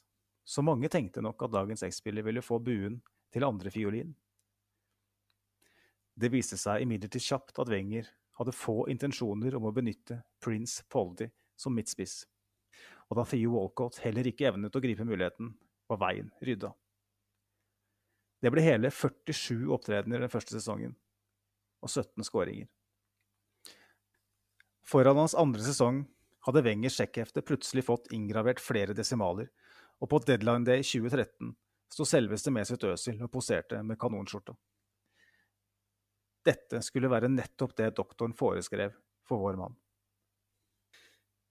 så 0.49 0.63
mange 0.65 0.89
tenkte 0.89 1.21
nok 1.21 1.43
at 1.45 1.53
dagens 1.53 1.83
X-spiller 1.85 2.25
ville 2.25 2.41
få 2.41 2.57
buen 2.63 2.97
til 3.29 3.45
andre 3.45 3.69
fiolin. 3.69 4.15
Det 6.19 6.31
viste 6.33 6.57
seg 6.57 6.81
imidlertid 6.83 7.21
kjapt 7.21 7.61
at 7.61 7.69
Wenger 7.69 8.09
hadde 8.39 8.55
få 8.55 8.81
intensjoner 8.89 9.55
om 9.59 9.67
å 9.69 9.73
benytte 9.75 10.23
Prince 10.41 10.81
Poldy 10.89 11.29
som 11.59 11.75
midtspiss, 11.77 12.23
og 13.11 13.19
da 13.19 13.27
Theo 13.29 13.53
Walcott 13.53 14.01
heller 14.01 14.25
ikke 14.27 14.49
evnet 14.49 14.75
å 14.75 14.81
gripe 14.81 15.05
muligheten, 15.05 15.53
var 15.89 16.01
veien 16.01 16.33
rydda. 16.45 16.73
Det 18.41 18.49
ble 18.53 18.63
hele 18.63 18.89
47 18.93 19.69
opptredener 19.75 20.23
den 20.23 20.31
første 20.31 20.55
sesongen, 20.55 20.95
og 21.83 21.91
17 21.91 22.25
skåringer. 22.25 22.69
Foran 24.81 25.19
hans 25.21 25.37
andre 25.37 25.61
sesong 25.61 26.05
hadde 26.47 26.63
Wengers 26.65 26.97
sjekkhefte 26.97 27.43
plutselig 27.45 27.85
fått 27.85 28.09
inngravert 28.15 28.61
flere 28.63 28.95
desimaler, 28.97 29.51
og 29.99 30.09
på 30.11 30.21
deadline 30.23 30.65
day 30.67 30.83
2013 30.85 31.53
sto 31.89 32.05
selveste 32.07 32.53
Mesut 32.53 32.83
Özil 32.87 33.19
og 33.25 33.31
poserte 33.33 33.81
med 33.83 33.99
kanonskjorta. 33.99 34.55
Dette 36.45 36.81
skulle 36.85 37.11
være 37.11 37.31
nettopp 37.31 37.75
det 37.77 37.91
doktoren 37.97 38.33
foreskrev 38.37 38.93
for 39.27 39.41
vår 39.43 39.57
mann. 39.59 39.75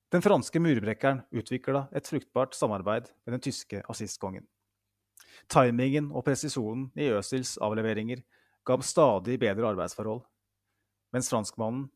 Den 0.09 0.25
franske 0.25 0.61
murbrekkeren 0.63 1.21
utvikla 1.37 1.85
et 1.93 2.09
fruktbart 2.09 2.57
samarbeid 2.57 3.11
med 3.27 3.37
den 3.37 3.45
tyske 3.45 3.83
assistkongen. 3.93 4.47
Timingen 5.53 6.09
og 6.17 6.25
presisjonen 6.25 6.89
i 6.97 7.11
Øsils 7.13 7.59
avleveringer 7.61 8.23
ga 8.65 8.79
ham 8.79 8.85
stadig 8.85 9.37
bedre 9.41 9.69
arbeidsforhold, 9.69 10.23
mens 11.13 11.29
franskmannen 11.29 11.91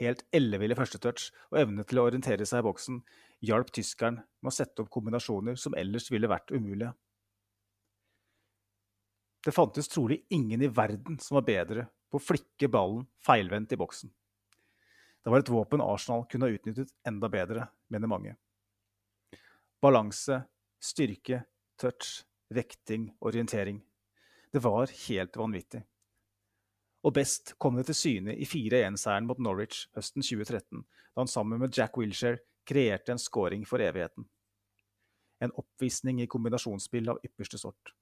helt 0.00 0.24
elleville 0.34 0.76
førstetouch 0.78 1.30
og 1.50 1.60
evne 1.62 1.84
til 1.86 2.00
å 2.00 2.06
orientere 2.08 2.46
seg 2.48 2.62
i 2.62 2.66
boksen 2.66 3.00
hjalp 3.46 3.70
tyskeren 3.74 4.18
med 4.20 4.50
å 4.50 4.54
sette 4.54 4.82
opp 4.82 4.90
kombinasjoner 4.92 5.56
som 5.60 5.76
ellers 5.78 6.10
ville 6.12 6.28
vært 6.30 6.52
umulige. 6.52 6.92
Det 9.40 9.54
fantes 9.56 9.88
trolig 9.88 10.20
ingen 10.36 10.62
i 10.62 10.68
verden 10.68 11.16
som 11.22 11.38
var 11.38 11.46
bedre 11.48 11.86
på 12.10 12.18
å 12.18 12.24
flikke 12.24 12.68
ballen 12.68 13.06
feilvendt 13.24 13.72
i 13.72 13.78
boksen. 13.80 14.10
Det 15.20 15.32
var 15.32 15.42
et 15.42 15.52
våpen 15.52 15.84
Arsenal 15.84 16.26
kunne 16.28 16.48
ha 16.48 16.56
utnyttet 16.56 16.92
enda 17.08 17.28
bedre, 17.32 17.68
mener 17.92 18.08
mange. 18.08 18.34
Balanse, 19.80 20.42
styrke, 20.80 21.42
touch, 21.80 22.24
vekting, 22.52 23.10
orientering. 23.20 23.80
Det 24.52 24.60
var 24.64 24.92
helt 25.06 25.36
vanvittig. 25.36 25.84
Og 27.00 27.14
best 27.16 27.54
kom 27.58 27.78
det 27.78 27.86
til 27.88 27.96
syne 27.96 28.34
i 28.36 28.44
4-1-seieren 28.48 29.28
mot 29.28 29.38
Norwich 29.40 29.86
høsten 29.96 30.24
2013, 30.24 30.82
da 30.84 31.22
han 31.22 31.30
sammen 31.30 31.62
med 31.62 31.72
Jack 31.76 31.96
Wilshere 31.96 32.42
kreerte 32.68 33.14
en 33.14 33.22
scoring 33.22 33.64
for 33.68 33.80
evigheten. 33.80 34.26
En 35.40 35.54
oppvisning 35.56 36.20
i 36.20 36.28
kombinasjonsspill 36.28 37.08
av 37.08 37.22
ypperste 37.24 37.58
sort. 37.58 37.94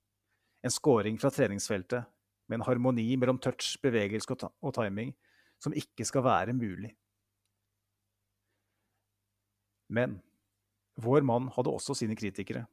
En 0.66 0.74
scoring 0.74 1.18
fra 1.22 1.30
treningsfeltet 1.30 2.08
med 2.48 2.58
en 2.58 2.66
harmoni 2.66 3.12
mellom 3.16 3.38
touch, 3.38 3.76
bevegelse 3.82 4.34
og 4.34 4.74
timing 4.74 5.14
som 5.62 5.74
ikke 5.76 6.06
skal 6.06 6.24
være 6.26 6.56
mulig. 6.56 6.90
Men 9.88 10.18
vår 10.98 11.22
mann 11.22 11.48
hadde 11.54 11.70
også 11.70 11.94
sine 11.94 12.16
kritikere. 12.18 12.66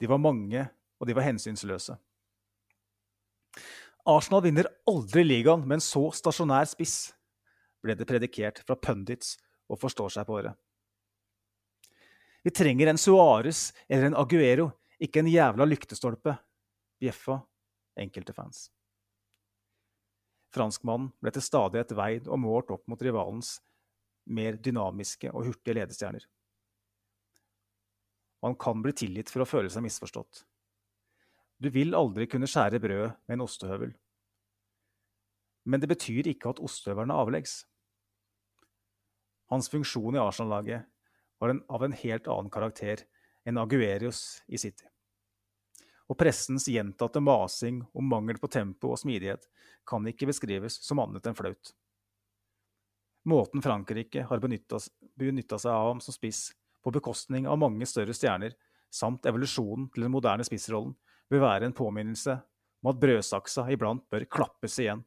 De 0.00 0.10
var 0.10 0.18
mange, 0.18 0.66
og 0.98 1.06
de 1.06 1.14
var 1.14 1.24
hensynsløse. 1.24 1.94
Arsenal 4.04 4.42
vinner 4.44 4.68
aldri 4.90 5.24
ligaen 5.24 5.62
med 5.64 5.78
en 5.78 5.84
så 5.84 6.10
stasjonær 6.12 6.68
spiss, 6.68 7.14
ble 7.80 7.96
det 7.96 8.06
predikert 8.08 8.60
fra 8.66 8.76
pundits 8.76 9.38
og 9.72 9.80
forstår 9.80 10.12
seg 10.12 10.28
på 10.28 10.36
året. 10.40 10.52
Vi 12.44 12.52
trenger 12.52 12.90
en 12.90 13.00
Suárez 13.00 13.70
eller 13.88 14.10
en 14.10 14.18
Aguero, 14.20 14.68
ikke 15.00 15.22
en 15.22 15.30
jævla 15.32 15.64
lyktestolpe, 15.64 16.36
bjeffa 17.00 17.38
enkelte 17.96 18.36
fans. 18.36 18.66
Franskmannen 20.54 21.08
ble 21.24 21.32
til 21.34 21.42
stadighet 21.42 21.96
veid 21.96 22.28
og 22.28 22.42
målt 22.44 22.70
opp 22.76 22.84
mot 22.90 23.00
rivalens 23.02 23.56
mer 24.28 24.60
dynamiske 24.60 25.32
og 25.32 25.48
hurtige 25.48 25.80
ledestjerner. 25.80 26.28
Man 28.44 28.56
kan 28.60 28.84
bli 28.84 28.92
tilgitt 28.92 29.32
for 29.32 29.42
å 29.42 29.48
føle 29.48 29.72
seg 29.72 29.86
misforstått. 29.86 30.44
Du 31.64 31.70
vil 31.72 31.96
aldri 31.96 32.26
kunne 32.28 32.48
skjære 32.50 32.76
brød 32.82 33.04
med 33.24 33.38
en 33.38 33.42
ostehøvel. 33.46 33.92
Men 35.64 35.80
det 35.80 35.88
betyr 35.88 36.26
ikke 36.28 36.50
at 36.50 36.58
ostehøvelen 36.60 37.12
er 37.14 37.20
avleggs. 37.22 37.62
Hans 39.48 39.70
funksjon 39.72 40.18
i 40.18 40.20
Arsenal-laget 40.20 40.84
var 41.40 41.52
en, 41.54 41.62
av 41.72 41.86
en 41.86 41.96
helt 41.96 42.28
annen 42.28 42.52
karakter 42.52 43.06
enn 43.48 43.60
Aguerius 43.60 44.42
i 44.44 44.60
City. 44.60 44.84
Og 46.12 46.18
pressens 46.20 46.66
gjentatte 46.68 47.22
masing 47.24 47.80
om 47.96 48.12
mangel 48.12 48.36
på 48.42 48.50
tempo 48.52 48.90
og 48.92 49.00
smidighet 49.00 49.48
kan 49.88 50.04
ikke 50.10 50.28
beskrives 50.28 50.76
som 50.84 51.00
annet 51.00 51.24
enn 51.30 51.38
flaut. 51.38 51.72
Måten 53.24 53.64
Frankrike 53.64 54.26
har 54.28 54.44
benytta 54.44 54.82
seg 54.84 55.70
av 55.72 55.94
ham 55.94 56.04
som 56.04 56.12
spiss, 56.12 56.50
på 56.84 56.92
bekostning 56.92 57.48
av 57.48 57.56
mange 57.56 57.88
større 57.88 58.12
stjerner, 58.12 58.52
samt 58.92 59.24
evolusjonen 59.24 59.88
til 59.94 60.04
den 60.04 60.12
moderne 60.12 60.44
spissrollen, 60.44 60.92
vil 61.34 61.44
være 61.44 61.68
en 61.68 61.76
påminnelse 61.76 62.38
om 62.84 62.92
at 62.92 63.00
brødsaksa 63.00 63.66
iblant 63.72 64.04
bør 64.12 64.26
klappes 64.30 64.78
igjen. 64.82 65.02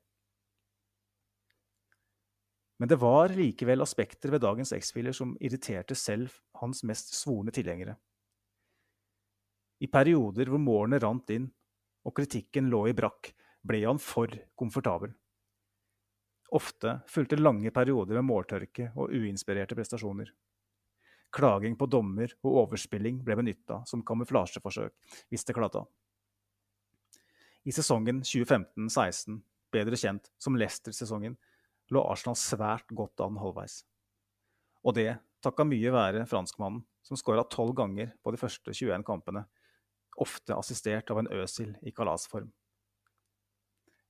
Men 2.78 2.90
det 2.92 3.00
var 3.02 3.34
likevel 3.34 3.82
aspekter 3.82 4.30
ved 4.34 4.44
dagens 4.44 4.74
X-Filer 4.76 5.16
som 5.16 5.34
irriterte 5.42 5.96
selv 5.98 6.34
hans 6.62 6.84
mest 6.86 7.16
svorne 7.18 7.54
tilhengere. 7.54 7.96
I 9.82 9.90
perioder 9.90 10.50
hvor 10.50 10.62
målene 10.62 11.00
rant 11.02 11.30
inn 11.34 11.48
og 12.06 12.16
kritikken 12.18 12.70
lå 12.72 12.88
i 12.90 12.96
brakk, 12.98 13.32
ble 13.68 13.82
han 13.84 14.00
for 14.02 14.32
komfortabel. 14.58 15.12
Ofte 16.56 17.00
fulgte 17.12 17.40
lange 17.40 17.74
perioder 17.76 18.20
med 18.20 18.30
måltørke 18.30 18.92
og 18.96 19.12
uinspirerte 19.12 19.76
prestasjoner. 19.76 20.30
Klaging 21.36 21.76
på 21.76 21.90
dommer 21.92 22.32
og 22.40 22.62
overspilling 22.64 23.20
ble 23.26 23.36
benytta 23.42 23.82
som 23.90 24.06
kamuflasjeforsøk 24.08 24.94
hvis 25.28 25.44
det 25.44 25.58
kladda. 25.58 25.84
I 27.68 27.74
sesongen 27.76 28.22
2015-16, 28.24 29.42
bedre 29.76 29.98
kjent 30.00 30.30
som 30.40 30.56
Leicester-sesongen, 30.56 31.34
lå 31.92 32.04
Arsenal 32.08 32.38
svært 32.40 32.88
godt 32.96 33.20
an 33.26 33.40
halvveis. 33.42 33.82
Og 34.88 34.96
det 34.96 35.18
takka 35.44 35.66
mye 35.68 35.92
være 35.92 36.24
franskmannen, 36.32 36.86
som 37.04 37.20
skåra 37.20 37.44
tolv 37.52 37.74
ganger 37.76 38.14
på 38.24 38.32
de 38.32 38.40
første 38.40 38.72
21 38.72 39.04
kampene, 39.08 39.44
ofte 40.16 40.56
assistert 40.56 41.12
av 41.12 41.20
en 41.20 41.30
Øsil 41.42 41.74
i 41.84 41.92
kalasform. 41.92 42.48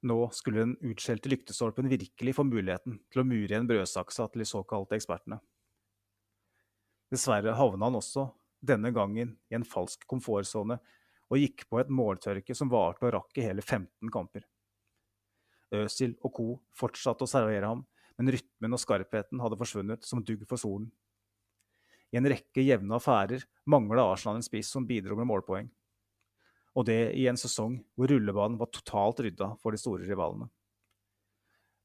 Nå 0.06 0.20
skulle 0.38 0.62
den 0.62 0.76
utskjelte 0.92 1.32
lyktestolpen 1.34 1.90
virkelig 1.90 2.36
få 2.38 2.46
muligheten 2.46 3.00
til 3.10 3.24
å 3.24 3.26
mure 3.26 3.50
igjen 3.50 3.66
brødsaksa 3.70 4.30
til 4.30 4.44
de 4.44 4.50
såkalte 4.50 5.00
ekspertene. 5.00 5.40
Dessverre 7.10 7.58
havna 7.58 7.90
han 7.90 7.98
også, 7.98 8.30
denne 8.62 8.94
gangen, 8.94 9.34
i 9.50 9.58
en 9.58 9.66
falsk 9.66 10.06
komfortsone 10.06 10.78
og 11.28 11.42
gikk 11.42 11.66
på 11.70 11.82
et 11.82 11.92
måltørke 11.92 12.56
som 12.56 12.72
varte 12.72 13.08
og 13.08 13.14
rakk 13.18 13.40
i 13.40 13.46
hele 13.48 13.64
15 13.64 14.12
kamper. 14.14 14.46
Øsil 15.76 16.16
og 16.24 16.34
co. 16.34 16.48
fortsatte 16.78 17.26
å 17.26 17.30
servere 17.30 17.68
ham, 17.68 17.84
men 18.18 18.32
rytmen 18.34 18.74
og 18.74 18.82
skarpheten 18.82 19.42
hadde 19.44 19.60
forsvunnet 19.60 20.08
som 20.08 20.24
dugg 20.24 20.46
for 20.48 20.60
solen. 20.62 20.88
I 22.12 22.22
en 22.22 22.30
rekke 22.32 22.64
jevne 22.64 22.96
affærer 22.96 23.44
mangla 23.68 24.06
Arsenal 24.14 24.40
en 24.40 24.46
spiss 24.46 24.72
som 24.72 24.88
bidro 24.88 25.18
med 25.20 25.28
målpoeng. 25.28 25.68
Og 26.78 26.86
det 26.88 27.12
i 27.20 27.26
en 27.28 27.40
sesong 27.40 27.82
hvor 27.98 28.08
rullebanen 28.14 28.58
var 28.60 28.72
totalt 28.72 29.20
rydda 29.26 29.56
for 29.60 29.76
de 29.76 29.82
store 29.82 30.08
rivalene. 30.08 30.48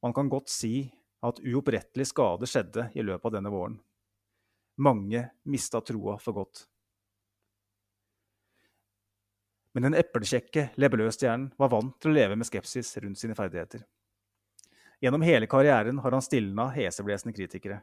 Man 0.03 0.15
kan 0.15 0.31
godt 0.31 0.51
si 0.51 0.91
at 1.23 1.41
uopprettelig 1.43 2.09
skade 2.11 2.49
skjedde 2.51 2.89
i 2.99 3.03
løpet 3.03 3.29
av 3.29 3.35
denne 3.37 3.51
våren. 3.53 3.79
Mange 4.83 5.29
mista 5.47 5.83
troa 5.85 6.17
for 6.23 6.39
godt. 6.39 6.67
Men 9.73 9.89
den 9.89 9.97
eplekjekke 9.97 10.69
Lebeløs-stjernen 10.81 11.51
var 11.57 11.71
vant 11.73 11.97
til 12.01 12.13
å 12.13 12.17
leve 12.17 12.37
med 12.37 12.49
skepsis 12.49 12.93
rundt 13.01 13.21
sine 13.21 13.37
ferdigheter. 13.37 13.87
Gjennom 15.03 15.25
hele 15.27 15.49
karrieren 15.51 15.99
har 15.99 16.15
han 16.15 16.23
stilna 16.23 16.69
heseblesende 16.75 17.35
kritikere. 17.35 17.81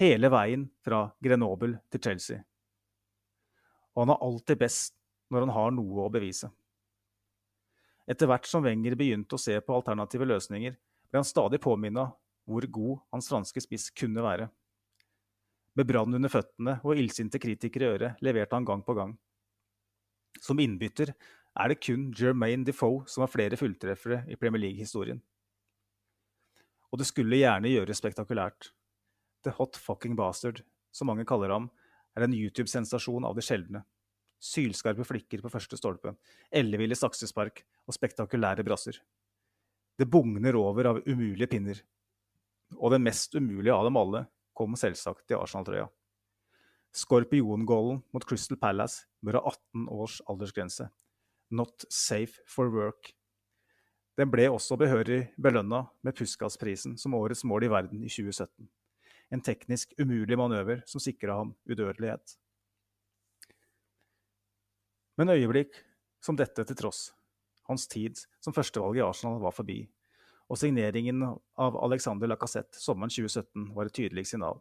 Hele 0.00 0.30
veien 0.32 0.64
fra 0.82 1.04
Grenoble 1.22 1.78
til 1.92 2.02
Chelsea. 2.02 2.40
Og 3.94 4.02
han 4.02 4.14
er 4.14 4.24
alltid 4.26 4.58
best 4.64 4.96
når 5.30 5.46
han 5.46 5.54
har 5.54 5.74
noe 5.76 6.06
å 6.06 6.12
bevise. 6.12 6.50
Etter 8.10 8.28
hvert 8.28 8.48
som 8.48 8.64
Wenger 8.64 8.96
begynte 8.98 9.36
å 9.36 9.40
se 9.40 9.54
på 9.64 9.76
alternative 9.76 10.26
løsninger, 10.28 10.74
ble 10.74 11.20
han 11.20 11.28
stadig 11.28 11.60
påminna 11.62 12.08
hvor 12.44 12.66
god 12.68 12.98
hans 13.14 13.30
franske 13.30 13.62
spiss 13.64 13.88
kunne 13.96 14.24
være. 14.24 14.48
Med 15.74 15.88
brann 15.88 16.14
under 16.14 16.30
føttene 16.30 16.76
og 16.84 16.98
illsinte 16.98 17.40
kritikere 17.42 17.86
i 17.86 17.94
øret 17.94 18.26
leverte 18.26 18.58
han 18.58 18.66
gang 18.66 18.82
på 18.84 18.96
gang. 18.98 19.14
Som 20.42 20.60
innbytter 20.62 21.14
er 21.54 21.70
det 21.70 21.80
kun 21.82 22.08
Jermaine 22.16 22.66
Defoe 22.66 23.04
som 23.10 23.22
har 23.22 23.30
flere 23.32 23.58
fulltreffere 23.58 24.24
i 24.28 24.38
Premier 24.38 24.66
League-historien. 24.66 25.20
Og 26.90 27.00
det 27.00 27.08
skulle 27.08 27.40
gjerne 27.40 27.70
gjøres 27.70 27.98
spektakulært. 27.98 28.70
The 29.44 29.54
Hot 29.58 29.76
Fucking 29.76 30.14
Bastard, 30.16 30.62
som 30.94 31.10
mange 31.10 31.26
kaller 31.28 31.52
ham, 31.52 31.68
er 32.14 32.26
en 32.26 32.36
YouTube-sensasjon 32.36 33.26
av 33.26 33.34
det 33.34 33.44
sjeldne. 33.46 33.82
Sylskarpe 34.44 35.06
flikker 35.06 35.42
på 35.42 35.50
første 35.50 35.78
stolpe, 35.78 36.14
elleville 36.52 36.96
saksespark 36.98 37.64
og 37.88 37.96
spektakulære 37.96 38.64
brasser. 38.66 38.98
Det 39.98 40.06
bugner 40.10 40.56
over 40.58 40.90
av 40.90 41.02
umulige 41.06 41.48
pinner. 41.50 41.80
Og 42.78 42.94
den 42.94 43.04
mest 43.06 43.34
umulige 43.34 43.74
av 43.74 43.86
dem 43.86 43.98
alle 43.98 44.24
kom 44.54 44.74
selvsagt 44.78 45.30
i 45.30 45.38
Arsenal-trøya. 45.38 45.86
Skorpiongollen 46.94 48.02
mot 48.14 48.24
Crystal 48.28 48.58
Palace 48.60 49.08
bør 49.24 49.40
ha 49.40 49.50
18 49.50 49.88
års 49.90 50.20
aldersgrense. 50.30 50.86
Not 51.50 51.86
safe 51.90 52.44
for 52.46 52.70
work. 52.70 53.10
Den 54.14 54.30
ble 54.30 54.46
også 54.46 54.78
behørig 54.78 55.24
belønna 55.42 55.84
med 56.06 56.14
Puskas-prisen 56.14 56.94
som 57.00 57.16
årets 57.18 57.42
mål 57.44 57.66
i 57.66 57.70
verden 57.72 58.04
i 58.06 58.10
2017. 58.12 58.68
En 59.34 59.42
teknisk 59.42 59.96
umulig 59.98 60.38
manøver 60.38 60.84
som 60.86 61.02
sikra 61.02 61.40
ham 61.40 61.50
udødelighet. 61.66 62.36
Men 65.18 65.34
øyeblikk 65.34 65.80
som 66.22 66.38
dette 66.38 66.62
til 66.64 66.78
tross. 66.78 67.08
Hans 67.66 67.88
tid 67.90 68.22
som 68.44 68.54
førstevalg 68.54 69.00
i 69.00 69.02
Arsenal 69.02 69.40
var 69.42 69.54
forbi, 69.56 69.80
og 70.46 70.60
signeringen 70.60 71.24
av 71.24 71.78
Alexander 71.82 72.30
Lacassette 72.30 72.78
sommeren 72.78 73.10
2017 73.10 73.72
var 73.74 73.88
et 73.88 73.96
tydelig 73.96 74.26
signal. 74.30 74.60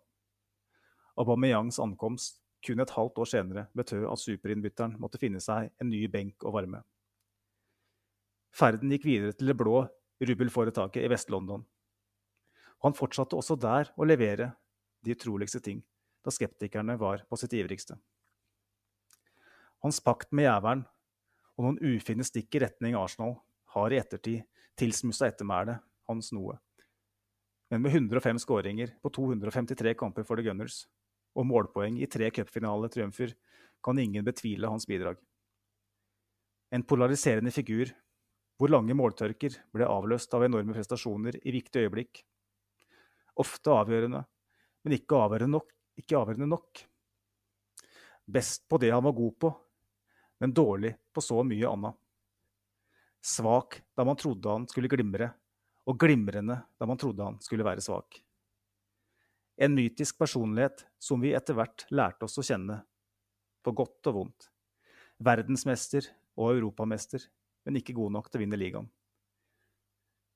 Aubameyangs 1.19 1.77
ankomst 1.79 2.39
kun 2.65 2.79
et 2.79 2.93
halvt 2.95 3.19
år 3.21 3.29
senere 3.29 3.65
betød 3.77 4.07
at 4.09 4.21
superinnbytteren 4.21 4.95
måtte 5.01 5.19
finne 5.21 5.41
seg 5.43 5.69
en 5.81 5.91
ny 5.91 6.05
benk 6.11 6.45
å 6.45 6.53
varme. 6.55 6.81
Ferden 8.53 8.93
gikk 8.93 9.05
videre 9.07 9.35
til 9.35 9.49
det 9.49 9.57
blå 9.57 9.83
rubelforetaket 10.23 11.03
i 11.03 11.11
Vest-London. 11.11 11.65
Og 12.79 12.87
han 12.87 12.97
fortsatte 12.97 13.37
også 13.37 13.57
der 13.59 13.91
å 13.97 14.07
levere 14.07 14.51
de 15.03 15.13
utroligste 15.15 15.61
ting, 15.63 15.81
da 16.23 16.31
skeptikerne 16.31 16.95
var 16.99 17.25
på 17.29 17.39
sitt 17.39 17.53
ivrigste. 17.57 17.97
Hans 19.83 19.99
pakt 19.99 20.31
med 20.31 20.47
jævelen 20.47 20.85
og 21.57 21.65
noen 21.65 21.97
ufine 21.97 22.25
stikk 22.25 22.55
i 22.55 22.63
retning 22.63 22.95
Arsenal 22.97 23.35
har 23.75 23.93
i 23.93 23.99
ettertid 23.99 24.45
tilsmussa 24.79 25.27
ettermælet 25.29 25.83
hans 26.09 26.31
noe. 26.33 26.55
Men 27.69 27.83
med 27.83 27.93
105 27.95 28.39
skåringer 28.43 28.93
på 29.01 29.11
253 29.13 29.95
kamper 29.99 30.25
for 30.27 30.39
The 30.39 30.45
Gunners 30.47 30.83
og 31.33 31.47
målpoeng 31.49 31.99
i 32.01 32.09
tre 32.09 32.29
cupfinaletriumfer 32.33 33.33
kan 33.83 33.99
ingen 33.99 34.25
betvile 34.25 34.69
hans 34.69 34.87
bidrag. 34.87 35.17
En 36.73 36.85
polariserende 36.87 37.51
figur 37.53 37.91
hvor 38.57 38.71
lange 38.71 38.95
måltørker 38.97 39.57
ble 39.75 39.89
avløst 39.89 40.33
av 40.37 40.45
enorme 40.45 40.75
prestasjoner 40.75 41.39
i 41.41 41.53
viktige 41.55 41.87
øyeblikk. 41.87 42.21
Ofte 43.41 43.73
avgjørende, 43.73 44.23
men 44.85 44.95
ikke 44.97 45.19
avgjørende 45.19 45.57
nok. 45.57 45.69
Ikke 45.99 46.17
avgjørende 46.17 46.49
nok. 46.49 46.83
Best 48.25 48.63
på 48.69 48.79
det 48.81 48.93
han 48.93 49.03
var 49.03 49.13
god 49.17 49.33
på, 49.41 49.51
men 50.41 50.53
dårlig 50.55 50.93
på 51.13 51.21
så 51.21 51.43
mye 51.45 51.69
annet. 51.69 51.97
Svak 53.23 53.81
da 53.95 54.05
man 54.07 54.19
trodde 54.19 54.51
han 54.51 54.67
skulle 54.67 54.91
glimre, 54.91 55.29
og 55.87 55.99
glimrende 55.99 56.61
da 56.79 56.87
man 56.87 56.99
trodde 56.99 57.27
han 57.27 57.41
skulle 57.43 57.67
være 57.67 57.83
svak. 57.83 58.22
En 59.57 59.75
mytisk 59.75 60.17
personlighet 60.17 60.85
som 61.01 61.21
vi 61.21 61.33
etter 61.37 61.57
hvert 61.57 61.85
lærte 61.93 62.25
oss 62.25 62.39
å 62.41 62.45
kjenne, 62.45 62.79
på 63.63 63.73
godt 63.77 64.09
og 64.09 64.17
vondt. 64.17 64.49
Verdensmester 65.23 66.07
og 66.39 66.55
europamester, 66.55 67.21
men 67.63 67.77
ikke 67.79 67.95
god 67.95 68.15
nok 68.17 68.29
til 68.29 68.41
å 68.41 68.43
vinne 68.43 68.59
ligaen. 68.59 68.89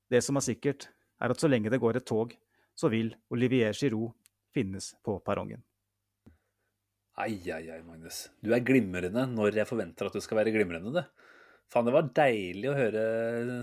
Det 0.08 0.22
som 0.24 0.38
er 0.40 0.46
sikkert, 0.46 0.88
er 1.20 1.34
at 1.34 1.42
så 1.42 1.50
lenge 1.50 1.72
det 1.74 1.82
går 1.82 2.00
et 2.00 2.08
tog, 2.08 2.36
så 2.78 2.92
vil 2.94 3.10
Olivier 3.34 3.74
Giroud 3.76 4.14
finnes 4.54 4.94
på 5.04 5.18
perrongen. 5.26 5.64
Ai, 7.18 7.42
ai, 7.50 7.64
ai, 7.74 7.82
Magnus. 7.82 8.28
Du 8.46 8.52
er 8.54 8.62
glimrende 8.62 9.24
når 9.32 9.58
jeg 9.58 9.70
forventer 9.70 10.08
at 10.08 10.14
du 10.14 10.22
skal 10.22 10.44
være 10.44 10.54
glimrende, 10.54 10.94
det. 10.94 11.08
Faen, 11.68 11.84
det 11.84 11.92
var 11.92 12.12
deilig 12.16 12.70
å 12.72 12.78
høre 12.78 13.02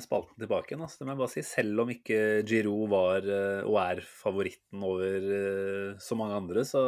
spalten 0.04 0.36
tilbake 0.36 0.72
igjen. 0.72 0.82
Altså. 0.84 1.00
Det 1.00 1.06
må 1.08 1.14
jeg 1.14 1.20
bare 1.22 1.32
si. 1.32 1.44
Selv 1.48 1.84
om 1.84 1.92
ikke 1.94 2.18
Giroud 2.44 2.90
var 2.92 3.24
eh, 3.24 3.62
og 3.64 3.78
er 3.80 4.02
favoritten 4.04 4.84
over 4.84 5.30
eh, 5.38 6.02
så 6.04 6.18
mange 6.20 6.36
andre, 6.36 6.66
så 6.68 6.82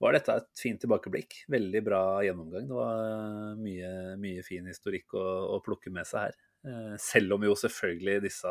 var 0.00 0.14
dette 0.14 0.36
et 0.38 0.62
fint 0.62 0.78
tilbakeblikk. 0.80 1.40
Veldig 1.50 1.82
bra 1.82 2.02
gjennomgang. 2.22 2.70
Det 2.70 2.78
var 2.78 3.02
eh, 3.08 3.58
mye, 3.58 3.92
mye 4.22 4.46
fin 4.46 4.70
historikk 4.70 5.18
å, 5.18 5.26
å, 5.56 5.60
plukke 5.66 5.90
med 5.94 6.06
seg 6.06 6.28
her. 6.28 6.38
Selv 7.00 7.38
om 7.38 7.44
jo 7.48 7.54
selvfølgelig 7.56 8.18
disse 8.26 8.50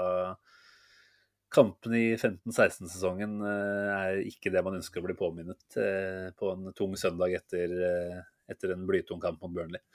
kampene 1.54 2.00
i 2.00 2.08
15-16-sesongen 2.16 3.36
er 3.46 4.18
ikke 4.26 4.50
det 4.50 4.64
man 4.66 4.80
ønsker 4.80 4.98
å 4.98 5.06
bli 5.06 5.14
påminnet 5.18 5.78
på 6.42 6.50
en 6.50 6.72
tung 6.74 6.96
søndag 6.98 7.36
etter, 7.38 7.76
etter 8.50 8.74
en 8.74 8.88
blytung 8.90 9.22
kamp 9.22 9.38
mot 9.46 9.54
Burnley. 9.54 9.86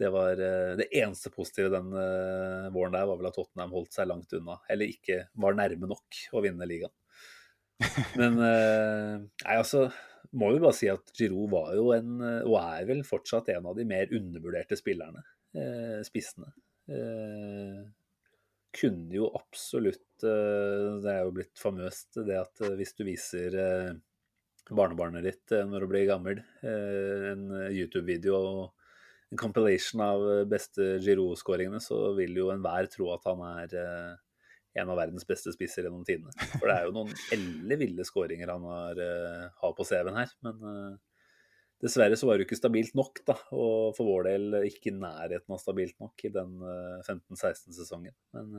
Det 0.00 0.08
var 0.10 0.40
eh, 0.40 0.76
det 0.80 0.88
eneste 0.96 1.30
positive 1.30 1.68
den 1.74 1.92
eh, 1.92 2.68
våren 2.72 2.94
der, 2.94 3.04
var 3.08 3.18
vel 3.20 3.28
at 3.28 3.36
Tottenham 3.36 3.74
holdt 3.76 3.92
seg 3.92 4.08
langt 4.08 4.32
unna. 4.36 4.56
Eller 4.72 4.88
ikke 4.88 5.26
var 5.42 5.58
nærme 5.58 5.90
nok 5.90 6.20
å 6.32 6.40
vinne 6.44 6.68
ligaen. 6.68 6.94
Men 8.20 8.40
eh, 8.44 9.18
nei, 9.20 9.58
altså 9.58 9.90
må 10.36 10.52
vi 10.54 10.62
bare 10.62 10.76
si 10.76 10.88
at 10.92 11.12
Giroud 11.16 11.50
var 11.50 11.72
jo 11.74 11.90
en, 11.96 12.20
og 12.22 12.54
er 12.60 12.84
vel 12.86 13.00
fortsatt 13.04 13.48
en 13.50 13.64
av 13.66 13.74
de 13.74 13.86
mer 13.88 14.12
undervurderte 14.14 14.76
spillerne. 14.78 15.24
spissene. 16.06 16.52
kunne 18.78 19.16
jo 19.16 19.26
absolutt 19.34 20.22
Det 20.22 21.10
er 21.10 21.24
jo 21.24 21.32
blitt 21.34 21.58
famøst 21.58 22.20
det 22.28 22.36
at 22.38 22.62
hvis 22.78 22.94
du 22.94 23.02
viser 23.08 23.56
barnebarnet 24.70 25.26
ditt 25.26 25.56
når 25.66 25.82
du 25.82 25.90
blir 25.90 26.06
gammel, 26.12 26.44
en 26.62 27.48
YouTube-video 27.74 28.38
og 28.38 28.79
en 29.30 29.38
compilation 29.38 30.02
av 30.04 30.24
eh, 30.30 30.46
beste 30.50 30.96
Giroud-skåringene, 31.04 31.80
så 31.82 32.10
vil 32.18 32.34
jo 32.40 32.50
enhver 32.54 32.90
tro 32.90 33.12
at 33.14 33.26
han 33.30 33.44
er 33.46 33.76
eh, 33.78 34.18
en 34.80 34.90
av 34.90 34.98
verdens 35.00 35.26
beste 35.26 35.52
spisser 35.54 35.86
gjennom 35.86 36.04
tidene. 36.06 36.34
For 36.56 36.66
det 36.66 36.76
er 36.76 36.88
jo 36.88 36.94
noen 36.94 37.78
ville 37.80 38.06
skåringer 38.06 38.52
han 38.52 38.66
har, 38.70 39.00
eh, 39.02 39.46
har 39.62 39.76
på 39.76 39.86
CV-en 39.86 40.18
her. 40.18 40.34
Men 40.46 40.70
eh, 40.72 40.94
dessverre 41.82 42.18
så 42.18 42.28
var 42.28 42.36
det 42.36 42.44
jo 42.44 42.50
ikke 42.50 42.60
stabilt 42.60 42.96
nok, 42.98 43.22
da. 43.26 43.36
Og 43.56 43.96
for 43.98 44.06
vår 44.06 44.30
del 44.30 44.62
ikke 44.62 44.92
i 44.92 44.96
nærheten 44.98 45.56
av 45.56 45.62
stabilt 45.62 45.96
nok 46.02 46.26
i 46.26 46.32
den 46.34 46.58
uh, 46.60 46.98
15-16-sesongen. 47.06 48.12
Men 48.36 48.50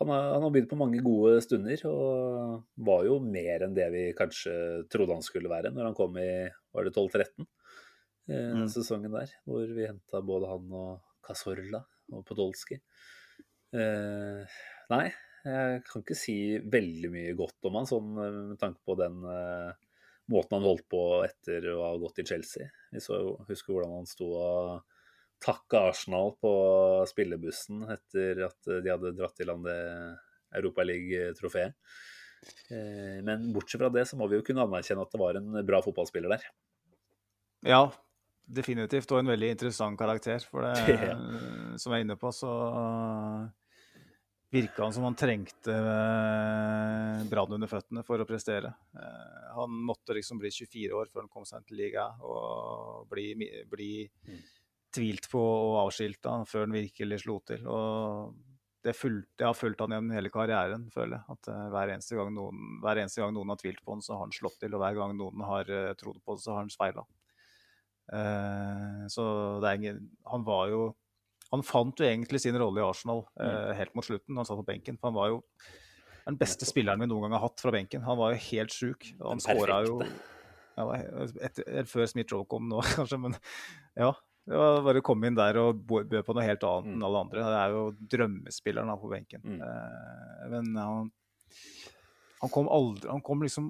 han 0.00 0.12
har, 0.14 0.28
han 0.36 0.44
har 0.46 0.52
begynt 0.54 0.70
på 0.70 0.78
mange 0.80 1.00
gode 1.04 1.40
stunder, 1.44 1.82
og 1.90 2.84
var 2.86 3.08
jo 3.08 3.18
mer 3.24 3.66
enn 3.66 3.74
det 3.76 3.88
vi 3.92 4.04
kanskje 4.16 4.54
trodde 4.92 5.18
han 5.18 5.26
skulle 5.26 5.50
være 5.50 5.74
når 5.74 5.90
han 5.90 5.98
kom 5.98 6.14
i 6.22 6.30
var 6.72 6.86
det 6.86 6.94
12-13 6.94 7.44
den 8.30 8.66
mm. 8.66 8.70
sesongen 8.72 9.14
der, 9.14 9.32
hvor 9.48 9.72
vi 9.74 9.88
henta 9.88 10.22
både 10.24 10.50
han 10.50 10.76
og 10.76 11.00
Casorla 11.26 11.82
og 12.14 12.22
Podolsky. 12.28 12.78
Eh, 13.76 14.60
nei, 14.90 15.04
jeg 15.46 15.82
kan 15.86 16.02
ikke 16.02 16.18
si 16.18 16.36
veldig 16.72 17.10
mye 17.12 17.34
godt 17.38 17.68
om 17.70 17.78
han, 17.78 17.88
sånn 17.88 18.10
eh, 18.18 18.38
med 18.52 18.60
tanke 18.60 18.82
på 18.86 18.96
den 18.98 19.20
eh, 19.30 19.70
måten 20.30 20.58
han 20.58 20.68
holdt 20.68 20.86
på 20.90 21.02
etter 21.26 21.68
å 21.74 21.82
ha 21.84 21.92
gått 22.02 22.22
i 22.22 22.26
Chelsea. 22.30 22.70
Vi 22.94 23.02
så, 23.02 23.20
husker 23.48 23.74
hvordan 23.74 24.00
han 24.00 24.10
sto 24.10 24.30
og 24.38 24.96
takka 25.40 25.86
Arsenal 25.90 26.34
på 26.42 26.52
spillebussen 27.08 27.86
etter 27.88 28.44
at 28.50 28.72
de 28.84 28.92
hadde 28.92 29.14
dratt 29.16 29.40
i 29.40 29.46
land 29.48 29.64
det 29.64 29.80
Europaliga-trofeet. 30.60 31.76
Eh, 32.74 33.18
men 33.24 33.50
bortsett 33.54 33.80
fra 33.80 33.90
det 33.92 34.06
så 34.08 34.18
må 34.18 34.28
vi 34.28 34.38
jo 34.38 34.44
kunne 34.46 34.66
anerkjenne 34.66 35.06
at 35.06 35.14
det 35.14 35.22
var 35.22 35.38
en 35.38 35.60
bra 35.66 35.80
fotballspiller 35.84 36.34
der. 36.34 36.46
Ja, 37.66 37.84
definitivt. 38.56 39.10
Og 39.14 39.22
en 39.22 39.32
veldig 39.32 39.54
interessant 39.54 39.98
karakter. 39.98 40.42
For 40.50 40.66
det, 40.66 41.08
som 41.80 41.94
jeg 41.94 42.02
er 42.02 42.06
inne 42.06 42.18
på, 42.20 42.32
så 42.34 42.52
virka 44.50 44.82
han 44.82 44.92
som 44.92 45.06
han 45.06 45.14
trengte 45.18 45.74
eh, 45.74 47.24
brann 47.30 47.54
under 47.54 47.70
føttene 47.70 48.02
for 48.06 48.22
å 48.22 48.26
prestere. 48.26 48.72
Eh, 48.98 49.50
han 49.54 49.82
måtte 49.86 50.16
liksom 50.16 50.40
bli 50.42 50.50
24 50.50 50.96
år 50.98 51.10
før 51.10 51.24
han 51.24 51.32
kom 51.32 51.46
seg 51.46 51.66
til 51.68 51.78
liga 51.84 52.08
og 52.26 53.06
bli, 53.10 53.30
bli 53.70 53.92
mm. 54.08 54.40
tvilt 54.94 55.30
på 55.30 55.40
og 55.40 55.84
avskilta 55.86 56.40
før 56.50 56.66
han 56.66 56.78
virkelig 56.80 57.22
slo 57.22 57.38
til. 57.46 57.62
Og 57.70 58.34
det, 58.82 58.96
fulgte, 58.96 59.38
jeg 59.38 59.46
har 59.46 59.56
fulgt 59.56 59.82
han 59.84 59.94
gjennom 59.94 60.16
hele 60.16 60.32
karrieren, 60.32 60.88
føler 60.94 61.18
jeg. 61.18 61.36
At 61.36 61.50
uh, 61.52 61.64
hver, 61.72 61.94
eneste 61.94 62.28
noen, 62.32 62.78
hver, 62.82 63.02
eneste 63.02 63.22
gang 63.22 63.34
noen, 63.36 63.52
har 63.52 63.60
tvilt 63.60 63.82
på 63.84 63.94
han, 63.94 64.04
så 64.04 64.16
har 64.16 64.24
han 64.24 64.32
slått 64.34 64.56
til. 64.62 64.74
Og 64.74 64.82
hver 64.82 64.96
gang 64.96 65.12
noen 65.18 65.44
har 65.46 65.68
uh, 65.68 65.90
trodd 66.00 66.22
på 66.24 66.36
det, 66.36 66.44
så 66.46 66.54
har 66.54 66.64
han 66.64 66.72
speila. 66.72 67.04
Eh, 68.12 69.06
så 69.12 69.24
ingen, 69.74 70.02
han 70.30 70.44
var 70.46 70.72
jo 70.72 70.88
han 71.50 71.64
fant 71.66 71.98
jo 71.98 72.06
egentlig 72.06 72.38
sin 72.44 72.54
rolle 72.58 72.78
i 72.78 72.86
Arsenal 72.86 73.24
eh, 73.42 73.72
helt 73.74 73.94
mot 73.98 74.06
slutten, 74.06 74.36
han 74.38 74.46
satt 74.46 74.60
på 74.60 74.68
benken. 74.68 74.98
For 75.00 75.10
han 75.10 75.16
var 75.16 75.32
jo 75.32 75.40
den 76.28 76.36
beste 76.38 76.66
spilleren 76.68 77.00
vi 77.02 77.08
noen 77.10 77.26
gang 77.26 77.34
har 77.34 77.48
hatt 77.48 77.62
fra 77.62 77.72
benken. 77.74 78.04
Han 78.06 78.18
var 78.20 78.36
jo 78.36 78.42
helt 78.52 78.74
sjuk. 78.74 79.08
Han 79.18 79.42
skåra 79.42 79.80
jo 79.86 79.96
ja, 80.78 80.84
etter, 80.94 81.64
etter, 81.66 81.88
Før 81.90 82.06
Smith-Joe 82.06 82.46
kom 82.50 82.68
nå, 82.70 82.78
kanskje, 82.94 83.18
men 83.18 83.34
ja. 83.98 84.12
Det 84.50 84.56
var 84.56 84.80
bare 84.86 85.02
å 85.02 85.04
komme 85.04 85.28
inn 85.28 85.36
der 85.36 85.58
og 85.60 85.82
bø 85.90 86.22
på 86.26 86.34
noe 86.34 86.46
helt 86.46 86.62
annet 86.66 86.86
Mm. 86.88 86.94
enn 86.94 87.04
alle 87.06 87.20
andre. 87.26 87.42
Det 87.44 87.58
er 87.58 87.74
jo 87.74 87.82
drømmespilleren 88.14 88.88
da 88.90 88.96
på 88.98 89.10
benken. 89.10 89.42
Mm. 89.44 89.60
Eh, 89.66 90.46
men 90.54 90.70
han, 90.78 91.10
han 92.40 92.52
kom 92.54 92.70
aldri 92.72 93.10
Han 93.10 93.22
kom 93.26 93.42
liksom 93.44 93.68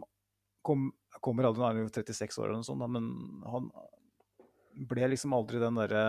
kom, 0.65 0.91
Kommer 1.25 1.49
aldri, 1.49 1.61
nå 1.61 1.67
er 1.67 1.75
han 1.75 1.83
jo 1.83 1.91
36 1.97 2.39
år 2.39 2.47
eller 2.47 2.61
noe 2.61 2.69
sånt, 2.69 2.85
men 2.93 3.09
han 3.51 3.67
ble 4.75 5.09
liksom 5.11 5.35
aldri 5.37 5.61
den 5.63 5.79
derre 5.81 6.05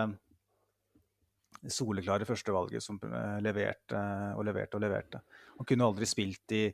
soleklare 1.70 2.26
førstevalget 2.26 2.82
som 2.82 2.98
eh, 3.06 3.38
leverte 3.44 4.00
og 4.34 4.44
leverte 4.48 4.78
og 4.78 4.82
leverte. 4.82 5.20
Han 5.58 5.68
kunne 5.68 5.86
aldri 5.86 6.08
spilt 6.10 6.54
i, 6.56 6.64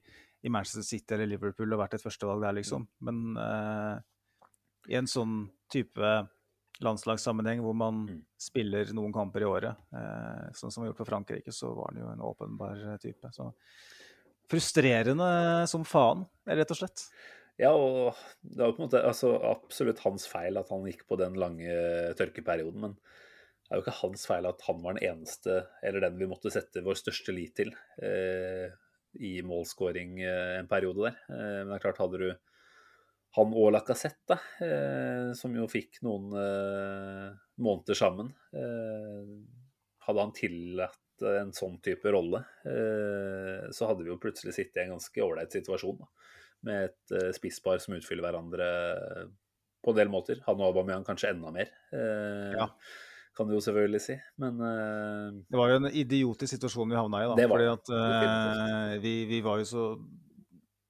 i 0.42 0.52
Manchester 0.52 0.86
City 0.86 1.14
eller 1.16 1.28
Liverpool 1.28 1.74
og 1.74 1.82
vært 1.82 1.98
et 1.98 2.04
førstevalg 2.04 2.46
der, 2.46 2.56
liksom. 2.60 2.86
Men 3.04 3.36
eh, 3.42 3.96
i 4.88 4.96
en 4.96 5.10
sånn 5.10 5.42
type 5.68 6.12
landslagssammenheng 6.80 7.60
hvor 7.60 7.74
man 7.74 8.04
Mm. 8.06 8.20
spiller 8.38 8.92
noen 8.94 9.12
kamper 9.12 9.42
i 9.42 9.48
året, 9.48 9.76
eh, 9.92 10.48
sånn 10.54 10.70
som 10.70 10.82
vi 10.82 10.86
har 10.86 10.92
gjort 10.92 11.02
for 11.02 11.10
Frankrike, 11.10 11.52
så 11.52 11.74
var 11.74 11.90
han 11.90 12.00
jo 12.00 12.08
en 12.12 12.22
åpenbar 12.22 12.92
eh, 12.92 12.96
type. 13.02 13.28
Så 13.34 13.52
frustrerende 14.48 15.66
som 15.68 15.84
faen, 15.84 16.24
rett 16.46 16.70
og 16.70 16.78
slett. 16.78 17.10
Ja, 17.58 17.72
og 17.74 18.18
det 18.42 18.62
var 18.62 18.74
på 18.76 18.82
en 18.82 18.86
måte 18.86 19.02
altså, 19.02 19.32
absolutt 19.48 20.02
hans 20.04 20.28
feil 20.30 20.60
at 20.60 20.68
han 20.70 20.86
gikk 20.86 21.08
på 21.10 21.18
den 21.18 21.38
lange 21.40 21.72
tørkeperioden. 22.18 22.84
Men 22.84 22.98
det 22.98 23.72
er 23.72 23.80
jo 23.80 23.84
ikke 23.84 23.96
hans 23.98 24.26
feil 24.30 24.46
at 24.48 24.62
han 24.68 24.78
var 24.84 24.94
den 24.94 25.08
eneste, 25.10 25.64
eller 25.82 26.06
den 26.06 26.20
vi 26.20 26.28
måtte 26.30 26.52
sette 26.54 26.84
vår 26.86 27.00
største 27.00 27.34
lit 27.34 27.56
til 27.58 27.74
eh, 27.98 28.70
i 29.26 29.34
målscoring 29.42 30.20
eh, 30.22 30.54
en 30.60 30.70
periode 30.70 31.08
der. 31.08 31.18
Eh, 31.34 31.58
men 31.64 31.74
det 31.74 31.80
er 31.80 31.84
klart, 31.88 32.00
hadde 32.04 32.22
du 32.22 32.30
han 33.36 33.52
og 33.52 33.72
Lacassette, 33.74 34.38
eh, 34.64 35.34
som 35.36 35.52
jo 35.54 35.66
fikk 35.70 36.00
noen 36.06 36.32
eh, 36.38 37.26
måneder 37.60 37.98
sammen 37.98 38.32
eh, 38.56 39.34
Hadde 40.08 40.24
han 40.24 40.32
tillatt 40.32 41.26
en 41.28 41.50
sånn 41.52 41.74
type 41.82 42.08
rolle, 42.14 42.38
så 43.74 43.88
hadde 43.90 44.04
vi 44.06 44.08
jo 44.12 44.20
plutselig 44.22 44.52
sittet 44.54 44.78
i 44.78 44.82
en 44.84 44.92
ganske 44.94 45.20
ålreit 45.20 45.52
situasjon. 45.52 45.98
da 45.98 46.06
med 46.66 46.84
et 46.88 47.12
uh, 47.14 47.30
spisspar 47.32 47.78
som 47.78 47.94
utfyller 47.94 48.22
hverandre 48.26 48.68
på 49.84 49.90
en 49.92 49.96
del 50.00 50.08
måter. 50.10 50.40
Han 50.46 50.58
og 50.60 50.72
Aubameyang 50.72 51.04
kanskje 51.06 51.30
enda 51.30 51.52
mer, 51.54 51.68
eh, 51.94 52.56
Ja. 52.58 52.66
kan 53.36 53.46
du 53.46 53.54
jo 53.54 53.60
selvfølgelig 53.62 54.00
si. 54.02 54.16
Men 54.42 54.58
eh, 54.60 55.42
Det 55.48 55.56
var 55.56 55.68
jo 55.70 55.76
en 55.76 55.86
idiotisk 55.92 56.56
situasjon 56.56 56.90
vi 56.90 56.96
havna 56.98 57.20
i. 57.22 57.28
da, 57.36 57.46
fordi 57.48 57.68
at 57.70 57.92
uh, 57.94 58.98
vi, 59.00 59.12
vi 59.30 59.40
var 59.40 59.58
jo 59.62 59.64
så 59.70 59.84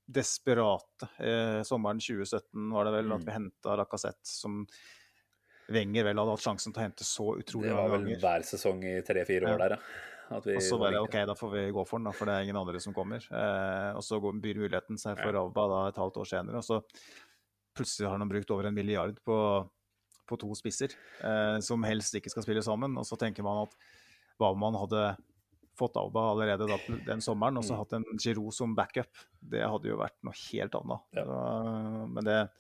desperate. 0.09 1.09
Eh, 1.21 1.63
sommeren 1.69 2.01
2017 2.01 2.71
var 2.73 2.85
det 2.89 2.93
vel 2.97 3.13
at 3.13 3.21
Mm. 3.21 3.27
vi 3.27 3.33
henta 3.33 3.77
Lacassette, 3.77 4.25
som 4.25 4.67
Wenger 5.69 6.05
vel 6.05 6.17
hadde 6.17 6.31
hatt 6.33 6.41
sjansen 6.41 6.73
til 6.73 6.81
å 6.81 6.87
hente 6.89 7.05
så 7.05 7.37
utrolig 7.37 7.69
mange 7.77 7.91
ganger. 7.91 8.15
det 8.15 8.23
var 8.23 8.39
vel 8.39 8.41
hver 8.41 8.43
sesong 8.49 8.85
i 8.85 9.03
tre-fire 9.05 9.43
Ja. 9.45 9.55
år 9.55 9.59
der, 9.59 9.71
ja. 9.77 9.77
Og 10.31 10.63
så 10.63 10.79
var 10.79 10.93
bare 10.93 11.03
OK, 11.05 11.17
da 11.27 11.35
får 11.35 11.51
vi 11.55 11.63
gå 11.73 11.85
for 11.89 11.99
den, 11.99 12.05
da, 12.05 12.13
for 12.13 12.27
det 12.29 12.35
er 12.35 12.43
ingen 12.47 12.57
andre 12.61 12.81
som 12.81 12.95
kommer. 12.97 13.25
Eh, 13.31 13.91
og 13.97 14.03
så 14.05 14.19
går- 14.21 14.41
byr 14.43 14.61
muligheten 14.61 14.99
seg 15.01 15.17
for 15.23 15.33
Ja. 15.33 15.45
Da 15.49 15.89
et 15.89 15.97
halvt 15.97 16.17
år 16.21 16.29
senere, 16.29 16.57
og 16.61 16.65
så 16.65 16.83
plutselig 17.75 18.09
har 18.09 18.19
han 18.19 18.29
brukt 18.29 18.51
over 18.51 18.67
en 18.67 18.75
milliard 18.75 19.19
på, 19.25 19.39
på 20.29 20.39
to 20.39 20.51
spisser 20.59 20.93
eh, 21.23 21.59
som 21.65 21.83
helst 21.87 22.15
ikke 22.19 22.31
skal 22.31 22.43
spille 22.45 22.63
sammen. 22.63 22.97
Og 22.99 23.05
så 23.07 23.17
tenker 23.19 23.43
man 23.47 23.63
at 23.67 23.75
hva 24.39 24.51
om 24.53 24.59
man 24.61 24.75
hadde 24.75 25.17
fått 25.79 25.95
Auba 25.97 26.33
allerede 26.33 26.67
da, 26.67 26.77
den 27.07 27.21
sommeren, 27.23 27.57
og 27.57 27.63
så 27.65 27.75
Mm. 27.77 27.79
hatt 27.79 27.93
en 27.95 28.05
Giroud 28.19 28.53
som 28.53 28.75
backup. 28.75 29.15
Det 29.41 29.63
hadde 29.63 29.87
jo 29.87 29.97
vært 29.97 30.17
noe 30.27 30.35
helt 30.51 30.75
annet. 30.75 31.01
Ja. 31.15 31.25
Så, 31.25 32.09
men 32.11 32.25
det, 32.25 32.51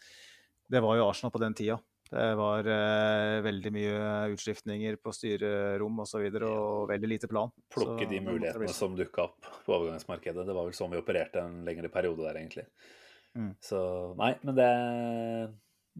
det 0.70 0.81
var 0.85 0.97
jo 0.97 1.09
Arsenal 1.09 1.32
på 1.35 1.40
den 1.43 1.55
tida. 1.59 1.81
Det 2.09 2.29
var 2.41 2.69
eh, 2.73 3.39
veldig 3.45 3.71
mye 3.75 3.97
utskiftninger 4.33 4.97
på 5.03 5.13
styrerom 5.13 5.99
osv. 6.01 6.07
Og, 6.07 6.09
så 6.09 6.23
videre, 6.23 6.49
og 6.49 6.87
veldig 6.89 7.11
lite 7.11 7.29
plan. 7.29 7.53
plukke 7.75 8.07
Så 8.07 8.11
de 8.11 8.21
mulighetene 8.25 8.73
som 8.73 8.97
dukka 8.97 9.27
opp 9.27 9.51
på 9.67 9.75
overgangsmarkedet. 9.77 10.47
Det 10.49 10.57
var 10.57 10.69
vel 10.71 10.77
sånn 10.79 10.95
vi 10.95 11.03
opererte 11.03 11.45
en 11.45 11.61
lengre 11.69 11.91
periode 11.93 12.25
der, 12.25 12.41
egentlig. 12.41 12.65
Mm. 13.37 13.53
Så 13.63 13.81
nei, 14.19 14.33
men 14.41 14.57
det, 14.57 14.71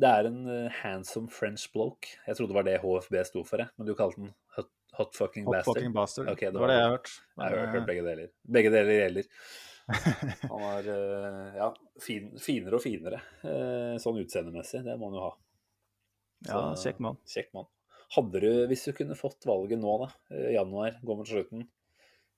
det 0.01 0.15
er 0.17 0.31
en 0.31 0.43
eh, 0.55 0.81
handsome 0.81 1.29
French 1.33 1.69
bloke. 1.75 2.17
Jeg 2.27 2.39
trodde 2.39 2.55
det 2.55 2.59
var 2.61 2.69
det 2.69 2.81
HFB 2.83 3.21
sto 3.29 3.45
for, 3.47 3.65
jeg. 3.65 3.75
men 3.77 3.89
du 3.89 3.95
kalte 3.99 4.23
den 4.23 4.33
hot, 4.57 4.71
hot 4.97 5.17
fucking 5.19 5.49
Hot 5.49 5.59
bastard. 5.59 5.75
fucking 5.75 5.97
bastard. 5.97 6.31
Okay, 6.33 6.53
det 6.55 6.63
var 6.63 6.73
det 6.73 6.79
jeg 6.79 6.87
har 6.87 6.95
hørt. 6.97 7.17
Jeg 7.37 7.59
har 7.59 7.75
hørt 7.77 7.91
begge 7.91 8.07
deler. 8.07 8.31
Begge 8.59 8.73
deler 8.75 9.03
gjelder. 9.03 9.35
Han 10.49 10.63
var 10.63 10.89
eh, 10.95 11.53
ja, 11.57 11.69
fin, 12.05 12.33
finere 12.41 12.77
og 12.77 12.85
finere 12.85 13.21
eh, 13.45 13.95
sånn 14.01 14.19
utseendemessig. 14.21 14.83
Det 14.85 14.97
må 15.01 15.09
han 15.09 15.17
jo 15.17 15.23
ha. 15.25 15.31
Ja, 16.47 16.61
kjekk 16.79 17.03
mann. 17.03 17.19
Kjekk 17.29 17.51
mann. 17.57 17.69
Hadde 18.15 18.41
du, 18.41 18.53
hvis 18.71 18.87
du 18.89 18.95
kunne 18.97 19.19
fått 19.19 19.45
valget 19.49 19.81
nå, 19.81 19.97
da, 20.05 20.09
januar, 20.55 20.97
går 21.05 21.19
mot 21.19 21.29
slutten 21.29 21.67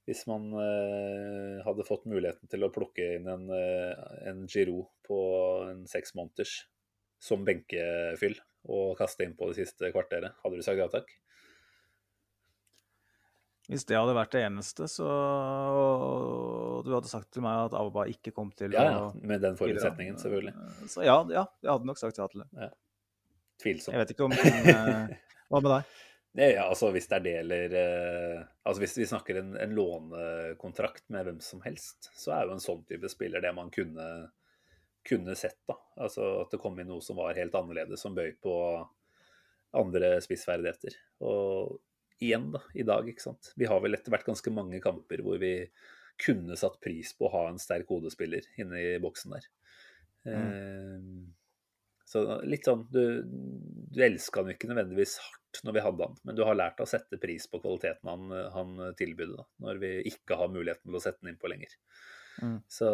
Hvis 0.09 0.25
man 0.27 0.49
eh, 0.59 1.61
hadde 1.63 1.87
fått 1.87 2.09
muligheten 2.11 2.51
til 2.51 2.67
å 2.67 2.73
plukke 2.75 3.07
inn 3.21 3.29
en, 3.31 3.47
eh, 3.55 3.93
en 4.27 4.43
Giro 4.51 4.89
på 5.07 5.21
en 5.69 5.85
seks 5.91 6.17
måneders 6.19 6.65
som 7.23 7.45
benkefyll 7.47 8.39
og 8.71 8.97
kaste 8.99 9.25
inn 9.25 9.37
på 9.37 9.51
det 9.51 9.61
siste 9.61 9.93
kvarteret, 9.93 10.35
hadde 10.43 10.59
du 10.59 10.65
sagt 10.65 10.81
ja 10.81 10.89
takk? 10.91 11.13
Hvis 13.71 13.87
det 13.87 14.01
hadde 14.01 14.17
vært 14.17 14.33
det 14.35 14.43
eneste, 14.49 14.89
så 14.91 15.07
og 16.81 16.87
du 16.87 16.95
hadde 16.97 17.11
sagt 17.13 17.29
til 17.35 17.45
meg 17.45 17.69
at 17.69 17.77
Abba 17.79 18.07
ikke 18.11 18.33
kom 18.35 18.51
til 18.57 18.73
Ja, 18.75 18.87
ja, 18.89 19.03
med 19.21 19.45
den 19.45 19.59
forutsetningen, 19.59 20.17
selvfølgelig. 20.19 20.55
Så 20.91 21.05
ja, 21.07 21.21
ja, 21.31 21.45
jeg 21.63 21.71
hadde 21.71 21.89
nok 21.91 22.01
sagt 22.01 22.19
ja 22.19 22.27
til 22.33 22.43
det. 22.43 22.71
Tvilsomt. 23.61 23.95
Jeg 23.95 24.03
vet 24.03 24.15
ikke 24.15 24.29
om 24.29 24.37
eh, 24.37 25.17
Hva 25.51 25.61
med 25.61 25.73
deg? 25.75 25.97
Ja, 26.39 26.47
ja, 26.47 26.65
altså 26.71 26.93
hvis 26.95 27.09
det 27.11 27.17
er 27.19 27.25
det 27.25 27.35
eller 27.41 27.73
eh, 27.81 28.43
Altså 28.63 28.85
hvis 28.85 28.99
vi 29.01 29.09
snakker 29.11 29.41
en, 29.41 29.57
en 29.59 29.75
lånekontrakt 29.75 31.09
med 31.11 31.27
hvem 31.27 31.41
som 31.43 31.63
helst, 31.65 32.13
så 32.15 32.37
er 32.37 32.47
jo 32.47 32.55
en 32.55 32.63
sånn 32.63 32.85
type 32.87 33.11
spiller 33.11 33.43
det 33.43 33.51
man 33.57 33.73
kunne, 33.75 34.07
kunne 35.07 35.35
sett, 35.39 35.59
da. 35.69 35.75
Altså 36.07 36.37
at 36.45 36.55
det 36.55 36.61
kom 36.63 36.79
inn 36.79 36.91
noe 36.93 37.03
som 37.05 37.19
var 37.19 37.39
helt 37.39 37.57
annerledes, 37.59 38.03
som 38.05 38.15
bøy 38.15 38.31
på 38.43 38.55
andre 39.77 40.17
spissferdigheter. 40.23 40.95
Og 41.27 41.81
igjen, 42.23 42.51
da, 42.55 42.63
i 42.79 42.87
dag, 42.87 43.09
ikke 43.11 43.27
sant. 43.27 43.53
Vi 43.59 43.67
har 43.71 43.83
vel 43.83 43.99
etter 43.99 44.15
hvert 44.15 44.29
ganske 44.29 44.55
mange 44.55 44.79
kamper 44.85 45.25
hvor 45.27 45.41
vi 45.43 45.55
kunne 46.21 46.57
satt 46.59 46.79
pris 46.85 47.15
på 47.17 47.27
å 47.27 47.35
ha 47.35 47.45
en 47.49 47.61
sterk 47.61 47.91
hodespiller 47.91 48.47
inne 48.61 48.81
i 48.81 48.97
boksen 49.03 49.35
der. 49.35 49.47
Eh, 50.29 50.97
så 52.11 52.41
litt 52.43 52.67
sånn 52.67 52.87
Du, 52.91 53.03
du 53.23 54.01
elska 54.03 54.43
han 54.43 54.53
ikke 54.55 54.71
nødvendigvis 54.71 55.19
hardt 55.23 55.61
når 55.67 55.77
vi 55.77 55.83
hadde 55.85 56.07
han, 56.07 56.17
men 56.27 56.39
du 56.39 56.45
har 56.47 56.59
lært 56.59 56.81
å 56.83 56.89
sette 56.89 57.19
pris 57.23 57.47
på 57.51 57.61
kvaliteten 57.63 58.11
han, 58.11 58.33
han 58.55 58.95
tilbød 58.99 59.37
når 59.63 59.83
vi 59.83 59.93
ikke 60.13 60.39
har 60.39 60.51
muligheten 60.53 60.91
til 60.91 60.99
å 60.99 61.03
sette 61.03 61.23
den 61.23 61.35
innpå 61.35 61.51
lenger. 61.51 61.75
Mm. 62.41 62.57
Så 62.71 62.89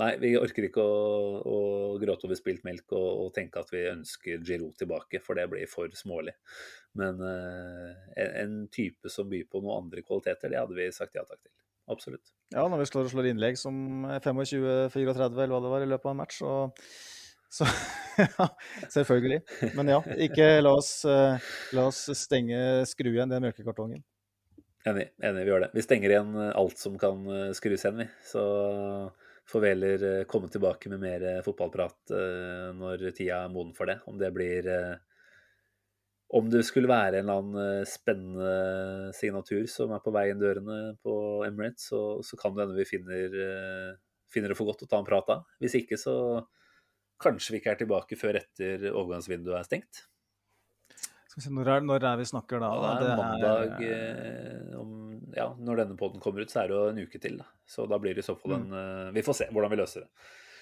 nei, 0.00 0.10
vi 0.22 0.30
orker 0.38 0.68
ikke 0.68 0.82
å, 0.82 1.00
å 1.44 1.58
gråte 2.00 2.28
over 2.28 2.38
spilt 2.38 2.62
melk 2.64 2.94
og, 2.96 3.08
og 3.26 3.32
tenke 3.36 3.60
at 3.60 3.72
vi 3.74 3.82
ønsker 3.90 4.44
Giroud 4.46 4.78
tilbake, 4.80 5.20
for 5.24 5.36
det 5.36 5.48
blir 5.52 5.68
for 5.70 5.92
smålig. 5.98 6.36
Men 6.98 7.20
en, 7.20 8.30
en 8.44 8.56
type 8.72 9.12
som 9.12 9.28
byr 9.30 9.46
på 9.50 9.60
noen 9.62 9.84
andre 9.84 10.04
kvaliteter, 10.06 10.52
det 10.52 10.62
hadde 10.62 10.78
vi 10.78 10.88
sagt 10.94 11.18
ja 11.18 11.26
takk 11.26 11.42
til. 11.42 11.52
Absolutt. 11.90 12.32
Ja, 12.54 12.64
når 12.70 12.84
vi 12.84 12.90
slår 12.90 13.08
og 13.08 13.12
slår 13.12 13.30
innlegg 13.32 13.58
som 13.58 14.06
25-34 14.06 15.26
eller 15.26 15.52
hva 15.54 15.62
det 15.64 15.72
var 15.74 15.84
i 15.84 15.90
løpet 15.90 16.06
av 16.06 16.14
en 16.14 16.22
match, 16.22 16.38
så, 16.40 16.54
så 17.50 17.66
ja, 18.38 18.46
selvfølgelig. 18.88 19.40
Men 19.74 19.90
ja, 19.90 19.98
ikke 20.26 20.46
la 20.62 20.74
oss, 20.78 20.92
eh, 21.08 21.50
la 21.76 21.86
oss 21.90 22.04
stenge, 22.18 22.60
skru 22.88 23.10
igjen 23.12 23.32
den 23.32 23.44
melkekartongen. 23.46 24.02
Enig, 24.88 25.10
enig, 25.20 25.44
vi 25.44 25.52
gjør 25.52 25.66
det. 25.66 25.72
Vi 25.76 25.84
stenger 25.84 26.14
igjen 26.14 26.30
eh, 26.38 26.54
alt 26.56 26.80
som 26.80 26.96
kan 27.00 27.26
eh, 27.26 27.50
skrus 27.56 27.84
igjen, 27.84 28.04
vi. 28.04 28.08
Så 28.30 28.44
får 29.50 29.64
vi 29.64 29.72
heller 29.72 30.02
komme 30.30 30.48
tilbake 30.52 30.92
med 30.92 31.02
mer 31.02 31.24
fotballprat 31.42 32.12
når 32.78 33.00
tida 33.16 33.40
er 33.40 33.48
moden 33.50 33.72
for 33.74 33.90
det. 33.90 33.96
Om 34.06 34.20
det 34.20 34.28
blir 34.30 34.68
Om 36.38 36.52
det 36.52 36.62
skulle 36.68 36.86
være 36.86 37.18
en 37.18 37.26
eller 37.26 37.40
annen 37.40 37.88
spennende 37.90 39.10
signatur 39.18 39.66
som 39.66 39.90
er 39.90 40.04
på 40.04 40.12
vei 40.14 40.28
inn 40.30 40.38
dørene 40.38 40.94
på 41.02 41.42
Emirates, 41.48 41.88
så, 41.90 42.22
så 42.22 42.38
kan 42.38 42.54
det 42.54 42.62
hende 42.62 42.78
vi 42.78 42.86
finner, 42.86 43.34
finner 44.30 44.54
det 44.54 44.58
for 44.60 44.70
godt 44.70 44.86
å 44.86 44.90
ta 44.92 45.02
en 45.02 45.10
prat 45.10 45.26
da. 45.26 45.40
Hvis 45.58 45.74
ikke, 45.80 45.98
så 45.98 46.14
kanskje 47.22 47.54
vi 47.54 47.60
ikke 47.60 47.74
er 47.74 47.80
tilbake 47.82 48.16
før 48.18 48.38
etter 48.40 48.86
overgangsvinduet 48.90 49.58
er 49.60 49.68
stengt. 49.68 50.04
Skal 51.30 51.38
vi 51.38 51.44
se, 51.46 51.52
når 51.54 51.68
er, 51.76 51.84
når 51.86 52.04
er 52.10 52.16
vi 52.18 52.26
snakker 52.26 52.58
da? 52.62 52.68
Ja, 52.74 52.92
det 52.98 53.08
er 53.12 53.20
mandag 53.20 53.82
eh, 53.86 54.70
om, 54.80 54.94
ja, 55.36 55.44
Når 55.62 55.84
denne 55.84 55.96
poden 56.00 56.18
kommer 56.22 56.42
ut, 56.42 56.50
så 56.50 56.64
er 56.64 56.70
det 56.72 56.74
jo 56.74 56.86
en 56.90 57.02
uke 57.06 57.20
til. 57.22 57.36
Da. 57.38 57.46
Så 57.70 57.86
da 57.86 58.00
blir 58.02 58.16
det 58.18 58.24
i 58.24 58.26
så 58.26 58.34
fall 58.40 58.56
en 58.56 58.64
mm. 58.72 59.12
Vi 59.14 59.22
får 59.28 59.38
se 59.38 59.46
hvordan 59.54 59.70
vi 59.70 59.78
løser 59.78 60.06
det. 60.06 60.10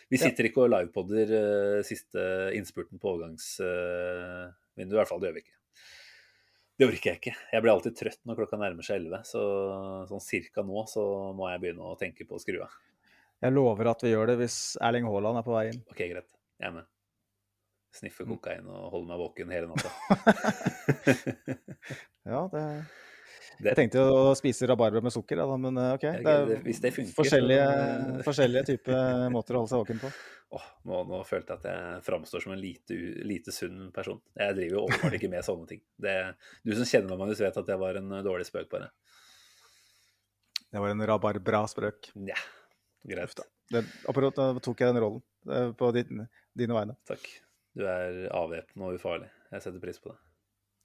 Vi 0.09 0.17
Ja. 0.21 0.27
sitter 0.29 0.49
ikke 0.49 0.63
og 0.67 0.71
livepodder 0.73 1.33
eh, 1.39 1.79
siste 1.89 2.21
innspurten 2.57 3.01
på 3.01 3.11
overgangsvinduet, 3.15 4.93
i 4.93 4.99
hvert 5.01 5.09
fall. 5.11 5.21
Det 5.21 5.31
gjør 5.31 5.39
vi 5.39 5.45
ikke. 5.47 5.57
Det 6.79 6.87
orker 6.87 7.11
jeg 7.11 7.19
ikke. 7.19 7.35
Jeg 7.53 7.65
blir 7.65 7.73
alltid 7.75 7.97
trøtt 7.99 8.21
når 8.29 8.39
klokka 8.39 8.61
nærmer 8.61 8.87
seg 8.87 9.01
11. 9.03 9.25
Så 9.27 9.43
sånn 10.13 10.23
cirka 10.23 10.63
nå 10.65 10.85
så 10.89 11.03
må 11.37 11.49
jeg 11.51 11.65
begynne 11.65 11.89
å 11.91 11.97
tenke 11.99 12.29
på 12.29 12.39
å 12.39 12.43
skru 12.43 12.61
av. 12.65 12.77
Jeg 13.43 13.55
lover 13.55 13.91
at 13.91 14.05
vi 14.05 14.13
gjør 14.13 14.31
det 14.33 14.37
hvis 14.43 14.59
Erling 14.85 15.07
Haaland 15.09 15.41
er 15.41 15.47
på 15.47 15.55
vei 15.57 15.65
inn. 15.73 15.81
OK, 15.91 16.05
greit. 16.13 16.38
Jeg 16.59 16.69
er 16.71 16.73
med. 16.81 16.87
Sniffe 17.99 18.25
Mm. 18.27 18.35
kokain 18.37 18.67
og 18.69 18.91
holde 18.93 19.09
meg 19.09 19.19
våken 19.19 19.51
hele 19.51 19.69
natta. 19.71 19.91
Ja, 22.29 22.49
det 22.53 22.65
Det- 23.59 23.73
Jeg 23.73 23.77
tenkte 23.79 23.99
jo 23.99 24.11
å 24.31 24.35
spise 24.39 24.69
rabarbra 24.71 25.01
med 25.03 25.11
sukker, 25.11 25.35
da, 25.41 25.57
men 25.59 25.75
eh, 25.81 25.95
OK. 25.97 26.05
Det 26.23 26.31
er 26.31 26.45
det- 26.47 26.59
funker, 26.95 27.11
så- 27.11 27.17
forskjellige, 27.17 27.65
forskjellige 28.29 28.67
typer 28.69 29.31
måter 29.35 29.57
å 29.57 29.63
holde 29.65 29.73
seg 29.73 29.81
våken 29.83 29.99
på. 30.03 30.11
Oh, 30.55 30.63
nå, 30.87 31.01
nå 31.09 31.19
følte 31.27 31.57
jeg 31.57 31.59
at 31.59 31.65
jeg 31.67 32.05
framstår 32.07 32.41
som 32.45 32.53
en 32.55 32.61
lite, 32.63 32.95
lite 33.27 33.51
sunn 33.53 33.91
person. 33.93 34.21
Jeg 34.39 34.55
driver 34.55 34.77
jo 34.77 34.85
åpenbart 34.87 35.17
ikke 35.19 35.31
med 35.33 35.43
sånne 35.45 35.67
ting. 35.73 35.81
Det, 35.99 36.15
du 36.65 36.73
som 36.79 36.87
kjenner 36.87 37.11
meg, 37.11 37.19
Magnus, 37.25 37.41
vet 37.43 37.59
at 37.61 37.67
det 37.67 37.79
var 37.83 37.99
en 37.99 38.13
eh, 38.13 38.23
dårlig 38.23 38.47
spøk, 38.47 38.69
bare. 38.71 38.93
Det 40.71 40.79
var 40.85 40.91
en 40.95 41.07
rabarbra-sprøk. 41.11 42.13
Nja, 42.15 42.39
greit. 43.07 43.41
Det- 43.71 43.85
Akkurat 44.09 44.35
da 44.37 44.49
tok 44.65 44.81
jeg 44.81 44.95
den 44.95 45.03
rollen 45.03 45.23
eh, 45.51 45.71
på 45.77 45.91
din, 45.95 46.25
dine 46.57 46.75
vegne. 46.77 46.97
Takk. 47.09 47.27
Du 47.77 47.85
er 47.87 48.25
avvæpnende 48.35 48.89
og 48.89 48.97
ufarlig. 48.99 49.29
Jeg 49.53 49.63
setter 49.63 49.81
pris 49.83 50.01
på 50.03 50.11
det. 50.11 50.19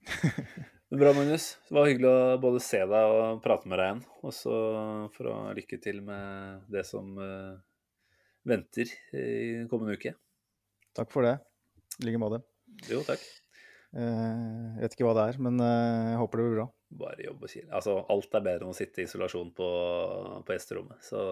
Bra, 0.94 1.10
Magnus. 1.15 1.56
Det 1.69 1.73
var 1.73 1.88
hyggelig 1.90 2.10
å 2.11 2.38
både 2.44 2.60
se 2.61 2.77
deg 2.85 3.14
og 3.18 3.40
prate 3.41 3.65
med 3.72 3.80
deg 3.80 3.88
igjen. 3.88 4.02
Og 4.22 4.34
så 4.35 4.57
for 5.15 5.30
å 5.31 5.35
lykke 5.57 5.80
til 5.81 6.03
med 6.06 6.68
det 6.72 6.84
som 6.85 7.15
eh, 7.18 7.56
venter 8.45 8.91
i 9.18 9.64
kommende 9.72 9.95
uke. 9.98 10.14
Takk 10.94 11.10
for 11.15 11.26
det. 11.26 11.38
I 12.02 12.06
like 12.10 12.22
måte. 12.22 12.44
Jo, 12.91 13.02
takk. 13.07 13.23
Eh, 13.94 14.77
Jeg 14.77 14.84
vet 14.84 14.94
ikke 14.98 15.07
hva 15.07 15.15
det 15.18 15.26
er, 15.31 15.40
men 15.41 15.57
eh, 15.65 16.11
jeg 16.14 16.22
håper 16.22 16.40
det 16.44 16.45
blir 16.49 16.60
bra. 16.60 16.68
Bare 17.03 17.26
jobb 17.26 17.41
og 17.48 17.49
kile. 17.56 17.72
Altså, 17.73 17.95
alt 18.14 18.38
er 18.38 18.45
bedre 18.45 18.68
enn 18.68 18.76
å 18.76 18.77
sitte 18.77 19.02
i 19.02 19.07
isolasjon 19.10 19.49
på, 19.57 19.69
på 20.45 20.53
gjesterommet. 20.53 21.02
Så 21.10 21.23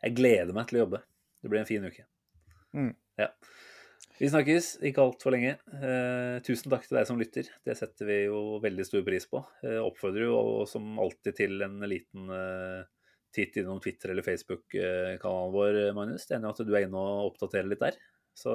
jeg 0.00 0.16
gleder 0.16 0.56
meg 0.56 0.68
til 0.70 0.80
å 0.80 0.84
jobbe. 0.84 1.02
Det 1.40 1.50
blir 1.52 1.62
en 1.62 1.68
fin 1.68 1.84
uke. 1.84 2.06
Mm. 2.76 2.92
Ja. 3.20 3.30
Vi 4.20 4.28
snakkes 4.28 4.74
ikke 4.84 5.00
altfor 5.00 5.32
lenge. 5.32 5.54
Eh, 5.80 6.38
tusen 6.44 6.72
takk 6.72 6.84
til 6.84 6.98
deg 6.98 7.06
som 7.08 7.20
lytter. 7.20 7.46
Det 7.64 7.76
setter 7.78 8.08
vi 8.08 8.18
jo 8.26 8.58
veldig 8.60 8.84
stor 8.84 9.04
pris 9.06 9.24
på. 9.28 9.40
Eh, 9.64 9.78
oppfordrer 9.80 10.26
jo 10.26 10.40
som 10.68 10.98
alltid 11.00 11.38
til 11.38 11.64
en 11.64 11.78
liten 11.88 12.28
eh, 12.36 12.82
titt 13.32 13.56
innom 13.62 13.80
Twitter- 13.80 14.12
eller 14.12 14.26
Facebook-kanalen 14.26 15.54
vår, 15.54 15.80
Magnus. 15.96 16.28
Det 16.28 16.36
ender 16.36 16.50
jo 16.50 16.56
at 16.56 16.68
du 16.68 16.76
er 16.76 16.84
inne 16.84 17.00
og 17.00 17.30
oppdaterer 17.30 17.70
litt 17.72 17.80
der. 17.80 17.96
Så 18.36 18.52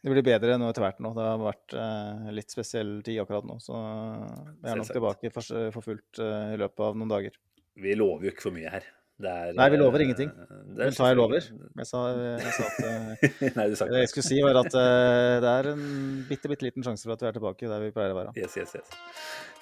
Det 0.00 0.12
blir 0.12 0.24
bedre 0.24 0.56
nå 0.56 0.70
etter 0.70 0.86
hvert 0.86 1.04
nå. 1.04 1.12
Det 1.16 1.28
har 1.28 1.42
vært 1.42 1.76
eh, 1.76 2.32
litt 2.40 2.56
spesiell 2.56 2.96
tid 3.04 3.20
akkurat 3.20 3.44
nå. 3.48 3.58
Så 3.60 3.76
vi 3.76 4.72
er 4.72 4.80
nok 4.80 4.92
tilbake 4.92 5.34
for, 5.36 5.66
for 5.76 5.84
fullt 5.84 6.22
eh, 6.24 6.54
i 6.56 6.60
løpet 6.64 6.86
av 6.88 6.96
noen 6.96 7.12
dager. 7.12 7.36
vi 7.76 7.92
lover 7.92 8.30
jo 8.30 8.32
ikke 8.32 8.48
for 8.48 8.56
mye 8.56 8.72
her. 8.72 8.88
Det 9.16 9.30
er, 9.32 9.54
Nei, 9.56 9.70
vi 9.72 9.78
lover 9.80 10.02
eh, 10.02 10.04
ingenting. 10.04 10.28
det 10.28 10.82
er 10.84 10.90
Men 10.90 10.92
sa 10.92 11.06
jeg 11.08 11.16
lover? 11.16 11.40
Jeg 11.40 11.86
sa, 11.88 12.00
jeg 12.12 12.50
sa 12.52 12.66
at 12.66 12.82
eh, 12.84 13.46
Nei, 13.56 13.64
du 13.72 13.76
sa 13.78 13.86
Det 13.88 14.02
jeg 14.02 14.10
skulle 14.12 14.26
si, 14.26 14.40
var 14.44 14.58
at 14.60 14.76
eh, 14.76 15.36
det 15.40 15.52
er 15.54 15.68
en 15.70 15.86
bitte, 16.28 16.50
bitte 16.52 16.66
liten 16.66 16.84
sjanse 16.84 17.08
for 17.08 17.16
at 17.16 17.24
vi 17.24 17.30
er 17.30 17.38
tilbake 17.38 17.70
der 17.70 17.80
vi 17.86 17.94
pleier 17.96 18.12
å 18.12 18.18
være. 18.18 18.34
Yes, 18.36 18.58
yes, 18.60 18.76
yes. 18.76 18.92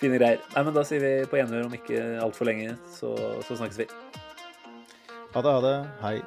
Fine 0.03 0.19
greier. 0.19 0.43
Nei, 0.57 0.67
men 0.67 0.75
Da 0.75 0.83
sier 0.89 1.05
vi 1.05 1.13
på 1.31 1.39
gjenhør 1.39 1.69
om 1.69 1.79
ikke 1.79 2.03
altfor 2.25 2.51
lenge, 2.51 2.75
så, 2.99 3.15
så 3.47 3.61
snakkes 3.63 3.85
vi. 3.85 3.89
Ha 5.37 5.47
det, 5.47 5.55
ha 5.55 5.63
det. 5.63 5.77
Hei. 6.03 6.19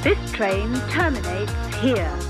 This 0.00 0.32
train 0.32 0.72
terminates 0.88 1.74
here. 1.84 2.29